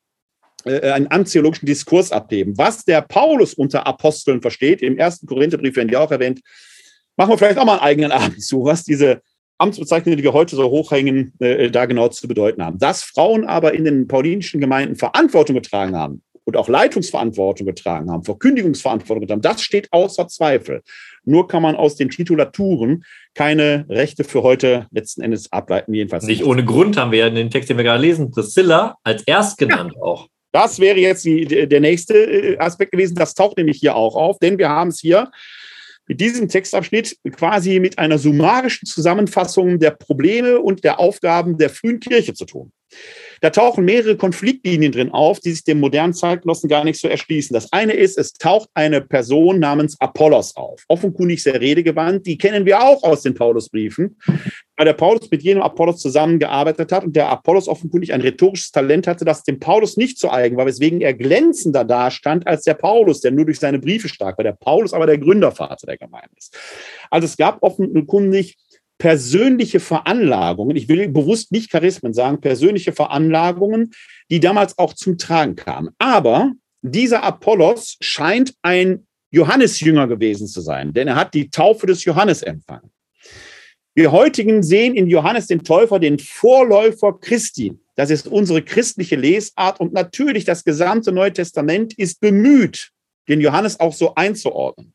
äh, 0.68 0.92
einen 0.92 1.12
amtstheologischen 1.12 1.66
Diskurs 1.66 2.12
abheben. 2.12 2.58
Was 2.58 2.86
der 2.86 3.02
Paulus 3.02 3.54
unter 3.54 3.88
Aposteln 3.88 4.42
versteht, 4.42 4.82
im 4.82 4.98
ersten 4.98 5.28
Korintherbrief 5.28 5.76
werden 5.76 5.90
die 5.90 5.98
auch 5.98 6.12
erwähnt, 6.12 6.42
machen 7.16 7.32
wir 7.32 7.38
vielleicht 7.38 7.58
auch 7.58 7.66
mal 7.66 7.74
einen 7.74 7.82
eigenen 7.82 8.12
Abend 8.12 8.44
zu, 8.44 8.64
was 8.64 8.84
diese 8.84 9.22
Amtsbezeichnungen, 9.58 10.18
die 10.18 10.24
wir 10.24 10.34
heute 10.34 10.56
so 10.56 10.70
hochhängen, 10.70 11.34
äh, 11.40 11.70
da 11.72 11.86
genau 11.86 12.10
zu 12.10 12.28
bedeuten 12.28 12.64
haben. 12.64 12.78
Dass 12.78 13.04
Frauen 13.04 13.46
aber 13.46 13.74
in 13.74 13.86
den 13.86 14.08
paulinischen 14.08 14.62
Gemeinden 14.62 14.96
Verantwortung 14.96 15.56
getragen 15.56 15.96
haben 15.96 16.22
und 16.44 16.56
auch 16.56 16.70
Leitungsverantwortung 16.70 17.66
getragen 17.66 18.12
haben, 18.12 18.24
Verkündigungsverantwortung 18.24 19.22
getragen 19.22 19.42
haben, 19.44 19.54
das 19.54 19.62
steht 19.62 19.92
außer 19.92 20.28
Zweifel. 20.28 20.84
Nur 21.26 21.48
kann 21.48 21.62
man 21.62 21.76
aus 21.76 21.96
den 21.96 22.10
Titulaturen 22.10 23.04
keine 23.34 23.86
Rechte 23.90 24.24
für 24.24 24.44
heute 24.44 24.88
letzten 24.92 25.22
Endes 25.22 25.52
ableiten, 25.52 25.94
jedenfalls. 25.94 26.26
Nicht, 26.26 26.40
nicht 26.40 26.48
ohne 26.48 26.64
Grund 26.64 26.96
haben 26.96 27.12
wir 27.12 27.20
ja 27.20 27.28
in 27.28 27.36
den 27.36 27.50
Text, 27.50 27.70
den 27.70 27.78
wir 27.78 27.84
gerade 27.84 28.02
lesen, 28.02 28.32
Priscilla 28.32 28.98
als 29.04 29.24
erst 29.26 29.58
genannt 29.58 29.94
ja. 29.96 30.02
auch. 30.02 30.28
Das 30.58 30.80
wäre 30.80 30.98
jetzt 30.98 31.24
die, 31.24 31.46
der 31.46 31.80
nächste 31.80 32.18
äh, 32.18 32.58
Aspekt 32.58 32.92
gewesen. 32.92 33.14
Das 33.14 33.36
taucht 33.36 33.58
nämlich 33.58 33.78
hier 33.78 33.96
auch 33.96 34.16
auf, 34.16 34.40
denn 34.40 34.58
wir 34.58 34.70
haben 34.70 34.88
es 34.88 35.00
hier 35.00 35.30
mit 36.08 36.20
diesem 36.20 36.48
Textabschnitt 36.48 37.16
quasi 37.36 37.80
mit 37.80 38.00
einer 38.00 38.18
summarischen 38.18 38.88
Zusammenfassung 38.88 39.78
der 39.78 39.92
Probleme 39.92 40.58
und 40.60 40.84
der 40.84 41.00
Aufgaben 41.00 41.60
der 41.60 41.70
frühen 41.70 42.00
Kirche 42.00 42.34
zu 42.34 42.46
tun. 42.46 42.72
Da 43.42 43.50
tauchen 43.50 43.86
mehrere 43.86 44.18
Konfliktlinien 44.18 44.92
drin 44.92 45.12
auf, 45.12 45.40
die 45.40 45.52
sich 45.52 45.64
dem 45.64 45.80
modernen 45.80 46.14
Zeitgenossen 46.14 46.70
gar 46.70 46.84
nicht 46.84 47.00
so 47.00 47.08
erschließen. 47.08 47.54
Das 47.54 47.72
eine 47.72 47.94
ist, 47.94 48.18
es 48.18 48.34
taucht 48.34 48.70
eine 48.74 49.02
Person 49.02 49.60
namens 49.60 50.00
Apollos 50.00 50.56
auf, 50.56 50.84
offenkundig 50.88 51.44
sehr 51.44 51.60
redegewandt. 51.60 52.26
Die 52.26 52.38
kennen 52.38 52.66
wir 52.66 52.82
auch 52.82 53.04
aus 53.04 53.22
den 53.22 53.34
Paulusbriefen, 53.34 54.18
weil 54.78 54.86
der 54.86 54.94
Paulus 54.94 55.30
mit 55.30 55.44
jenem 55.44 55.64
Apollos 55.64 56.00
zusammengearbeitet 56.00 56.92
hat 56.92 57.04
und 57.04 57.16
der 57.16 57.30
Apollos 57.30 57.68
offenkundig 57.68 58.14
ein 58.14 58.22
rhetorisches 58.22 58.72
Talent 58.72 59.08
hatte, 59.08 59.26
das 59.26 59.44
dem 59.44 59.60
Paulus 59.60 59.98
nicht 59.98 60.20
zu 60.20 60.32
eigen 60.32 60.58
war, 60.58 60.66
weswegen 60.66 61.02
er 61.02 61.14
glänzender 61.14 61.84
dastand 61.84 62.48
als 62.48 62.64
der 62.64 62.76
Paulus, 62.76 63.22
der 63.22 63.32
nur 63.32 63.46
durch 63.46 63.60
seine 63.60 63.80
Briefe 63.80 64.10
stark 64.10 64.38
war. 64.38 64.44
Der 64.44 64.54
Paulus 64.54 64.94
aber 64.94 65.06
der 65.06 65.18
Gründervater 65.18 65.88
der 65.88 65.98
Gemeinde 65.98 66.30
ist. 66.38 66.58
Also 67.10 67.26
es 67.26 67.38
gab 67.38 67.62
offenkundig 67.64 68.58
persönliche 68.98 69.80
Veranlagungen, 69.80 70.76
ich 70.76 70.90
will 70.90 71.08
bewusst 71.10 71.52
nicht 71.52 71.72
Charismen 71.72 72.14
sagen, 72.14 72.42
persönliche 72.42 72.94
Veranlagungen, 72.94 73.92
die 74.30 74.40
damals 74.40 74.78
auch 74.78 74.94
zum 74.94 75.18
Tragen 75.18 75.56
kamen. 75.56 75.90
Aber 75.98 76.52
dieser 76.82 77.24
Apollos 77.24 77.98
scheint 78.02 78.54
ein 78.62 79.08
Johannesjünger 79.32 80.08
gewesen 80.08 80.48
zu 80.48 80.62
sein, 80.62 80.94
denn 80.94 81.08
er 81.08 81.16
hat 81.16 81.34
die 81.34 81.50
Taufe 81.50 81.86
des 81.86 82.06
Johannes 82.06 82.42
empfangen. 82.42 82.92
Wir 83.94 84.12
heutigen 84.12 84.62
sehen 84.62 84.96
in 84.96 85.08
Johannes 85.08 85.48
den 85.48 85.64
Täufer 85.64 86.00
den 86.00 86.20
Vorläufer 86.20 87.18
Christi. 87.20 87.74
Das 87.96 88.12
ist 88.12 88.28
unsere 88.28 88.62
christliche 88.62 89.16
Lesart 89.16 89.80
und 89.80 89.92
natürlich 89.92 90.46
das 90.46 90.64
gesamte 90.64 91.12
Neue 91.12 91.34
Testament 91.34 91.98
ist 91.98 92.20
bemüht, 92.22 92.92
den 93.28 93.42
Johannes 93.42 93.80
auch 93.80 93.94
so 93.94 94.14
einzuordnen. 94.14 94.94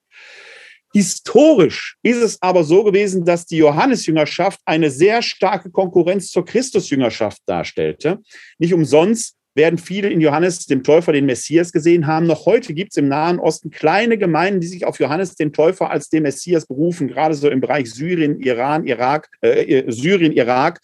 Historisch 0.92 1.96
ist 2.02 2.22
es 2.22 2.42
aber 2.42 2.64
so 2.64 2.84
gewesen, 2.84 3.24
dass 3.24 3.46
die 3.46 3.56
Johannesjüngerschaft 3.56 4.60
eine 4.66 4.90
sehr 4.90 5.22
starke 5.22 5.70
Konkurrenz 5.70 6.30
zur 6.30 6.44
Christusjüngerschaft 6.44 7.40
darstellte. 7.46 8.18
Nicht 8.58 8.74
umsonst 8.74 9.36
werden 9.54 9.78
viele 9.78 10.08
in 10.08 10.20
Johannes 10.20 10.66
dem 10.66 10.82
Täufer 10.82 11.12
den 11.12 11.26
Messias 11.26 11.72
gesehen 11.72 12.06
haben. 12.06 12.26
Noch 12.26 12.46
heute 12.46 12.74
gibt 12.74 12.92
es 12.92 12.96
im 12.96 13.08
Nahen 13.08 13.38
Osten 13.38 13.70
kleine 13.70 14.16
Gemeinden, 14.18 14.60
die 14.60 14.66
sich 14.66 14.84
auf 14.84 14.98
Johannes 14.98 15.34
den 15.34 15.52
Täufer 15.52 15.90
als 15.90 16.08
den 16.08 16.22
Messias 16.22 16.66
berufen, 16.66 17.08
gerade 17.08 17.34
so 17.34 17.48
im 17.48 17.60
Bereich 17.60 17.90
Syrien, 17.90 18.40
Iran, 18.40 18.86
Irak, 18.86 19.28
äh, 19.40 19.90
Syrien, 19.90 20.32
Irak. 20.32 20.80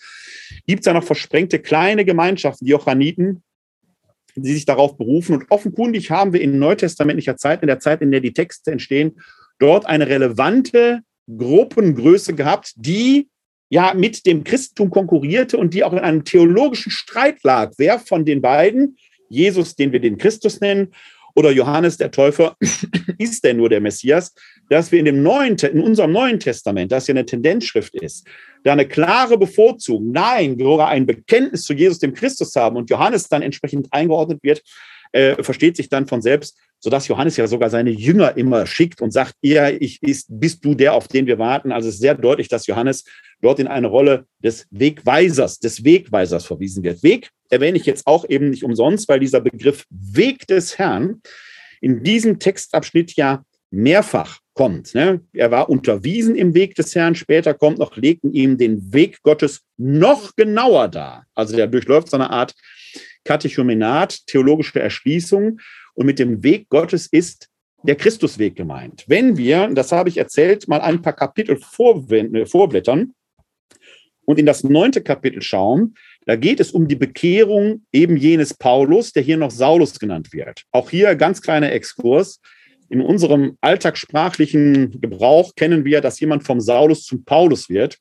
Gibt 0.67 0.81
es 0.81 0.85
da 0.85 0.93
noch 0.93 1.05
versprengte 1.05 1.59
kleine 1.59 2.05
Gemeinschaften, 2.05 2.67
die 2.67 2.73
Johanniten, 2.73 3.43
die 4.37 4.53
sich 4.53 4.67
darauf 4.67 4.97
berufen. 4.97 5.35
Und 5.35 5.51
offenkundig 5.51 6.11
haben 6.11 6.33
wir 6.33 6.41
in 6.41 6.59
neutestamentlicher 6.59 7.37
Zeit, 7.37 7.63
in 7.63 7.69
der 7.69 7.81
Zeit, 7.81 8.03
in 8.03 8.11
der 8.11 8.21
die 8.21 8.33
Texte 8.33 8.71
entstehen, 8.71 9.21
dort 9.59 9.87
eine 9.87 10.09
relevante 10.09 11.01
Gruppengröße 11.27 12.35
gehabt, 12.35 12.73
die 12.77 13.29
ja 13.71 13.93
mit 13.95 14.25
dem 14.27 14.45
Christentum 14.45 14.91
konkurrierte 14.91 15.59
und 15.59 15.75
die 15.75 15.85
auch 15.85 15.93
in 15.93 15.99
einem 15.99 16.25
theologischen 16.25 16.91
Streit 16.91 17.43
lag. 17.43 17.73
Wer 17.77 17.99
von 17.99 18.25
den 18.25 18.41
beiden, 18.41 18.97
Jesus, 19.29 19.77
den 19.77 19.93
wir 19.93 20.01
den 20.01 20.17
Christus 20.17 20.61
nennen, 20.61 20.93
oder 21.39 21.53
Johannes 21.53 21.97
der 21.97 22.11
Täufer, 22.11 22.57
ist 23.19 23.45
denn 23.45 23.59
nur 23.59 23.69
der 23.69 23.81
Messias, 23.81 24.35
dass 24.71 24.91
wir 24.91 24.99
in, 24.99 25.05
dem 25.05 25.23
neuen, 25.23 25.57
in 25.57 25.81
unserem 25.81 26.11
Neuen 26.11 26.41
Testament, 26.41 26.91
das 26.91 27.07
ja 27.07 27.13
eine 27.13 27.25
Tendenzschrift 27.25 27.95
ist, 27.95 28.27
da 28.65 28.73
eine 28.73 28.89
klare 28.89 29.39
Bevorzugung, 29.39 30.11
nein, 30.11 30.59
sogar 30.59 30.89
ein 30.89 31.07
Bekenntnis 31.07 31.63
zu 31.63 31.75
Jesus, 31.75 32.01
dem 32.01 32.13
Christus 32.13 32.57
haben 32.57 32.77
und 32.77 32.91
Johannes 32.91 33.29
dann 33.29 33.43
entsprechend 33.43 33.87
eingeordnet 33.93 34.43
wird, 34.43 34.63
äh, 35.13 35.43
versteht 35.43 35.77
sich 35.77 35.89
dann 35.89 36.07
von 36.07 36.23
selbst, 36.23 36.59
sodass 36.81 37.09
Johannes 37.09 37.37
ja 37.37 37.47
sogar 37.47 37.71
seine 37.71 37.91
Jünger 37.91 38.37
immer 38.37 38.67
schickt 38.67 39.01
und 39.01 39.13
sagt, 39.13 39.35
ihr, 39.41 39.81
ich, 39.81 40.03
ist, 40.03 40.27
bist 40.29 40.65
du 40.65 40.75
der, 40.75 40.95
auf 40.95 41.09
den 41.09 41.27
wir 41.27 41.39
warten. 41.39 41.73
Also 41.73 41.89
es 41.89 41.97
ist 41.97 42.01
sehr 42.01 42.15
deutlich, 42.15 42.49
dass 42.49 42.67
Johannes 42.67 43.05
dort 43.41 43.59
in 43.59 43.67
eine 43.67 43.89
Rolle 43.89 44.27
des 44.43 44.67
Wegweisers, 44.71 45.59
des 45.59 45.85
Wegweisers 45.85 46.47
verwiesen 46.47 46.83
wird. 46.85 47.03
Weg 47.03 47.31
erwähne 47.51 47.79
ich 47.79 47.87
jetzt 47.87 48.07
auch 48.07 48.29
eben 48.29 48.51
nicht 48.51 48.65
umsonst, 48.65 49.09
weil 49.09 49.21
dieser 49.21 49.41
Begriff 49.41 49.85
Weg 49.91 50.47
des 50.47 50.79
Herrn 50.79 51.21
in 51.81 52.03
diesem 52.03 52.39
Textabschnitt 52.39 53.15
ja 53.17 53.43
mehrfach 53.71 54.39
kommt. 54.55 54.95
Ne? 54.95 55.21
Er 55.33 55.51
war 55.51 55.69
unterwiesen 55.69 56.35
im 56.35 56.55
Weg 56.55 56.75
des 56.75 56.95
Herrn, 56.95 57.15
später 57.15 57.55
kommt 57.55 57.79
noch, 57.79 57.97
legten 57.97 58.33
ihm 58.33 58.59
den 58.59 58.93
Weg 58.93 59.23
Gottes 59.23 59.63
noch 59.77 60.35
genauer 60.37 60.89
dar. 60.89 61.27
Also 61.35 61.55
der 61.55 61.67
durchläuft 61.67 62.11
so 62.11 62.17
eine 62.17 62.31
Art 62.31 62.55
Katechumenat, 63.25 64.27
theologische 64.27 64.81
Erschließung. 64.81 65.61
Und 65.95 66.07
mit 66.07 66.19
dem 66.19 66.43
Weg 66.43 66.69
Gottes 66.69 67.07
ist 67.07 67.49
der 67.83 67.97
Christusweg 67.97 68.57
gemeint. 68.57 69.05
Wenn 69.07 69.37
wir, 69.37 69.69
das 69.69 69.93
habe 69.93 70.09
ich 70.09 70.19
erzählt, 70.19 70.69
mal 70.69 70.81
ein 70.81 71.03
paar 71.03 71.13
Kapitel 71.13 71.57
vorblättern 71.57 73.13
und 74.25 74.39
in 74.39 74.47
das 74.47 74.65
neunte 74.65 75.03
Kapitel 75.03 75.43
schauen, 75.43 75.95
da 76.27 76.37
geht 76.37 76.61
es 76.61 76.73
um 76.73 76.89
die 76.89 76.97
Bekehrung 76.97 77.87
eben 77.93 78.17
jenes 78.17 78.53
Paulus, 78.53 79.13
der 79.13 79.23
hier 79.23 79.37
noch 79.37 79.51
Saulus 79.51 79.99
genannt 79.99 80.33
wird. 80.33 80.65
Auch 80.73 80.91
hier 80.91 81.15
ganz 81.15 81.41
kleiner 81.41 81.73
Exkurs. 81.73 82.41
In 82.91 83.01
unserem 83.01 83.57
alltagssprachlichen 83.61 85.01
Gebrauch 85.01 85.55
kennen 85.55 85.85
wir, 85.85 86.01
dass 86.01 86.21
jemand 86.21 86.45
vom 86.45 86.61
Saulus 86.61 87.05
zum 87.05 87.25
Paulus 87.25 87.69
wird. 87.69 87.99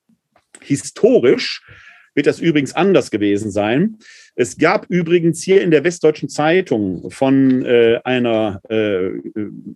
Historisch 0.61 1.61
wird 2.15 2.27
das 2.27 2.39
übrigens 2.39 2.73
anders 2.73 3.11
gewesen 3.11 3.51
sein. 3.51 3.97
Es 4.39 4.55
gab 4.55 4.85
übrigens 4.89 5.41
hier 5.41 5.63
in 5.63 5.71
der 5.71 5.83
Westdeutschen 5.83 6.29
Zeitung 6.29 7.09
von 7.09 7.65
äh, 7.65 7.99
einer, 8.03 8.61
äh, 8.69 9.09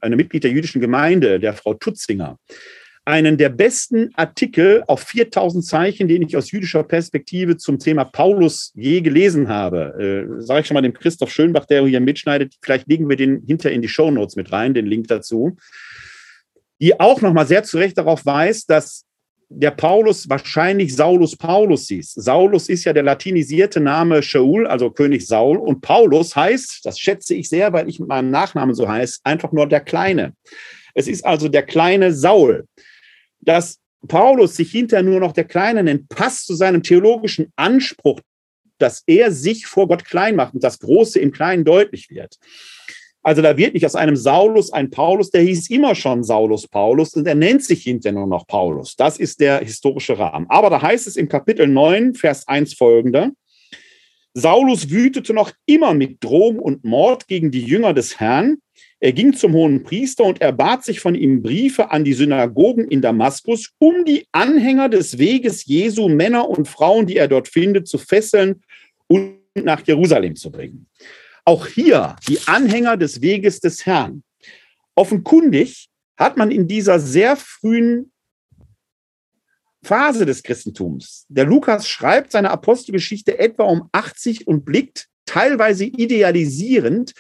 einer 0.02 0.16
Mitglied 0.16 0.44
der 0.44 0.52
jüdischen 0.52 0.80
Gemeinde, 0.80 1.40
der 1.40 1.54
Frau 1.54 1.74
Tutzinger, 1.74 2.38
einen 3.04 3.38
der 3.38 3.50
besten 3.50 4.12
Artikel 4.14 4.84
auf 4.86 5.02
4000 5.02 5.66
Zeichen, 5.66 6.08
den 6.08 6.22
ich 6.22 6.38
aus 6.38 6.52
jüdischer 6.52 6.84
Perspektive 6.84 7.58
zum 7.58 7.80
Thema 7.80 8.04
Paulus 8.04 8.72
je 8.76 9.02
gelesen 9.02 9.50
habe. 9.50 10.38
Äh, 10.38 10.42
Sage 10.44 10.62
ich 10.62 10.68
schon 10.68 10.76
mal 10.76 10.82
dem 10.82 10.94
Christoph 10.94 11.32
Schönbach, 11.32 11.66
der 11.66 11.84
hier 11.88 12.00
mitschneidet. 12.00 12.54
Vielleicht 12.62 12.88
legen 12.88 13.10
wir 13.10 13.16
den 13.16 13.42
hinter 13.48 13.72
in 13.72 13.82
die 13.82 13.90
Shownotes 13.90 14.36
mit 14.36 14.52
rein, 14.52 14.76
den 14.76 14.86
Link 14.86 15.08
dazu. 15.08 15.58
Die 16.80 17.00
auch 17.00 17.22
nochmal 17.22 17.48
sehr 17.48 17.64
zu 17.64 17.80
Recht 17.80 17.98
darauf 17.98 18.28
weist, 18.28 18.70
dass 18.70 19.06
der 19.54 19.72
Paulus 19.72 20.30
wahrscheinlich 20.30 20.96
Saulus 20.96 21.36
Paulus 21.36 21.88
hieß. 21.88 22.14
Saulus 22.14 22.70
ist 22.70 22.86
ja 22.86 22.94
der 22.94 23.04
latinisierte 23.04 23.82
Name 23.82 24.24
Shaul, 24.24 24.66
also 24.66 24.90
König 24.90 25.28
Saul. 25.28 25.58
Und 25.58 25.82
Paulus 25.82 26.36
heißt, 26.36 26.86
das 26.86 26.98
schätze 27.00 27.36
ich 27.36 27.50
sehr, 27.50 27.74
weil 27.74 27.90
ich 27.90 28.00
mit 28.00 28.08
meinem 28.08 28.32
Nachnamen 28.32 28.74
so 28.74 28.88
heißt, 28.88 29.20
einfach 29.26 29.52
nur 29.52 29.68
der 29.68 29.82
Kleine. 29.82 30.34
Es 30.94 31.08
ist 31.08 31.26
also 31.26 31.50
der 31.50 31.64
kleine 31.64 32.14
Saul. 32.14 32.66
Dass 33.42 33.80
Paulus 34.08 34.56
sich 34.56 34.72
hinterher 34.72 35.04
nur 35.04 35.20
noch 35.20 35.34
der 35.34 35.44
Kleine 35.44 35.84
nennt, 35.84 36.08
passt 36.08 36.48
zu 36.48 36.56
seinem 36.56 36.82
theologischen 36.82 37.52
Anspruch, 37.58 38.22
dass 38.78 39.04
er 39.06 39.32
sich 39.32 39.68
vor 39.68 39.88
Gott 39.88 40.06
klein 40.06 40.36
macht 40.36 40.54
und 40.54 40.64
das 40.64 40.80
Große 40.80 41.20
im 41.20 41.32
Kleinen 41.32 41.66
deutlich 41.66 42.10
wird. 42.10 42.38
Also 43.24 43.42
da 43.42 43.56
wird 43.56 43.76
nicht 43.76 43.86
aus 43.86 43.96
einem 43.96 44.16
Saulus 44.16 44.74
ein 44.74 44.90
Paulus, 44.90 45.30
der 45.30 45.42
hieß 45.42 45.70
immer 45.70 45.94
schon 45.94 46.24
Saulus 46.24 46.68
Paulus 46.68 47.14
und 47.14 47.28
er 47.28 47.36
nennt 47.36 47.64
sich 47.64 47.84
hinterher 47.84 48.18
nur 48.20 48.28
noch 48.28 48.48
Paulus. 48.48 48.96
Das 48.96 49.18
ist 49.18 49.40
der 49.40 49.60
historische 49.60 50.18
Rahmen. 50.18 50.48
Aber 50.50 50.70
da 50.70 50.82
heißt 50.82 51.06
es 51.06 51.18
im 51.18 51.30
Kapitel 51.30 51.68
9, 51.68 52.16
Vers 52.16 52.48
1 52.48 52.74
folgende, 52.74 53.32
Saulus 54.34 54.90
wütete 54.90 55.34
noch 55.34 55.52
immer 55.66 55.94
mit 55.94 56.24
Drohung 56.24 56.58
und 56.58 56.84
Mord 56.86 57.28
gegen 57.28 57.52
die 57.52 57.64
Jünger 57.64 57.94
des 57.94 58.20
Herrn. 58.20 58.58
Er 59.00 59.12
ging 59.12 59.34
zum 59.34 59.54
hohen 59.54 59.84
Priester 59.84 60.24
und 60.24 60.42
er 60.42 60.54
bat 60.54 60.86
sich 60.86 61.00
von 61.00 61.16
ihm 61.16 61.42
Briefe 61.42 61.92
an 61.92 62.04
die 62.04 62.14
Synagogen 62.14 62.86
in 62.88 63.02
Damaskus, 63.02 63.72
um 63.78 64.06
die 64.06 64.26
Anhänger 64.32 64.90
des 64.90 65.18
Weges 65.18 65.66
Jesu, 65.66 66.08
Männer 66.08 66.48
und 66.48 66.68
Frauen, 66.68 67.08
die 67.08 67.18
er 67.18 67.28
dort 67.28 67.48
findet, 67.48 67.88
zu 67.88 67.98
fesseln 67.98 68.62
und 69.08 69.40
nach 69.56 69.86
Jerusalem 69.86 70.36
zu 70.36 70.50
bringen. 70.50 70.88
Auch 71.52 71.68
hier 71.68 72.16
die 72.30 72.40
Anhänger 72.48 72.96
des 72.96 73.22
Weges 73.22 73.60
des 73.60 73.86
Herrn. 73.86 74.24
Offenkundig 74.96 75.90
hat 76.16 76.38
man 76.38 76.50
in 76.50 76.66
dieser 76.66 76.98
sehr 76.98 77.36
frühen 77.36 78.14
Phase 79.84 80.26
des 80.26 80.44
Christentums, 80.44 81.26
der 81.28 81.44
Lukas 81.44 81.90
schreibt 81.90 82.32
seine 82.32 82.52
Apostelgeschichte 82.52 83.38
etwa 83.38 83.64
um 83.64 83.90
80 83.92 84.48
und 84.48 84.64
blickt 84.64 85.10
teilweise 85.26 85.84
idealisierend 85.84 87.12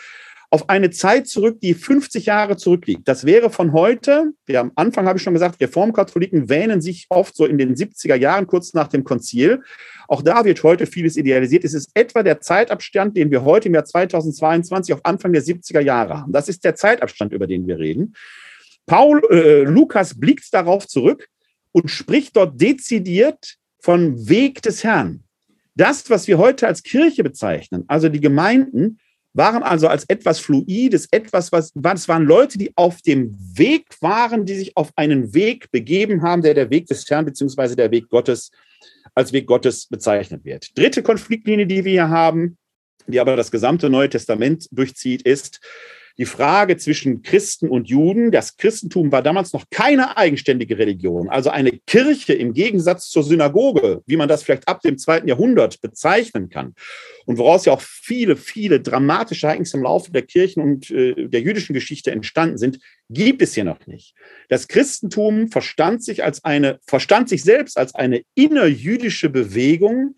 auf 0.53 0.67
eine 0.69 0.89
Zeit 0.89 1.27
zurück, 1.27 1.61
die 1.61 1.73
50 1.73 2.25
Jahre 2.25 2.57
zurückliegt. 2.57 3.07
Das 3.07 3.25
wäre 3.25 3.49
von 3.49 3.71
heute, 3.71 4.33
ja, 4.49 4.59
am 4.59 4.73
Anfang 4.75 5.07
habe 5.07 5.17
ich 5.17 5.23
schon 5.23 5.33
gesagt, 5.33 5.61
Reformkatholiken 5.61 6.49
wähnen 6.49 6.81
sich 6.81 7.05
oft 7.09 7.37
so 7.37 7.45
in 7.45 7.57
den 7.57 7.73
70er 7.73 8.15
Jahren, 8.15 8.47
kurz 8.47 8.73
nach 8.73 8.89
dem 8.89 9.05
Konzil. 9.05 9.63
Auch 10.09 10.21
da 10.21 10.43
wird 10.43 10.61
heute 10.63 10.87
vieles 10.87 11.15
idealisiert. 11.15 11.63
Es 11.63 11.73
ist 11.73 11.91
etwa 11.93 12.21
der 12.21 12.41
Zeitabstand, 12.41 13.15
den 13.15 13.31
wir 13.31 13.45
heute 13.45 13.69
im 13.69 13.75
Jahr 13.75 13.85
2022 13.85 14.93
auf 14.93 14.99
Anfang 15.05 15.31
der 15.31 15.41
70er 15.41 15.79
Jahre 15.79 16.19
haben. 16.19 16.33
Das 16.33 16.49
ist 16.49 16.65
der 16.65 16.75
Zeitabstand, 16.75 17.31
über 17.31 17.47
den 17.47 17.65
wir 17.65 17.79
reden. 17.79 18.13
Paul, 18.85 19.21
äh, 19.31 19.63
Lukas 19.63 20.19
blickt 20.19 20.53
darauf 20.53 20.85
zurück 20.85 21.29
und 21.71 21.89
spricht 21.89 22.35
dort 22.35 22.59
dezidiert 22.59 23.55
von 23.79 24.27
Weg 24.27 24.61
des 24.61 24.83
Herrn. 24.83 25.23
Das, 25.75 26.09
was 26.09 26.27
wir 26.27 26.37
heute 26.37 26.67
als 26.67 26.83
Kirche 26.83 27.23
bezeichnen, 27.23 27.85
also 27.87 28.09
die 28.09 28.19
Gemeinden, 28.19 28.97
waren 29.33 29.63
also 29.63 29.87
als 29.87 30.03
etwas 30.05 30.39
Fluides, 30.39 31.07
etwas, 31.11 31.51
was, 31.51 31.71
das 31.73 32.07
waren 32.07 32.23
Leute, 32.23 32.57
die 32.57 32.71
auf 32.75 33.01
dem 33.01 33.35
Weg 33.55 33.85
waren, 34.01 34.45
die 34.45 34.55
sich 34.55 34.75
auf 34.75 34.91
einen 34.95 35.33
Weg 35.33 35.71
begeben 35.71 36.21
haben, 36.21 36.41
der 36.41 36.53
der 36.53 36.69
Weg 36.69 36.87
des 36.87 37.09
Herrn 37.09 37.25
beziehungsweise 37.25 37.75
der 37.75 37.91
Weg 37.91 38.09
Gottes 38.09 38.51
als 39.15 39.33
Weg 39.33 39.47
Gottes 39.47 39.87
bezeichnet 39.87 40.45
wird. 40.45 40.77
Dritte 40.77 41.03
Konfliktlinie, 41.03 41.67
die 41.67 41.83
wir 41.83 41.91
hier 41.91 42.09
haben, 42.09 42.57
die 43.07 43.19
aber 43.19 43.35
das 43.35 43.51
gesamte 43.51 43.89
Neue 43.89 44.09
Testament 44.09 44.67
durchzieht, 44.71 45.23
ist, 45.23 45.59
die 46.17 46.25
Frage 46.25 46.77
zwischen 46.77 47.21
Christen 47.21 47.69
und 47.69 47.89
Juden. 47.89 48.31
Das 48.31 48.57
Christentum 48.57 49.11
war 49.11 49.21
damals 49.21 49.53
noch 49.53 49.65
keine 49.69 50.17
eigenständige 50.17 50.77
Religion, 50.77 51.29
also 51.29 51.49
eine 51.49 51.71
Kirche 51.87 52.33
im 52.33 52.53
Gegensatz 52.53 53.09
zur 53.09 53.23
Synagoge, 53.23 54.01
wie 54.05 54.17
man 54.17 54.27
das 54.27 54.43
vielleicht 54.43 54.67
ab 54.67 54.81
dem 54.81 54.97
zweiten 54.97 55.27
Jahrhundert 55.27 55.81
bezeichnen 55.81 56.49
kann. 56.49 56.73
Und 57.25 57.37
woraus 57.37 57.65
ja 57.65 57.73
auch 57.73 57.81
viele, 57.81 58.35
viele 58.35 58.81
dramatische 58.81 59.47
Ereignisse 59.47 59.77
im 59.77 59.83
Laufe 59.83 60.11
der 60.11 60.23
Kirchen 60.23 60.61
und 60.63 60.89
äh, 60.91 61.27
der 61.27 61.41
jüdischen 61.41 61.73
Geschichte 61.73 62.11
entstanden 62.11 62.57
sind, 62.57 62.79
gibt 63.09 63.41
es 63.41 63.53
hier 63.53 63.63
noch 63.63 63.85
nicht. 63.87 64.15
Das 64.49 64.67
Christentum 64.67 65.49
verstand 65.49 66.03
sich 66.03 66.23
als 66.23 66.43
eine, 66.43 66.79
verstand 66.87 67.29
sich 67.29 67.43
selbst 67.43 67.77
als 67.77 67.93
eine 67.95 68.21
innerjüdische 68.35 69.29
Bewegung, 69.29 70.15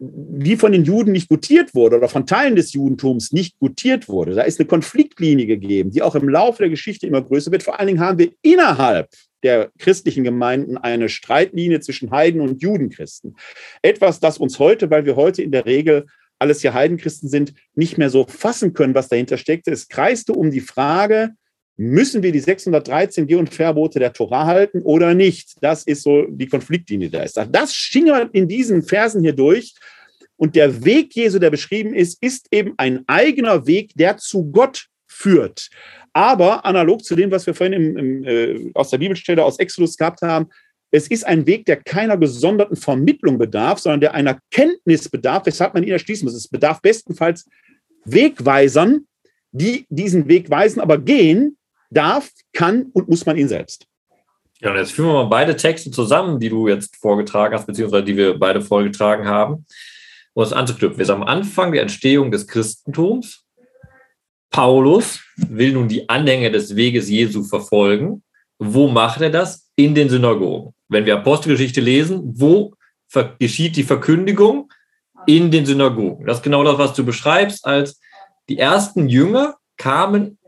die 0.00 0.56
von 0.56 0.72
den 0.72 0.84
Juden 0.84 1.12
nicht 1.12 1.28
gutiert 1.28 1.74
wurde 1.74 1.96
oder 1.96 2.08
von 2.08 2.26
Teilen 2.26 2.54
des 2.54 2.72
Judentums 2.72 3.32
nicht 3.32 3.58
gutiert 3.58 4.08
wurde. 4.08 4.34
Da 4.34 4.42
ist 4.42 4.60
eine 4.60 4.68
Konfliktlinie 4.68 5.46
gegeben, 5.46 5.90
die 5.90 6.02
auch 6.02 6.14
im 6.14 6.28
Laufe 6.28 6.62
der 6.62 6.70
Geschichte 6.70 7.06
immer 7.06 7.22
größer 7.22 7.50
wird. 7.50 7.64
Vor 7.64 7.78
allen 7.78 7.88
Dingen 7.88 8.00
haben 8.00 8.18
wir 8.18 8.30
innerhalb 8.42 9.08
der 9.42 9.70
christlichen 9.78 10.24
Gemeinden 10.24 10.76
eine 10.76 11.08
Streitlinie 11.08 11.80
zwischen 11.80 12.10
Heiden 12.10 12.40
und 12.40 12.62
Judenchristen. 12.62 13.36
Etwas, 13.82 14.20
das 14.20 14.38
uns 14.38 14.58
heute, 14.58 14.90
weil 14.90 15.04
wir 15.04 15.16
heute 15.16 15.42
in 15.42 15.52
der 15.52 15.66
Regel 15.66 16.06
alles 16.38 16.62
ja 16.62 16.72
Heidenchristen 16.72 17.28
sind, 17.28 17.54
nicht 17.74 17.98
mehr 17.98 18.10
so 18.10 18.24
fassen 18.24 18.72
können, 18.72 18.94
was 18.94 19.08
dahinter 19.08 19.36
steckte. 19.36 19.72
Es 19.72 19.88
kreiste 19.88 20.32
um 20.32 20.52
die 20.52 20.60
Frage, 20.60 21.30
müssen 21.78 22.24
wir 22.24 22.32
die 22.32 22.40
613 22.40 23.26
Geh- 23.26 23.36
und 23.36 23.54
Verbote 23.54 24.00
der 24.00 24.12
Torah 24.12 24.46
halten 24.46 24.82
oder 24.82 25.14
nicht? 25.14 25.54
Das 25.62 25.84
ist 25.84 26.02
so 26.02 26.24
die 26.28 26.48
Konfliktlinie, 26.48 27.08
die 27.08 27.16
da 27.16 27.22
ist. 27.22 27.40
Das 27.50 27.72
schingert 27.72 28.34
in 28.34 28.48
diesen 28.48 28.82
Versen 28.82 29.22
hier 29.22 29.32
durch. 29.32 29.74
Und 30.36 30.56
der 30.56 30.84
Weg 30.84 31.14
Jesu, 31.14 31.38
der 31.38 31.50
beschrieben 31.50 31.94
ist, 31.94 32.22
ist 32.22 32.48
eben 32.50 32.74
ein 32.76 33.04
eigener 33.06 33.66
Weg, 33.66 33.92
der 33.94 34.16
zu 34.16 34.50
Gott 34.50 34.86
führt. 35.06 35.68
Aber 36.12 36.64
analog 36.64 37.04
zu 37.04 37.14
dem, 37.14 37.30
was 37.30 37.46
wir 37.46 37.54
vorhin 37.54 37.72
im, 37.72 37.96
im, 37.96 38.24
äh, 38.24 38.70
aus 38.74 38.90
der 38.90 38.98
Bibelstelle 38.98 39.44
aus 39.44 39.58
Exodus 39.58 39.96
gehabt 39.96 40.22
haben, 40.22 40.48
es 40.90 41.06
ist 41.08 41.26
ein 41.26 41.46
Weg, 41.46 41.66
der 41.66 41.76
keiner 41.76 42.16
gesonderten 42.16 42.76
Vermittlung 42.76 43.38
bedarf, 43.38 43.78
sondern 43.78 44.00
der 44.00 44.14
einer 44.14 44.40
Kenntnis 44.50 45.08
bedarf, 45.08 45.46
weshalb 45.46 45.74
man 45.74 45.84
ihn 45.84 45.90
erschließen 45.90 46.24
muss. 46.24 46.34
Es 46.34 46.48
bedarf 46.48 46.80
bestenfalls 46.80 47.46
Wegweisern, 48.04 49.06
die 49.52 49.86
diesen 49.90 50.28
Weg 50.28 50.50
weisen, 50.50 50.80
aber 50.80 50.98
gehen 50.98 51.57
darf, 51.90 52.30
kann 52.52 52.86
und 52.92 53.08
muss 53.08 53.26
man 53.26 53.36
ihn 53.36 53.48
selbst. 53.48 53.86
Ja, 54.60 54.72
und 54.72 54.76
jetzt 54.76 54.92
führen 54.92 55.08
wir 55.08 55.24
mal 55.24 55.24
beide 55.24 55.54
Texte 55.56 55.90
zusammen, 55.90 56.40
die 56.40 56.48
du 56.48 56.66
jetzt 56.66 56.96
vorgetragen 56.96 57.54
hast, 57.54 57.66
beziehungsweise 57.66 58.04
die 58.04 58.16
wir 58.16 58.38
beide 58.38 58.60
vorgetragen 58.60 59.26
haben, 59.26 59.64
um 60.34 60.42
es 60.42 60.52
anzuknüpfen. 60.52 60.98
Wir 60.98 61.06
sind 61.06 61.16
am 61.16 61.22
Anfang 61.22 61.72
der 61.72 61.82
Entstehung 61.82 62.32
des 62.32 62.46
Christentums. 62.46 63.44
Paulus 64.50 65.20
will 65.36 65.72
nun 65.72 65.88
die 65.88 66.08
Anhänger 66.08 66.50
des 66.50 66.74
Weges 66.74 67.08
Jesu 67.08 67.44
verfolgen. 67.44 68.22
Wo 68.58 68.88
macht 68.88 69.20
er 69.20 69.30
das? 69.30 69.70
In 69.76 69.94
den 69.94 70.08
Synagogen. 70.08 70.74
Wenn 70.88 71.06
wir 71.06 71.14
Apostelgeschichte 71.14 71.80
lesen, 71.80 72.20
wo 72.34 72.74
geschieht 73.38 73.76
die 73.76 73.84
Verkündigung? 73.84 74.72
In 75.26 75.50
den 75.50 75.66
Synagogen. 75.66 76.26
Das 76.26 76.38
ist 76.38 76.42
genau 76.42 76.64
das, 76.64 76.78
was 76.78 76.94
du 76.94 77.04
beschreibst, 77.04 77.64
als 77.64 78.00
die 78.48 78.58
ersten 78.58 79.08
Jünger 79.08 79.56
kamen 79.76 80.38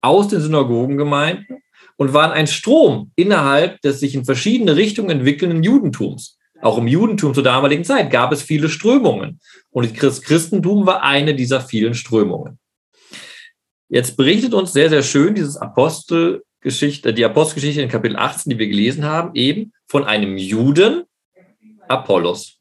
aus 0.00 0.28
den 0.28 0.40
Synagogengemeinden 0.40 1.62
und 1.96 2.12
waren 2.12 2.30
ein 2.30 2.46
Strom 2.46 3.12
innerhalb 3.16 3.80
des 3.82 4.00
sich 4.00 4.14
in 4.14 4.24
verschiedene 4.24 4.76
Richtungen 4.76 5.10
entwickelnden 5.10 5.62
Judentums. 5.62 6.38
Auch 6.60 6.78
im 6.78 6.88
Judentum 6.88 7.34
zur 7.34 7.42
damaligen 7.42 7.84
Zeit 7.84 8.10
gab 8.10 8.32
es 8.32 8.42
viele 8.42 8.68
Strömungen. 8.68 9.40
Und 9.70 10.02
das 10.02 10.22
Christentum 10.22 10.86
war 10.86 11.02
eine 11.02 11.34
dieser 11.34 11.60
vielen 11.60 11.94
Strömungen. 11.94 12.58
Jetzt 13.88 14.16
berichtet 14.16 14.54
uns 14.54 14.72
sehr, 14.72 14.90
sehr 14.90 15.02
schön 15.02 15.34
dieses 15.34 15.56
Apostelgeschichte, 15.56 17.14
die 17.14 17.24
Apostelgeschichte 17.24 17.80
in 17.80 17.88
Kapitel 17.88 18.16
18, 18.16 18.50
die 18.50 18.58
wir 18.58 18.68
gelesen 18.68 19.04
haben, 19.04 19.34
eben 19.34 19.72
von 19.86 20.04
einem 20.04 20.36
Juden, 20.36 21.04
Apollos, 21.88 22.58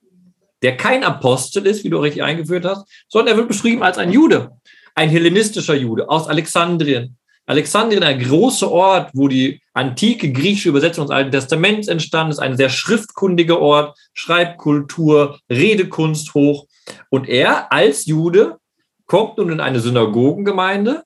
der 0.61 0.77
kein 0.77 1.03
Apostel 1.03 1.65
ist, 1.65 1.83
wie 1.83 1.89
du 1.89 1.97
richtig 1.97 2.23
eingeführt 2.23 2.65
hast, 2.65 2.87
sondern 3.09 3.33
er 3.33 3.37
wird 3.37 3.49
beschrieben 3.49 3.83
als 3.83 3.97
ein 3.97 4.11
Jude, 4.11 4.51
ein 4.95 5.09
hellenistischer 5.09 5.75
Jude 5.75 6.09
aus 6.09 6.27
Alexandrien. 6.27 7.17
Alexandrien, 7.47 8.03
ein 8.03 8.19
großer 8.19 8.69
Ort, 8.69 9.11
wo 9.13 9.29
die 9.29 9.61
antike 9.73 10.33
griechische 10.33 10.67
Übersetzung 10.67 11.05
des 11.05 11.15
Alten 11.15 11.31
Testaments 11.31 11.87
entstanden 11.87 12.31
ist, 12.31 12.39
ein 12.39 12.57
sehr 12.57 12.69
schriftkundiger 12.69 13.59
Ort, 13.59 13.97
Schreibkultur, 14.13 15.39
Redekunst 15.49 16.33
hoch. 16.33 16.67
Und 17.09 17.29
er 17.29 17.71
als 17.71 18.05
Jude 18.05 18.57
kommt 19.05 19.37
nun 19.37 19.49
in 19.49 19.61
eine 19.61 19.79
Synagogengemeinde 19.79 21.03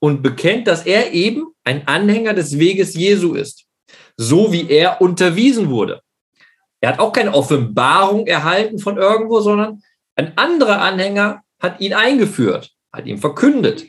und 0.00 0.20
bekennt, 0.20 0.66
dass 0.66 0.84
er 0.84 1.12
eben 1.12 1.46
ein 1.62 1.86
Anhänger 1.86 2.34
des 2.34 2.58
Weges 2.58 2.94
Jesu 2.94 3.34
ist, 3.34 3.64
so 4.16 4.52
wie 4.52 4.68
er 4.68 5.00
unterwiesen 5.00 5.70
wurde. 5.70 6.00
Er 6.80 6.90
hat 6.90 6.98
auch 6.98 7.12
keine 7.12 7.32
Offenbarung 7.32 8.26
erhalten 8.26 8.80
von 8.80 8.98
irgendwo, 8.98 9.40
sondern 9.40 9.80
ein 10.16 10.36
anderer 10.36 10.82
Anhänger 10.82 11.42
hat 11.60 11.80
ihn 11.80 11.94
eingeführt, 11.94 12.72
hat 12.92 13.06
ihm 13.06 13.18
verkündet. 13.18 13.86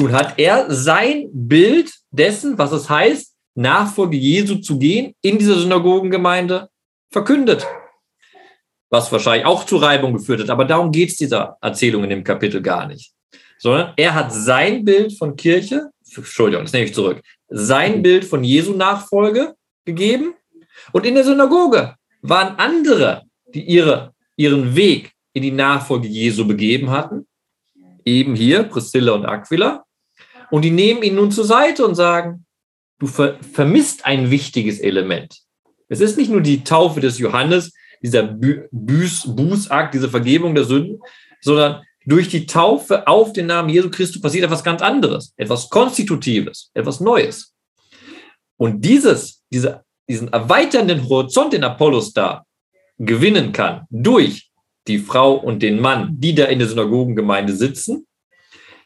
Nun 0.00 0.12
hat 0.12 0.38
er 0.38 0.64
sein 0.72 1.28
Bild 1.30 1.92
dessen, 2.10 2.56
was 2.56 2.72
es 2.72 2.88
heißt, 2.88 3.36
Nachfolge 3.54 4.16
Jesu 4.16 4.56
zu 4.56 4.78
gehen, 4.78 5.14
in 5.20 5.36
dieser 5.36 5.58
Synagogengemeinde 5.58 6.70
verkündet. 7.10 7.66
Was 8.88 9.12
wahrscheinlich 9.12 9.44
auch 9.44 9.66
zu 9.66 9.76
Reibung 9.76 10.14
geführt 10.14 10.40
hat. 10.40 10.48
Aber 10.48 10.64
darum 10.64 10.90
geht 10.90 11.10
es 11.10 11.16
dieser 11.18 11.58
Erzählung 11.60 12.04
in 12.04 12.10
dem 12.10 12.24
Kapitel 12.24 12.62
gar 12.62 12.86
nicht. 12.86 13.12
Sondern 13.58 13.92
er 13.98 14.14
hat 14.14 14.32
sein 14.32 14.86
Bild 14.86 15.18
von 15.18 15.36
Kirche, 15.36 15.90
Entschuldigung, 16.16 16.64
das 16.64 16.72
nehme 16.72 16.86
ich 16.86 16.94
zurück, 16.94 17.20
sein 17.48 18.00
Bild 18.00 18.24
von 18.24 18.42
Jesu 18.42 18.72
Nachfolge 18.72 19.54
gegeben. 19.84 20.32
Und 20.92 21.04
in 21.04 21.14
der 21.14 21.24
Synagoge 21.24 21.94
waren 22.22 22.56
andere, 22.56 23.24
die 23.52 23.64
ihre, 23.64 24.14
ihren 24.36 24.74
Weg 24.74 25.12
in 25.34 25.42
die 25.42 25.52
Nachfolge 25.52 26.08
Jesu 26.08 26.46
begeben 26.46 26.90
hatten 26.90 27.26
eben 28.04 28.34
hier, 28.34 28.64
Priscilla 28.64 29.12
und 29.12 29.26
Aquila. 29.26 29.84
Und 30.50 30.62
die 30.62 30.70
nehmen 30.70 31.02
ihn 31.02 31.14
nun 31.14 31.30
zur 31.30 31.44
Seite 31.44 31.86
und 31.86 31.94
sagen, 31.94 32.44
du 32.98 33.06
ver 33.06 33.38
vermisst 33.52 34.04
ein 34.04 34.30
wichtiges 34.30 34.80
Element. 34.80 35.40
Es 35.88 36.00
ist 36.00 36.16
nicht 36.16 36.30
nur 36.30 36.40
die 36.40 36.64
Taufe 36.64 37.00
des 37.00 37.18
Johannes, 37.18 37.72
dieser 38.02 38.22
Buß, 38.22 39.34
Bußakt, 39.34 39.94
diese 39.94 40.08
Vergebung 40.08 40.54
der 40.54 40.64
Sünden, 40.64 41.00
sondern 41.40 41.82
durch 42.06 42.28
die 42.28 42.46
Taufe 42.46 43.06
auf 43.06 43.32
den 43.32 43.46
Namen 43.46 43.68
Jesu 43.68 43.90
Christus 43.90 44.22
passiert 44.22 44.44
etwas 44.44 44.64
ganz 44.64 44.80
anderes, 44.80 45.34
etwas 45.36 45.68
Konstitutives, 45.68 46.70
etwas 46.74 47.00
Neues. 47.00 47.54
Und 48.56 48.84
dieses, 48.84 49.42
diese, 49.50 49.84
diesen 50.08 50.32
erweiternden 50.32 51.08
Horizont, 51.08 51.52
den 51.52 51.64
Apollos 51.64 52.12
da 52.12 52.44
gewinnen 52.98 53.52
kann, 53.52 53.86
durch 53.90 54.50
die 54.86 54.98
Frau 54.98 55.34
und 55.34 55.62
den 55.62 55.80
Mann, 55.80 56.16
die 56.18 56.34
da 56.34 56.46
in 56.46 56.58
der 56.58 56.68
Synagogengemeinde 56.68 57.54
sitzen, 57.54 58.06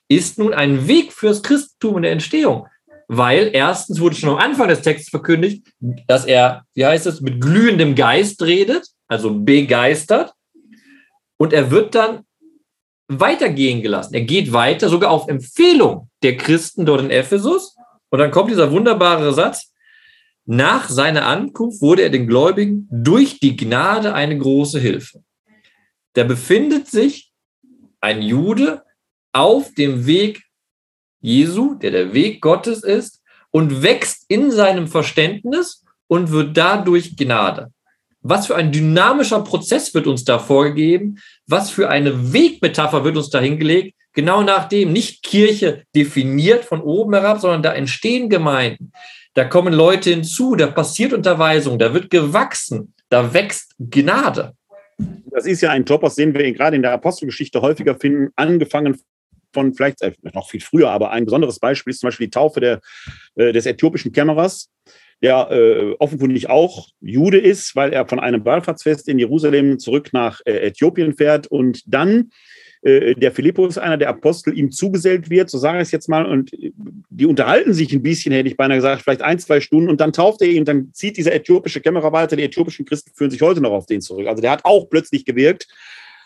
ist 0.09 0.39
nun 0.39 0.55
ein 0.55 0.87
Weg 0.87 1.13
fürs 1.13 1.43
Christentum 1.43 1.97
in 1.97 2.03
der 2.03 2.13
Entstehung. 2.13 2.67
Weil 3.09 3.51
erstens 3.53 4.01
wurde 4.01 4.17
schon 4.17 4.31
am 4.31 4.39
Anfang 4.39 4.69
des 4.69 4.81
Textes 4.81 5.11
verkündigt, 5.11 5.67
dass 6.07 6.25
er, 6.25 6.65
wie 6.75 6.87
heißt 6.87 7.07
es, 7.07 7.21
mit 7.21 7.41
glühendem 7.41 7.95
Geist 7.95 8.43
redet, 8.43 8.87
also 9.09 9.35
begeistert. 9.35 10.33
Und 11.37 11.53
er 11.53 11.71
wird 11.71 11.95
dann 11.95 12.21
weitergehen 13.09 13.83
gelassen. 13.83 14.15
Er 14.15 14.23
geht 14.23 14.53
weiter, 14.53 14.89
sogar 14.89 15.11
auf 15.11 15.29
Empfehlung 15.29 16.09
der 16.23 16.37
Christen 16.37 16.87
dort 16.87 17.03
in 17.03 17.11
Ephesus. 17.11 17.77
Und 18.09 18.19
dann 18.19 18.31
kommt 18.31 18.51
dieser 18.51 18.71
wunderbare 18.71 19.35
Satz, 19.35 19.73
nach 20.47 20.89
seiner 20.89 21.27
Ankunft 21.27 21.83
wurde 21.83 22.03
er 22.03 22.11
den 22.11 22.27
Gläubigen 22.27 22.89
durch 22.91 23.41
die 23.41 23.57
Gnade 23.57 24.15
eine 24.15 24.39
große 24.39 24.79
Hilfe 24.79 25.23
da 26.15 26.25
befindet 26.25 26.89
sich 26.89 27.33
ein 28.01 28.23
Jude 28.23 28.84
auf 29.35 29.75
dem 29.75 30.07
Weg 30.07 30.43
Jesu, 31.21 31.75
der 31.75 31.91
der 31.91 32.15
Weg 32.15 32.41
Gottes 32.41 32.83
ist, 32.83 33.23
und 33.51 33.83
wächst 33.83 34.25
in 34.29 34.51
seinem 34.51 34.89
Verständnis 34.89 35.85
und 36.07 36.31
wird 36.31 36.57
dadurch 36.57 37.17
Gnade. 37.17 37.71
Was 38.21 38.47
für 38.47 38.57
ein 38.57 38.73
dynamischer 38.73 39.41
Prozess 39.43 39.93
wird 39.95 40.07
uns 40.07 40.25
da 40.25 40.39
vorgegeben? 40.39 41.19
Was 41.47 41.71
für 41.71 41.91
eine 41.91 42.33
Wegmetapher 42.33 43.05
wird 43.05 43.17
uns 43.17 43.31
da 43.31 43.41
hingelegt? 43.41 43.95
Genau 44.13 44.43
nachdem 44.43 44.93
nicht 44.93 45.23
Kirche 45.23 45.83
definiert 45.95 46.65
von 46.65 46.81
oben 46.81 47.15
herab, 47.15 47.41
sondern 47.41 47.63
da 47.63 47.75
entstehen 47.75 48.29
Gemeinden. 48.31 48.93
Da 49.35 49.45
kommen 49.45 49.75
Leute 49.75 50.11
hinzu, 50.11 50.55
da 50.55 50.69
passiert 50.69 51.13
Unterweisung, 51.13 51.79
da 51.79 51.93
wird 51.93 52.11
gewachsen, 52.11 52.95
da 53.09 53.35
wächst 53.35 53.75
Gnade 53.79 54.55
das 55.35 55.47
ist 55.47 55.61
ja 55.61 55.71
ein 55.71 55.85
Topos, 55.85 56.15
den 56.15 56.33
wir 56.33 56.53
gerade 56.53 56.77
in 56.77 56.83
der 56.83 56.93
Apostelgeschichte 56.93 57.61
häufiger 57.61 57.97
finden, 57.97 58.33
angefangen 58.37 59.01
von 59.55 59.75
vielleicht 59.75 60.03
äh, 60.03 60.13
noch 60.35 60.51
viel 60.51 60.61
früher, 60.61 60.91
aber 60.91 61.11
ein 61.11 61.25
besonderes 61.25 61.59
Beispiel 61.59 61.93
ist 61.93 62.01
zum 62.01 62.09
Beispiel 62.09 62.27
die 62.27 62.33
Taufe 62.33 62.61
der, 62.61 62.81
äh, 63.37 63.53
des 63.53 63.67
äthiopischen 63.67 64.13
Kämmerers, 64.13 64.71
der 65.23 65.51
äh, 65.51 65.95
offenkundig 65.99 66.51
auch 66.51 66.89
Jude 67.01 67.39
ist, 67.39 67.75
weil 67.77 67.93
er 67.93 68.07
von 68.07 68.21
einem 68.21 68.45
Wallfahrtsfest 68.45 69.09
in 69.09 69.19
Jerusalem 69.19 69.79
zurück 69.79 70.11
nach 70.13 70.41
äh, 70.45 70.67
Äthiopien 70.67 71.15
fährt 71.15 71.47
und 71.47 71.83
dann 71.87 72.31
äh, 72.85 73.15
der 73.15 73.33
Philippus, 73.33 73.79
einer 73.79 73.97
der 73.97 74.11
Apostel, 74.11 74.57
ihm 74.59 74.71
zugesellt 74.71 75.31
wird, 75.31 75.49
so 75.49 75.57
sage 75.57 75.79
ich 75.79 75.85
es 75.85 75.93
jetzt 75.93 76.09
mal, 76.09 76.27
und 76.27 76.51
die 77.09 77.25
unterhalten 77.25 77.73
sich 77.73 77.93
ein 77.95 78.03
bisschen, 78.03 78.33
hätte 78.33 78.49
ich 78.49 78.59
beinahe 78.59 78.77
gesagt, 78.77 79.03
vielleicht 79.03 79.23
ein, 79.23 79.39
zwei 79.39 79.61
Stunden, 79.61 79.89
und 79.89 80.03
dann 80.03 80.13
tauft 80.13 80.43
er 80.43 80.49
ihn, 80.49 80.67
dann 80.67 80.93
zieht 80.93 81.17
dieser 81.17 81.33
äthiopische 81.33 81.81
Kämmerer 81.81 82.13
weiter, 82.13 82.37
die 82.37 82.43
äthiopischen 82.43 82.85
Christen 82.85 83.13
führen 83.15 83.31
sich 83.31 83.41
heute 83.41 83.63
noch 83.63 83.71
auf 83.71 83.87
den 83.87 84.03
zurück. 84.03 84.27
Also 84.27 84.43
der 84.43 84.51
hat 84.51 84.65
auch 84.65 84.91
plötzlich 84.91 85.25
gewirkt, 85.25 85.67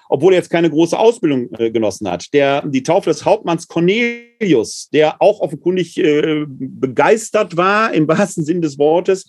obwohl 0.08 0.32
er 0.32 0.38
jetzt 0.38 0.50
keine 0.50 0.70
große 0.70 0.98
Ausbildung 0.98 1.48
äh, 1.58 1.70
genossen 1.70 2.10
hat. 2.10 2.32
Der, 2.32 2.66
die 2.66 2.82
Taufe 2.82 3.10
des 3.10 3.24
Hauptmanns 3.24 3.68
Cornelius, 3.68 4.88
der 4.92 5.20
auch 5.20 5.40
offenkundig 5.40 5.98
äh, 5.98 6.44
begeistert 6.48 7.56
war, 7.56 7.92
im 7.92 8.08
wahrsten 8.08 8.44
Sinn 8.44 8.62
des 8.62 8.78
Wortes, 8.78 9.26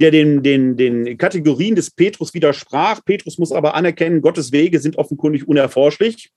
der 0.00 0.10
den, 0.10 0.42
den, 0.42 0.76
den 0.76 1.18
Kategorien 1.18 1.74
des 1.74 1.90
Petrus 1.90 2.32
widersprach. 2.32 3.04
Petrus 3.04 3.38
muss 3.38 3.52
aber 3.52 3.74
anerkennen, 3.74 4.22
Gottes 4.22 4.52
Wege 4.52 4.78
sind 4.78 4.96
offenkundig 4.96 5.48
unerforschlich. 5.48 6.30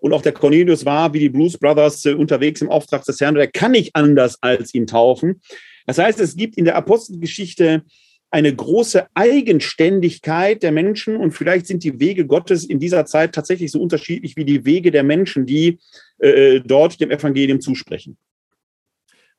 Und 0.00 0.12
auch 0.12 0.22
der 0.22 0.32
Cornelius 0.32 0.84
war, 0.84 1.12
wie 1.14 1.20
die 1.20 1.30
Blues 1.30 1.56
Brothers, 1.58 2.04
äh, 2.04 2.14
unterwegs 2.14 2.60
im 2.60 2.70
Auftrag 2.70 3.04
des 3.04 3.20
Herrn. 3.20 3.34
Der 3.34 3.50
kann 3.50 3.72
nicht 3.72 3.96
anders 3.96 4.42
als 4.42 4.74
ihn 4.74 4.86
taufen. 4.86 5.40
Das 5.86 5.98
heißt, 5.98 6.20
es 6.20 6.36
gibt 6.36 6.56
in 6.56 6.64
der 6.64 6.76
Apostelgeschichte 6.76 7.82
eine 8.30 8.54
große 8.54 9.06
Eigenständigkeit 9.14 10.62
der 10.62 10.72
Menschen 10.72 11.16
und 11.16 11.32
vielleicht 11.32 11.66
sind 11.66 11.84
die 11.84 11.98
Wege 12.00 12.26
Gottes 12.26 12.64
in 12.64 12.78
dieser 12.80 13.06
Zeit 13.06 13.34
tatsächlich 13.34 13.70
so 13.70 13.80
unterschiedlich 13.80 14.36
wie 14.36 14.44
die 14.44 14.64
Wege 14.64 14.90
der 14.90 15.02
Menschen, 15.04 15.46
die 15.46 15.78
äh, 16.18 16.60
dort 16.60 17.00
dem 17.00 17.10
Evangelium 17.10 17.60
zusprechen. 17.60 18.16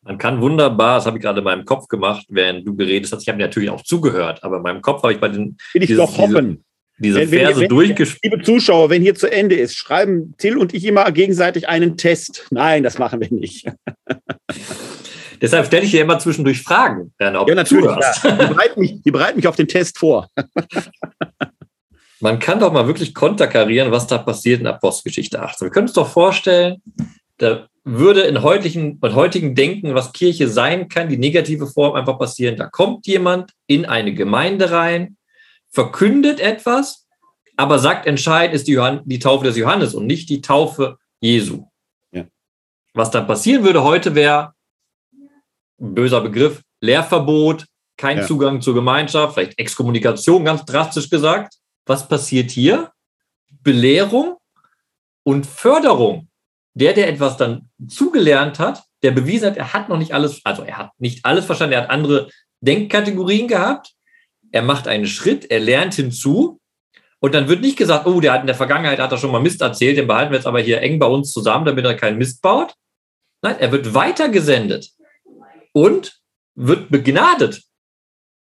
Man 0.04 0.18
kann 0.18 0.42
wunderbar, 0.42 0.98
das 0.98 1.06
habe 1.06 1.18
ich 1.18 1.24
gerade 1.24 1.40
in 1.40 1.44
meinem 1.44 1.66
Kopf 1.66 1.88
gemacht, 1.90 2.26
während 2.30 2.66
du 2.66 2.76
geredet 2.76 3.12
hast. 3.12 3.24
Ich 3.24 3.28
habe 3.30 3.40
natürlich 3.40 3.70
auch 3.70 3.84
zugehört, 3.84 4.42
aber 4.44 4.58
in 4.58 4.64
meinem 4.64 4.82
Kopf 4.82 5.04
habe 5.04 5.14
ich 5.14 5.20
bei 5.20 5.28
den. 5.28 5.58
Will 5.74 5.82
ich 5.84 5.88
dieses, 5.88 5.98
doch 6.06 6.18
hoffen. 6.18 6.64
diese 6.98 7.20
Wenn- 7.20 7.32
wenn- 7.32 7.40
Verse 7.40 7.62
wenn- 7.62 7.70
durchgespielt. 7.70 8.34
Liebe 8.34 8.44
Zuschauer, 8.46 8.90
wenn 8.90 9.02
hier 9.02 9.16
zu 9.16 9.30
Ende 9.30 9.56
ist, 9.56 9.76
schreiben 9.76 10.34
Till 10.38 10.58
und 10.58 10.74
ich 10.74 10.86
immer 10.86 11.12
gegenseitig 11.12 11.68
einen 11.68 11.98
Test. 11.98 12.48
Nein, 12.52 12.84
das 12.84 12.98
machen 13.00 13.20
wir 13.20 13.32
nicht. 13.32 13.68
Deshalb 15.42 15.68
stelle 15.68 15.86
ich 15.86 15.92
dir 15.92 16.02
immer 16.02 16.20
zwischendurch 16.20 16.62
Fragen, 16.62 17.14
Werner, 17.18 17.46
Ja, 17.48 17.56
natürlich. 17.56 17.90
Ja. 17.90 18.32
Die, 18.32 18.48
bereiten 18.54 18.80
mich, 18.80 19.02
die 19.02 19.12
bereiten 19.12 19.38
mich 19.38 19.48
auf 19.48 19.56
den 19.56 19.68
Test 19.68 19.98
vor. 19.98 20.30
Man 22.20 22.40
kann 22.40 22.60
doch 22.60 22.74
mal 22.74 22.88
wirklich 22.88 23.14
konterkarieren, 23.14 23.92
was 23.92 24.08
da 24.08 24.18
passiert 24.18 24.60
in 24.60 24.68
Apostelgeschichte 24.68 25.40
18. 25.40 25.68
Wir 25.68 25.72
können 25.72 25.88
uns 25.88 25.94
doch 25.94 26.08
vorstellen, 26.08 26.82
da 27.38 27.68
würde 27.84 28.22
in 28.22 28.42
heutigen, 28.42 29.00
in 29.02 29.16
heutigen 29.16 29.56
Denken, 29.56 29.94
was 29.94 30.14
Kirche 30.14 30.48
sein 30.48 30.90
kann, 30.90 31.10
die 31.10 31.18
negative 31.18 31.68
Form 31.68 31.96
einfach 31.96 32.18
passieren. 32.18 32.58
Da 32.58 32.68
kommt 32.68 33.06
jemand 33.08 33.52
in 33.68 33.86
eine 33.86 34.14
Gemeinde 34.14 34.72
rein, 34.72 35.18
verkündet 35.70 36.40
etwas, 36.40 37.08
aber 37.56 37.80
sagt 37.80 38.08
entscheidend 38.08 38.56
ist 38.56 38.68
die, 38.68 38.74
Johann 38.74 39.02
die 39.06 39.20
Taufe 39.20 39.46
des 39.46 39.58
Johannes 39.58 39.94
und 39.94 40.08
nicht 40.08 40.30
die 40.30 40.42
Taufe 40.42 40.98
Jesu. 41.22 41.68
Ja. 42.12 42.26
Was 42.94 43.12
dann 43.12 43.28
passieren 43.28 43.64
würde 43.64 43.84
heute 43.84 44.16
wäre, 44.16 44.54
böser 45.78 46.22
Begriff, 46.22 46.62
Lehrverbot, 46.82 47.66
kein 47.98 48.18
Ja. 48.18 48.26
Zugang 48.26 48.62
zur 48.62 48.76
Gemeinschaft, 48.76 49.34
vielleicht 49.34 49.58
Exkommunikation, 49.60 50.46
ganz 50.46 50.66
drastisch 50.66 51.10
gesagt. 51.10 51.56
Was 51.86 52.08
passiert 52.08 52.52
hier? 52.52 52.92
Belehrung 53.64 54.38
und 55.24 55.46
Förderung. 55.46 56.28
Der, 56.74 56.94
der 56.94 57.10
etwas 57.10 57.38
dann 57.38 57.70
zugelernt 57.88 58.60
hat, 58.60 58.84
der 59.02 59.12
bewiesen 59.12 59.50
hat, 59.50 59.58
er 59.58 59.74
hat 59.74 59.90
noch 59.90 59.98
nicht 59.98 60.14
alles, 60.14 60.42
also 60.44 60.62
er 60.64 60.78
hat 60.78 60.92
nicht 61.00 61.26
alles 61.26 61.46
verstanden, 61.46 61.74
er 61.74 61.84
hat 61.84 61.90
andere 61.90 62.30
Denkkategorien 62.62 63.48
gehabt. 63.48 63.94
Er 64.52 64.62
macht 64.62 64.88
einen 64.88 65.08
Schritt, 65.08 65.50
er 65.50 65.60
lernt 65.60 65.96
hinzu. 65.96 66.60
Und 67.20 67.34
dann 67.34 67.48
wird 67.48 67.62
nicht 67.62 67.78
gesagt, 67.78 68.06
oh, 68.06 68.20
der 68.20 68.34
hat 68.34 68.42
in 68.42 68.48
der 68.48 68.56
Vergangenheit 68.56 69.00
hat 69.00 69.12
er 69.12 69.18
schon 69.18 69.32
mal 69.32 69.42
Mist 69.42 69.62
erzählt, 69.62 69.98
den 69.98 70.08
behalten 70.08 70.32
wir 70.32 70.38
jetzt 70.38 70.46
aber 70.46 70.60
hier 70.60 70.82
eng 70.82 71.00
bei 71.00 71.08
uns 71.08 71.32
zusammen, 71.32 71.66
damit 71.66 71.84
er 71.84 71.96
keinen 71.96 72.20
Mist 72.20 72.42
baut. 72.44 72.76
Nein, 73.42 73.56
er 73.60 73.72
wird 73.72 73.94
weitergesendet 73.94 74.92
und 75.74 76.20
wird 76.56 76.90
begnadet. 76.90 77.64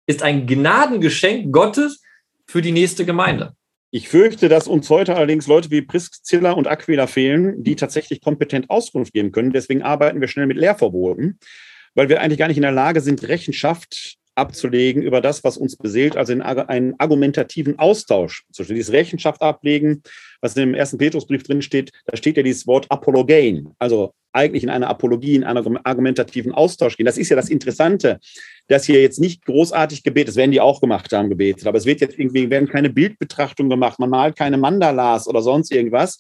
Ist 0.07 0.23
ein 0.23 0.47
Gnadengeschenk 0.47 1.51
Gottes 1.51 2.01
für 2.47 2.61
die 2.61 2.71
nächste 2.71 3.05
Gemeinde. 3.05 3.55
Ich 3.91 4.09
fürchte, 4.09 4.49
dass 4.49 4.67
uns 4.67 4.89
heute 4.89 5.15
allerdings 5.15 5.47
Leute 5.47 5.71
wie 5.71 5.81
Priscilla 5.81 6.51
und 6.51 6.67
Aquila 6.67 7.07
fehlen, 7.07 7.63
die 7.63 7.75
tatsächlich 7.75 8.21
kompetent 8.21 8.69
Auskunft 8.69 9.13
geben 9.13 9.31
können. 9.31 9.51
Deswegen 9.51 9.83
arbeiten 9.83 10.19
wir 10.19 10.27
schnell 10.27 10.47
mit 10.47 10.57
Lehrverboten, 10.57 11.39
weil 11.93 12.09
wir 12.09 12.21
eigentlich 12.21 12.39
gar 12.39 12.49
nicht 12.49 12.57
in 12.57 12.63
der 12.63 12.71
Lage 12.71 12.99
sind, 12.99 13.27
Rechenschaft 13.27 14.17
abzulegen 14.35 15.01
über 15.01 15.21
das, 15.21 15.43
was 15.43 15.57
uns 15.57 15.75
beseelt, 15.77 16.17
also 16.17 16.33
in 16.33 16.41
einen 16.41 16.93
argumentativen 16.99 17.79
Austausch. 17.79 18.43
Zum 18.51 18.63
Beispiel 18.63 18.75
dieses 18.75 18.93
Rechenschaft 18.93 19.41
ablegen, 19.41 20.03
was 20.41 20.55
im 20.57 20.73
ersten 20.73 20.97
Petrusbrief 20.97 21.43
drin 21.43 21.61
steht, 21.61 21.91
da 22.05 22.17
steht 22.17 22.37
ja 22.37 22.43
dieses 22.43 22.67
Wort 22.67 22.85
Apologein, 22.89 23.69
also 23.79 24.13
eigentlich 24.33 24.63
in 24.63 24.69
einer 24.69 24.89
Apologie, 24.89 25.35
in 25.35 25.45
einem 25.45 25.79
argumentativen 25.83 26.51
Austausch 26.51 26.97
gehen. 26.97 27.05
Das 27.05 27.17
ist 27.17 27.29
ja 27.29 27.37
das 27.37 27.49
Interessante, 27.49 28.19
dass 28.67 28.85
hier 28.85 29.01
jetzt 29.01 29.19
nicht 29.19 29.45
großartig 29.45 30.03
gebetet, 30.03 30.29
das 30.29 30.35
werden 30.35 30.51
die 30.51 30.59
auch 30.59 30.81
gemacht 30.81 31.11
haben, 31.13 31.29
gebetet, 31.29 31.65
aber 31.67 31.77
es 31.77 31.85
wird 31.85 32.01
jetzt 32.01 32.19
irgendwie, 32.19 32.49
werden 32.49 32.67
keine 32.67 32.89
Bildbetrachtungen 32.89 33.69
gemacht, 33.69 33.99
man 33.99 34.09
malt 34.09 34.35
keine 34.35 34.57
Mandalas 34.57 35.27
oder 35.27 35.41
sonst 35.41 35.71
irgendwas. 35.71 36.19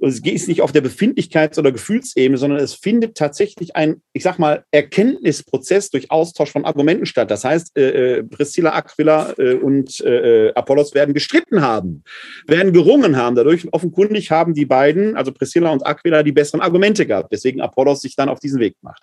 Und 0.00 0.10
es 0.10 0.20
ist 0.20 0.46
nicht 0.46 0.62
auf 0.62 0.70
der 0.70 0.84
Befindlichkeits- 0.84 1.58
oder 1.58 1.72
Gefühlsebene, 1.72 2.38
sondern 2.38 2.60
es 2.60 2.74
findet 2.74 3.16
tatsächlich 3.16 3.74
ein, 3.74 4.00
ich 4.12 4.22
sag 4.22 4.38
mal, 4.38 4.64
Erkenntnisprozess 4.70 5.90
durch 5.90 6.12
Austausch 6.12 6.52
von 6.52 6.64
Argumenten 6.64 7.04
statt. 7.04 7.32
Das 7.32 7.44
heißt, 7.44 7.76
äh, 7.76 8.18
äh, 8.18 8.22
Priscilla, 8.22 8.74
Aquila 8.74 9.34
äh, 9.38 9.54
und 9.54 10.00
äh, 10.02 10.52
Apollos 10.54 10.94
werden 10.94 11.14
gestritten 11.14 11.62
haben, 11.62 12.04
werden 12.46 12.72
gerungen 12.72 13.16
haben. 13.16 13.34
Dadurch 13.34 13.66
offenkundig 13.72 14.30
haben 14.30 14.54
die 14.54 14.66
beiden, 14.66 15.16
also 15.16 15.32
Priscilla 15.32 15.72
und 15.72 15.84
Aquila, 15.84 16.22
die 16.22 16.32
besseren 16.32 16.60
Argumente 16.60 17.04
gehabt, 17.04 17.32
deswegen 17.32 17.60
Apollos 17.60 18.00
sich 18.00 18.14
dann 18.14 18.28
auf 18.28 18.38
diesen 18.38 18.60
Weg 18.60 18.76
macht. 18.82 19.02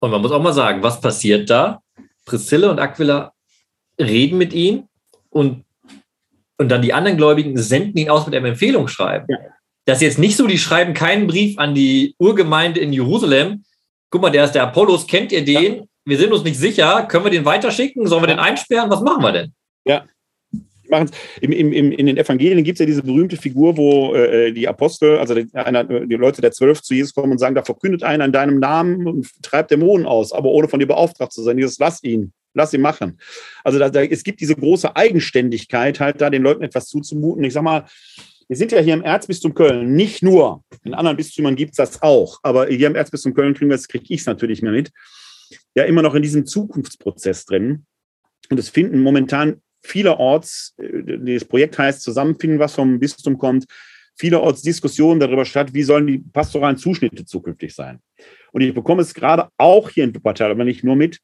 Und 0.00 0.10
man 0.10 0.22
muss 0.22 0.32
auch 0.32 0.42
mal 0.42 0.52
sagen, 0.52 0.82
was 0.82 1.00
passiert 1.00 1.50
da? 1.50 1.82
Priscilla 2.24 2.70
und 2.70 2.78
Aquila 2.78 3.34
reden 4.00 4.38
mit 4.38 4.54
ihm 4.54 4.88
und, 5.28 5.64
und 6.58 6.68
dann 6.68 6.82
die 6.82 6.92
anderen 6.92 7.16
Gläubigen 7.16 7.56
senden 7.56 7.96
ihn 7.96 8.10
aus 8.10 8.26
mit 8.26 8.34
einem 8.34 8.46
Empfehlungsschreiben. 8.46 9.26
Ja. 9.28 9.38
Das 9.86 9.98
ist 9.98 10.02
jetzt 10.02 10.18
nicht 10.18 10.36
so, 10.36 10.46
die 10.46 10.58
schreiben 10.58 10.94
keinen 10.94 11.26
Brief 11.26 11.58
an 11.58 11.74
die 11.74 12.14
Urgemeinde 12.18 12.80
in 12.80 12.92
Jerusalem. 12.92 13.64
Guck 14.10 14.22
mal, 14.22 14.30
der 14.30 14.44
ist 14.44 14.52
der 14.52 14.62
Apollos, 14.62 15.06
kennt 15.06 15.32
ihr 15.32 15.44
den? 15.44 15.88
Wir 16.06 16.18
sind 16.18 16.32
uns 16.32 16.44
nicht 16.44 16.58
sicher. 16.58 17.02
Können 17.02 17.24
wir 17.24 17.30
den 17.30 17.44
weiterschicken? 17.44 18.06
Sollen 18.06 18.22
wir 18.22 18.28
den 18.28 18.38
einsperren? 18.38 18.90
Was 18.90 19.00
machen 19.00 19.22
wir 19.22 19.32
denn? 19.32 19.54
Die 19.86 20.13
machen's. 20.94 21.10
Im, 21.40 21.52
im, 21.52 21.72
im, 21.72 21.92
in 21.92 22.06
den 22.06 22.16
Evangelien 22.16 22.64
gibt 22.64 22.76
es 22.76 22.80
ja 22.80 22.86
diese 22.86 23.02
berühmte 23.02 23.36
Figur, 23.36 23.76
wo 23.76 24.14
äh, 24.14 24.52
die 24.52 24.68
Apostel, 24.68 25.18
also 25.18 25.34
die, 25.34 25.48
einer, 25.54 25.84
die 25.84 26.14
Leute 26.14 26.40
der 26.40 26.52
Zwölf 26.52 26.82
zu 26.82 26.94
Jesus 26.94 27.14
kommen 27.14 27.32
und 27.32 27.38
sagen, 27.38 27.54
da 27.54 27.62
verkündet 27.62 28.02
einer 28.02 28.24
in 28.24 28.32
deinem 28.32 28.58
Namen 28.58 29.06
und 29.06 29.28
treibt 29.42 29.70
Dämonen 29.70 30.06
aus, 30.06 30.32
aber 30.32 30.48
ohne 30.48 30.68
von 30.68 30.80
dir 30.80 30.86
beauftragt 30.86 31.32
zu 31.32 31.42
sein. 31.42 31.58
Jesus, 31.58 31.78
lass 31.78 32.02
ihn, 32.02 32.32
lass 32.54 32.72
ihn 32.72 32.80
machen. 32.80 33.18
Also 33.62 33.78
da, 33.78 33.90
da, 33.90 34.02
es 34.02 34.24
gibt 34.24 34.40
diese 34.40 34.54
große 34.54 34.94
Eigenständigkeit, 34.96 36.00
halt 36.00 36.20
da 36.20 36.30
den 36.30 36.42
Leuten 36.42 36.62
etwas 36.62 36.86
zuzumuten. 36.86 37.44
Ich 37.44 37.52
sag 37.52 37.62
mal, 37.62 37.84
wir 38.48 38.56
sind 38.56 38.72
ja 38.72 38.80
hier 38.80 38.94
im 38.94 39.02
Erzbistum 39.02 39.54
Köln, 39.54 39.94
nicht 39.94 40.22
nur, 40.22 40.62
in 40.84 40.94
anderen 40.94 41.16
Bistümern 41.16 41.56
gibt 41.56 41.72
es 41.72 41.76
das 41.76 42.02
auch, 42.02 42.38
aber 42.42 42.66
hier 42.66 42.88
im 42.88 42.94
Erzbistum 42.94 43.34
Köln 43.34 43.54
kriegen 43.54 43.70
wir, 43.70 43.78
kriege 43.78 44.04
ich 44.08 44.20
es 44.20 44.26
natürlich 44.26 44.60
mehr 44.62 44.72
mit, 44.72 44.90
ja 45.74 45.84
immer 45.84 46.02
noch 46.02 46.14
in 46.14 46.22
diesem 46.22 46.46
Zukunftsprozess 46.46 47.46
drin. 47.46 47.86
Und 48.50 48.58
es 48.58 48.68
finden 48.68 49.00
momentan 49.00 49.62
vielerorts, 49.84 50.74
äh, 50.78 51.36
das 51.36 51.44
Projekt 51.44 51.78
heißt 51.78 52.02
Zusammenfinden, 52.02 52.58
was 52.58 52.74
vom 52.74 52.98
Bistum 52.98 53.38
kommt, 53.38 53.66
vielerorts 54.16 54.62
Diskussionen 54.62 55.20
darüber 55.20 55.44
statt, 55.44 55.74
wie 55.74 55.82
sollen 55.82 56.06
die 56.06 56.18
pastoralen 56.18 56.76
Zuschnitte 56.76 57.24
zukünftig 57.24 57.74
sein. 57.74 58.00
Und 58.52 58.62
ich 58.62 58.74
bekomme 58.74 59.02
es 59.02 59.14
gerade 59.14 59.48
auch 59.56 59.90
hier 59.90 60.04
in 60.04 60.14
Wuppertal, 60.14 60.50
aber 60.50 60.64
nicht 60.64 60.84
nur 60.84 60.96
mit, 60.96 61.18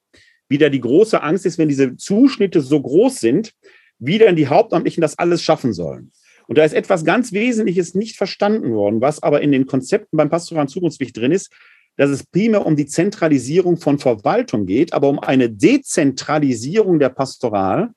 wie 0.48 0.58
da 0.58 0.68
die 0.68 0.80
große 0.80 1.22
Angst 1.22 1.46
ist, 1.46 1.58
wenn 1.58 1.68
diese 1.68 1.96
Zuschnitte 1.96 2.60
so 2.60 2.80
groß 2.80 3.20
sind, 3.20 3.52
wie 3.98 4.18
dann 4.18 4.36
die 4.36 4.48
Hauptamtlichen 4.48 5.00
das 5.00 5.18
alles 5.18 5.42
schaffen 5.42 5.72
sollen. 5.72 6.10
Und 6.48 6.58
da 6.58 6.64
ist 6.64 6.72
etwas 6.72 7.04
ganz 7.04 7.32
Wesentliches 7.32 7.94
nicht 7.94 8.16
verstanden 8.16 8.72
worden, 8.72 9.00
was 9.00 9.22
aber 9.22 9.40
in 9.40 9.52
den 9.52 9.66
Konzepten 9.66 10.16
beim 10.16 10.30
pastoralen 10.30 10.66
Zukunftsweg 10.66 11.14
drin 11.14 11.30
ist, 11.30 11.52
dass 11.96 12.10
es 12.10 12.24
primär 12.24 12.66
um 12.66 12.74
die 12.74 12.86
Zentralisierung 12.86 13.76
von 13.76 13.98
Verwaltung 13.98 14.66
geht, 14.66 14.92
aber 14.92 15.08
um 15.08 15.20
eine 15.20 15.48
Dezentralisierung 15.48 16.98
der 16.98 17.10
Pastoral. 17.10 17.90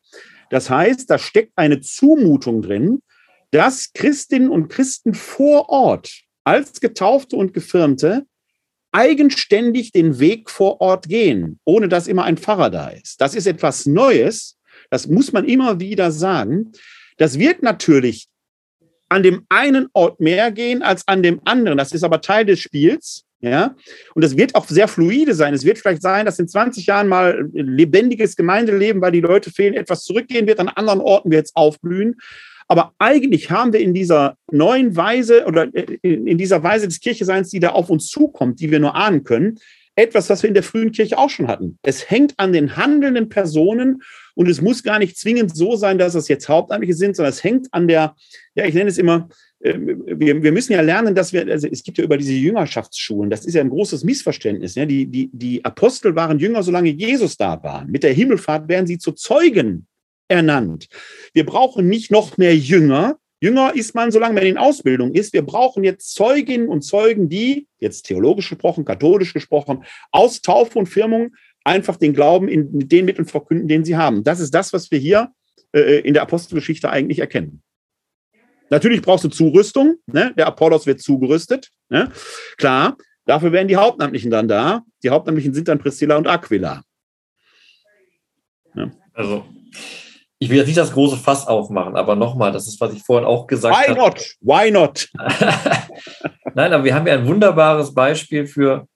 Das 0.53 0.69
heißt, 0.69 1.09
da 1.09 1.17
steckt 1.17 1.53
eine 1.55 1.81
Zumutung 1.81 2.61
drin, 2.61 3.01
dass 3.49 3.91
Christinnen 3.91 4.51
und 4.51 4.67
Christen 4.67 5.15
vor 5.15 5.67
Ort 5.69 6.21
als 6.43 6.79
Getaufte 6.79 7.35
und 7.37 7.55
Gefirmte 7.55 8.27
eigenständig 8.91 9.93
den 9.93 10.19
Weg 10.19 10.51
vor 10.51 10.79
Ort 10.79 11.09
gehen, 11.09 11.59
ohne 11.65 11.89
dass 11.89 12.05
immer 12.05 12.25
ein 12.25 12.37
Pfarrer 12.37 12.69
da 12.69 12.89
ist. 12.89 13.19
Das 13.19 13.33
ist 13.33 13.47
etwas 13.47 13.87
Neues. 13.87 14.59
Das 14.91 15.07
muss 15.07 15.33
man 15.33 15.45
immer 15.45 15.79
wieder 15.79 16.11
sagen. 16.11 16.71
Das 17.17 17.39
wird 17.39 17.63
natürlich 17.63 18.27
an 19.09 19.23
dem 19.23 19.47
einen 19.49 19.87
Ort 19.93 20.19
mehr 20.19 20.51
gehen 20.51 20.83
als 20.83 21.07
an 21.07 21.23
dem 21.23 21.41
anderen. 21.45 21.79
Das 21.79 21.93
ist 21.93 22.03
aber 22.03 22.21
Teil 22.21 22.45
des 22.45 22.59
Spiels. 22.59 23.25
Ja, 23.43 23.75
und 24.15 24.23
es 24.23 24.37
wird 24.37 24.55
auch 24.55 24.65
sehr 24.69 24.87
fluide 24.87 25.33
sein. 25.33 25.53
Es 25.53 25.65
wird 25.65 25.77
vielleicht 25.77 26.01
sein, 26.01 26.25
dass 26.25 26.39
in 26.39 26.47
20 26.47 26.85
Jahren 26.85 27.09
mal 27.09 27.49
lebendiges 27.51 28.37
Gemeindeleben, 28.37 29.01
weil 29.01 29.11
die 29.11 29.19
Leute 29.19 29.51
fehlen, 29.51 29.73
etwas 29.73 30.03
zurückgehen 30.03 30.47
wird. 30.47 30.61
An 30.61 30.69
anderen 30.69 31.01
Orten 31.01 31.29
wird 31.29 31.47
es 31.47 31.55
aufblühen. 31.55 32.15
Aber 32.69 32.93
eigentlich 32.99 33.51
haben 33.51 33.73
wir 33.73 33.81
in 33.81 33.93
dieser 33.93 34.37
neuen 34.49 34.95
Weise 34.95 35.43
oder 35.45 35.67
in 35.73 36.37
dieser 36.37 36.63
Weise 36.63 36.87
des 36.87 37.01
Kircheseins, 37.01 37.49
die 37.49 37.59
da 37.59 37.71
auf 37.71 37.89
uns 37.89 38.07
zukommt, 38.07 38.61
die 38.61 38.71
wir 38.71 38.79
nur 38.79 38.95
ahnen 38.95 39.25
können, 39.25 39.59
etwas, 39.97 40.29
was 40.29 40.41
wir 40.41 40.47
in 40.47 40.53
der 40.53 40.63
frühen 40.63 40.93
Kirche 40.93 41.17
auch 41.17 41.29
schon 41.29 41.49
hatten. 41.49 41.77
Es 41.83 42.09
hängt 42.09 42.33
an 42.37 42.53
den 42.53 42.77
handelnden 42.77 43.27
Personen 43.27 44.01
und 44.35 44.49
es 44.49 44.61
muss 44.61 44.83
gar 44.83 44.99
nicht 44.99 45.17
zwingend 45.17 45.55
so 45.55 45.75
sein, 45.75 45.97
dass 45.97 46.15
es 46.15 46.29
jetzt 46.29 46.47
Hauptamtliche 46.47 46.95
sind, 46.95 47.17
sondern 47.17 47.33
es 47.33 47.43
hängt 47.43 47.67
an 47.71 47.89
der, 47.89 48.15
ja, 48.55 48.65
ich 48.65 48.73
nenne 48.73 48.89
es 48.89 48.97
immer, 48.97 49.27
äh, 49.52 49.52
wir, 49.63 50.43
wir 50.43 50.51
müssen 50.51 50.73
ja 50.73 50.81
lernen, 50.81 51.15
dass 51.15 51.31
wir, 51.31 51.47
also 51.47 51.67
es 51.67 51.83
gibt 51.83 51.97
ja 51.97 52.03
über 52.03 52.17
diese 52.17 52.33
Jüngerschaftsschulen, 52.33 53.29
das 53.29 53.45
ist 53.45 53.53
ja 53.53 53.61
ein 53.61 53.69
großes 53.69 54.03
Missverständnis. 54.03 54.75
Ja? 54.75 54.85
Die, 54.85 55.05
die, 55.05 55.29
die 55.31 55.63
Apostel 55.63 56.15
waren 56.15 56.39
Jünger, 56.39 56.63
solange 56.63 56.89
Jesus 56.89 57.37
da 57.37 57.63
war. 57.63 57.85
Mit 57.85 58.03
der 58.03 58.13
Himmelfahrt 58.13 58.67
werden 58.67 58.87
sie 58.87 58.97
zu 58.97 59.13
Zeugen 59.13 59.87
ernannt. 60.27 60.87
Wir 61.33 61.45
brauchen 61.45 61.87
nicht 61.87 62.11
noch 62.11 62.37
mehr 62.37 62.55
Jünger. 62.55 63.17
Jünger 63.39 63.73
ist 63.75 63.95
man, 63.95 64.11
solange 64.11 64.35
man 64.35 64.45
in 64.45 64.57
Ausbildung 64.57 65.13
ist. 65.13 65.33
Wir 65.33 65.43
brauchen 65.43 65.83
jetzt 65.83 66.13
Zeuginnen 66.13 66.67
und 66.67 66.81
Zeugen, 66.81 67.29
die, 67.29 67.67
jetzt 67.79 68.03
theologisch 68.03 68.49
gesprochen, 68.49 68.83
katholisch 68.83 69.33
gesprochen, 69.33 69.83
aus 70.11 70.41
Taufe 70.41 70.79
und 70.79 70.87
Firmung 70.87 71.35
einfach 71.63 71.95
den 71.95 72.13
Glauben 72.13 72.49
in 72.49 72.89
den 72.89 73.05
Mitteln 73.05 73.25
verkünden, 73.25 73.67
den 73.69 73.85
sie 73.85 73.95
haben. 73.95 74.23
Das 74.25 74.41
ist 74.41 74.53
das, 74.53 74.73
was 74.73 74.91
wir 74.91 74.99
hier 74.99 75.31
äh, 75.73 76.01
in 76.01 76.13
der 76.13 76.23
Apostelgeschichte 76.23 76.89
eigentlich 76.89 77.19
erkennen. 77.19 77.61
Natürlich 78.73 79.03
brauchst 79.03 79.23
du 79.23 79.29
Zurüstung. 79.29 79.97
Ne? 80.07 80.33
Der 80.35 80.47
Apollos 80.47 80.87
wird 80.87 80.99
zugerüstet. 80.99 81.69
Ne? 81.89 82.11
Klar, 82.57 82.97
dafür 83.23 83.51
wären 83.51 83.67
die 83.67 83.75
Hauptamtlichen 83.75 84.31
dann 84.31 84.47
da. 84.47 84.81
Die 85.03 85.11
Hauptamtlichen 85.11 85.53
sind 85.53 85.67
dann 85.67 85.77
Priscilla 85.77 86.17
und 86.17 86.27
Aquila. 86.27 86.81
Ja. 88.73 88.89
Also, 89.13 89.45
ich 90.39 90.49
will 90.49 90.57
jetzt 90.57 90.65
nicht 90.65 90.79
das 90.79 90.91
große 90.91 91.17
Fass 91.17 91.45
aufmachen, 91.45 91.95
aber 91.95 92.15
nochmal, 92.15 92.51
das 92.51 92.67
ist, 92.67 92.81
was 92.81 92.95
ich 92.95 93.03
vorhin 93.03 93.27
auch 93.27 93.45
gesagt 93.45 93.75
habe. 93.75 93.91
Why 93.91 93.95
not? 93.95 94.35
Why 94.41 94.71
not? 94.71 95.09
Nein, 96.55 96.73
aber 96.73 96.83
wir 96.83 96.95
haben 96.95 97.05
ja 97.05 97.13
ein 97.13 97.27
wunderbares 97.27 97.93
Beispiel 97.93 98.47
für, 98.47 98.87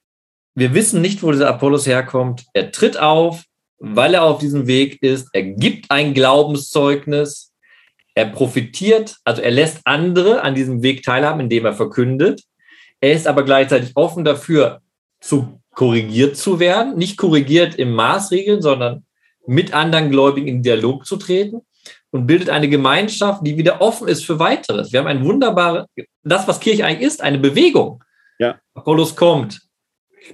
wir 0.55 0.73
wissen 0.73 1.01
nicht, 1.01 1.21
wo 1.21 1.32
dieser 1.32 1.49
Apollos 1.49 1.86
herkommt. 1.86 2.45
Er 2.53 2.71
tritt 2.71 2.97
auf, 2.97 3.43
weil 3.78 4.15
er 4.15 4.23
auf 4.23 4.39
diesem 4.39 4.65
Weg 4.65 5.03
ist. 5.03 5.30
Er 5.34 5.43
gibt 5.43 5.91
ein 5.91 6.15
Glaubenszeugnis. 6.15 7.53
Er 8.18 8.26
profitiert, 8.26 9.18
also 9.26 9.43
er 9.43 9.51
lässt 9.51 9.82
andere 9.84 10.41
an 10.41 10.55
diesem 10.55 10.82
Weg 10.82 11.03
teilhaben, 11.03 11.39
indem 11.39 11.65
er 11.65 11.74
verkündet. 11.74 12.41
Er 12.99 13.11
ist 13.11 13.28
aber 13.28 13.43
gleichzeitig 13.43 13.91
offen 13.93 14.26
dafür, 14.26 14.82
zu 15.20 15.61
korrigiert 15.76 16.36
zu 16.36 16.59
werden. 16.59 16.97
Nicht 16.97 17.18
korrigiert 17.18 17.76
im 17.76 17.91
Maßregeln, 17.91 18.63
sondern 18.63 19.05
mit 19.45 19.72
anderen 19.72 20.09
Gläubigen 20.09 20.47
in 20.47 20.63
Dialog 20.63 21.05
zu 21.05 21.18
treten 21.18 21.61
und 22.09 22.26
bildet 22.26 22.49
eine 22.49 22.68
Gemeinschaft, 22.68 23.45
die 23.45 23.55
wieder 23.55 23.82
offen 23.82 24.07
ist 24.07 24.26
für 24.26 24.39
weiteres. 24.39 24.91
Wir 24.91 24.99
haben 24.99 25.05
ein 25.05 25.24
wunderbares, 25.24 25.86
das, 26.24 26.47
was 26.47 26.59
Kirche 26.59 26.88
eigentlich 26.88 27.05
ist, 27.05 27.22
eine 27.22 27.38
Bewegung. 27.38 28.03
Ja. 28.39 28.59
Apollos 28.74 29.15
kommt, 29.15 29.61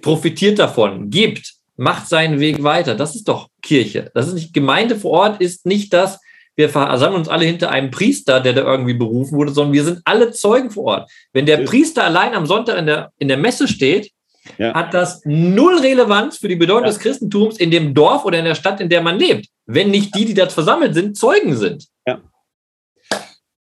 profitiert 0.01 0.57
davon, 0.57 1.09
gibt, 1.09 1.55
macht 1.75 2.07
seinen 2.07 2.39
Weg 2.39 2.63
weiter. 2.63 2.95
Das 2.95 3.13
ist 3.13 3.27
doch 3.27 3.49
Kirche. 3.61 4.09
Das 4.13 4.29
ist 4.29 4.35
nicht 4.35 4.53
Gemeinde 4.53 4.95
vor 4.95 5.11
Ort, 5.11 5.41
ist 5.41 5.65
nicht 5.65 5.91
das, 5.91 6.21
wir 6.55 6.69
versammeln 6.69 7.19
uns 7.19 7.29
alle 7.29 7.45
hinter 7.45 7.71
einem 7.71 7.91
Priester, 7.91 8.39
der 8.39 8.53
da 8.53 8.61
irgendwie 8.61 8.93
berufen 8.93 9.37
wurde, 9.37 9.51
sondern 9.51 9.73
wir 9.73 9.83
sind 9.83 10.01
alle 10.05 10.31
Zeugen 10.31 10.69
vor 10.69 10.83
Ort. 10.83 11.11
Wenn 11.33 11.45
der 11.45 11.57
Priester 11.57 12.03
allein 12.03 12.33
am 12.33 12.45
Sonntag 12.45 12.77
in 12.77 12.85
der, 12.85 13.11
in 13.17 13.27
der 13.27 13.37
Messe 13.37 13.67
steht, 13.67 14.11
ja. 14.57 14.73
hat 14.73 14.93
das 14.93 15.21
null 15.25 15.79
Relevanz 15.79 16.37
für 16.37 16.47
die 16.47 16.55
Bedeutung 16.55 16.83
ja. 16.83 16.89
des 16.89 16.99
Christentums 16.99 17.57
in 17.57 17.71
dem 17.71 17.93
Dorf 17.93 18.25
oder 18.25 18.39
in 18.39 18.45
der 18.45 18.55
Stadt, 18.55 18.81
in 18.81 18.89
der 18.89 19.01
man 19.01 19.17
lebt, 19.17 19.47
wenn 19.65 19.89
nicht 19.89 20.13
die, 20.15 20.25
die 20.25 20.33
dort 20.33 20.51
versammelt 20.51 20.93
sind, 20.93 21.17
Zeugen 21.17 21.55
sind. 21.55 21.85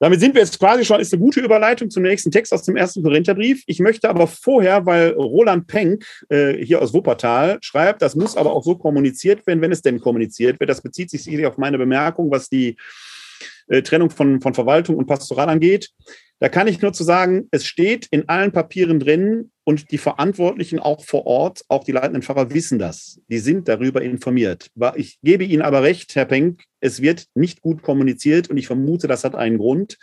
Damit 0.01 0.19
sind 0.19 0.33
wir 0.33 0.41
jetzt 0.41 0.57
quasi 0.57 0.83
schon, 0.83 0.99
ist 0.99 1.13
eine 1.13 1.21
gute 1.21 1.41
Überleitung 1.41 1.91
zum 1.91 2.01
nächsten 2.01 2.31
Text 2.31 2.51
aus 2.53 2.63
dem 2.63 2.75
ersten 2.75 3.03
Korintherbrief. 3.03 3.61
Ich 3.67 3.79
möchte 3.79 4.09
aber 4.09 4.25
vorher, 4.25 4.83
weil 4.87 5.11
Roland 5.11 5.67
Penck 5.67 6.03
äh, 6.29 6.53
hier 6.53 6.81
aus 6.81 6.91
Wuppertal 6.91 7.59
schreibt, 7.61 8.01
das 8.01 8.15
muss 8.15 8.35
aber 8.35 8.51
auch 8.51 8.63
so 8.63 8.75
kommuniziert 8.75 9.45
werden, 9.45 9.61
wenn 9.61 9.71
es 9.71 9.83
denn 9.83 9.99
kommuniziert 9.99 10.59
wird. 10.59 10.71
Das 10.71 10.81
bezieht 10.81 11.11
sich 11.11 11.23
sicherlich 11.23 11.45
auf 11.45 11.59
meine 11.59 11.77
Bemerkung, 11.77 12.31
was 12.31 12.49
die 12.49 12.77
äh, 13.67 13.83
Trennung 13.83 14.09
von, 14.09 14.41
von 14.41 14.55
Verwaltung 14.55 14.95
und 14.97 15.05
Pastoral 15.05 15.49
angeht. 15.49 15.91
Da 16.41 16.49
kann 16.49 16.67
ich 16.67 16.81
nur 16.81 16.91
zu 16.91 17.03
sagen, 17.03 17.47
es 17.51 17.67
steht 17.67 18.07
in 18.09 18.27
allen 18.27 18.51
Papieren 18.51 18.99
drin 18.99 19.51
und 19.63 19.91
die 19.91 19.99
Verantwortlichen 19.99 20.79
auch 20.79 21.05
vor 21.05 21.27
Ort, 21.27 21.63
auch 21.67 21.83
die 21.83 21.91
leitenden 21.91 22.23
Pfarrer 22.23 22.51
wissen 22.51 22.79
das. 22.79 23.21
Die 23.27 23.37
sind 23.37 23.67
darüber 23.67 24.01
informiert. 24.01 24.71
Ich 24.95 25.19
gebe 25.21 25.43
Ihnen 25.43 25.61
aber 25.61 25.83
recht, 25.83 26.15
Herr 26.15 26.25
Penck, 26.25 26.63
es 26.79 26.99
wird 26.99 27.27
nicht 27.35 27.61
gut 27.61 27.83
kommuniziert 27.83 28.49
und 28.49 28.57
ich 28.57 28.65
vermute, 28.65 29.07
das 29.07 29.23
hat 29.23 29.35
einen 29.35 29.59
Grund. 29.59 29.99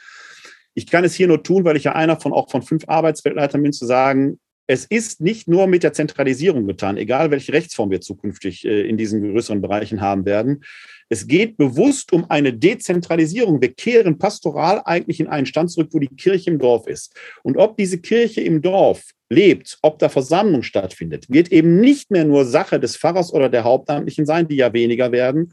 Ich 0.75 0.87
kann 0.87 1.03
es 1.03 1.15
hier 1.15 1.27
nur 1.27 1.43
tun, 1.43 1.65
weil 1.65 1.77
ich 1.77 1.83
ja 1.83 1.97
einer 1.97 2.21
von 2.21 2.33
auch 2.33 2.49
von 2.49 2.63
fünf 2.63 2.85
Arbeitsfeldleitern 2.87 3.61
bin, 3.61 3.73
zu 3.73 3.85
sagen, 3.85 4.39
es 4.69 4.85
ist 4.85 5.21
nicht 5.21 5.49
nur 5.49 5.67
mit 5.67 5.83
der 5.83 5.93
Zentralisierung 5.93 6.69
getan, 6.69 6.99
egal 6.99 7.33
welche 7.33 7.53
Rechtsform 7.53 7.91
wir 7.91 8.01
zukünftig 8.01 8.65
äh, 8.65 8.83
in 8.83 8.97
diesen 8.97 9.33
größeren 9.33 9.61
Bereichen 9.61 10.01
haben 10.01 10.25
werden. 10.25 10.63
Es 11.09 11.27
geht 11.27 11.57
bewusst 11.57 12.13
um 12.13 12.31
eine 12.31 12.53
Dezentralisierung. 12.53 13.61
Wir 13.61 13.73
kehren 13.73 14.19
pastoral 14.19 14.83
eigentlich 14.85 15.21
in 15.21 15.27
einen 15.27 15.47
Stand 15.47 15.71
zurück, 15.71 15.89
wo 15.93 15.99
die 15.99 16.09
Kirche 16.09 16.51
im 16.51 16.59
Dorf 16.59 16.87
ist. 16.87 17.15
Und 17.43 17.57
ob 17.57 17.77
diese 17.77 17.99
Kirche 17.99 18.43
im 18.43 18.61
Dorf 18.61 19.03
lebt, 19.31 19.79
ob 19.83 19.99
da 19.99 20.09
Versammlung 20.09 20.63
stattfindet, 20.63 21.27
wird 21.29 21.51
eben 21.51 21.81
nicht 21.81 22.11
mehr 22.11 22.25
nur 22.25 22.45
Sache 22.45 22.79
des 22.79 22.97
Pfarrers 22.97 23.33
oder 23.33 23.49
der 23.49 23.65
Hauptamtlichen 23.65 24.27
sein, 24.27 24.49
die 24.49 24.57
ja 24.57 24.73
weniger 24.73 25.13
werden, 25.13 25.53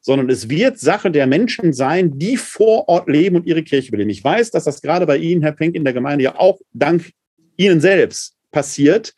sondern 0.00 0.30
es 0.30 0.48
wird 0.48 0.78
Sache 0.78 1.10
der 1.10 1.26
Menschen 1.26 1.72
sein, 1.72 2.18
die 2.18 2.36
vor 2.36 2.88
Ort 2.88 3.08
leben 3.08 3.36
und 3.36 3.46
ihre 3.46 3.62
Kirche 3.62 3.90
beleben. 3.90 4.10
Ich 4.10 4.22
weiß, 4.22 4.50
dass 4.52 4.64
das 4.64 4.80
gerade 4.80 5.06
bei 5.06 5.16
Ihnen, 5.18 5.42
Herr 5.42 5.52
Penck, 5.52 5.74
in 5.74 5.84
der 5.84 5.92
Gemeinde 5.92 6.24
ja 6.24 6.38
auch 6.38 6.60
dank 6.72 7.10
Ihnen 7.56 7.80
selbst 7.80 8.36
passiert. 8.52 9.14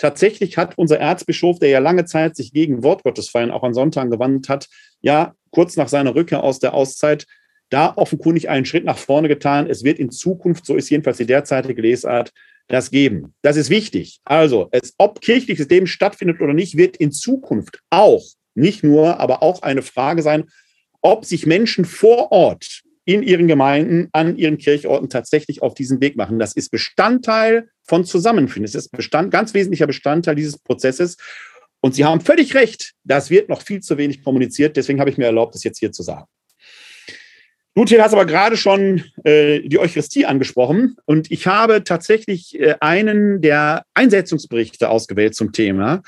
Tatsächlich 0.00 0.56
hat 0.56 0.78
unser 0.78 0.98
Erzbischof, 0.98 1.58
der 1.58 1.68
ja 1.68 1.78
lange 1.78 2.06
Zeit 2.06 2.34
sich 2.34 2.54
gegen 2.54 2.82
Wortgottesfeiern 2.82 3.50
auch 3.50 3.62
an 3.62 3.74
Sonntagen 3.74 4.10
gewandt 4.10 4.48
hat, 4.48 4.66
ja 5.02 5.34
kurz 5.50 5.76
nach 5.76 5.88
seiner 5.88 6.14
Rückkehr 6.14 6.42
aus 6.42 6.58
der 6.58 6.72
Auszeit 6.72 7.26
da 7.68 7.92
offenkundig 7.96 8.48
einen 8.48 8.64
Schritt 8.64 8.86
nach 8.86 8.96
vorne 8.96 9.28
getan. 9.28 9.68
Es 9.68 9.84
wird 9.84 9.98
in 9.98 10.10
Zukunft, 10.10 10.64
so 10.64 10.74
ist 10.74 10.88
jedenfalls 10.88 11.18
die 11.18 11.26
derzeitige 11.26 11.82
Lesart, 11.82 12.32
das 12.66 12.90
geben. 12.90 13.34
Das 13.42 13.58
ist 13.58 13.68
wichtig. 13.68 14.20
Also, 14.24 14.68
es, 14.70 14.94
ob 14.96 15.20
kirchliches 15.20 15.68
Leben 15.68 15.86
stattfindet 15.86 16.40
oder 16.40 16.54
nicht, 16.54 16.78
wird 16.78 16.96
in 16.96 17.12
Zukunft 17.12 17.80
auch, 17.90 18.24
nicht 18.54 18.82
nur, 18.82 19.20
aber 19.20 19.42
auch 19.42 19.60
eine 19.60 19.82
Frage 19.82 20.22
sein, 20.22 20.44
ob 21.02 21.26
sich 21.26 21.44
Menschen 21.44 21.84
vor 21.84 22.32
Ort 22.32 22.84
in 23.04 23.22
ihren 23.22 23.48
Gemeinden, 23.48 24.08
an 24.12 24.36
ihren 24.36 24.58
Kirchorten 24.58 25.08
tatsächlich 25.08 25.62
auf 25.62 25.74
diesen 25.74 26.00
Weg 26.00 26.16
machen. 26.16 26.38
Das 26.38 26.54
ist 26.54 26.70
Bestandteil 26.70 27.68
von 27.82 28.04
Zusammenfinden. 28.04 28.64
Es 28.64 28.74
ist 28.74 28.90
Bestand, 28.90 29.30
ganz 29.30 29.54
wesentlicher 29.54 29.86
Bestandteil 29.86 30.34
dieses 30.34 30.58
Prozesses. 30.58 31.16
Und 31.80 31.94
Sie 31.94 32.04
haben 32.04 32.20
völlig 32.20 32.54
recht, 32.54 32.92
das 33.04 33.30
wird 33.30 33.48
noch 33.48 33.62
viel 33.62 33.80
zu 33.80 33.96
wenig 33.96 34.22
kommuniziert. 34.22 34.76
Deswegen 34.76 35.00
habe 35.00 35.10
ich 35.10 35.18
mir 35.18 35.24
erlaubt, 35.24 35.54
das 35.54 35.64
jetzt 35.64 35.78
hier 35.78 35.92
zu 35.92 36.02
sagen. 36.02 36.26
Du, 37.74 37.84
Till, 37.84 38.02
hast 38.02 38.12
aber 38.12 38.26
gerade 38.26 38.56
schon 38.56 39.04
äh, 39.24 39.60
die 39.60 39.78
Eucharistie 39.78 40.26
angesprochen. 40.26 40.96
Und 41.06 41.30
ich 41.30 41.46
habe 41.46 41.84
tatsächlich 41.84 42.58
äh, 42.58 42.74
einen 42.80 43.40
der 43.40 43.84
Einsetzungsberichte 43.94 44.90
ausgewählt 44.90 45.34
zum 45.34 45.52
Thema, 45.52 46.02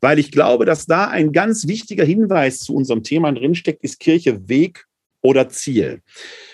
weil 0.00 0.18
ich 0.18 0.32
glaube, 0.32 0.66
dass 0.66 0.86
da 0.86 1.08
ein 1.08 1.32
ganz 1.32 1.66
wichtiger 1.66 2.04
Hinweis 2.04 2.58
zu 2.58 2.74
unserem 2.74 3.02
Thema 3.04 3.32
drinsteckt, 3.32 3.82
ist 3.82 4.00
Kirche 4.00 4.48
Weg 4.48 4.84
oder 5.24 5.48
Ziel. 5.48 6.02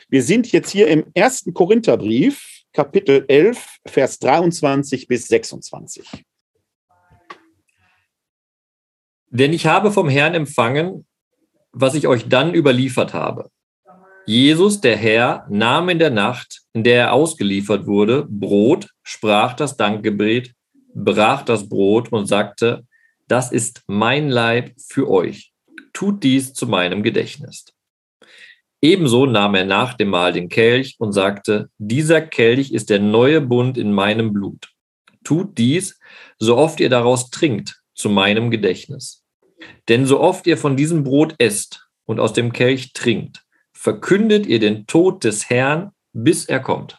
Wir 0.08 0.22
sind 0.22 0.50
jetzt 0.52 0.70
hier 0.70 0.88
im 0.88 1.04
ersten 1.12 1.52
Korintherbrief, 1.52 2.62
Kapitel 2.72 3.24
11, 3.28 3.78
Vers 3.86 4.18
23 4.20 5.08
bis 5.08 5.26
26. 5.26 6.24
Denn 9.28 9.52
ich 9.52 9.66
habe 9.66 9.90
vom 9.92 10.08
Herrn 10.08 10.34
empfangen, 10.34 11.06
was 11.72 11.94
ich 11.94 12.06
euch 12.06 12.28
dann 12.28 12.54
überliefert 12.54 13.12
habe. 13.12 13.50
Jesus, 14.26 14.80
der 14.80 14.96
Herr, 14.96 15.46
nahm 15.48 15.88
in 15.88 15.98
der 15.98 16.10
Nacht, 16.10 16.62
in 16.72 16.84
der 16.84 16.98
er 16.98 17.12
ausgeliefert 17.12 17.86
wurde, 17.86 18.26
Brot, 18.28 18.88
sprach 19.02 19.54
das 19.54 19.76
Dankgebet, 19.76 20.54
brach 20.94 21.42
das 21.42 21.68
Brot 21.68 22.12
und 22.12 22.26
sagte, 22.26 22.86
das 23.26 23.50
ist 23.50 23.82
mein 23.86 24.28
Leib 24.28 24.72
für 24.78 25.08
euch. 25.08 25.52
Tut 25.92 26.22
dies 26.22 26.52
zu 26.52 26.66
meinem 26.66 27.02
Gedächtnis. 27.02 27.64
Ebenso 28.82 29.26
nahm 29.26 29.54
er 29.54 29.66
nach 29.66 29.94
dem 29.94 30.08
Mahl 30.08 30.32
den 30.32 30.48
Kelch 30.48 30.96
und 30.98 31.12
sagte, 31.12 31.68
dieser 31.78 32.22
Kelch 32.22 32.72
ist 32.72 32.88
der 32.88 32.98
neue 32.98 33.40
Bund 33.40 33.76
in 33.76 33.92
meinem 33.92 34.32
Blut. 34.32 34.70
Tut 35.22 35.58
dies, 35.58 35.98
so 36.38 36.56
oft 36.56 36.80
ihr 36.80 36.88
daraus 36.88 37.30
trinkt, 37.30 37.82
zu 37.94 38.08
meinem 38.08 38.50
Gedächtnis. 38.50 39.22
Denn 39.88 40.06
so 40.06 40.20
oft 40.20 40.46
ihr 40.46 40.56
von 40.56 40.76
diesem 40.76 41.04
Brot 41.04 41.34
esst 41.38 41.88
und 42.06 42.20
aus 42.20 42.32
dem 42.32 42.52
Kelch 42.52 42.94
trinkt, 42.94 43.44
verkündet 43.74 44.46
ihr 44.46 44.58
den 44.58 44.86
Tod 44.86 45.24
des 45.24 45.50
Herrn, 45.50 45.90
bis 46.14 46.46
er 46.46 46.60
kommt. 46.60 46.98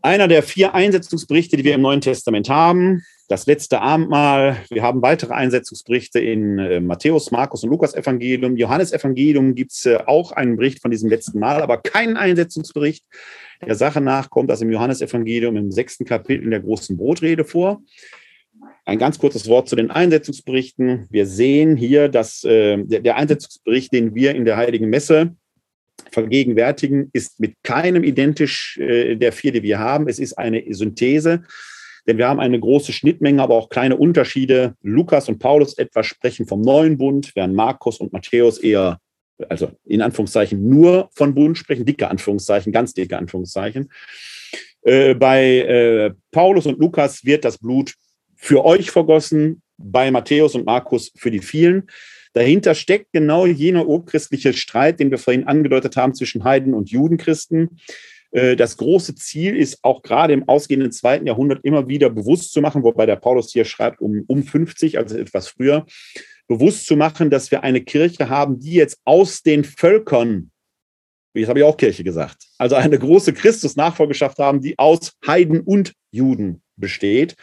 Einer 0.00 0.28
der 0.28 0.42
vier 0.42 0.74
Einsetzungsberichte, 0.74 1.56
die 1.56 1.64
wir 1.64 1.74
im 1.74 1.82
Neuen 1.82 2.00
Testament 2.00 2.48
haben, 2.48 3.02
das 3.32 3.46
letzte 3.46 3.80
Abendmahl. 3.80 4.58
Wir 4.68 4.82
haben 4.82 5.00
weitere 5.00 5.32
Einsetzungsberichte 5.32 6.20
in 6.20 6.58
äh, 6.58 6.80
Matthäus, 6.80 7.30
Markus 7.30 7.64
und 7.64 7.70
Lukas 7.70 7.94
Evangelium. 7.94 8.58
Johannes 8.58 8.92
Evangelium 8.92 9.54
gibt 9.54 9.72
es 9.72 9.86
äh, 9.86 9.96
auch 10.04 10.32
einen 10.32 10.56
Bericht 10.56 10.82
von 10.82 10.90
diesem 10.90 11.08
letzten 11.08 11.38
Mal, 11.38 11.62
aber 11.62 11.78
keinen 11.78 12.18
Einsetzungsbericht. 12.18 13.06
Der 13.66 13.74
Sache 13.74 14.02
nach 14.02 14.28
kommt 14.28 14.50
das 14.50 14.60
im 14.60 14.70
Johannes 14.70 15.00
Evangelium 15.00 15.56
im 15.56 15.70
sechsten 15.70 16.04
Kapitel 16.04 16.44
in 16.44 16.50
der 16.50 16.60
großen 16.60 16.98
Brotrede 16.98 17.46
vor. 17.46 17.80
Ein 18.84 18.98
ganz 18.98 19.18
kurzes 19.18 19.48
Wort 19.48 19.66
zu 19.66 19.76
den 19.76 19.90
Einsetzungsberichten. 19.90 21.06
Wir 21.08 21.24
sehen 21.24 21.74
hier, 21.74 22.10
dass 22.10 22.44
äh, 22.44 22.84
der, 22.84 23.00
der 23.00 23.16
Einsetzungsbericht, 23.16 23.94
den 23.94 24.14
wir 24.14 24.34
in 24.34 24.44
der 24.44 24.58
Heiligen 24.58 24.90
Messe 24.90 25.34
vergegenwärtigen, 26.10 27.08
ist 27.14 27.40
mit 27.40 27.54
keinem 27.62 28.04
identisch 28.04 28.76
äh, 28.76 29.16
der 29.16 29.32
vier, 29.32 29.52
die 29.52 29.62
wir 29.62 29.78
haben. 29.78 30.06
Es 30.06 30.18
ist 30.18 30.34
eine 30.34 30.62
Synthese 30.74 31.44
denn 32.06 32.18
wir 32.18 32.28
haben 32.28 32.40
eine 32.40 32.58
große 32.58 32.92
Schnittmenge, 32.92 33.42
aber 33.42 33.54
auch 33.54 33.68
kleine 33.68 33.96
Unterschiede. 33.96 34.74
Lukas 34.82 35.28
und 35.28 35.38
Paulus 35.38 35.78
etwas 35.78 36.06
sprechen 36.06 36.46
vom 36.46 36.60
neuen 36.60 36.98
Bund, 36.98 37.32
während 37.34 37.54
Markus 37.54 37.98
und 37.98 38.12
Matthäus 38.12 38.58
eher, 38.58 38.98
also 39.48 39.70
in 39.84 40.02
Anführungszeichen, 40.02 40.68
nur 40.68 41.10
von 41.14 41.34
Bund 41.34 41.58
sprechen, 41.58 41.84
dicke 41.84 42.08
Anführungszeichen, 42.08 42.72
ganz 42.72 42.94
dicke 42.94 43.16
Anführungszeichen. 43.16 43.90
Äh, 44.82 45.14
bei 45.14 45.58
äh, 45.58 46.12
Paulus 46.30 46.66
und 46.66 46.78
Lukas 46.78 47.24
wird 47.24 47.44
das 47.44 47.58
Blut 47.58 47.94
für 48.36 48.64
euch 48.64 48.90
vergossen, 48.90 49.62
bei 49.78 50.10
Matthäus 50.10 50.54
und 50.54 50.66
Markus 50.66 51.12
für 51.16 51.30
die 51.30 51.40
vielen. 51.40 51.88
Dahinter 52.32 52.74
steckt 52.74 53.12
genau 53.12 53.46
jener 53.46 53.86
urchristliche 53.86 54.52
Streit, 54.54 55.00
den 55.00 55.10
wir 55.10 55.18
vorhin 55.18 55.46
angedeutet 55.46 55.96
haben 55.96 56.14
zwischen 56.14 56.44
Heiden 56.44 56.74
und 56.74 56.90
Judenchristen. 56.90 57.78
Äh, 58.32 58.56
das 58.56 58.76
große 58.76 59.14
Ziel 59.14 59.56
ist 59.56 59.78
auch 59.82 60.02
gerade 60.02 60.32
im 60.32 60.48
ausgehenden 60.48 60.90
zweiten 60.90 61.26
Jahrhundert 61.26 61.64
immer 61.64 61.88
wieder 61.88 62.10
bewusst 62.10 62.52
zu 62.52 62.60
machen, 62.60 62.82
wobei 62.82 63.06
der 63.06 63.16
Paulus 63.16 63.52
hier 63.52 63.64
schreibt 63.64 64.00
um, 64.00 64.24
um 64.26 64.42
50, 64.42 64.98
also 64.98 65.16
etwas 65.16 65.48
früher, 65.48 65.86
bewusst 66.48 66.86
zu 66.86 66.96
machen, 66.96 67.30
dass 67.30 67.50
wir 67.50 67.62
eine 67.62 67.82
Kirche 67.82 68.28
haben, 68.28 68.58
die 68.58 68.72
jetzt 68.72 69.00
aus 69.04 69.42
den 69.42 69.64
Völkern, 69.64 70.50
jetzt 71.34 71.48
habe 71.48 71.60
ich 71.60 71.64
auch 71.64 71.76
Kirche 71.76 72.04
gesagt, 72.04 72.44
also 72.58 72.74
eine 72.74 72.98
große 72.98 73.32
Christus-Nachfolgeschaft 73.32 74.38
haben, 74.38 74.60
die 74.60 74.78
aus 74.78 75.12
Heiden 75.26 75.60
und 75.60 75.92
Juden 76.10 76.62
besteht, 76.76 77.36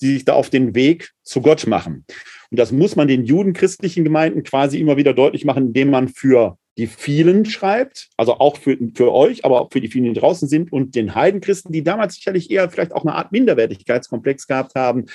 die 0.00 0.14
sich 0.14 0.24
da 0.24 0.34
auf 0.34 0.50
den 0.50 0.74
Weg 0.74 1.12
zu 1.22 1.40
Gott 1.40 1.66
machen. 1.66 2.04
Und 2.50 2.58
das 2.58 2.72
muss 2.72 2.96
man 2.96 3.08
den 3.08 3.24
judenchristlichen 3.24 4.04
Gemeinden 4.04 4.42
quasi 4.42 4.78
immer 4.78 4.96
wieder 4.96 5.14
deutlich 5.14 5.44
machen, 5.44 5.68
indem 5.68 5.90
man 5.90 6.08
für 6.08 6.58
die 6.78 6.86
vielen 6.86 7.44
schreibt, 7.44 8.08
also 8.16 8.34
auch 8.34 8.56
für, 8.56 8.78
für 8.94 9.12
euch, 9.12 9.44
aber 9.44 9.60
auch 9.60 9.72
für 9.72 9.80
die 9.80 9.88
vielen, 9.88 10.14
die 10.14 10.18
draußen 10.18 10.48
sind 10.48 10.72
und 10.72 10.94
den 10.94 11.14
Heidenchristen, 11.14 11.70
die 11.70 11.82
damals 11.82 12.14
sicherlich 12.14 12.50
eher 12.50 12.70
vielleicht 12.70 12.92
auch 12.92 13.04
eine 13.04 13.14
Art 13.14 13.30
Minderwertigkeitskomplex 13.30 14.46
gehabt 14.46 14.74
haben. 14.74 15.06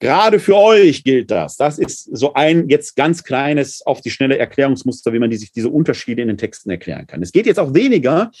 Gerade 0.00 0.40
für 0.40 0.56
euch 0.56 1.04
gilt 1.04 1.30
das. 1.30 1.56
Das 1.56 1.78
ist 1.78 2.04
so 2.16 2.34
ein 2.34 2.68
jetzt 2.68 2.96
ganz 2.96 3.22
kleines 3.22 3.86
auf 3.86 4.00
die 4.00 4.10
schnelle 4.10 4.38
Erklärungsmuster, 4.38 5.12
wie 5.12 5.20
man 5.20 5.30
die, 5.30 5.36
sich 5.36 5.52
diese 5.52 5.68
Unterschiede 5.68 6.22
in 6.22 6.28
den 6.28 6.38
Texten 6.38 6.70
erklären 6.70 7.06
kann. 7.06 7.22
Es 7.22 7.30
geht 7.30 7.46
jetzt 7.46 7.60
auch 7.60 7.74
weniger 7.74 8.32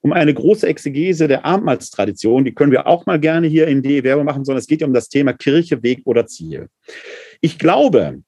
um 0.00 0.12
eine 0.12 0.34
große 0.34 0.68
Exegese 0.68 1.26
der 1.26 1.44
Abendmahlstradition. 1.44 2.44
Die 2.44 2.54
können 2.54 2.70
wir 2.70 2.86
auch 2.86 3.06
mal 3.06 3.18
gerne 3.18 3.48
hier 3.48 3.66
in 3.66 3.82
die 3.82 4.04
Werbung 4.04 4.26
machen, 4.26 4.44
sondern 4.44 4.60
es 4.60 4.66
geht 4.66 4.82
ja 4.82 4.86
um 4.86 4.92
das 4.92 5.08
Thema 5.08 5.32
Kirche, 5.32 5.82
Weg 5.82 6.02
oder 6.04 6.26
Ziel. 6.26 6.68
Ich 7.40 7.58
glaube, 7.58 8.22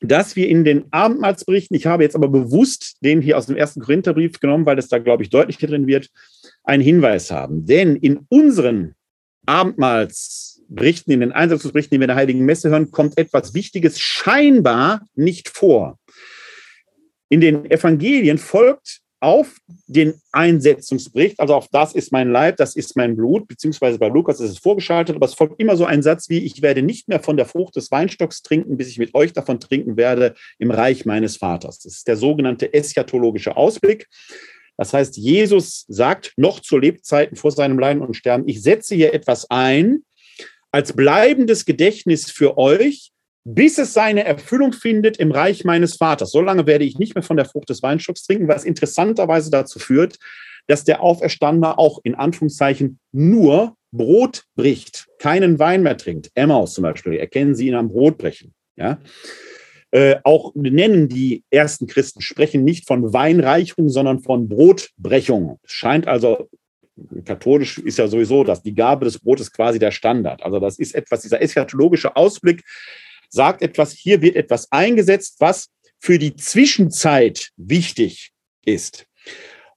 dass 0.00 0.36
wir 0.36 0.48
in 0.48 0.64
den 0.64 0.84
Abendmahlsberichten, 0.90 1.76
ich 1.76 1.86
habe 1.86 2.02
jetzt 2.02 2.16
aber 2.16 2.28
bewusst 2.28 2.96
den 3.02 3.20
hier 3.20 3.38
aus 3.38 3.46
dem 3.46 3.56
ersten 3.56 3.80
Korintherbrief 3.80 4.40
genommen, 4.40 4.66
weil 4.66 4.76
das 4.76 4.88
da, 4.88 4.98
glaube 4.98 5.22
ich, 5.22 5.30
deutlicher 5.30 5.66
drin 5.66 5.86
wird, 5.86 6.10
einen 6.64 6.82
Hinweis 6.82 7.30
haben. 7.30 7.64
Denn 7.66 7.96
in 7.96 8.26
unseren 8.28 8.94
Abendmahlsberichten, 9.46 11.12
in 11.12 11.20
den 11.20 11.32
Einsatzberichten, 11.32 11.94
die 11.94 12.00
wir 12.00 12.04
in 12.04 12.08
der 12.08 12.16
Heiligen 12.16 12.44
Messe 12.44 12.70
hören, 12.70 12.90
kommt 12.90 13.18
etwas 13.18 13.54
Wichtiges 13.54 14.00
scheinbar 14.00 15.06
nicht 15.14 15.48
vor. 15.48 15.98
In 17.28 17.40
den 17.40 17.70
Evangelien 17.70 18.38
folgt 18.38 19.00
auf 19.24 19.56
den 19.86 20.20
Einsetzungsbericht, 20.32 21.40
also 21.40 21.54
auf 21.54 21.68
das 21.68 21.94
ist 21.94 22.12
mein 22.12 22.30
Leib, 22.30 22.58
das 22.58 22.76
ist 22.76 22.94
mein 22.94 23.16
Blut, 23.16 23.48
beziehungsweise 23.48 23.98
bei 23.98 24.08
Lukas 24.08 24.38
ist 24.38 24.50
es 24.50 24.58
vorgeschaltet, 24.58 25.16
aber 25.16 25.24
es 25.24 25.32
folgt 25.32 25.58
immer 25.58 25.78
so 25.78 25.86
ein 25.86 26.02
Satz 26.02 26.28
wie, 26.28 26.40
ich 26.40 26.60
werde 26.60 26.82
nicht 26.82 27.08
mehr 27.08 27.20
von 27.20 27.38
der 27.38 27.46
Frucht 27.46 27.74
des 27.76 27.90
Weinstocks 27.90 28.42
trinken, 28.42 28.76
bis 28.76 28.88
ich 28.88 28.98
mit 28.98 29.14
euch 29.14 29.32
davon 29.32 29.60
trinken 29.60 29.96
werde 29.96 30.34
im 30.58 30.70
Reich 30.70 31.06
meines 31.06 31.38
Vaters. 31.38 31.78
Das 31.78 31.94
ist 31.94 32.06
der 32.06 32.18
sogenannte 32.18 32.74
eschatologische 32.74 33.56
Ausblick. 33.56 34.08
Das 34.76 34.92
heißt, 34.92 35.16
Jesus 35.16 35.86
sagt 35.88 36.34
noch 36.36 36.60
zu 36.60 36.76
Lebzeiten 36.76 37.36
vor 37.36 37.50
seinem 37.50 37.78
Leiden 37.78 38.02
und 38.02 38.14
Sterben, 38.14 38.46
ich 38.46 38.62
setze 38.62 38.94
hier 38.94 39.14
etwas 39.14 39.50
ein 39.50 40.04
als 40.70 40.92
bleibendes 40.92 41.64
Gedächtnis 41.64 42.30
für 42.30 42.58
euch, 42.58 43.13
bis 43.44 43.78
es 43.78 43.92
seine 43.92 44.24
Erfüllung 44.24 44.72
findet 44.72 45.18
im 45.18 45.30
Reich 45.30 45.64
meines 45.64 45.96
Vaters. 45.96 46.32
Solange 46.32 46.66
werde 46.66 46.84
ich 46.84 46.98
nicht 46.98 47.14
mehr 47.14 47.22
von 47.22 47.36
der 47.36 47.44
Frucht 47.44 47.68
des 47.68 47.82
Weinstocks 47.82 48.24
trinken, 48.24 48.48
was 48.48 48.64
interessanterweise 48.64 49.50
dazu 49.50 49.78
führt, 49.78 50.18
dass 50.66 50.84
der 50.84 51.02
Auferstandene 51.02 51.78
auch 51.78 52.00
in 52.04 52.14
Anführungszeichen 52.14 52.98
nur 53.12 53.76
Brot 53.92 54.44
bricht, 54.56 55.06
keinen 55.18 55.58
Wein 55.58 55.82
mehr 55.82 55.96
trinkt. 55.96 56.30
Emmaus 56.34 56.74
zum 56.74 56.82
Beispiel, 56.82 57.14
erkennen 57.14 57.54
Sie 57.54 57.68
ihn 57.68 57.74
am 57.74 57.88
Brotbrechen. 57.88 58.54
Ja? 58.76 58.98
Äh, 59.90 60.16
auch 60.24 60.52
nennen 60.54 61.08
die 61.08 61.44
ersten 61.50 61.86
Christen, 61.86 62.22
sprechen 62.22 62.64
nicht 62.64 62.88
von 62.88 63.12
Weinreichung, 63.12 63.90
sondern 63.90 64.20
von 64.20 64.48
Brotbrechung. 64.48 65.60
Es 65.62 65.72
scheint 65.72 66.08
also, 66.08 66.48
katholisch 67.24 67.78
ist 67.78 67.98
ja 67.98 68.08
sowieso, 68.08 68.42
dass 68.42 68.62
die 68.62 68.74
Gabe 68.74 69.04
des 69.04 69.20
Brotes 69.20 69.52
quasi 69.52 69.78
der 69.78 69.92
Standard. 69.92 70.42
Also 70.42 70.58
das 70.58 70.78
ist 70.78 70.94
etwas, 70.94 71.22
dieser 71.22 71.42
eschatologische 71.42 72.16
Ausblick, 72.16 72.64
sagt 73.34 73.62
etwas, 73.62 73.92
hier 73.92 74.22
wird 74.22 74.36
etwas 74.36 74.70
eingesetzt, 74.72 75.36
was 75.40 75.68
für 75.98 76.18
die 76.18 76.36
Zwischenzeit 76.36 77.50
wichtig 77.56 78.30
ist. 78.64 79.06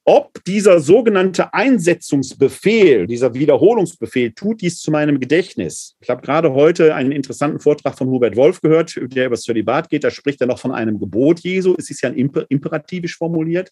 Ob 0.09 0.41
dieser 0.45 0.79
sogenannte 0.79 1.53
Einsetzungsbefehl, 1.53 3.07
dieser 3.07 3.33
Wiederholungsbefehl, 3.33 4.31
tut 4.31 4.61
dies 4.61 4.79
zu 4.79 4.89
meinem 4.89 5.19
Gedächtnis. 5.19 5.97
Ich 5.99 6.09
habe 6.09 6.21
gerade 6.21 6.53
heute 6.53 6.95
einen 6.95 7.11
interessanten 7.11 7.59
Vortrag 7.59 7.97
von 7.97 8.07
Hubert 8.07 8.37
Wolf 8.37 8.61
gehört, 8.61 8.95
der 8.95 9.25
über 9.25 9.35
das 9.35 9.43
Zölibat 9.43 9.89
geht. 9.89 10.05
Da 10.05 10.09
spricht 10.09 10.39
er 10.39 10.47
noch 10.47 10.59
von 10.59 10.71
einem 10.71 10.97
Gebot 10.97 11.41
Jesu. 11.41 11.75
Es 11.77 11.89
ist 11.89 12.01
ja 12.03 12.09
imperativisch 12.09 13.17
formuliert. 13.17 13.69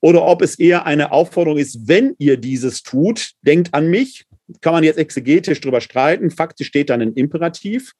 Oder 0.00 0.26
ob 0.26 0.42
es 0.42 0.58
eher 0.58 0.84
eine 0.84 1.10
Aufforderung 1.10 1.58
ist, 1.58 1.88
wenn 1.88 2.14
ihr 2.18 2.36
dieses 2.36 2.82
tut, 2.82 3.32
denkt 3.40 3.72
an 3.72 3.88
mich. 3.88 4.26
Kann 4.60 4.74
man 4.74 4.84
jetzt 4.84 4.98
exegetisch 4.98 5.62
darüber 5.62 5.80
streiten. 5.80 6.30
Faktisch 6.30 6.66
steht 6.66 6.90
dann 6.90 7.00
ein 7.00 7.14
Imperativ. 7.14 7.94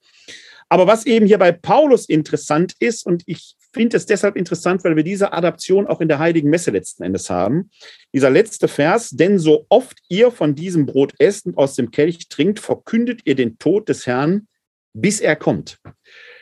Aber 0.71 0.87
was 0.87 1.05
eben 1.05 1.27
hier 1.27 1.39
bei 1.39 1.53
Paulus 1.53 2.09
interessant 2.09 2.75
ist, 2.79 3.05
und 3.05 3.25
ich 3.27 3.57
finde 3.73 3.97
es 3.97 4.07
deshalb 4.07 4.37
interessant, 4.37 4.85
weil 4.85 4.97
wir 4.97 5.03
diese 5.03 5.33
Adaption 5.33 5.87
auch 5.87 6.01
in 6.01 6.09
der 6.09 6.21
Heiligen 6.21 6.49
Messe 6.49 6.71
letzten 6.71 7.03
Endes 7.03 7.29
haben. 7.29 7.71
Dieser 8.14 8.31
letzte 8.31 8.68
Vers, 8.68 9.11
denn 9.11 9.39
so 9.39 9.66
oft 9.68 9.99
ihr 10.09 10.31
von 10.31 10.55
diesem 10.55 10.87
Brot 10.87 11.12
esst 11.18 11.47
und 11.47 11.59
aus 11.59 11.75
dem 11.75 11.91
Kelch 11.91 12.29
trinkt, 12.29 12.61
verkündet 12.61 13.21
ihr 13.25 13.35
den 13.35 13.59
Tod 13.59 13.89
des 13.89 14.07
Herrn, 14.07 14.47
bis 14.95 15.21
er 15.21 15.37
kommt. 15.37 15.79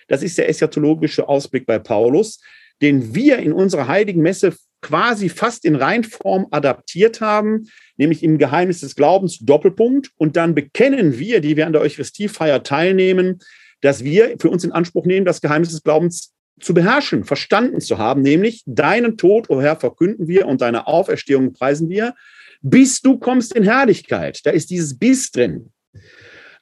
Das 0.08 0.22
ist 0.22 0.38
der 0.38 0.48
eschatologische 0.48 1.28
Ausblick 1.28 1.66
bei 1.66 1.78
Paulus, 1.78 2.40
den 2.80 3.14
wir 3.14 3.38
in 3.38 3.52
unserer 3.52 3.88
Heiligen 3.88 4.22
Messe 4.22 4.54
quasi 4.80 5.28
fast 5.28 5.64
in 5.64 5.74
Reinform 5.74 6.46
adaptiert 6.50 7.20
haben, 7.20 7.68
nämlich 7.96 8.22
im 8.22 8.38
Geheimnis 8.38 8.80
des 8.80 8.94
Glaubens 8.94 9.38
Doppelpunkt. 9.38 10.10
Und 10.16 10.36
dann 10.36 10.54
bekennen 10.54 11.18
wir, 11.18 11.40
die 11.40 11.56
wir 11.56 11.66
an 11.66 11.72
der 11.72 11.82
Eucharistiefeier 11.82 12.62
teilnehmen, 12.62 13.40
dass 13.80 14.04
wir 14.04 14.36
für 14.40 14.50
uns 14.50 14.64
in 14.64 14.72
Anspruch 14.72 15.06
nehmen, 15.06 15.26
das 15.26 15.40
Geheimnis 15.40 15.70
des 15.70 15.82
Glaubens 15.82 16.34
zu 16.60 16.74
beherrschen, 16.74 17.24
verstanden 17.24 17.80
zu 17.80 17.98
haben, 17.98 18.22
nämlich 18.22 18.62
deinen 18.66 19.16
Tod, 19.16 19.48
o 19.50 19.56
oh 19.56 19.60
Herr, 19.60 19.76
verkünden 19.76 20.26
wir 20.28 20.46
und 20.46 20.60
deine 20.60 20.86
Auferstehung 20.86 21.52
preisen 21.52 21.88
wir, 21.88 22.14
bis 22.60 23.00
du 23.00 23.18
kommst 23.18 23.54
in 23.54 23.62
Herrlichkeit. 23.62 24.40
Da 24.44 24.50
ist 24.50 24.70
dieses 24.70 24.98
Bis 24.98 25.30
drin. 25.30 25.72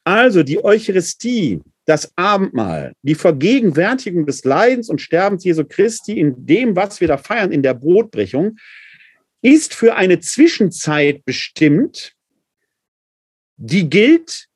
Also 0.04 0.42
die 0.42 0.62
Eucharistie, 0.62 1.60
das 1.86 2.12
Abendmahl, 2.16 2.92
die 3.02 3.14
Vergegenwärtigung 3.14 4.26
des 4.26 4.44
Leidens 4.44 4.88
und 4.88 5.00
Sterbens 5.00 5.44
Jesu 5.44 5.64
Christi 5.64 6.18
in 6.18 6.46
dem, 6.46 6.76
was 6.76 7.00
wir 7.00 7.08
da 7.08 7.16
feiern, 7.16 7.52
in 7.52 7.62
der 7.62 7.74
Brotbrechung, 7.74 8.56
ist 9.42 9.74
für 9.74 9.94
eine 9.94 10.20
Zwischenzeit 10.20 11.24
bestimmt, 11.24 12.12
die 13.56 13.88
gilt 13.88 14.48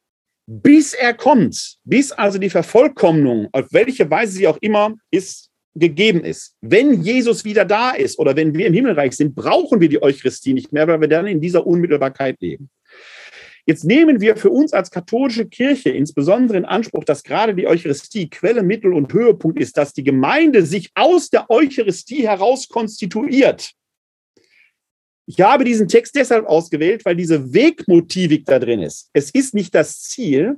bis 0.53 0.95
er 0.95 1.15
kommt, 1.15 1.77
bis 1.85 2.11
also 2.11 2.39
die 2.39 2.51
Vervollkommnung, 2.51 3.49
auf 3.53 3.67
welche 3.71 4.11
Weise 4.11 4.33
sie 4.33 4.49
auch 4.49 4.59
immer 4.61 4.97
ist, 5.13 5.49
gegeben 5.77 6.25
ist. 6.25 6.57
Wenn 6.61 7.03
Jesus 7.03 7.45
wieder 7.45 7.65
da 7.65 7.93
ist 7.93 8.19
oder 8.19 8.35
wenn 8.35 8.53
wir 8.53 8.67
im 8.67 8.75
Himmelreich 8.75 9.13
sind, 9.13 9.37
brauchen 9.37 9.81
wir 9.81 9.89
die 9.89 10.03
Eucharistie 10.03 10.53
nicht 10.53 10.73
mehr, 10.73 10.89
weil 10.89 11.01
wir 11.01 11.07
dann 11.07 11.29
in 11.29 11.41
dieser 11.41 11.65
Unmittelbarkeit 11.65 12.41
leben. 12.41 12.69
Jetzt 13.65 13.85
nehmen 13.85 14.21
wir 14.21 14.37
für 14.37 14.51
uns 14.51 14.73
als 14.73 14.91
katholische 14.91 15.47
Kirche 15.47 15.91
insbesondere 15.91 16.59
in 16.59 16.65
Anspruch, 16.65 17.05
dass 17.05 17.23
gerade 17.23 17.55
die 17.55 17.69
Eucharistie 17.69 18.29
Quelle, 18.29 18.65
Mittel 18.65 18.93
und 18.93 19.13
Höhepunkt 19.13 19.61
ist, 19.61 19.77
dass 19.77 19.93
die 19.93 20.03
Gemeinde 20.03 20.67
sich 20.67 20.91
aus 20.97 21.31
der 21.31 21.49
Eucharistie 21.49 22.27
heraus 22.27 22.69
konstituiert. 22.69 23.71
Ich 25.31 25.41
habe 25.41 25.63
diesen 25.63 25.87
Text 25.87 26.17
deshalb 26.17 26.45
ausgewählt, 26.47 27.05
weil 27.05 27.15
diese 27.15 27.55
Wegmotivik 27.55 28.47
da 28.47 28.59
drin 28.59 28.83
ist. 28.83 29.11
Es 29.13 29.31
ist 29.31 29.55
nicht 29.55 29.73
das 29.77 30.03
Ziel, 30.03 30.57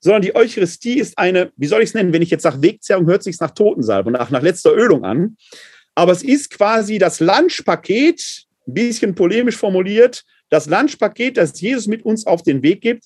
sondern 0.00 0.22
die 0.22 0.34
Eucharistie 0.34 0.98
ist 0.98 1.18
eine, 1.18 1.52
wie 1.58 1.66
soll 1.66 1.82
ich 1.82 1.90
es 1.90 1.94
nennen, 1.94 2.14
wenn 2.14 2.22
ich 2.22 2.30
jetzt 2.30 2.44
sage 2.44 2.62
Wegzehrung, 2.62 3.04
hört 3.04 3.22
sich 3.22 3.38
nach 3.40 3.50
Totensalbe 3.50 4.06
und 4.06 4.14
nach, 4.14 4.30
nach 4.30 4.40
letzter 4.40 4.72
Ölung 4.72 5.04
an. 5.04 5.36
Aber 5.94 6.12
es 6.12 6.22
ist 6.22 6.48
quasi 6.48 6.96
das 6.96 7.20
Lunchpaket, 7.20 8.46
ein 8.66 8.72
bisschen 8.72 9.14
polemisch 9.14 9.58
formuliert, 9.58 10.24
das 10.48 10.64
Lunchpaket, 10.64 11.36
das 11.36 11.60
Jesus 11.60 11.86
mit 11.86 12.02
uns 12.02 12.26
auf 12.26 12.42
den 12.42 12.62
Weg 12.62 12.80
gibt, 12.80 13.04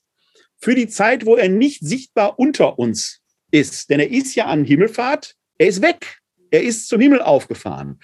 für 0.58 0.76
die 0.76 0.86
Zeit, 0.86 1.26
wo 1.26 1.34
er 1.34 1.48
nicht 1.48 1.80
sichtbar 1.80 2.38
unter 2.38 2.78
uns 2.78 3.18
ist. 3.50 3.90
Denn 3.90 3.98
er 3.98 4.12
ist 4.12 4.36
ja 4.36 4.44
an 4.44 4.64
Himmelfahrt, 4.64 5.34
er 5.58 5.66
ist 5.66 5.82
weg, 5.82 6.20
er 6.52 6.62
ist 6.62 6.86
zum 6.86 7.00
Himmel 7.00 7.20
aufgefahren. 7.20 7.98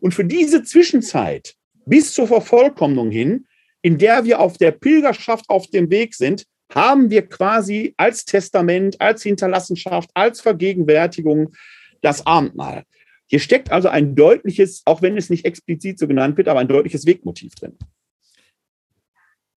Und 0.00 0.14
für 0.14 0.24
diese 0.24 0.62
Zwischenzeit 0.62 1.56
bis 1.86 2.14
zur 2.14 2.26
Vervollkommnung 2.26 3.10
hin, 3.10 3.46
in 3.82 3.98
der 3.98 4.24
wir 4.24 4.40
auf 4.40 4.58
der 4.58 4.70
Pilgerschaft 4.70 5.48
auf 5.48 5.66
dem 5.68 5.90
Weg 5.90 6.14
sind, 6.14 6.44
haben 6.72 7.10
wir 7.10 7.28
quasi 7.28 7.94
als 7.96 8.24
Testament, 8.24 9.00
als 9.00 9.22
Hinterlassenschaft, 9.22 10.10
als 10.14 10.40
Vergegenwärtigung 10.40 11.52
das 12.00 12.26
Abendmahl. 12.26 12.84
Hier 13.26 13.40
steckt 13.40 13.70
also 13.70 13.88
ein 13.88 14.14
deutliches, 14.14 14.82
auch 14.84 15.02
wenn 15.02 15.16
es 15.16 15.30
nicht 15.30 15.44
explizit 15.44 15.98
so 15.98 16.06
genannt 16.06 16.36
wird, 16.36 16.48
aber 16.48 16.60
ein 16.60 16.68
deutliches 16.68 17.06
Wegmotiv 17.06 17.54
drin. 17.54 17.78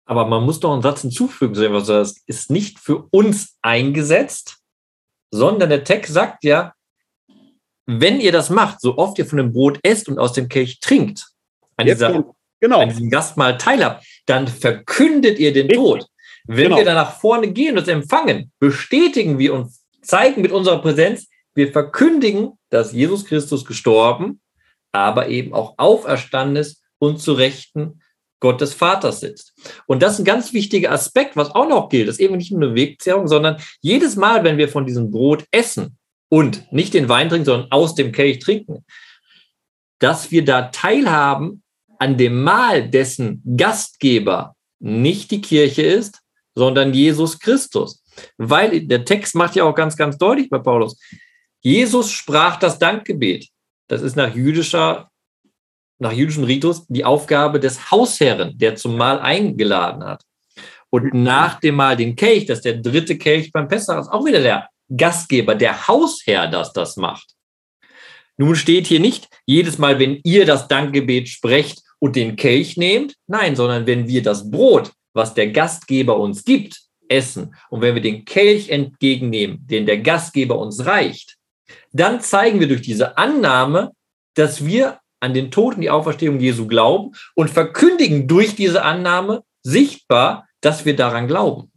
Aber 0.07 0.27
man 0.27 0.45
muss 0.45 0.61
doch 0.61 0.73
einen 0.73 0.83
Satz 0.83 1.01
hinzufügen, 1.01 1.55
das 1.55 2.23
ist 2.27 2.51
nicht 2.51 2.79
für 2.79 3.09
uns 3.11 3.57
eingesetzt, 3.63 4.59
sondern 5.31 5.71
der 5.71 5.85
Text 5.85 6.13
sagt 6.13 6.45
ja, 6.45 6.75
wenn 7.87 8.21
ihr 8.21 8.33
das 8.33 8.51
macht, 8.51 8.81
so 8.81 8.97
oft 8.97 9.19
ihr 9.19 9.27
von 9.27 9.39
dem 9.39 9.53
Brot 9.53 9.79
esst 9.83 10.09
und 10.09 10.19
aus 10.19 10.33
dem 10.33 10.49
Kelch 10.49 10.81
trinkt, 10.81 11.34
an, 11.77 11.87
dieser, 11.87 12.25
genau. 12.61 12.81
an 12.81 12.89
diesem 12.89 13.11
Gastmahl 13.11 13.59
teilhabt, 13.59 14.05
dann 14.27 14.49
verkündet 14.49 15.39
ihr 15.39 15.53
den 15.53 15.67
Richtig. 15.67 15.79
Tod. 15.79 16.07
Wenn 16.47 16.65
genau. 16.65 16.77
wir 16.77 16.85
dann 16.85 16.97
nach 16.97 17.19
vorne 17.19 17.53
gehen 17.53 17.77
und 17.77 17.83
es 17.83 17.89
empfangen, 17.89 18.53
bestätigen 18.59 19.39
wir 19.39 19.55
und 19.55 19.73
zeigen 20.03 20.43
mit 20.43 20.53
unserer 20.53 20.81
Präsenz, 20.83 21.29
wir 21.55 21.73
verkündigen, 21.73 22.53
dass 22.71 22.93
Jesus 22.93 23.25
Christus 23.25 23.65
gestorben, 23.65 24.41
aber 24.93 25.29
eben 25.29 25.55
auch 25.55 25.75
auferstanden 25.79 26.57
ist 26.57 26.83
und 26.99 27.21
zu 27.21 27.33
Rechten 27.33 28.01
Gott 28.41 28.61
des 28.61 28.75
Vaters 28.75 29.21
sitzt. 29.21 29.55
Und 29.87 30.03
das 30.03 30.15
ist 30.15 30.19
ein 30.19 30.27
ganz 30.27 30.53
wichtiger 30.53 30.93
Aspekt, 30.93 31.37
was 31.37 31.55
auch 31.55 31.67
noch 31.69 31.89
gilt. 31.89 32.09
Das 32.09 32.17
ist 32.17 32.21
eben 32.21 32.37
nicht 32.37 32.53
nur 32.53 32.63
eine 32.63 32.75
Wegzehrung, 32.75 33.27
sondern 33.27 33.57
jedes 33.81 34.17
Mal, 34.17 34.45
wenn 34.45 34.59
wir 34.59 34.69
von 34.69 34.85
diesem 34.85 35.11
Brot 35.11 35.47
essen 35.51 35.97
und 36.29 36.71
nicht 36.71 36.93
den 36.93 37.09
Wein 37.09 37.31
trinken, 37.31 37.47
sondern 37.47 37.73
aus 37.73 37.95
dem 37.95 38.13
Kelch 38.13 38.41
trinken, 38.41 38.85
dass 39.99 40.31
wir 40.31 40.45
da 40.45 40.63
teilhaben 40.63 41.63
an 41.99 42.17
dem 42.17 42.43
Mahl, 42.43 42.89
dessen 42.89 43.43
Gastgeber 43.57 44.55
nicht 44.79 45.31
die 45.31 45.41
Kirche 45.41 45.83
ist, 45.83 46.21
sondern 46.55 46.95
Jesus 46.95 47.39
Christus. 47.39 48.03
Weil 48.37 48.87
der 48.87 49.05
Text 49.05 49.35
macht 49.35 49.57
ja 49.57 49.65
auch 49.65 49.75
ganz, 49.75 49.97
ganz 49.97 50.19
deutlich 50.19 50.51
bei 50.51 50.59
Paulus, 50.59 50.99
Jesus 51.61 52.11
sprach 52.13 52.59
das 52.59 52.79
Dankgebet. 52.79 53.49
Das 53.89 54.03
ist 54.03 54.17
nach 54.17 54.35
jüdischer 54.35 55.11
nach 55.99 56.13
jüdischem 56.13 56.45
Ritus 56.45 56.87
die 56.89 57.05
Aufgabe 57.05 57.61
des 57.61 57.91
Hausherren, 57.91 58.59
der 58.59 58.77
zum 58.77 58.97
Mahl 58.97 59.21
eingeladen 59.21 60.05
hat. 60.05 60.23
Und 60.91 61.15
nach 61.15 61.61
dem 61.61 61.77
Mahl 61.77 61.97
den 61.97 62.17
Kelch, 62.17 62.47
das 62.47 62.59
ist 62.59 62.65
der 62.65 62.77
dritte 62.77 63.17
Kelch 63.17 63.51
beim 63.53 63.69
Pessach, 63.69 64.01
ist 64.01 64.13
auch 64.13 64.25
wieder 64.25 64.41
der 64.41 64.69
Gastgeber, 64.95 65.55
der 65.55 65.89
Hausherr, 65.89 66.49
das 66.49 66.73
das 66.73 66.97
macht. 66.97 67.35
Nun 68.37 68.57
steht 68.57 68.87
hier 68.87 69.01
nicht 69.01 69.29
jedes 69.47 69.79
Mal, 69.79 69.99
wenn 69.99 70.21
ihr 70.25 70.45
das 70.45 70.69
Dankgebet 70.69 71.29
sprecht 71.29 71.84
und 72.05 72.17
den 72.17 72.37
Kelch 72.37 72.77
nehmt, 72.77 73.15
nein, 73.27 73.57
sondern 73.57 73.87
wenn 73.87 74.07
wir 74.07 74.23
das 74.23 74.51
Brot, 74.51 74.93
was 75.15 75.33
der 75.33 75.47
Gastgeber 75.53 76.19
uns 76.19 76.45
gibt, 76.45 76.83
essen 77.09 77.55
und 77.71 77.81
wenn 77.81 77.95
wir 77.95 78.03
den 78.03 78.27
Kelch 78.27 78.69
entgegennehmen, 78.69 79.67
den 79.67 79.87
der 79.87 79.97
Gastgeber 80.01 80.59
uns 80.59 80.85
reicht, 80.85 81.37
dann 81.93 82.21
zeigen 82.21 82.61
wir 82.61 82.69
durch 82.69 82.83
diese 82.83 83.17
Annahme, 83.17 83.93
dass 84.35 84.67
wir 84.67 84.99
an 85.21 85.33
den 85.33 85.51
Tod 85.51 85.77
und 85.77 85.81
die 85.81 85.89
Auferstehung 85.89 86.41
Jesu 86.41 86.67
glauben 86.67 87.13
und 87.35 87.49
verkündigen 87.49 88.29
durch 88.29 88.55
diese 88.55 88.83
Annahme 88.83 89.43
sichtbar, 89.63 90.47
dass 90.61 90.85
wir 90.85 90.97
daran 90.97 91.27
glauben. 91.27 91.73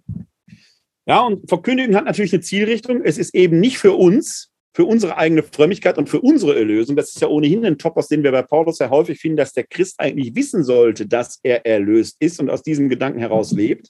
Ja, 1.06 1.22
und 1.22 1.48
Verkündigen 1.48 1.96
hat 1.96 2.04
natürlich 2.04 2.34
eine 2.34 2.42
Zielrichtung. 2.42 3.02
Es 3.02 3.18
ist 3.18 3.34
eben 3.34 3.62
nicht 3.62 3.78
für 3.78 3.94
uns, 3.94 4.50
für 4.78 4.86
unsere 4.86 5.18
eigene 5.18 5.42
Frömmigkeit 5.42 5.98
und 5.98 6.08
für 6.08 6.22
unsere 6.22 6.56
Erlösung. 6.56 6.96
Das 6.96 7.10
ist 7.10 7.20
ja 7.20 7.28
ohnehin 7.28 7.66
ein 7.66 7.80
Topos, 7.80 8.10
den 8.10 8.22
wir 8.22 8.32
bei 8.32 8.44
Paulus 8.44 8.78
sehr 8.78 8.92
häufig 8.92 9.20
finden, 9.20 9.38
dass 9.38 9.52
der 9.52 9.64
Christ 9.64 10.00
eigentlich 10.00 10.36
wissen 10.36 10.64
sollte, 10.64 11.08
dass 11.08 11.40
er 11.42 11.66
erlöst 11.66 12.18
ist 12.20 12.40
und 12.40 12.52
aus 12.52 12.62
diesem 12.62 12.88
Gedanken 12.88 13.18
heraus 13.18 13.52
lebt 13.52 13.90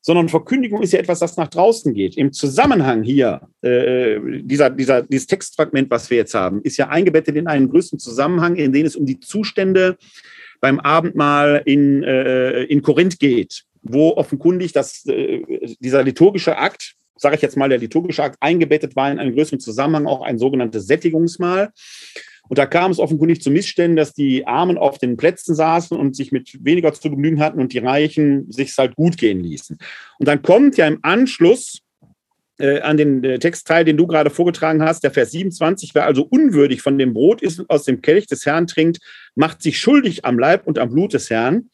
sondern 0.00 0.30
Verkündigung 0.30 0.82
ist 0.82 0.92
ja 0.92 1.00
etwas, 1.00 1.18
das 1.18 1.36
nach 1.36 1.48
draußen 1.48 1.92
geht. 1.92 2.16
Im 2.16 2.32
Zusammenhang 2.32 3.02
hier, 3.02 3.42
äh, 3.60 4.18
dieser, 4.40 4.70
dieser, 4.70 5.02
dieses 5.02 5.26
Textfragment, 5.26 5.90
was 5.90 6.08
wir 6.08 6.16
jetzt 6.16 6.32
haben, 6.32 6.62
ist 6.62 6.78
ja 6.78 6.88
eingebettet 6.88 7.36
in 7.36 7.46
einen 7.46 7.68
größeren 7.68 7.98
Zusammenhang, 7.98 8.56
in 8.56 8.72
dem 8.72 8.86
es 8.86 8.96
um 8.96 9.04
die 9.04 9.20
Zustände 9.20 9.98
beim 10.62 10.80
Abendmahl 10.80 11.60
in, 11.66 12.02
äh, 12.02 12.62
in 12.62 12.80
Korinth 12.80 13.18
geht, 13.18 13.64
wo 13.82 14.12
offenkundig 14.12 14.72
das, 14.72 15.04
äh, 15.04 15.42
dieser 15.80 16.02
liturgische 16.04 16.56
Akt, 16.56 16.94
sage 17.18 17.36
ich 17.36 17.42
jetzt 17.42 17.56
mal, 17.56 17.68
der 17.68 17.78
liturgische 17.78 18.22
Akt 18.22 18.36
eingebettet 18.40 18.96
war 18.96 19.10
in 19.10 19.18
einen 19.18 19.34
größeren 19.34 19.60
Zusammenhang, 19.60 20.06
auch 20.06 20.22
ein 20.22 20.38
sogenanntes 20.38 20.86
Sättigungsmahl. 20.86 21.70
Und 22.48 22.58
da 22.58 22.66
kam 22.66 22.90
es 22.90 22.98
offenkundig 22.98 23.42
zu 23.42 23.50
Missständen, 23.50 23.96
dass 23.96 24.14
die 24.14 24.46
Armen 24.46 24.78
auf 24.78 24.98
den 24.98 25.16
Plätzen 25.16 25.54
saßen 25.54 25.96
und 25.96 26.16
sich 26.16 26.32
mit 26.32 26.64
weniger 26.64 26.92
zu 26.94 27.10
begnügen 27.10 27.40
hatten 27.40 27.60
und 27.60 27.72
die 27.72 27.78
Reichen 27.78 28.50
sich 28.50 28.76
halt 28.78 28.96
gut 28.96 29.18
gehen 29.18 29.40
ließen. 29.40 29.78
Und 30.18 30.28
dann 30.28 30.40
kommt 30.42 30.76
ja 30.78 30.86
im 30.86 30.98
Anschluss 31.02 31.82
äh, 32.58 32.80
an 32.80 32.96
den 32.96 33.22
äh, 33.22 33.38
Textteil, 33.38 33.84
den 33.84 33.96
du 33.96 34.06
gerade 34.06 34.30
vorgetragen 34.30 34.82
hast, 34.82 35.04
der 35.04 35.10
Vers 35.10 35.30
27, 35.32 35.94
wer 35.94 36.06
also 36.06 36.24
unwürdig 36.24 36.82
von 36.82 36.98
dem 36.98 37.14
Brot 37.14 37.42
isst 37.42 37.60
und 37.60 37.70
aus 37.70 37.84
dem 37.84 38.02
Kelch 38.02 38.26
des 38.26 38.46
Herrn 38.46 38.66
trinkt, 38.66 38.98
macht 39.34 39.62
sich 39.62 39.78
schuldig 39.78 40.24
am 40.24 40.38
Leib 40.38 40.66
und 40.66 40.78
am 40.78 40.90
Blut 40.90 41.12
des 41.12 41.30
Herrn. 41.30 41.70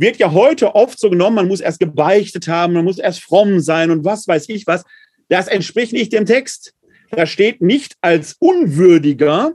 Wird 0.00 0.16
ja 0.16 0.32
heute 0.32 0.74
oft 0.74 0.98
so 0.98 1.10
genommen, 1.10 1.36
man 1.36 1.48
muss 1.48 1.60
erst 1.60 1.78
gebeichtet 1.78 2.48
haben, 2.48 2.72
man 2.72 2.86
muss 2.86 2.98
erst 2.98 3.22
fromm 3.22 3.60
sein 3.60 3.90
und 3.90 4.02
was 4.02 4.26
weiß 4.26 4.48
ich 4.48 4.66
was. 4.66 4.82
Das 5.28 5.46
entspricht 5.46 5.92
nicht 5.92 6.14
dem 6.14 6.24
Text. 6.24 6.72
Da 7.10 7.26
steht 7.26 7.60
nicht 7.60 7.96
als 8.00 8.34
Unwürdiger, 8.38 9.54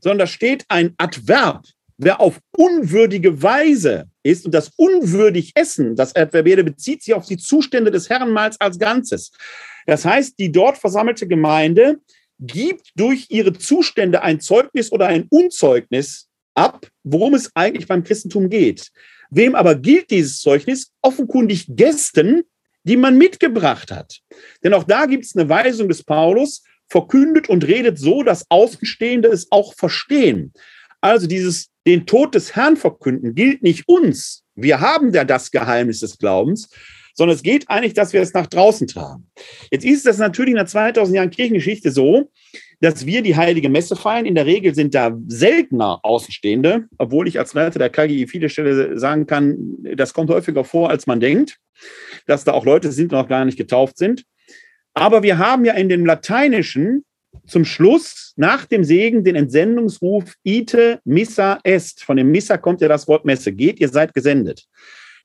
sondern 0.00 0.18
da 0.18 0.26
steht 0.26 0.66
ein 0.68 0.92
Adverb. 0.98 1.64
Wer 1.96 2.20
auf 2.20 2.40
unwürdige 2.54 3.42
Weise 3.42 4.10
ist 4.22 4.44
und 4.44 4.52
das 4.52 4.70
unwürdig 4.76 5.52
Essen, 5.54 5.96
das 5.96 6.14
Adverbierte 6.14 6.62
bezieht 6.62 7.02
sich 7.02 7.14
auf 7.14 7.24
die 7.24 7.38
Zustände 7.38 7.90
des 7.90 8.10
Herrenmahls 8.10 8.60
als 8.60 8.78
Ganzes. 8.78 9.32
Das 9.86 10.04
heißt, 10.04 10.38
die 10.38 10.52
dort 10.52 10.76
versammelte 10.76 11.26
Gemeinde 11.26 12.00
gibt 12.38 12.90
durch 12.96 13.28
ihre 13.30 13.54
Zustände 13.54 14.20
ein 14.20 14.40
Zeugnis 14.40 14.92
oder 14.92 15.06
ein 15.06 15.26
Unzeugnis 15.30 16.28
ab, 16.54 16.86
worum 17.02 17.32
es 17.32 17.50
eigentlich 17.54 17.88
beim 17.88 18.04
Christentum 18.04 18.50
geht. 18.50 18.90
Wem 19.34 19.54
aber 19.54 19.74
gilt 19.74 20.10
dieses 20.10 20.40
Zeugnis? 20.40 20.92
Offenkundig 21.02 21.66
Gästen, 21.68 22.42
die 22.84 22.96
man 22.96 23.18
mitgebracht 23.18 23.90
hat. 23.90 24.20
Denn 24.62 24.74
auch 24.74 24.84
da 24.84 25.06
gibt 25.06 25.24
es 25.24 25.36
eine 25.36 25.48
Weisung 25.48 25.88
des 25.88 26.04
Paulus, 26.04 26.62
verkündet 26.88 27.48
und 27.48 27.66
redet 27.66 27.98
so, 27.98 28.22
dass 28.22 28.50
Außenstehende 28.50 29.28
es 29.28 29.50
auch 29.50 29.74
verstehen. 29.74 30.52
Also 31.00 31.26
dieses 31.26 31.70
den 31.86 32.06
Tod 32.06 32.34
des 32.34 32.54
Herrn 32.54 32.76
verkünden 32.76 33.34
gilt 33.34 33.62
nicht 33.62 33.88
uns. 33.88 34.42
Wir 34.54 34.80
haben 34.80 35.12
ja 35.12 35.24
das 35.24 35.50
Geheimnis 35.50 36.00
des 36.00 36.18
Glaubens, 36.18 36.68
sondern 37.14 37.36
es 37.36 37.42
geht 37.42 37.68
eigentlich, 37.68 37.94
dass 37.94 38.12
wir 38.12 38.22
es 38.22 38.32
nach 38.32 38.46
draußen 38.46 38.86
tragen. 38.86 39.30
Jetzt 39.70 39.84
ist 39.84 40.06
es 40.06 40.18
natürlich 40.18 40.54
nach 40.54 40.66
2000 40.66 41.16
Jahren 41.16 41.30
Kirchengeschichte 41.30 41.90
so, 41.90 42.30
dass 42.80 43.06
wir 43.06 43.22
die 43.22 43.36
heilige 43.36 43.68
Messe 43.68 43.96
feiern. 43.96 44.26
In 44.26 44.34
der 44.34 44.46
Regel 44.46 44.74
sind 44.74 44.94
da 44.94 45.16
seltener 45.26 46.00
Außenstehende, 46.02 46.84
obwohl 46.98 47.28
ich 47.28 47.38
als 47.38 47.54
Leiter 47.54 47.78
der 47.78 47.90
KGI 47.90 48.26
viele 48.26 48.48
Stellen 48.48 48.98
sagen 48.98 49.26
kann, 49.26 49.56
das 49.96 50.14
kommt 50.14 50.30
häufiger 50.30 50.64
vor, 50.64 50.90
als 50.90 51.06
man 51.06 51.20
denkt, 51.20 51.58
dass 52.26 52.44
da 52.44 52.52
auch 52.52 52.64
Leute 52.64 52.92
sind, 52.92 53.12
die 53.12 53.16
noch 53.16 53.28
gar 53.28 53.44
nicht 53.44 53.58
getauft 53.58 53.98
sind. 53.98 54.24
Aber 54.94 55.22
wir 55.22 55.38
haben 55.38 55.64
ja 55.64 55.74
in 55.74 55.88
dem 55.88 56.06
Lateinischen 56.06 57.04
zum 57.46 57.64
Schluss 57.64 58.32
nach 58.36 58.64
dem 58.64 58.84
Segen 58.84 59.24
den 59.24 59.36
Entsendungsruf 59.36 60.34
Ite 60.44 61.00
Missa 61.04 61.58
est. 61.64 62.02
Von 62.02 62.16
dem 62.16 62.30
Missa 62.30 62.56
kommt 62.56 62.80
ja 62.80 62.88
das 62.88 63.08
Wort 63.08 63.24
Messe. 63.24 63.52
Geht, 63.52 63.80
ihr 63.80 63.88
seid 63.88 64.14
gesendet. 64.14 64.66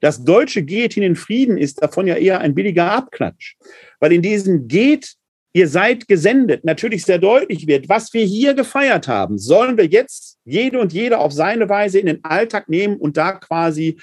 Das 0.01 0.23
deutsche 0.23 0.63
Geht 0.63 0.95
in 0.97 1.15
Frieden 1.15 1.57
ist 1.57 1.81
davon 1.81 2.07
ja 2.07 2.15
eher 2.15 2.39
ein 2.39 2.55
billiger 2.55 2.91
Abklatsch, 2.91 3.55
weil 3.99 4.13
in 4.13 4.21
diesem 4.21 4.67
Geht, 4.67 5.15
ihr 5.53 5.67
seid 5.67 6.07
gesendet, 6.07 6.63
natürlich 6.63 7.03
sehr 7.03 7.17
deutlich 7.17 7.67
wird, 7.67 7.89
was 7.89 8.13
wir 8.13 8.23
hier 8.23 8.53
gefeiert 8.53 9.07
haben, 9.07 9.37
sollen 9.37 9.77
wir 9.77 9.85
jetzt 9.85 10.37
jede 10.45 10.79
und 10.79 10.93
jede 10.93 11.17
auf 11.17 11.33
seine 11.33 11.69
Weise 11.69 11.99
in 11.99 12.05
den 12.05 12.23
Alltag 12.23 12.69
nehmen 12.69 12.97
und 12.97 13.17
da 13.17 13.33
quasi 13.33 13.99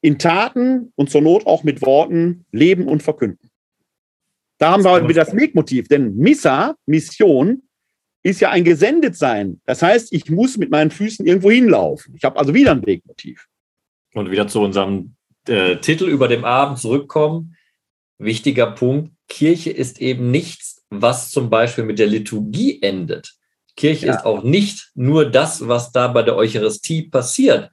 in 0.00 0.18
Taten 0.18 0.92
und 0.94 1.10
zur 1.10 1.22
Not 1.22 1.46
auch 1.46 1.64
mit 1.64 1.82
Worten 1.82 2.44
leben 2.52 2.86
und 2.86 3.02
verkünden. 3.02 3.50
Da 4.58 4.72
haben 4.72 4.84
wir 4.84 5.08
wieder 5.08 5.24
das 5.24 5.34
Megmotiv, 5.34 5.88
denn 5.88 6.16
Missa, 6.16 6.76
Mission, 6.86 7.62
ist 8.22 8.40
ja 8.40 8.50
ein 8.50 8.64
Gesendetsein. 8.64 9.60
Das 9.66 9.82
heißt, 9.82 10.12
ich 10.12 10.28
muss 10.30 10.56
mit 10.56 10.70
meinen 10.70 10.90
Füßen 10.90 11.24
irgendwo 11.26 11.50
hinlaufen. 11.50 12.14
Ich 12.16 12.24
habe 12.24 12.38
also 12.38 12.54
wieder 12.54 12.72
ein 12.72 12.84
Wegmotiv. 12.84 13.46
Und 14.14 14.30
wieder 14.30 14.48
zu 14.48 14.60
unserem 14.62 15.14
äh, 15.46 15.76
Titel 15.76 16.06
über 16.06 16.26
dem 16.26 16.44
Abend 16.44 16.78
zurückkommen. 16.78 17.56
Wichtiger 18.18 18.72
Punkt, 18.72 19.12
Kirche 19.28 19.70
ist 19.70 20.00
eben 20.00 20.30
nichts, 20.30 20.65
was 20.90 21.30
zum 21.30 21.50
Beispiel 21.50 21.84
mit 21.84 21.98
der 21.98 22.06
Liturgie 22.06 22.80
endet. 22.82 23.34
Kirche 23.76 24.06
ja. 24.06 24.14
ist 24.16 24.24
auch 24.24 24.42
nicht 24.42 24.90
nur 24.94 25.30
das, 25.30 25.66
was 25.66 25.92
da 25.92 26.08
bei 26.08 26.22
der 26.22 26.36
Eucharistie 26.36 27.08
passiert, 27.08 27.70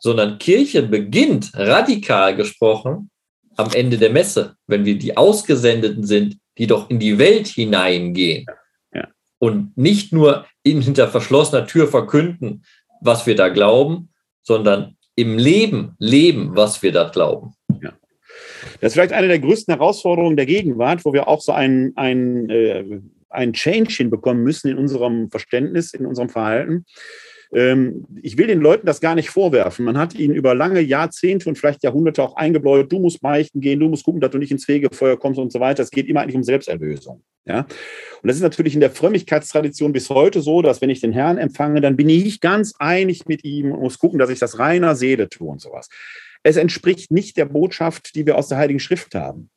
sondern 0.00 0.38
Kirche 0.38 0.82
beginnt 0.82 1.52
radikal 1.54 2.36
gesprochen 2.36 3.10
am 3.56 3.72
Ende 3.72 3.96
der 3.96 4.10
Messe, 4.10 4.56
wenn 4.66 4.84
wir 4.84 4.98
die 4.98 5.16
Ausgesendeten 5.16 6.04
sind, 6.04 6.36
die 6.58 6.66
doch 6.66 6.90
in 6.90 6.98
die 6.98 7.18
Welt 7.18 7.46
hineingehen 7.48 8.46
ja. 8.92 9.08
und 9.38 9.76
nicht 9.76 10.12
nur 10.12 10.46
in, 10.62 10.82
hinter 10.82 11.08
verschlossener 11.08 11.66
Tür 11.66 11.88
verkünden, 11.88 12.64
was 13.00 13.26
wir 13.26 13.36
da 13.36 13.48
glauben, 13.48 14.10
sondern 14.42 14.96
im 15.14 15.38
Leben 15.38 15.94
leben, 15.98 16.54
was 16.54 16.82
wir 16.82 16.92
da 16.92 17.08
glauben. 17.08 17.54
Das 18.80 18.88
ist 18.88 18.92
vielleicht 18.94 19.12
eine 19.12 19.28
der 19.28 19.38
größten 19.38 19.74
Herausforderungen 19.74 20.36
der 20.36 20.46
Gegenwart, 20.46 21.04
wo 21.04 21.12
wir 21.12 21.28
auch 21.28 21.40
so 21.40 21.52
ein, 21.52 21.92
ein, 21.96 22.50
äh, 22.50 22.84
ein 23.30 23.52
Change 23.52 23.92
hinbekommen 23.92 24.42
müssen 24.42 24.68
in 24.68 24.78
unserem 24.78 25.30
Verständnis, 25.30 25.94
in 25.94 26.06
unserem 26.06 26.28
Verhalten. 26.28 26.84
Ähm, 27.52 28.06
ich 28.22 28.36
will 28.38 28.46
den 28.46 28.60
Leuten 28.60 28.86
das 28.86 29.00
gar 29.00 29.14
nicht 29.14 29.30
vorwerfen. 29.30 29.84
Man 29.84 29.98
hat 29.98 30.14
ihnen 30.14 30.34
über 30.34 30.54
lange 30.54 30.80
Jahrzehnte 30.80 31.48
und 31.48 31.56
vielleicht 31.56 31.82
Jahrhunderte 31.82 32.22
auch 32.22 32.36
eingebläut, 32.36 32.90
du 32.90 32.98
musst 32.98 33.20
beichten 33.20 33.60
gehen, 33.60 33.80
du 33.80 33.88
musst 33.88 34.04
gucken, 34.04 34.20
dass 34.20 34.30
du 34.30 34.38
nicht 34.38 34.50
ins 34.50 34.64
Fegefeuer 34.64 35.18
kommst 35.18 35.38
und 35.38 35.52
so 35.52 35.60
weiter. 35.60 35.82
Es 35.82 35.90
geht 35.90 36.08
immer 36.08 36.20
eigentlich 36.20 36.36
um 36.36 36.42
Selbsterlösung. 36.42 37.22
Ja? 37.44 37.60
Und 37.60 38.28
das 38.28 38.36
ist 38.36 38.42
natürlich 38.42 38.74
in 38.74 38.80
der 38.80 38.90
Frömmigkeitstradition 38.90 39.92
bis 39.92 40.10
heute 40.10 40.40
so, 40.40 40.62
dass 40.62 40.80
wenn 40.80 40.90
ich 40.90 41.00
den 41.00 41.12
Herrn 41.12 41.38
empfange, 41.38 41.80
dann 41.80 41.96
bin 41.96 42.08
ich 42.08 42.40
ganz 42.40 42.74
einig 42.78 43.26
mit 43.26 43.44
ihm 43.44 43.72
und 43.72 43.80
muss 43.80 43.98
gucken, 43.98 44.18
dass 44.18 44.30
ich 44.30 44.38
das 44.38 44.58
reiner 44.58 44.96
Seele 44.96 45.28
tue 45.28 45.48
und 45.48 45.60
sowas. 45.60 45.88
Es 46.46 46.56
entspricht 46.56 47.10
nicht 47.10 47.36
der 47.38 47.46
Botschaft, 47.46 48.14
die 48.14 48.24
wir 48.24 48.38
aus 48.38 48.46
der 48.46 48.58
Heiligen 48.58 48.78
Schrift 48.78 49.16
haben. 49.16 49.50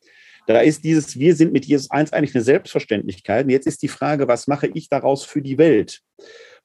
Da 0.48 0.58
ist 0.58 0.82
dieses 0.82 1.16
Wir 1.16 1.36
sind 1.36 1.52
mit 1.52 1.64
Jesus 1.64 1.88
eins 1.92 2.12
eigentlich 2.12 2.34
eine 2.34 2.42
Selbstverständlichkeit. 2.42 3.44
Und 3.44 3.50
jetzt 3.50 3.68
ist 3.68 3.82
die 3.82 3.88
Frage, 3.88 4.26
was 4.26 4.48
mache 4.48 4.66
ich 4.66 4.88
daraus 4.88 5.24
für 5.24 5.40
die 5.40 5.56
Welt? 5.56 6.00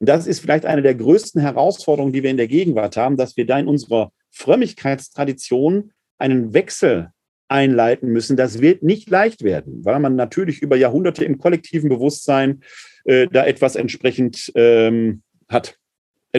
Und 0.00 0.08
das 0.08 0.26
ist 0.26 0.40
vielleicht 0.40 0.66
eine 0.66 0.82
der 0.82 0.96
größten 0.96 1.40
Herausforderungen, 1.40 2.12
die 2.12 2.24
wir 2.24 2.30
in 2.30 2.38
der 2.38 2.48
Gegenwart 2.48 2.96
haben, 2.96 3.16
dass 3.16 3.36
wir 3.36 3.46
da 3.46 3.56
in 3.56 3.68
unserer 3.68 4.10
Frömmigkeitstradition 4.32 5.92
einen 6.18 6.52
Wechsel 6.52 7.12
einleiten 7.46 8.08
müssen. 8.08 8.36
Das 8.36 8.60
wird 8.60 8.82
nicht 8.82 9.08
leicht 9.08 9.44
werden, 9.44 9.84
weil 9.84 10.00
man 10.00 10.16
natürlich 10.16 10.60
über 10.60 10.74
Jahrhunderte 10.74 11.24
im 11.24 11.38
kollektiven 11.38 11.88
Bewusstsein 11.88 12.62
äh, 13.04 13.28
da 13.30 13.46
etwas 13.46 13.76
entsprechend 13.76 14.50
ähm, 14.56 15.22
hat. 15.48 15.78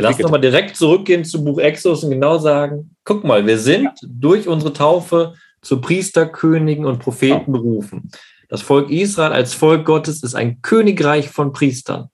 Lass 0.01 0.19
uns 0.19 0.31
mal 0.31 0.37
direkt 0.37 0.75
zurückgehen 0.75 1.25
zu 1.25 1.43
Buch 1.43 1.59
Exodus 1.59 2.03
und 2.03 2.11
genau 2.11 2.37
sagen, 2.37 2.95
guck 3.03 3.23
mal, 3.23 3.45
wir 3.45 3.57
sind 3.57 3.83
ja. 3.83 3.93
durch 4.07 4.47
unsere 4.47 4.73
Taufe 4.73 5.33
zu 5.61 5.81
Priester, 5.81 6.25
Königen 6.25 6.85
und 6.85 6.99
Propheten 6.99 7.51
berufen. 7.51 8.11
Das 8.49 8.61
Volk 8.61 8.89
Israel 8.89 9.33
als 9.33 9.53
Volk 9.53 9.85
Gottes 9.85 10.23
ist 10.23 10.35
ein 10.35 10.61
Königreich 10.61 11.29
von 11.29 11.51
Priestern. 11.51 12.09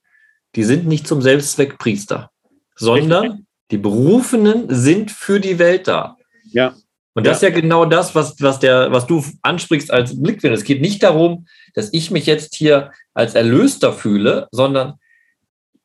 Die 0.56 0.64
sind 0.64 0.86
nicht 0.86 1.06
zum 1.06 1.22
Selbstzweck 1.22 1.78
Priester, 1.78 2.30
sondern 2.76 3.22
Richtig. 3.22 3.46
die 3.70 3.78
Berufenen 3.78 4.66
sind 4.68 5.10
für 5.10 5.40
die 5.40 5.58
Welt 5.58 5.88
da. 5.88 6.16
Ja. 6.52 6.74
Und 7.14 7.26
das 7.26 7.40
ja. 7.40 7.48
ist 7.48 7.54
ja 7.54 7.60
genau 7.60 7.84
das, 7.84 8.14
was, 8.14 8.34
was, 8.40 8.58
der, 8.58 8.90
was 8.90 9.06
du 9.06 9.24
ansprichst 9.42 9.92
als 9.92 10.20
Blickwinkel. 10.20 10.52
Es 10.52 10.64
geht 10.64 10.80
nicht 10.80 11.02
darum, 11.02 11.46
dass 11.74 11.92
ich 11.92 12.10
mich 12.10 12.26
jetzt 12.26 12.56
hier 12.56 12.90
als 13.14 13.36
Erlöster 13.36 13.92
fühle, 13.92 14.48
sondern 14.50 14.94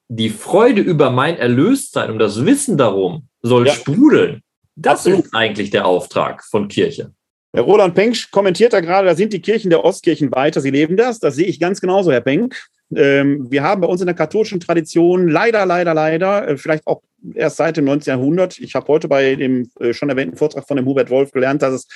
die 0.10 0.30
Freude 0.30 0.82
über 0.82 1.12
mein 1.12 1.38
Erlöstsein 1.38 2.12
und 2.12 2.20
das 2.20 2.46
Wissen 2.46 2.78
darum 2.78 3.28
soll 3.42 3.68
ja. 3.68 3.74
sprudeln. 3.74 4.42
Das 4.76 5.06
Absolut. 5.06 5.26
ist 5.26 5.34
eigentlich 5.34 5.70
der 5.70 5.86
Auftrag 5.86 6.44
von 6.44 6.68
Kirche. 6.68 7.12
Herr 7.54 7.64
Roland 7.64 7.96
Penck 7.96 8.32
kommentiert 8.32 8.74
da 8.74 8.80
gerade, 8.80 9.08
da 9.08 9.16
sind 9.16 9.34
die 9.34 9.42
Kirchen 9.42 9.70
der 9.70 9.84
Ostkirchen 9.86 10.32
weiter. 10.32 10.62
Sie 10.62 10.72
leben 10.72 10.98
das. 10.98 11.20
Das 11.20 11.36
sehe 11.36 11.46
ich 11.46 11.60
ganz 11.60 11.80
genauso, 11.80 12.12
Herr 12.12 12.22
Penck. 12.22 12.56
Ähm, 12.96 13.52
wir 13.52 13.64
haben 13.64 13.82
bei 13.82 13.88
uns 13.88 14.02
in 14.02 14.08
der 14.08 14.16
katholischen 14.16 14.60
Tradition 14.60 15.28
leider, 15.28 15.66
leider, 15.66 15.94
leider, 15.94 16.48
äh, 16.48 16.58
vielleicht 16.58 16.88
auch 16.88 17.04
erst 17.36 17.58
seit 17.58 17.78
dem 17.78 17.86
19. 17.86 18.12
Jahrhundert, 18.12 18.58
ich 18.60 18.74
habe 18.74 18.88
heute 18.88 19.08
bei 19.08 19.36
dem 19.36 19.70
äh, 19.80 19.94
schon 19.94 20.10
erwähnten 20.10 20.38
Vortrag 20.38 20.68
von 20.68 20.78
dem 20.78 20.86
Hubert 20.88 21.10
Wolf 21.12 21.32
gelernt, 21.32 21.62
dass 21.62 21.74
es 21.74 21.88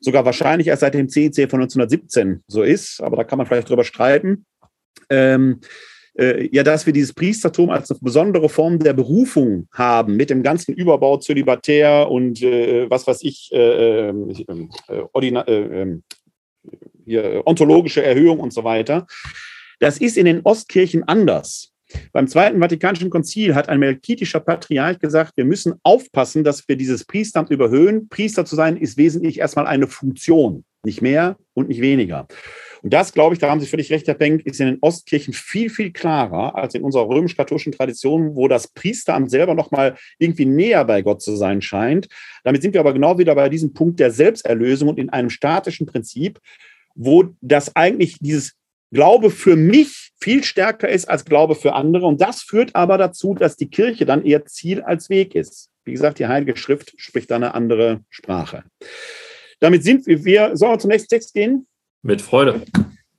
sogar 0.00 0.24
wahrscheinlich 0.24 0.68
erst 0.68 0.80
seit 0.80 0.94
dem 0.94 1.10
CEC 1.10 1.50
von 1.50 1.60
1917 1.60 2.42
so 2.46 2.62
ist, 2.62 3.02
aber 3.02 3.16
da 3.18 3.24
kann 3.24 3.36
man 3.36 3.46
vielleicht 3.46 3.68
drüber 3.68 3.84
streiten. 3.84 4.46
Ähm, 5.10 5.60
äh, 6.18 6.48
ja, 6.54 6.62
dass 6.62 6.86
wir 6.86 6.92
dieses 6.92 7.12
Priestertum 7.12 7.70
als 7.70 7.90
eine 7.90 8.00
besondere 8.00 8.48
Form 8.48 8.78
der 8.78 8.92
Berufung 8.92 9.68
haben, 9.72 10.16
mit 10.16 10.30
dem 10.30 10.42
ganzen 10.42 10.74
Überbau 10.74 11.18
zölibatär 11.18 12.10
und 12.10 12.42
äh, 12.42 12.88
was 12.90 13.06
weiß 13.06 13.22
ich, 13.22 13.50
äh, 13.52 14.08
ähm, 14.08 14.30
äh, 14.88 15.02
ordina, 15.12 15.46
äh, 15.46 15.82
ähm, 15.82 16.02
hier, 17.04 17.42
ontologische 17.44 18.02
Erhöhung 18.02 18.40
und 18.40 18.52
so 18.52 18.64
weiter. 18.64 19.06
Das 19.78 19.98
ist 19.98 20.16
in 20.16 20.26
den 20.26 20.40
Ostkirchen 20.44 21.04
anders. 21.04 21.72
Beim 22.12 22.28
Zweiten 22.28 22.60
Vatikanischen 22.60 23.10
Konzil 23.10 23.54
hat 23.54 23.68
ein 23.68 23.80
melkitischer 23.80 24.40
Patriarch 24.40 24.98
gesagt, 24.98 25.32
wir 25.36 25.44
müssen 25.44 25.74
aufpassen, 25.82 26.44
dass 26.44 26.68
wir 26.68 26.76
dieses 26.76 27.04
Priesteramt 27.04 27.50
überhöhen. 27.50 28.08
Priester 28.08 28.44
zu 28.44 28.54
sein 28.54 28.76
ist 28.76 28.96
wesentlich 28.96 29.40
erstmal 29.40 29.66
eine 29.66 29.88
Funktion, 29.88 30.64
nicht 30.84 31.02
mehr 31.02 31.36
und 31.54 31.68
nicht 31.68 31.80
weniger. 31.80 32.28
Und 32.82 32.92
das, 32.92 33.12
glaube 33.12 33.34
ich, 33.34 33.38
da 33.38 33.50
haben 33.50 33.60
Sie 33.60 33.66
völlig 33.66 33.90
recht, 33.90 34.06
Herr 34.06 34.14
Penck, 34.14 34.44
ist 34.46 34.60
in 34.60 34.66
den 34.66 34.78
Ostkirchen 34.80 35.34
viel, 35.34 35.70
viel 35.70 35.92
klarer 35.92 36.54
als 36.54 36.74
in 36.74 36.82
unserer 36.82 37.08
römisch-katholischen 37.08 37.72
Tradition, 37.72 38.34
wo 38.34 38.48
das 38.48 38.68
Priesteramt 38.68 39.30
selber 39.30 39.54
nochmal 39.54 39.96
irgendwie 40.18 40.46
näher 40.46 40.84
bei 40.84 41.02
Gott 41.02 41.22
zu 41.22 41.36
sein 41.36 41.60
scheint. 41.62 42.08
Damit 42.44 42.62
sind 42.62 42.72
wir 42.72 42.80
aber 42.80 42.92
genau 42.92 43.18
wieder 43.18 43.34
bei 43.34 43.48
diesem 43.48 43.74
Punkt 43.74 44.00
der 44.00 44.10
Selbsterlösung 44.10 44.88
und 44.88 44.98
in 44.98 45.10
einem 45.10 45.30
statischen 45.30 45.86
Prinzip, 45.86 46.38
wo 46.94 47.24
das 47.40 47.76
eigentlich 47.76 48.18
dieses 48.18 48.54
Glaube 48.92 49.30
für 49.30 49.56
mich 49.56 50.10
viel 50.20 50.42
stärker 50.42 50.88
ist 50.88 51.08
als 51.08 51.24
Glaube 51.24 51.54
für 51.54 51.74
andere. 51.74 52.06
Und 52.06 52.20
das 52.20 52.42
führt 52.42 52.74
aber 52.74 52.98
dazu, 52.98 53.34
dass 53.34 53.56
die 53.56 53.70
Kirche 53.70 54.04
dann 54.04 54.24
eher 54.24 54.44
Ziel 54.46 54.82
als 54.82 55.08
Weg 55.10 55.34
ist. 55.34 55.68
Wie 55.84 55.92
gesagt, 55.92 56.18
die 56.18 56.26
Heilige 56.26 56.56
Schrift 56.56 56.94
spricht 56.96 57.30
da 57.30 57.36
eine 57.36 57.54
andere 57.54 58.00
Sprache. 58.10 58.64
Damit 59.60 59.84
sind 59.84 60.06
wir, 60.06 60.24
wir 60.24 60.56
sollen 60.56 60.72
wir 60.72 60.78
zum 60.78 60.90
nächsten 60.90 61.08
Text 61.08 61.34
gehen? 61.34 61.66
Mit 62.02 62.22
Freude. 62.22 62.62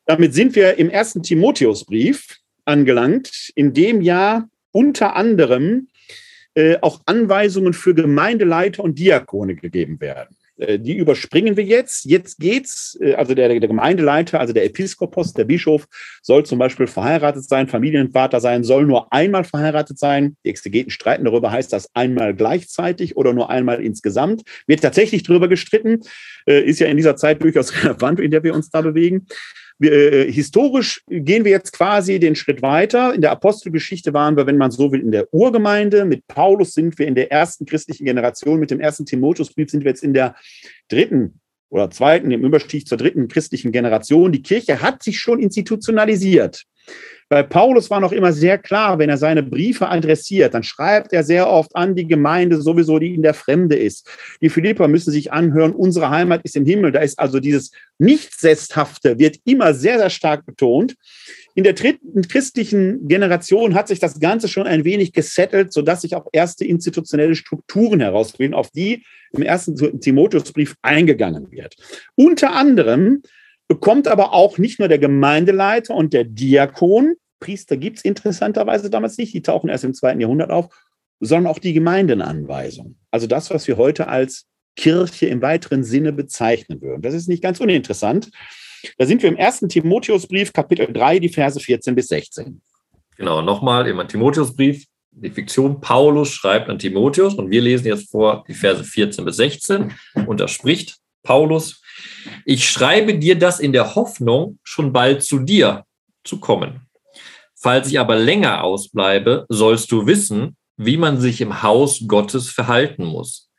Damit 0.06 0.34
sind 0.34 0.56
wir 0.56 0.78
im 0.78 0.90
ersten 0.90 1.24
Timotheusbrief 1.24 2.40
angelangt, 2.66 3.52
in 3.56 3.74
dem 3.74 4.02
ja 4.02 4.48
unter 4.72 5.16
anderem 5.16 5.88
äh, 6.56 6.78
auch 6.82 7.02
Anweisungen 7.06 7.74
für 7.74 7.94
Gemeindeleiter 7.94 8.84
und 8.84 9.00
Diakone 9.00 9.56
gegeben 9.56 10.02
werden. 10.02 10.36
Äh, 10.62 10.80
die 10.80 10.96
überspringen 10.96 11.58
wir 11.58 11.64
jetzt. 11.64 12.06
Jetzt 12.06 12.40
geht's, 12.40 12.98
äh, 13.02 13.16
also 13.16 13.34
der, 13.34 13.50
der 13.50 13.68
Gemeindeleiter, 13.68 14.40
also 14.40 14.54
der 14.54 14.66
Episkopos, 14.66 15.34
der 15.34 15.46
Bischof, 15.46 15.88
soll 16.22 16.46
zum 16.46 16.60
Beispiel 16.60 16.88
verheiratet 16.88 17.44
sein, 17.50 17.68
Familienvater 17.68 18.40
sein, 18.40 18.64
soll 18.64 18.86
nur 18.86 19.12
einmal 19.12 19.44
verheiratet 19.44 19.98
sein. 19.98 20.38
Die 20.46 20.50
Exegeten 20.50 20.92
streiten 20.92 21.26
darüber, 21.26 21.52
heißt 21.52 21.74
das 21.74 21.90
einmal 21.96 22.36
gleichzeitig 22.36 23.18
oder 23.18 23.34
nur 23.34 23.50
einmal 23.50 23.84
insgesamt. 23.84 24.44
Wird 24.68 24.82
tatsächlich 24.82 25.24
darüber 25.24 25.48
gestritten, 25.48 26.02
äh, 26.46 26.62
ist 26.62 26.80
ja 26.80 26.88
in 26.88 26.98
dieser 26.98 27.16
Zeit 27.16 27.42
durchaus 27.42 27.74
relevant, 27.84 28.20
in 28.20 28.30
der 28.30 28.44
wir 28.44 28.54
uns 28.54 28.70
da 28.70 28.82
bewegen 28.82 29.26
äh, 29.82 30.32
historisch 30.32 31.04
gehen 31.08 31.44
wir 31.44 31.52
jetzt 31.52 31.74
quasi 31.74 32.20
den 32.20 32.36
Schritt 32.36 32.62
weiter. 32.62 33.14
In 33.14 33.22
der 33.22 33.32
Apostelgeschichte 33.32 34.14
waren 34.14 34.38
wir, 34.38 34.46
wenn 34.46 34.58
man 34.58 34.72
so 34.72 34.92
will, 34.92 35.02
in 35.02 35.12
der 35.12 35.34
Urgemeinde. 35.34 36.06
Mit 36.06 36.28
Paulus 36.28 36.74
sind 36.74 36.98
wir 37.00 37.08
in 37.08 37.16
der 37.16 37.32
ersten 37.32 37.66
christlichen 37.66 38.06
Generation. 38.06 38.60
Mit 38.60 38.72
dem 38.72 38.80
ersten 38.80 39.06
Timotheusbrief 39.06 39.70
sind 39.70 39.84
wir 39.84 39.92
jetzt 39.92 40.04
in 40.04 40.14
der 40.14 40.36
dritten 40.90 41.40
oder 41.70 41.90
zweiten, 41.90 42.32
im 42.32 42.44
Überstieg 42.44 42.88
zur 42.88 42.98
dritten 42.98 43.28
christlichen 43.28 43.72
Generation. 43.72 44.32
Die 44.32 44.42
Kirche 44.42 44.82
hat 44.82 45.02
sich 45.04 45.20
schon 45.20 45.40
institutionalisiert. 45.40 46.66
Bei 47.32 47.44
Paulus 47.44 47.90
war 47.90 48.02
noch 48.02 48.12
immer 48.12 48.34
sehr 48.34 48.58
klar, 48.58 49.00
wenn 49.00 49.10
er 49.10 49.16
seine 49.16 49.42
Briefe 49.42 49.88
adressiert, 49.88 50.54
dann 50.54 50.64
schreibt 50.64 51.14
er 51.14 51.24
sehr 51.24 51.50
oft 51.50 51.74
an 51.78 51.96
die 51.96 52.06
Gemeinde 52.06 52.62
sowieso, 52.62 53.00
die 53.00 53.16
in 53.16 53.22
der 53.22 53.34
Fremde 53.34 53.78
ist. 53.78 54.06
Die 54.42 54.50
Philipper 54.50 54.90
müssen 54.90 55.12
sich 55.12 55.32
anhören, 55.32 55.72
unsere 55.72 56.10
Heimat 56.10 56.42
ist 56.44 56.58
im 56.58 56.66
Himmel. 56.66 56.92
Da 56.92 57.00
ist 57.00 57.18
also 57.18 57.40
dieses 57.40 57.72
Nichtsesshafte, 58.00 59.18
wird 59.18 59.38
immer 59.46 59.74
sehr, 59.74 59.98
sehr 59.98 60.10
stark 60.10 60.46
betont. 60.46 60.96
In 61.56 61.64
der 61.64 61.72
dritten 61.72 62.22
christlichen 62.28 63.08
Generation 63.08 63.76
hat 63.76 63.88
sich 63.88 64.00
das 64.00 64.20
Ganze 64.20 64.50
schon 64.50 64.68
ein 64.68 64.84
wenig 64.84 65.14
gesettelt, 65.14 65.72
sodass 65.72 66.02
sich 66.02 66.16
auch 66.16 66.28
erste 66.34 66.66
institutionelle 66.66 67.36
Strukturen 67.36 68.02
herausbilden, 68.02 68.54
auf 68.54 68.72
die 68.72 69.06
im 69.32 69.42
ersten 69.42 70.02
Timotheusbrief 70.02 70.76
eingegangen 70.82 71.50
wird. 71.50 71.78
Unter 72.16 72.52
anderem 72.52 73.22
bekommt 73.72 74.10
aber 74.10 74.34
auch 74.34 74.58
nicht 74.58 74.80
nur 74.80 74.90
der 74.90 75.00
Gemeindeleiter 75.00 75.96
und 75.96 76.12
der 76.12 76.26
Diakon, 76.26 77.16
Priester 77.40 77.78
gibt 77.78 78.00
es 78.00 78.04
interessanterweise 78.04 78.90
damals 78.90 79.18
nicht, 79.18 79.34
die 79.34 79.42
tauchen 79.42 79.70
erst 79.70 79.86
im 79.86 79.94
zweiten 79.94 80.20
Jahrhundert 80.20 80.52
auf, 80.52 80.68
sondern 81.22 81.50
auch 81.50 81.58
die 81.58 81.72
Gemeindenanweisung. 81.72 82.98
Also 83.12 83.28
das, 83.28 83.50
was 83.50 83.70
wir 83.70 83.78
heute 83.78 84.10
als 84.10 84.46
Kirche 84.76 85.28
im 85.28 85.42
weiteren 85.42 85.86
Sinne 85.86 86.12
bezeichnen 86.12 86.82
würden. 86.82 87.02
Das 87.02 87.14
ist 87.14 87.30
nicht 87.30 87.42
ganz 87.42 87.62
uninteressant. 87.62 88.30
Da 88.98 89.06
sind 89.06 89.24
wir 89.24 89.30
im 89.30 89.38
ersten 89.38 89.70
Timotheusbrief, 89.70 90.52
Kapitel 90.52 90.92
3, 90.92 91.20
die 91.20 91.30
Verse 91.30 91.58
14 91.58 91.96
bis 91.96 92.10
16. 92.10 92.62
Genau, 93.16 93.42
nochmal 93.42 93.88
im 93.88 94.06
Timotheusbrief, 94.06 94.86
die 95.12 95.30
Fiktion 95.30 95.80
Paulus 95.80 96.34
schreibt 96.34 96.68
an 96.68 96.78
Timotheus 96.78 97.36
und 97.36 97.50
wir 97.50 97.62
lesen 97.62 97.88
jetzt 97.88 98.12
vor 98.12 98.44
die 98.50 98.54
Verse 98.54 98.84
14 98.84 99.24
bis 99.24 99.38
16 99.38 99.94
und 100.28 100.42
da 100.42 100.50
spricht 100.50 100.98
Paulus 101.24 101.81
ich 102.46 102.70
schreibe 102.70 103.18
dir 103.18 103.38
das 103.38 103.60
in 103.60 103.74
der 103.74 103.96
Hoffnung, 103.96 104.60
schon 104.64 104.94
bald 104.94 105.24
zu 105.24 105.40
dir 105.40 105.86
zu 106.24 106.40
kommen. 106.40 106.88
Falls 107.56 107.88
ich 107.90 108.00
aber 108.00 108.16
länger 108.16 108.64
ausbleibe, 108.64 109.46
sollst 109.50 109.92
du 109.92 110.08
wissen, 110.08 110.58
wie 110.78 110.98
man 110.98 111.20
sich 111.20 111.42
im 111.42 111.62
Haus 111.62 112.02
Gottes 112.08 112.50
verhalten 112.50 113.06
muss, 113.06 113.52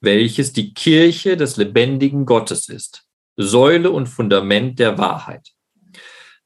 welches 0.00 0.52
die 0.52 0.72
Kirche 0.72 1.36
des 1.36 1.56
lebendigen 1.56 2.24
Gottes 2.24 2.68
ist, 2.68 3.04
Säule 3.36 3.90
und 3.90 4.06
Fundament 4.06 4.78
der 4.78 4.96
Wahrheit. 4.98 5.50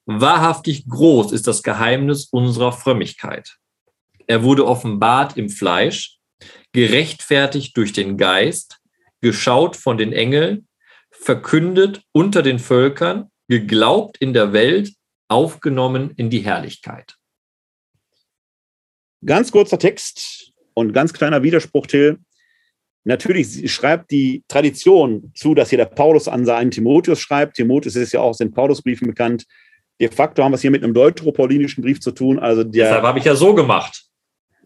Wahrhaftig 0.04 0.88
groß 0.88 1.32
ist 1.32 1.46
das 1.46 1.62
Geheimnis 1.62 2.26
unserer 2.30 2.72
Frömmigkeit. 2.72 3.56
Er 4.26 4.42
wurde 4.42 4.66
offenbart 4.66 5.36
im 5.36 5.48
Fleisch, 5.48 6.18
gerechtfertigt 6.72 7.76
durch 7.76 7.92
den 7.92 8.16
Geist, 8.16 8.78
geschaut 9.20 9.76
von 9.76 9.96
den 9.96 10.12
Engeln, 10.12 10.68
verkündet 11.20 12.02
unter 12.12 12.42
den 12.42 12.58
Völkern, 12.58 13.30
geglaubt 13.48 14.18
in 14.18 14.32
der 14.32 14.52
Welt, 14.52 14.92
aufgenommen 15.28 16.12
in 16.16 16.30
die 16.30 16.40
Herrlichkeit. 16.40 17.16
Ganz 19.24 19.50
kurzer 19.50 19.78
Text 19.78 20.52
und 20.74 20.92
ganz 20.92 21.12
kleiner 21.12 21.42
Widerspruch, 21.42 21.86
Till. 21.86 22.18
Natürlich 23.04 23.72
schreibt 23.72 24.10
die 24.10 24.42
Tradition 24.48 25.32
zu, 25.34 25.54
dass 25.54 25.70
hier 25.70 25.78
der 25.78 25.84
Paulus 25.86 26.26
an 26.26 26.44
seinen 26.44 26.72
Timotheus 26.72 27.20
schreibt. 27.20 27.56
Timotheus 27.56 27.94
ist 27.94 28.12
ja 28.12 28.20
auch 28.20 28.30
aus 28.30 28.38
den 28.38 28.52
Paulusbriefen 28.52 29.06
bekannt. 29.06 29.46
De 30.00 30.10
facto 30.10 30.42
haben 30.42 30.50
wir 30.50 30.56
es 30.56 30.62
hier 30.62 30.72
mit 30.72 30.82
einem 30.82 30.92
deuteropaulinischen 30.92 31.82
Brief 31.82 32.00
zu 32.00 32.10
tun. 32.10 32.40
Also 32.40 32.64
der, 32.64 32.86
Deshalb 32.86 33.04
habe 33.04 33.18
ich 33.20 33.24
ja 33.24 33.36
so 33.36 33.54
gemacht. 33.54 34.04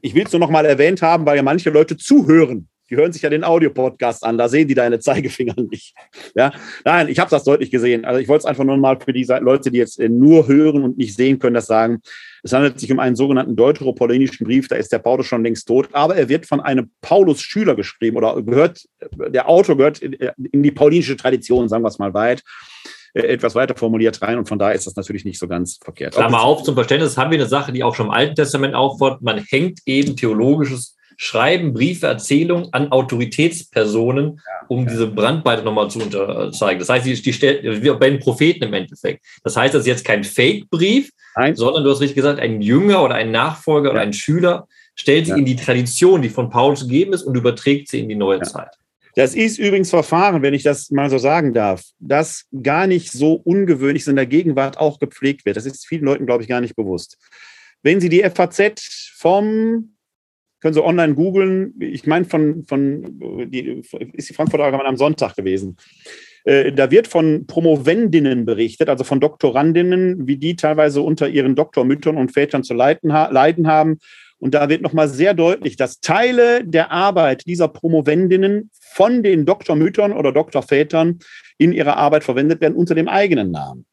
Ich 0.01 0.15
will 0.15 0.25
es 0.25 0.33
nur 0.33 0.41
noch 0.41 0.49
mal 0.49 0.65
erwähnt 0.65 1.03
haben, 1.03 1.27
weil 1.27 1.37
ja 1.37 1.43
manche 1.43 1.69
Leute 1.69 1.99
zuhören 1.99 2.70
Die 2.91 2.97
hören 2.97 3.13
sich 3.13 3.23
ja 3.23 3.31
den 3.31 3.45
Audiopodcast 3.45 4.25
an, 4.25 4.37
da 4.37 4.49
sehen 4.49 4.67
die 4.67 4.75
deine 4.75 4.99
Zeigefinger 4.99 5.55
nicht. 5.71 5.95
Ja, 6.35 6.53
nein, 6.85 7.09
ich 7.09 7.19
habe 7.19 7.31
das 7.31 7.45
deutlich 7.45 7.71
gesehen. 7.71 8.05
Also 8.05 8.21
ich 8.21 8.29
wollte 8.29 8.41
es 8.41 8.45
einfach 8.47 8.65
nur 8.65 8.77
mal 8.77 8.99
für 8.99 9.13
die 9.13 9.25
Leute, 9.41 9.71
die 9.71 9.79
jetzt 9.79 10.01
äh, 10.01 10.09
nur 10.09 10.49
hören 10.49 10.83
und 10.83 10.99
nicht 10.99 11.15
sehen 11.15 11.39
können, 11.39 11.55
das 11.55 11.67
sagen. 11.67 12.01
Es 12.43 12.53
handelt 12.53 12.81
sich 12.81 12.91
um 12.91 12.99
einen 12.99 13.17
sogenannten 13.17 13.55
deuteropolonischen 13.55 14.47
Brief, 14.47 14.67
da 14.67 14.77
ist 14.77 14.93
der 14.93 14.99
Paulus 14.99 15.27
schon 15.27 15.43
längst 15.43 15.69
tot, 15.69 15.89
aber 15.93 16.17
er 16.17 16.29
wird 16.29 16.47
von 16.47 16.61
einem 16.61 16.91
Paulus-Schüler 17.03 17.75
geschrieben 17.75 18.17
oder 18.17 18.41
gehört, 18.43 18.87
der 19.13 19.49
Autor 19.49 19.77
gehört 19.77 19.99
in 19.99 20.63
die 20.63 20.71
paulinische 20.71 21.17
Tradition, 21.17 21.69
sagen 21.69 21.85
wir 21.85 21.89
es 21.89 21.99
mal 21.99 22.15
weit 22.15 22.43
äh, 23.13 23.23
etwas 23.23 23.55
weiter 23.55 23.75
formuliert 23.77 24.23
rein 24.23 24.39
und 24.39 24.49
von 24.49 24.59
daher 24.59 24.75
ist 24.75 24.87
das 24.87 24.97
natürlich 24.97 25.25
nicht 25.25 25.39
so 25.39 25.49
ganz 25.49 25.79
verkehrt. 25.83 26.15
Klammer 26.15 26.43
auf, 26.43 26.63
zum 26.63 26.75
Verständnis 26.75 27.17
haben 27.17 27.31
wir 27.31 27.39
eine 27.39 27.49
Sache, 27.49 27.73
die 27.73 27.83
auch 27.83 27.95
schon 27.95 28.07
im 28.07 28.13
Alten 28.13 28.35
Testament 28.35 28.75
auffordert. 28.75 29.23
Man 29.23 29.39
hängt 29.39 29.81
eben 29.85 30.17
theologisches 30.17 30.97
Schreiben, 31.23 31.75
Briefe, 31.75 32.07
Erzählungen 32.07 32.73
an 32.73 32.91
Autoritätspersonen, 32.91 34.41
um 34.69 34.87
diese 34.87 35.07
Brandweite 35.07 35.63
nochmal 35.63 35.91
zu 35.91 35.99
unterzeigen. 36.01 36.79
Das 36.79 36.89
heißt, 36.89 37.05
die, 37.05 37.13
die 37.13 37.33
stellt, 37.35 37.63
wie 37.63 37.91
bei 37.91 38.09
den 38.09 38.21
Propheten 38.21 38.65
im 38.65 38.73
Endeffekt. 38.73 39.23
Das 39.45 39.55
heißt, 39.55 39.75
das 39.75 39.83
ist 39.83 39.87
jetzt 39.87 40.07
kein 40.07 40.25
Fake-Brief, 40.25 41.11
sondern 41.53 41.85
du 41.85 41.91
hast 41.91 42.01
richtig 42.01 42.17
gesagt, 42.17 42.41
ein 42.41 42.63
Jünger 42.63 43.05
oder 43.05 43.17
ein 43.17 43.31
Nachfolger 43.31 43.89
ja. 43.89 43.93
oder 43.93 44.01
ein 44.01 44.15
Schüler 44.15 44.67
stellt 44.95 45.27
sie 45.27 45.33
ja. 45.33 45.37
in 45.37 45.45
die 45.45 45.57
Tradition, 45.57 46.23
die 46.23 46.31
von 46.31 46.49
Paulus 46.49 46.89
gegeben 46.89 47.13
ist 47.13 47.25
und 47.25 47.37
überträgt 47.37 47.89
sie 47.89 48.01
in 48.01 48.09
die 48.09 48.15
neue 48.15 48.39
ja. 48.39 48.45
Zeit. 48.45 48.71
Das 49.15 49.35
ist 49.35 49.59
übrigens 49.59 49.91
Verfahren, 49.91 50.41
wenn 50.41 50.55
ich 50.55 50.63
das 50.63 50.91
mal 50.91 51.11
so 51.11 51.19
sagen 51.19 51.53
darf, 51.53 51.83
das 51.99 52.47
gar 52.63 52.87
nicht 52.87 53.13
so 53.13 53.35
ungewöhnlich 53.35 54.07
in 54.07 54.17
der 54.17 54.25
Gegenwart 54.25 54.79
auch 54.79 54.99
gepflegt 54.99 55.45
wird. 55.45 55.59
Das 55.59 55.67
ist 55.67 55.87
vielen 55.87 56.05
Leuten, 56.05 56.25
glaube 56.25 56.45
ich, 56.45 56.49
gar 56.49 56.63
nicht 56.63 56.77
bewusst. 56.77 57.19
Wenn 57.83 58.01
Sie 58.01 58.09
die 58.09 58.23
FAZ 58.23 59.13
vom, 59.19 59.97
können 60.61 60.75
Sie 60.75 60.85
online 60.85 61.15
googeln, 61.15 61.75
ich 61.81 62.07
meine, 62.07 62.25
von, 62.25 62.65
von 62.65 63.21
die, 63.51 63.83
ist 64.13 64.29
die 64.29 64.35
Frankfurter 64.35 64.65
Allgemeine 64.65 64.89
am 64.89 64.97
Sonntag 64.97 65.37
gewesen. 65.37 65.77
Äh, 66.45 66.73
da 66.73 66.91
wird 66.91 67.07
von 67.07 67.47
Promovendinnen 67.47 68.45
berichtet, 68.45 68.89
also 68.89 69.05
von 69.05 69.21
Doktorandinnen, 69.21 70.27
wie 70.27 70.37
die 70.37 70.57
teilweise 70.57 71.03
unter 71.03 71.29
ihren 71.29 71.55
Doktormüttern 71.55 72.17
und 72.17 72.33
Vätern 72.33 72.63
zu 72.63 72.75
leiden, 72.75 73.11
leiden 73.11 73.67
haben. 73.67 73.99
Und 74.39 74.55
da 74.55 74.69
wird 74.71 74.81
nochmal 74.81 75.09
sehr 75.09 75.35
deutlich, 75.35 75.77
dass 75.77 76.01
Teile 76.01 76.65
der 76.65 76.91
Arbeit 76.91 77.47
dieser 77.47 77.69
Promovendinnen 77.69 78.71
von 78.81 79.23
den 79.23 79.45
Doktormüttern 79.45 80.13
oder 80.13 80.33
Doktorvätern 80.33 81.19
in 81.59 81.73
ihrer 81.73 81.99
Arbeit 81.99 82.25
verwendet 82.25 82.63
werden 82.63 82.75
unter 82.75 82.95
dem 82.95 83.09
eigenen 83.09 83.51
Namen 83.51 83.85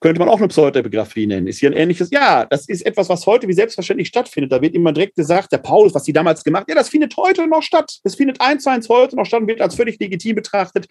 könnte 0.00 0.18
man 0.18 0.28
auch 0.28 0.38
eine 0.38 0.48
Pseudoepigraphie 0.48 1.26
nennen. 1.26 1.46
Ist 1.46 1.60
hier 1.60 1.70
ein 1.70 1.76
ähnliches, 1.76 2.10
ja, 2.10 2.44
das 2.44 2.68
ist 2.68 2.84
etwas, 2.84 3.08
was 3.08 3.26
heute 3.26 3.48
wie 3.48 3.52
selbstverständlich 3.52 4.08
stattfindet. 4.08 4.52
Da 4.52 4.60
wird 4.60 4.74
immer 4.74 4.92
direkt 4.92 5.16
gesagt, 5.16 5.52
der 5.52 5.58
Paulus, 5.58 5.94
was 5.94 6.04
die 6.04 6.12
damals 6.12 6.44
gemacht 6.44 6.66
ja, 6.68 6.74
das 6.74 6.88
findet 6.88 7.16
heute 7.16 7.46
noch 7.46 7.62
statt. 7.62 7.98
Das 8.04 8.14
findet 8.14 8.40
eins 8.40 8.64
zu 8.64 8.70
eins 8.70 8.88
heute 8.88 9.16
noch 9.16 9.26
statt 9.26 9.42
und 9.42 9.48
wird 9.48 9.60
als 9.60 9.74
völlig 9.74 9.98
legitim 9.98 10.36
betrachtet. 10.36 10.88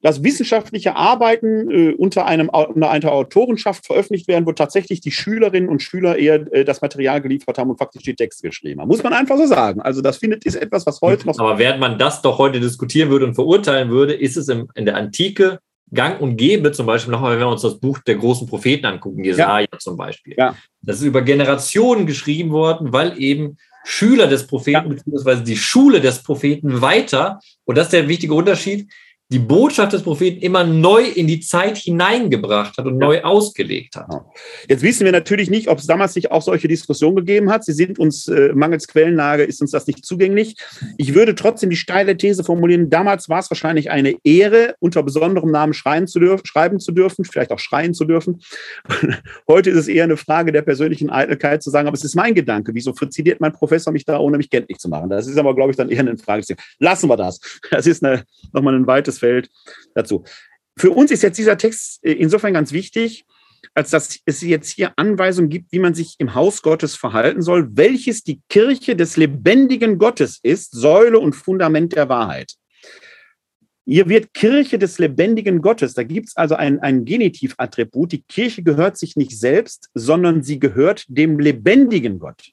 Dass 0.00 0.24
wissenschaftliche 0.24 0.96
Arbeiten 0.96 1.70
äh, 1.70 1.94
unter, 1.94 2.26
einem, 2.26 2.48
unter 2.48 2.90
einer 2.90 3.12
Autorenschaft 3.12 3.86
veröffentlicht 3.86 4.26
werden, 4.26 4.46
wo 4.46 4.52
tatsächlich 4.52 5.00
die 5.00 5.12
Schülerinnen 5.12 5.68
und 5.68 5.80
Schüler 5.80 6.18
eher 6.18 6.52
äh, 6.52 6.64
das 6.64 6.80
Material 6.80 7.20
geliefert 7.20 7.56
haben 7.56 7.70
und 7.70 7.78
faktisch 7.78 8.02
die 8.02 8.16
Texte 8.16 8.48
geschrieben 8.48 8.80
haben. 8.80 8.88
Muss 8.88 9.04
man 9.04 9.12
einfach 9.12 9.36
so 9.36 9.46
sagen. 9.46 9.80
Also 9.80 10.00
das 10.00 10.16
findet, 10.16 10.44
ist 10.44 10.56
etwas, 10.56 10.86
was 10.86 11.00
heute 11.02 11.26
noch... 11.26 11.38
Aber 11.38 11.58
während 11.58 11.78
man 11.78 11.98
das 11.98 12.20
doch 12.20 12.38
heute 12.38 12.58
diskutieren 12.58 13.10
würde 13.10 13.26
und 13.26 13.34
verurteilen 13.34 13.90
würde, 13.90 14.14
ist 14.14 14.36
es 14.36 14.48
im, 14.48 14.68
in 14.74 14.86
der 14.86 14.96
Antike 14.96 15.60
gang 15.94 16.20
und 16.20 16.36
gäbe, 16.36 16.72
zum 16.72 16.86
Beispiel 16.86 17.12
nochmal, 17.12 17.32
wenn 17.32 17.40
wir 17.40 17.48
uns 17.48 17.62
das 17.62 17.78
Buch 17.78 17.98
der 18.00 18.16
großen 18.16 18.46
Propheten 18.46 18.86
angucken, 18.86 19.24
Jesaja 19.24 19.68
ja. 19.70 19.78
zum 19.78 19.96
Beispiel. 19.96 20.34
Ja. 20.36 20.56
Das 20.80 20.96
ist 20.96 21.04
über 21.04 21.22
Generationen 21.22 22.06
geschrieben 22.06 22.50
worden, 22.50 22.92
weil 22.92 23.20
eben 23.20 23.56
Schüler 23.84 24.26
des 24.26 24.46
Propheten, 24.46 24.88
ja. 24.88 24.94
beziehungsweise 24.94 25.42
die 25.42 25.56
Schule 25.56 26.00
des 26.00 26.22
Propheten 26.22 26.80
weiter, 26.80 27.40
und 27.64 27.76
das 27.76 27.88
ist 27.88 27.92
der 27.92 28.08
wichtige 28.08 28.34
Unterschied, 28.34 28.90
die 29.32 29.38
Botschaft 29.38 29.92
des 29.94 30.02
Propheten 30.02 30.42
immer 30.42 30.64
neu 30.64 31.02
in 31.02 31.26
die 31.26 31.40
Zeit 31.40 31.78
hineingebracht 31.78 32.76
hat 32.76 32.86
und 32.86 33.00
ja. 33.00 33.06
neu 33.06 33.22
ausgelegt 33.22 33.96
hat. 33.96 34.08
Jetzt 34.68 34.82
wissen 34.82 35.04
wir 35.06 35.12
natürlich 35.12 35.48
nicht, 35.48 35.68
ob 35.68 35.78
es 35.78 35.86
damals 35.86 36.14
nicht 36.14 36.30
auch 36.30 36.42
solche 36.42 36.68
Diskussionen 36.68 37.16
gegeben 37.16 37.50
hat. 37.50 37.64
Sie 37.64 37.72
sind 37.72 37.98
uns 37.98 38.28
äh, 38.28 38.52
mangels 38.54 38.86
Quellenlage 38.86 39.44
ist 39.44 39.62
uns 39.62 39.70
das 39.70 39.86
nicht 39.86 40.04
zugänglich. 40.04 40.56
Ich 40.98 41.14
würde 41.14 41.34
trotzdem 41.34 41.70
die 41.70 41.76
steile 41.76 42.16
These 42.16 42.44
formulieren, 42.44 42.90
damals 42.90 43.28
war 43.30 43.38
es 43.38 43.50
wahrscheinlich 43.50 43.90
eine 43.90 44.14
Ehre, 44.22 44.74
unter 44.80 45.02
besonderem 45.02 45.50
Namen 45.50 45.72
schreien 45.72 46.06
zu 46.06 46.20
dürfen, 46.20 46.44
schreiben 46.44 46.78
zu 46.78 46.92
dürfen, 46.92 47.24
vielleicht 47.24 47.52
auch 47.52 47.58
schreien 47.58 47.94
zu 47.94 48.04
dürfen. 48.04 48.42
Heute 49.48 49.70
ist 49.70 49.78
es 49.78 49.88
eher 49.88 50.04
eine 50.04 50.18
Frage 50.18 50.52
der 50.52 50.62
persönlichen 50.62 51.08
Eitelkeit 51.08 51.62
zu 51.62 51.70
sagen, 51.70 51.88
aber 51.88 51.96
es 51.96 52.04
ist 52.04 52.14
mein 52.14 52.34
Gedanke. 52.34 52.74
Wieso 52.74 52.92
friziert 52.92 53.40
mein 53.40 53.52
Professor 53.52 53.92
mich 53.92 54.04
da, 54.04 54.18
ohne 54.18 54.36
mich 54.36 54.50
kenntlich 54.50 54.78
zu 54.78 54.90
machen? 54.90 55.08
Das 55.08 55.26
ist 55.26 55.38
aber, 55.38 55.54
glaube 55.54 55.70
ich, 55.70 55.76
dann 55.76 55.88
eher 55.88 56.00
eine 56.00 56.18
Frage. 56.18 56.42
Lassen 56.78 57.08
wir 57.08 57.16
das. 57.16 57.40
Das 57.70 57.86
ist 57.86 58.02
nochmal 58.52 58.74
ein 58.74 58.86
weites 58.86 59.21
Feld 59.22 59.50
dazu. 59.94 60.24
Für 60.76 60.90
uns 60.90 61.10
ist 61.10 61.22
jetzt 61.22 61.38
dieser 61.38 61.56
Text 61.56 62.04
äh, 62.04 62.12
insofern 62.12 62.52
ganz 62.52 62.72
wichtig, 62.72 63.24
als 63.74 63.90
dass 63.90 64.18
es 64.26 64.42
jetzt 64.42 64.70
hier 64.70 64.92
Anweisungen 64.96 65.48
gibt, 65.48 65.72
wie 65.72 65.78
man 65.78 65.94
sich 65.94 66.16
im 66.18 66.34
Haus 66.34 66.62
Gottes 66.62 66.96
verhalten 66.96 67.42
soll, 67.42 67.68
welches 67.72 68.22
die 68.22 68.40
Kirche 68.48 68.96
des 68.96 69.16
lebendigen 69.16 69.98
Gottes 69.98 70.40
ist, 70.42 70.72
Säule 70.72 71.18
und 71.18 71.34
Fundament 71.34 71.94
der 71.94 72.08
Wahrheit. 72.08 72.54
Hier 73.84 74.08
wird 74.08 74.34
Kirche 74.34 74.78
des 74.78 74.98
lebendigen 74.98 75.60
Gottes. 75.60 75.94
Da 75.94 76.04
gibt 76.04 76.28
es 76.28 76.36
also 76.36 76.54
ein, 76.54 76.80
ein 76.80 77.04
Genitivattribut. 77.04 78.12
Die 78.12 78.22
Kirche 78.22 78.62
gehört 78.62 78.96
sich 78.96 79.16
nicht 79.16 79.38
selbst, 79.38 79.90
sondern 79.94 80.42
sie 80.42 80.60
gehört 80.60 81.04
dem 81.08 81.40
lebendigen 81.40 82.18
Gott. 82.18 82.52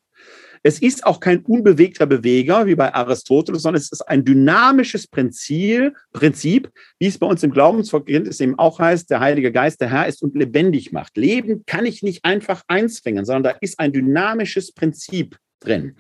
Es 0.64 0.80
ist 0.80 1.06
auch 1.06 1.20
kein 1.20 1.40
unbewegter 1.46 2.06
Beweger 2.06 2.66
wie 2.66 2.76
bei 2.76 2.94
Aristoteles, 2.94 3.62
sondern 3.62 3.82
es 3.82 3.92
ist 3.92 4.02
ein 4.02 4.26
dynamisches 4.26 5.08
Prinzip, 5.08 5.94
Prinzip 6.12 6.72
wie 7.00 7.08
es 7.08 7.18
bei 7.18 7.28
uns 7.28 7.44
im 7.44 7.52
Glaubensverständnis 7.52 8.40
eben 8.40 8.58
auch 8.58 8.80
heißt, 8.80 9.10
der 9.10 9.20
Heilige 9.20 9.52
Geist, 9.52 9.82
der 9.82 9.90
Herr 9.90 10.08
ist 10.08 10.22
und 10.22 10.36
lebendig 10.36 10.92
macht. 10.92 11.18
Leben 11.18 11.64
kann 11.66 11.86
ich 11.86 12.04
nicht 12.04 12.26
einfach 12.26 12.64
einsfängen, 12.68 13.26
sondern 13.26 13.54
da 13.54 13.58
ist 13.62 13.80
ein 13.80 13.94
dynamisches 13.94 14.74
Prinzip 14.74 15.38
drin. 15.60 15.96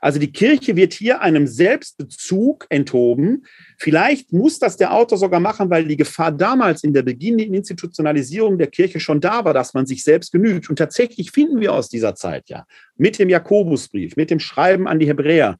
Also 0.00 0.18
die 0.18 0.32
Kirche 0.32 0.76
wird 0.76 0.92
hier 0.92 1.20
einem 1.20 1.46
Selbstbezug 1.46 2.66
enthoben. 2.68 3.44
Vielleicht 3.78 4.32
muss 4.32 4.58
das 4.58 4.76
der 4.76 4.92
Autor 4.94 5.18
sogar 5.18 5.40
machen, 5.40 5.70
weil 5.70 5.86
die 5.86 5.96
Gefahr 5.96 6.32
damals 6.32 6.84
in 6.84 6.92
der 6.92 7.02
beginnenden 7.02 7.54
Institutionalisierung 7.54 8.58
der 8.58 8.68
Kirche 8.68 9.00
schon 9.00 9.20
da 9.20 9.44
war, 9.44 9.54
dass 9.54 9.74
man 9.74 9.86
sich 9.86 10.04
selbst 10.04 10.32
genügt. 10.32 10.70
Und 10.70 10.76
tatsächlich 10.76 11.30
finden 11.30 11.60
wir 11.60 11.72
aus 11.74 11.88
dieser 11.88 12.14
Zeit 12.14 12.48
ja 12.48 12.64
mit 12.96 13.18
dem 13.18 13.28
Jakobusbrief, 13.28 14.16
mit 14.16 14.30
dem 14.30 14.40
Schreiben 14.40 14.88
an 14.88 14.98
die 14.98 15.06
Hebräer, 15.06 15.58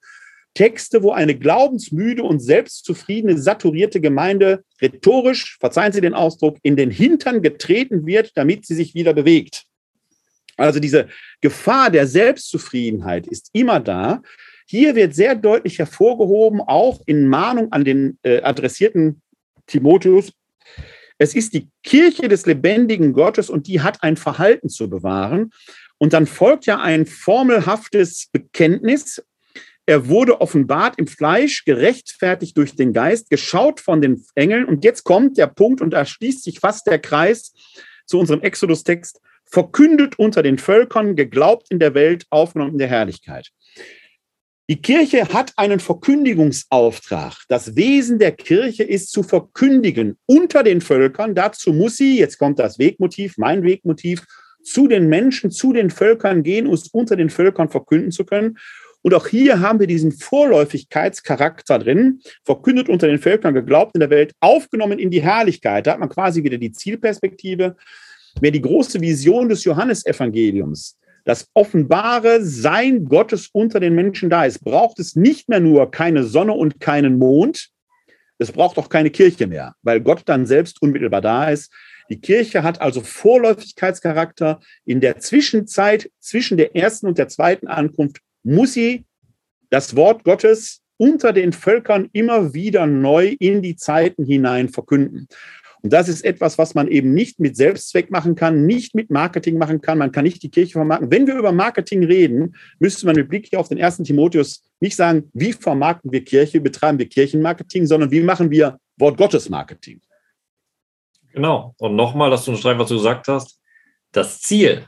Texte, 0.55 1.05
wo 1.05 1.13
eine 1.13 1.37
glaubensmüde 1.37 2.25
und 2.25 2.41
selbstzufriedene, 2.41 3.39
saturierte 3.39 4.01
Gemeinde 4.01 4.65
rhetorisch, 4.83 5.57
verzeihen 5.61 5.93
Sie 5.93 6.01
den 6.01 6.15
Ausdruck, 6.15 6.57
in 6.63 6.75
den 6.75 6.91
Hintern 6.91 7.43
getreten 7.43 8.07
wird, 8.07 8.33
damit 8.35 8.67
sie 8.67 8.75
sich 8.75 8.95
wieder 8.95 9.15
bewegt. 9.15 9.68
Also 10.59 10.81
diese 10.81 11.09
Gefahr 11.41 11.91
der 11.91 12.07
Selbstzufriedenheit 12.07 13.27
ist 13.27 13.51
immer 13.53 13.81
da. 13.81 14.23
Hier 14.67 14.95
wird 14.95 15.15
sehr 15.15 15.35
deutlich 15.35 15.79
hervorgehoben, 15.79 16.61
auch 16.61 17.01
in 17.07 17.27
Mahnung 17.27 17.73
an 17.73 17.85
den 17.85 18.19
äh, 18.23 18.43
adressierten 18.43 19.23
Timotheus, 19.67 20.33
es 21.19 21.35
ist 21.35 21.53
die 21.53 21.69
Kirche 21.83 22.29
des 22.29 22.47
lebendigen 22.47 23.13
Gottes 23.13 23.51
und 23.51 23.67
die 23.67 23.81
hat 23.81 24.03
ein 24.03 24.17
Verhalten 24.17 24.69
zu 24.69 24.89
bewahren. 24.89 25.51
Und 25.99 26.13
dann 26.13 26.27
folgt 26.27 26.67
ja 26.67 26.81
ein 26.81 27.07
formelhaftes 27.07 28.29
Bekenntnis. 28.31 29.21
Er 29.85 30.09
wurde 30.09 30.41
offenbart 30.41 30.97
im 30.97 31.09
Fleisch, 31.09 31.65
gerechtfertigt 31.65 32.57
durch 32.57 32.77
den 32.77 32.93
Geist, 32.93 33.31
geschaut 33.31 33.81
von 33.81 34.01
den 34.01 34.25
Engeln. 34.37 34.65
Und 34.65 34.85
jetzt 34.85 35.03
kommt 35.03 35.39
der 35.39 35.49
Punkt, 35.49 35.81
und 35.81 35.91
da 35.91 36.05
schließt 36.05 36.45
sich 36.45 36.61
fast 36.61 36.87
der 36.87 37.01
Kreis 37.01 37.53
zu 38.07 38.21
unserem 38.21 38.43
Exodus-Text 38.43 39.21
verkündet 39.51 40.19
unter 40.19 40.43
den 40.43 40.59
Völkern, 40.59 41.17
geglaubt 41.17 41.71
in 41.71 41.79
der 41.79 41.95
Welt, 41.95 42.25
aufgenommen 42.31 42.73
in 42.73 42.79
der 42.79 42.89
Herrlichkeit. 42.89 43.51
Die 44.71 44.83
Kirche 44.83 45.33
hat 45.33 45.55
einen 45.57 45.81
Verkündigungsauftrag. 45.81 47.35
Das 47.49 47.75
Wesen 47.75 48.19
der 48.19 48.33
Kirche 48.33 48.83
ist 48.83 49.11
zu 49.11 49.23
verkündigen 49.23 50.19
unter 50.27 50.63
den 50.63 50.83
Völkern. 50.83 51.35
Dazu 51.35 51.73
muss 51.73 51.97
sie, 51.97 52.19
jetzt 52.19 52.37
kommt 52.37 52.59
das 52.59 52.79
Wegmotiv, 52.79 53.39
mein 53.39 53.63
Wegmotiv, 53.63 54.27
zu 54.63 54.87
den 54.87 55.09
Menschen, 55.09 55.51
zu 55.51 55.73
den 55.73 55.89
Völkern 55.89 56.43
gehen, 56.43 56.67
uns 56.67 56.89
unter 56.89 57.17
den 57.17 57.31
Völkern 57.31 57.71
verkünden 57.71 58.11
zu 58.11 58.27
können. 58.27 58.59
Und 59.01 59.15
auch 59.15 59.29
hier 59.29 59.61
haben 59.61 59.81
wir 59.81 59.87
diesen 59.87 60.13
Vorläufigkeitscharakter 60.13 61.79
drin, 61.79 62.21
verkündet 62.45 62.91
unter 62.91 63.07
den 63.07 63.21
Völkern, 63.21 63.55
geglaubt 63.55 63.95
in 63.95 64.01
der 64.01 64.11
Welt, 64.11 64.35
aufgenommen 64.41 64.99
in 64.99 65.11
die 65.11 65.23
Herrlichkeit. 65.23 65.87
Da 65.87 65.93
hat 65.93 66.01
man 66.01 66.11
quasi 66.11 66.45
wieder 66.45 66.59
die 66.59 66.73
Zielperspektive. 66.73 67.77
Wer 68.41 68.51
die 68.53 68.63
große 68.63 69.01
Vision 69.01 69.49
des 69.49 69.65
Johannesevangeliums, 69.65 70.97
das 71.25 71.49
offenbare 71.55 72.45
Sein 72.45 73.05
Gottes 73.07 73.49
unter 73.53 73.81
den 73.81 73.95
Menschen 73.95 74.31
da 74.31 74.45
ist, 74.45 74.63
braucht 74.63 75.01
es 75.01 75.17
nicht 75.17 75.49
mehr 75.49 75.61
nur 75.61 75.91
keine 75.91 76.25
Sonne 76.25 76.53
und 76.53 76.81
keinen 76.81 77.19
Mond, 77.19 77.71
es 78.39 78.53
braucht 78.53 78.79
auch 78.79 78.89
keine 78.89 79.11
Kirche 79.11 79.49
mehr, 79.49 79.75
weil 79.83 80.01
Gott 80.01 80.23
dann 80.27 80.47
selbst 80.47 80.81
unmittelbar 80.81 81.21
da 81.21 81.51
ist. 81.51 81.73
Die 82.09 82.21
Kirche 82.21 82.63
hat 82.63 82.81
also 82.81 83.01
Vorläufigkeitscharakter. 83.01 84.61
In 84.85 85.01
der 85.01 85.19
Zwischenzeit 85.19 86.11
zwischen 86.21 86.57
der 86.57 86.77
ersten 86.77 87.07
und 87.09 87.19
der 87.19 87.29
zweiten 87.29 87.67
Ankunft 87.67 88.21
muss 88.45 88.75
sie 88.75 89.05
das 89.71 89.97
Wort 89.97 90.23
Gottes 90.23 90.81
unter 90.97 91.33
den 91.33 91.53
Völkern 91.53 92.09
immer 92.13 92.55
wieder 92.55 92.87
neu 92.87 93.37
in 93.39 93.61
die 93.61 93.77
Zeiten 93.77 94.25
hinein 94.25 94.69
verkünden. 94.69 95.27
Und 95.83 95.93
das 95.93 96.09
ist 96.09 96.25
etwas, 96.25 96.59
was 96.59 96.75
man 96.75 96.89
eben 96.89 97.15
nicht 97.15 97.39
mit 97.41 97.57
Selbstzweck 97.57 98.11
machen 98.11 98.35
kann, 98.35 98.67
nicht 98.67 98.95
mit 98.95 99.11
Marketing 99.11 99.59
machen 99.59 99.81
kann. 99.81 99.99
Man 99.99 100.13
kann 100.13 100.25
nicht 100.25 100.43
die 100.43 100.51
Kirche 100.51 100.73
vermarkten. 100.73 101.11
Wenn 101.11 101.27
wir 101.27 101.37
über 101.37 101.53
Marketing 101.53 102.05
reden, 102.05 102.57
müsste 102.79 103.07
man 103.07 103.17
mit 103.17 103.29
Blick 103.29 103.47
hier 103.49 103.61
auf 103.61 103.69
den 103.69 103.79
ersten 103.79 104.05
Timotheus 104.05 104.65
nicht 104.81 104.97
sagen, 104.97 105.31
wie 105.35 105.53
vermarkten 105.53 106.13
wir 106.13 106.25
Kirche, 106.25 106.61
betreiben 106.61 106.99
wir 106.99 107.09
Kirchenmarketing, 107.09 107.87
sondern 107.87 108.11
wie 108.11 108.21
machen 108.21 108.51
wir 108.51 108.79
Wort 108.97 109.17
Gottes 109.17 109.49
Marketing. 109.49 110.01
Genau. 111.33 111.75
Und 111.79 111.95
nochmal, 111.95 112.31
dass 112.31 112.45
du 112.45 112.51
unterstreichen, 112.51 112.81
was 112.81 112.89
du 112.89 112.97
gesagt 112.97 113.29
hast. 113.29 113.61
Das 114.13 114.41
Ziel 114.41 114.87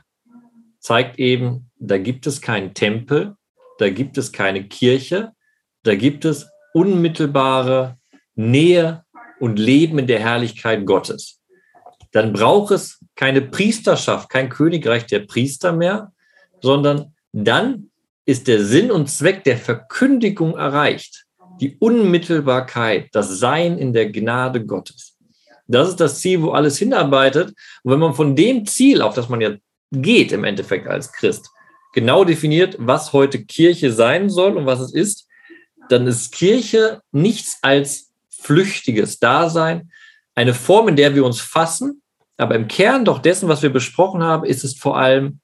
zeigt 0.79 1.19
eben, 1.19 1.69
da 1.77 1.97
gibt 1.97 2.27
es 2.27 2.41
keinen 2.41 2.73
Tempel, 2.73 3.35
da 3.77 3.89
gibt 3.89 4.17
es 4.17 4.31
keine 4.31 4.67
Kirche, 4.67 5.31
da 5.83 5.95
gibt 5.95 6.25
es 6.25 6.49
unmittelbare 6.73 7.97
Nähe 8.35 9.03
und 9.41 9.57
Leben 9.57 9.99
in 9.99 10.07
der 10.07 10.19
Herrlichkeit 10.19 10.85
Gottes. 10.85 11.39
Dann 12.11 12.31
braucht 12.31 12.71
es 12.71 12.99
keine 13.15 13.41
Priesterschaft, 13.41 14.29
kein 14.29 14.49
Königreich 14.49 15.07
der 15.07 15.19
Priester 15.19 15.71
mehr, 15.71 16.11
sondern 16.61 17.15
dann 17.33 17.89
ist 18.25 18.47
der 18.47 18.63
Sinn 18.63 18.91
und 18.91 19.09
Zweck 19.09 19.43
der 19.43 19.57
Verkündigung 19.57 20.57
erreicht. 20.57 21.25
Die 21.59 21.75
Unmittelbarkeit, 21.77 23.09
das 23.13 23.39
Sein 23.39 23.77
in 23.77 23.93
der 23.93 24.11
Gnade 24.11 24.65
Gottes. 24.65 25.17
Das 25.67 25.89
ist 25.89 25.99
das 25.99 26.19
Ziel, 26.19 26.41
wo 26.41 26.51
alles 26.51 26.77
hinarbeitet. 26.77 27.53
Und 27.83 27.91
wenn 27.91 27.99
man 27.99 28.13
von 28.13 28.35
dem 28.35 28.65
Ziel, 28.65 29.01
auf 29.01 29.15
das 29.15 29.29
man 29.29 29.41
ja 29.41 29.55
geht 29.91 30.31
im 30.31 30.43
Endeffekt 30.43 30.87
als 30.87 31.11
Christ, 31.11 31.49
genau 31.93 32.25
definiert, 32.25 32.75
was 32.77 33.11
heute 33.13 33.43
Kirche 33.43 33.91
sein 33.91 34.29
soll 34.29 34.55
und 34.55 34.65
was 34.65 34.79
es 34.81 34.93
ist, 34.93 35.27
dann 35.89 36.07
ist 36.07 36.33
Kirche 36.33 37.01
nichts 37.11 37.57
als 37.61 38.10
flüchtiges 38.41 39.19
Dasein, 39.19 39.91
eine 40.35 40.53
Form, 40.53 40.87
in 40.87 40.95
der 40.95 41.15
wir 41.15 41.25
uns 41.25 41.39
fassen, 41.39 42.01
aber 42.37 42.55
im 42.55 42.67
Kern 42.67 43.05
doch 43.05 43.19
dessen, 43.19 43.47
was 43.47 43.61
wir 43.61 43.71
besprochen 43.71 44.23
haben, 44.23 44.45
ist 44.45 44.63
es 44.63 44.75
vor 44.75 44.97
allem 44.97 45.39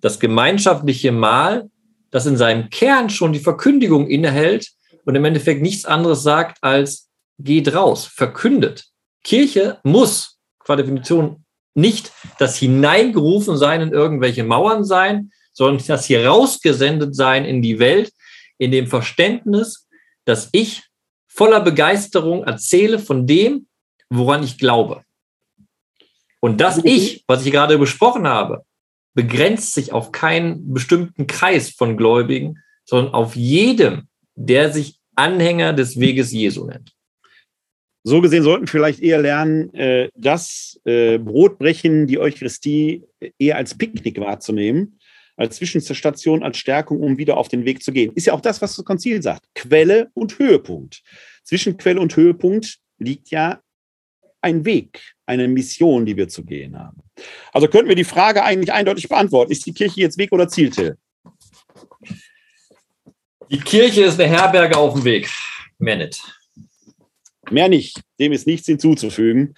das 0.00 0.20
gemeinschaftliche 0.20 1.12
Mahl, 1.12 1.70
das 2.10 2.26
in 2.26 2.36
seinem 2.36 2.68
Kern 2.68 3.08
schon 3.08 3.32
die 3.32 3.38
Verkündigung 3.40 4.08
innehält 4.08 4.70
und 5.04 5.14
im 5.14 5.24
Endeffekt 5.24 5.62
nichts 5.62 5.84
anderes 5.84 6.22
sagt 6.22 6.58
als 6.62 7.08
geht 7.38 7.74
raus, 7.74 8.04
verkündet. 8.06 8.84
Kirche 9.24 9.78
muss 9.82 10.38
qua 10.58 10.76
Definition 10.76 11.44
nicht 11.74 12.12
das 12.38 12.56
Hineingerufen 12.56 13.56
sein 13.56 13.80
in 13.80 13.92
irgendwelche 13.92 14.44
Mauern 14.44 14.84
sein, 14.84 15.30
sondern 15.52 15.84
das 15.86 16.04
hier 16.04 16.26
rausgesendet 16.26 17.14
sein 17.14 17.44
in 17.44 17.62
die 17.62 17.78
Welt, 17.78 18.12
in 18.58 18.70
dem 18.70 18.86
Verständnis, 18.86 19.88
dass 20.24 20.48
ich 20.52 20.82
voller 21.34 21.60
Begeisterung 21.60 22.44
erzähle 22.44 22.98
von 22.98 23.26
dem, 23.26 23.66
woran 24.10 24.42
ich 24.42 24.58
glaube. 24.58 25.02
Und 26.40 26.60
das 26.60 26.76
also 26.76 26.88
Ich, 26.88 27.24
was 27.26 27.46
ich 27.46 27.52
gerade 27.52 27.78
besprochen 27.78 28.26
habe, 28.26 28.64
begrenzt 29.14 29.74
sich 29.74 29.92
auf 29.92 30.12
keinen 30.12 30.72
bestimmten 30.72 31.26
Kreis 31.26 31.70
von 31.70 31.96
Gläubigen, 31.96 32.58
sondern 32.84 33.14
auf 33.14 33.36
jedem, 33.36 34.08
der 34.34 34.72
sich 34.72 34.98
Anhänger 35.14 35.72
des 35.72 36.00
Weges 36.00 36.32
Jesu 36.32 36.66
nennt. 36.66 36.92
So 38.04 38.20
gesehen 38.20 38.42
sollten 38.42 38.66
wir 38.66 38.70
vielleicht 38.70 39.00
eher 39.00 39.20
lernen, 39.20 39.72
äh, 39.74 40.08
das 40.16 40.80
äh, 40.84 41.18
Brotbrechen, 41.18 42.06
die 42.06 42.18
Eucharistie 42.18 43.04
eher 43.38 43.56
als 43.56 43.78
Picknick 43.78 44.18
wahrzunehmen, 44.18 44.98
als 45.42 45.56
Zwischenstation, 45.56 46.42
als 46.42 46.56
Stärkung, 46.56 47.00
um 47.00 47.18
wieder 47.18 47.36
auf 47.36 47.48
den 47.48 47.64
Weg 47.64 47.82
zu 47.82 47.92
gehen. 47.92 48.12
Ist 48.14 48.26
ja 48.26 48.32
auch 48.32 48.40
das, 48.40 48.62
was 48.62 48.76
das 48.76 48.84
Konzil 48.84 49.22
sagt. 49.22 49.44
Quelle 49.54 50.10
und 50.14 50.38
Höhepunkt. 50.38 51.02
Zwischen 51.42 51.76
Quelle 51.76 52.00
und 52.00 52.14
Höhepunkt 52.14 52.78
liegt 52.98 53.30
ja 53.30 53.60
ein 54.40 54.64
Weg, 54.64 55.14
eine 55.26 55.48
Mission, 55.48 56.06
die 56.06 56.16
wir 56.16 56.28
zu 56.28 56.44
gehen 56.44 56.78
haben. 56.78 57.02
Also 57.52 57.66
könnten 57.66 57.88
wir 57.88 57.96
die 57.96 58.04
Frage 58.04 58.44
eigentlich 58.44 58.72
eindeutig 58.72 59.08
beantworten. 59.08 59.50
Ist 59.50 59.66
die 59.66 59.74
Kirche 59.74 60.00
jetzt 60.00 60.16
Weg 60.16 60.30
oder 60.32 60.48
Ziel, 60.48 60.70
Till? 60.70 60.96
Die 63.50 63.60
Kirche 63.60 64.04
ist 64.04 64.20
eine 64.20 64.30
Herberge 64.30 64.76
auf 64.76 64.94
dem 64.94 65.04
Weg. 65.04 65.28
Mehr 65.78 65.96
nicht. 65.96 66.22
Mehr 67.50 67.68
nicht. 67.68 68.00
Dem 68.20 68.32
ist 68.32 68.46
nichts 68.46 68.66
hinzuzufügen. 68.66 69.54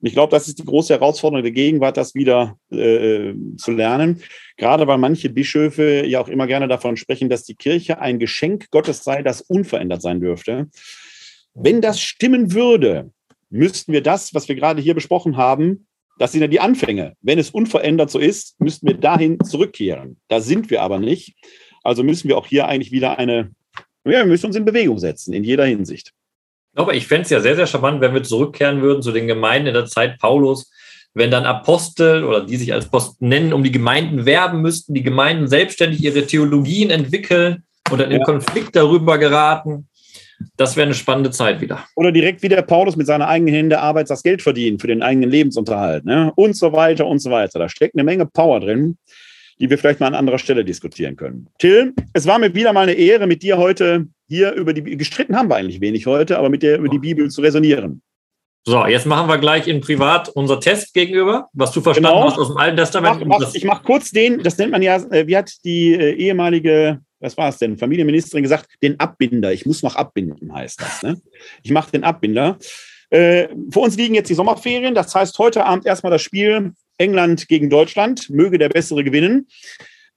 Und 0.00 0.06
ich 0.06 0.12
glaube, 0.12 0.30
das 0.30 0.46
ist 0.46 0.58
die 0.58 0.64
große 0.64 0.94
Herausforderung 0.94 1.42
der 1.42 1.52
Gegenwart, 1.52 1.96
das 1.96 2.14
wieder 2.14 2.56
äh, 2.70 3.32
zu 3.56 3.72
lernen. 3.72 4.22
Gerade 4.56 4.86
weil 4.86 4.98
manche 4.98 5.28
Bischöfe 5.28 6.06
ja 6.06 6.20
auch 6.20 6.28
immer 6.28 6.46
gerne 6.46 6.68
davon 6.68 6.96
sprechen, 6.96 7.28
dass 7.28 7.44
die 7.44 7.56
Kirche 7.56 8.00
ein 8.00 8.18
Geschenk 8.18 8.70
Gottes 8.70 9.02
sei, 9.02 9.22
das 9.22 9.40
unverändert 9.40 10.02
sein 10.02 10.20
dürfte. 10.20 10.68
Wenn 11.54 11.80
das 11.80 12.00
stimmen 12.00 12.52
würde, 12.52 13.10
müssten 13.50 13.92
wir 13.92 14.02
das, 14.02 14.34
was 14.34 14.48
wir 14.48 14.54
gerade 14.54 14.80
hier 14.80 14.94
besprochen 14.94 15.36
haben, 15.36 15.88
das 16.18 16.32
sind 16.32 16.40
ja 16.42 16.48
die 16.48 16.60
Anfänge. 16.60 17.14
Wenn 17.20 17.38
es 17.38 17.50
unverändert 17.50 18.10
so 18.10 18.18
ist, 18.18 18.60
müssten 18.60 18.86
wir 18.86 18.94
dahin 18.94 19.38
zurückkehren. 19.40 20.18
Da 20.28 20.40
sind 20.40 20.70
wir 20.70 20.82
aber 20.82 20.98
nicht. 20.98 21.36
Also 21.82 22.02
müssen 22.02 22.28
wir 22.28 22.36
auch 22.36 22.46
hier 22.46 22.66
eigentlich 22.66 22.92
wieder 22.92 23.18
eine, 23.18 23.52
ja, 24.04 24.12
wir 24.12 24.26
müssen 24.26 24.46
uns 24.46 24.56
in 24.56 24.64
Bewegung 24.64 24.98
setzen, 24.98 25.32
in 25.32 25.44
jeder 25.44 25.64
Hinsicht. 25.64 26.12
Aber 26.78 26.94
ich 26.94 27.08
fände 27.08 27.22
es 27.22 27.30
ja 27.30 27.40
sehr, 27.40 27.56
sehr 27.56 27.66
charmant, 27.66 28.00
wenn 28.00 28.14
wir 28.14 28.22
zurückkehren 28.22 28.82
würden 28.82 29.02
zu 29.02 29.10
den 29.10 29.26
Gemeinden 29.26 29.66
in 29.66 29.74
der 29.74 29.86
Zeit 29.86 30.20
Paulus, 30.20 30.70
wenn 31.12 31.28
dann 31.28 31.44
Apostel 31.44 32.22
oder 32.22 32.46
die 32.46 32.56
sich 32.56 32.72
als 32.72 32.86
Apostel 32.86 33.16
nennen, 33.26 33.52
um 33.52 33.64
die 33.64 33.72
Gemeinden 33.72 34.26
werben 34.26 34.60
müssten, 34.60 34.94
die 34.94 35.02
Gemeinden 35.02 35.48
selbstständig 35.48 36.04
ihre 36.04 36.24
Theologien 36.24 36.90
entwickeln 36.90 37.64
und 37.90 38.00
dann 38.00 38.12
ja. 38.12 38.18
in 38.18 38.22
Konflikt 38.22 38.76
darüber 38.76 39.18
geraten. 39.18 39.88
Das 40.56 40.76
wäre 40.76 40.86
eine 40.86 40.94
spannende 40.94 41.32
Zeit 41.32 41.60
wieder. 41.60 41.84
Oder 41.96 42.12
direkt 42.12 42.44
wieder 42.44 42.62
Paulus 42.62 42.94
mit 42.94 43.08
seiner 43.08 43.26
eigenen 43.26 43.54
Hände 43.54 43.80
Arbeit 43.80 44.08
das 44.08 44.22
Geld 44.22 44.40
verdienen 44.40 44.78
für 44.78 44.86
den 44.86 45.02
eigenen 45.02 45.30
Lebensunterhalt 45.30 46.04
ne? 46.04 46.32
und 46.36 46.54
so 46.54 46.72
weiter 46.72 47.08
und 47.08 47.18
so 47.18 47.32
weiter. 47.32 47.58
Da 47.58 47.68
steckt 47.68 47.96
eine 47.96 48.04
Menge 48.04 48.24
Power 48.24 48.60
drin, 48.60 48.98
die 49.58 49.68
wir 49.68 49.78
vielleicht 49.78 49.98
mal 49.98 50.06
an 50.06 50.14
anderer 50.14 50.38
Stelle 50.38 50.64
diskutieren 50.64 51.16
können. 51.16 51.48
Till, 51.58 51.92
es 52.12 52.28
war 52.28 52.38
mir 52.38 52.54
wieder 52.54 52.72
mal 52.72 52.82
eine 52.82 52.92
Ehre, 52.92 53.26
mit 53.26 53.42
dir 53.42 53.58
heute 53.58 54.06
hier 54.28 54.52
über 54.52 54.72
die 54.72 54.96
gestritten 54.96 55.36
haben 55.36 55.48
wir 55.48 55.56
eigentlich 55.56 55.80
wenig 55.80 56.06
heute, 56.06 56.38
aber 56.38 56.48
mit 56.48 56.62
dir 56.62 56.76
über 56.76 56.88
die 56.88 56.98
Bibel 56.98 57.30
zu 57.30 57.40
resonieren. 57.40 58.02
So, 58.66 58.84
jetzt 58.86 59.06
machen 59.06 59.28
wir 59.28 59.38
gleich 59.38 59.66
in 59.66 59.80
Privat 59.80 60.28
unser 60.28 60.60
Test 60.60 60.92
gegenüber, 60.92 61.48
was 61.54 61.72
du 61.72 61.80
verstanden 61.80 62.18
genau. 62.18 62.30
hast 62.30 62.38
aus 62.38 62.48
dem 62.48 62.56
Alten 62.58 62.76
Testament. 62.76 63.22
Ich 63.22 63.26
mache 63.26 63.40
mach, 63.44 63.64
mach 63.64 63.82
kurz 63.82 64.10
den, 64.10 64.42
das 64.42 64.58
nennt 64.58 64.72
man 64.72 64.82
ja, 64.82 64.96
äh, 64.96 65.26
wie 65.26 65.36
hat 65.36 65.52
die 65.64 65.94
äh, 65.94 66.12
ehemalige 66.12 67.00
was 67.20 67.36
war 67.36 67.48
es 67.48 67.58
denn, 67.58 67.76
Familienministerin 67.76 68.42
gesagt, 68.42 68.68
den 68.82 68.98
Abbinder. 69.00 69.52
Ich 69.52 69.66
muss 69.66 69.82
noch 69.82 69.96
abbinden, 69.96 70.52
heißt 70.52 70.80
das. 70.80 71.02
Ne? 71.02 71.20
Ich 71.62 71.70
mache 71.70 71.90
den 71.90 72.04
Abbinder. 72.04 72.58
Äh, 73.10 73.48
vor 73.70 73.84
uns 73.84 73.96
liegen 73.96 74.14
jetzt 74.14 74.28
die 74.28 74.34
Sommerferien. 74.34 74.94
Das 74.94 75.14
heißt, 75.14 75.38
heute 75.38 75.64
Abend 75.64 75.86
erstmal 75.86 76.12
das 76.12 76.22
Spiel 76.22 76.72
England 76.98 77.48
gegen 77.48 77.70
Deutschland. 77.70 78.30
Möge 78.30 78.58
der 78.58 78.68
Bessere 78.68 79.02
gewinnen. 79.02 79.48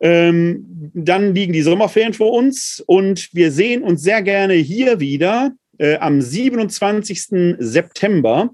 Ähm, 0.01 0.91
dann 0.93 1.35
liegen 1.35 1.53
die 1.53 1.61
Sommerferien 1.61 2.13
vor 2.13 2.33
uns 2.33 2.83
und 2.85 3.29
wir 3.33 3.51
sehen 3.51 3.83
uns 3.83 4.01
sehr 4.01 4.21
gerne 4.21 4.55
hier 4.55 4.99
wieder 4.99 5.51
äh, 5.77 5.97
am 5.97 6.21
27. 6.21 7.55
September 7.59 8.49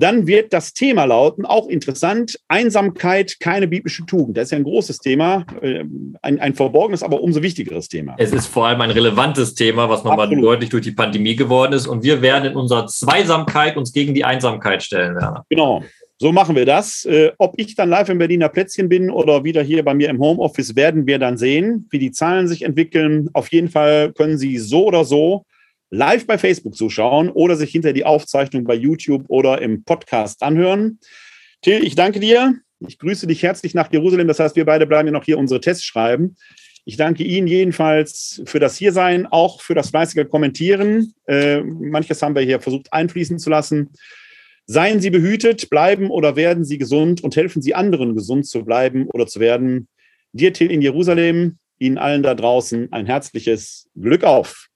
dann 0.00 0.26
wird 0.26 0.52
das 0.52 0.72
Thema 0.72 1.04
lauten, 1.04 1.44
auch 1.44 1.68
interessant, 1.68 2.38
Einsamkeit, 2.48 3.38
keine 3.40 3.68
biblische 3.68 4.06
Tugend. 4.06 4.36
Das 4.36 4.44
ist 4.44 4.50
ja 4.52 4.58
ein 4.58 4.64
großes 4.64 4.98
Thema, 4.98 5.44
äh, 5.60 5.84
ein, 6.22 6.40
ein 6.40 6.54
verborgenes, 6.54 7.02
aber 7.02 7.20
umso 7.20 7.42
wichtigeres 7.42 7.88
Thema. 7.88 8.14
Es 8.16 8.32
ist 8.32 8.46
vor 8.46 8.66
allem 8.66 8.80
ein 8.80 8.90
relevantes 8.90 9.54
Thema, 9.54 9.88
was 9.88 10.04
nochmal 10.04 10.28
deutlich 10.30 10.70
durch 10.70 10.84
die 10.84 10.92
Pandemie 10.92 11.36
geworden 11.36 11.72
ist. 11.72 11.86
Und 11.86 12.02
wir 12.02 12.22
werden 12.22 12.50
in 12.50 12.56
unserer 12.56 12.86
Zweisamkeit 12.86 13.76
uns 13.76 13.92
gegen 13.92 14.14
die 14.14 14.24
Einsamkeit 14.24 14.82
stellen, 14.82 15.16
Werner. 15.16 15.44
Genau. 15.48 15.84
So 16.22 16.32
machen 16.32 16.54
wir 16.54 16.66
das. 16.66 17.06
Äh, 17.06 17.32
ob 17.38 17.54
ich 17.56 17.74
dann 17.74 17.88
live 17.88 18.10
im 18.10 18.18
Berliner 18.18 18.50
Plätzchen 18.50 18.90
bin 18.90 19.08
oder 19.08 19.42
wieder 19.42 19.62
hier 19.62 19.82
bei 19.82 19.94
mir 19.94 20.10
im 20.10 20.20
Homeoffice, 20.20 20.76
werden 20.76 21.06
wir 21.06 21.18
dann 21.18 21.38
sehen, 21.38 21.86
wie 21.88 21.98
die 21.98 22.12
Zahlen 22.12 22.46
sich 22.46 22.60
entwickeln. 22.60 23.30
Auf 23.32 23.50
jeden 23.50 23.70
Fall 23.70 24.12
können 24.12 24.36
Sie 24.36 24.58
so 24.58 24.84
oder 24.84 25.06
so 25.06 25.46
live 25.88 26.26
bei 26.26 26.36
Facebook 26.36 26.76
zuschauen 26.76 27.30
oder 27.30 27.56
sich 27.56 27.70
hinter 27.70 27.94
die 27.94 28.04
Aufzeichnung 28.04 28.64
bei 28.64 28.74
YouTube 28.74 29.24
oder 29.28 29.62
im 29.62 29.82
Podcast 29.82 30.42
anhören. 30.42 30.98
Till, 31.62 31.82
ich 31.82 31.94
danke 31.94 32.20
dir. 32.20 32.54
Ich 32.86 32.98
grüße 32.98 33.26
dich 33.26 33.42
herzlich 33.42 33.72
nach 33.72 33.90
Jerusalem. 33.90 34.28
Das 34.28 34.40
heißt, 34.40 34.56
wir 34.56 34.66
beide 34.66 34.86
bleiben 34.86 35.08
ja 35.08 35.12
noch 35.12 35.24
hier 35.24 35.38
unsere 35.38 35.62
Tests 35.62 35.84
schreiben. 35.84 36.36
Ich 36.84 36.98
danke 36.98 37.24
Ihnen 37.24 37.46
jedenfalls 37.46 38.42
für 38.44 38.58
das 38.58 38.76
Hiersein, 38.76 39.26
auch 39.26 39.62
für 39.62 39.74
das 39.74 39.88
fleißige 39.88 40.28
Kommentieren. 40.28 41.14
Äh, 41.26 41.62
manches 41.62 42.20
haben 42.20 42.34
wir 42.34 42.42
hier 42.42 42.60
versucht 42.60 42.92
einfließen 42.92 43.38
zu 43.38 43.48
lassen. 43.48 43.88
Seien 44.72 45.00
Sie 45.00 45.10
behütet, 45.10 45.68
bleiben 45.68 46.10
oder 46.10 46.36
werden 46.36 46.64
Sie 46.64 46.78
gesund 46.78 47.24
und 47.24 47.34
helfen 47.34 47.60
Sie 47.60 47.74
anderen, 47.74 48.14
gesund 48.14 48.46
zu 48.46 48.64
bleiben 48.64 49.08
oder 49.08 49.26
zu 49.26 49.40
werden. 49.40 49.88
Dir, 50.30 50.52
Till, 50.52 50.70
in 50.70 50.80
Jerusalem, 50.80 51.58
Ihnen 51.80 51.98
allen 51.98 52.22
da 52.22 52.36
draußen 52.36 52.92
ein 52.92 53.06
herzliches 53.06 53.90
Glück 53.96 54.22
auf. 54.22 54.68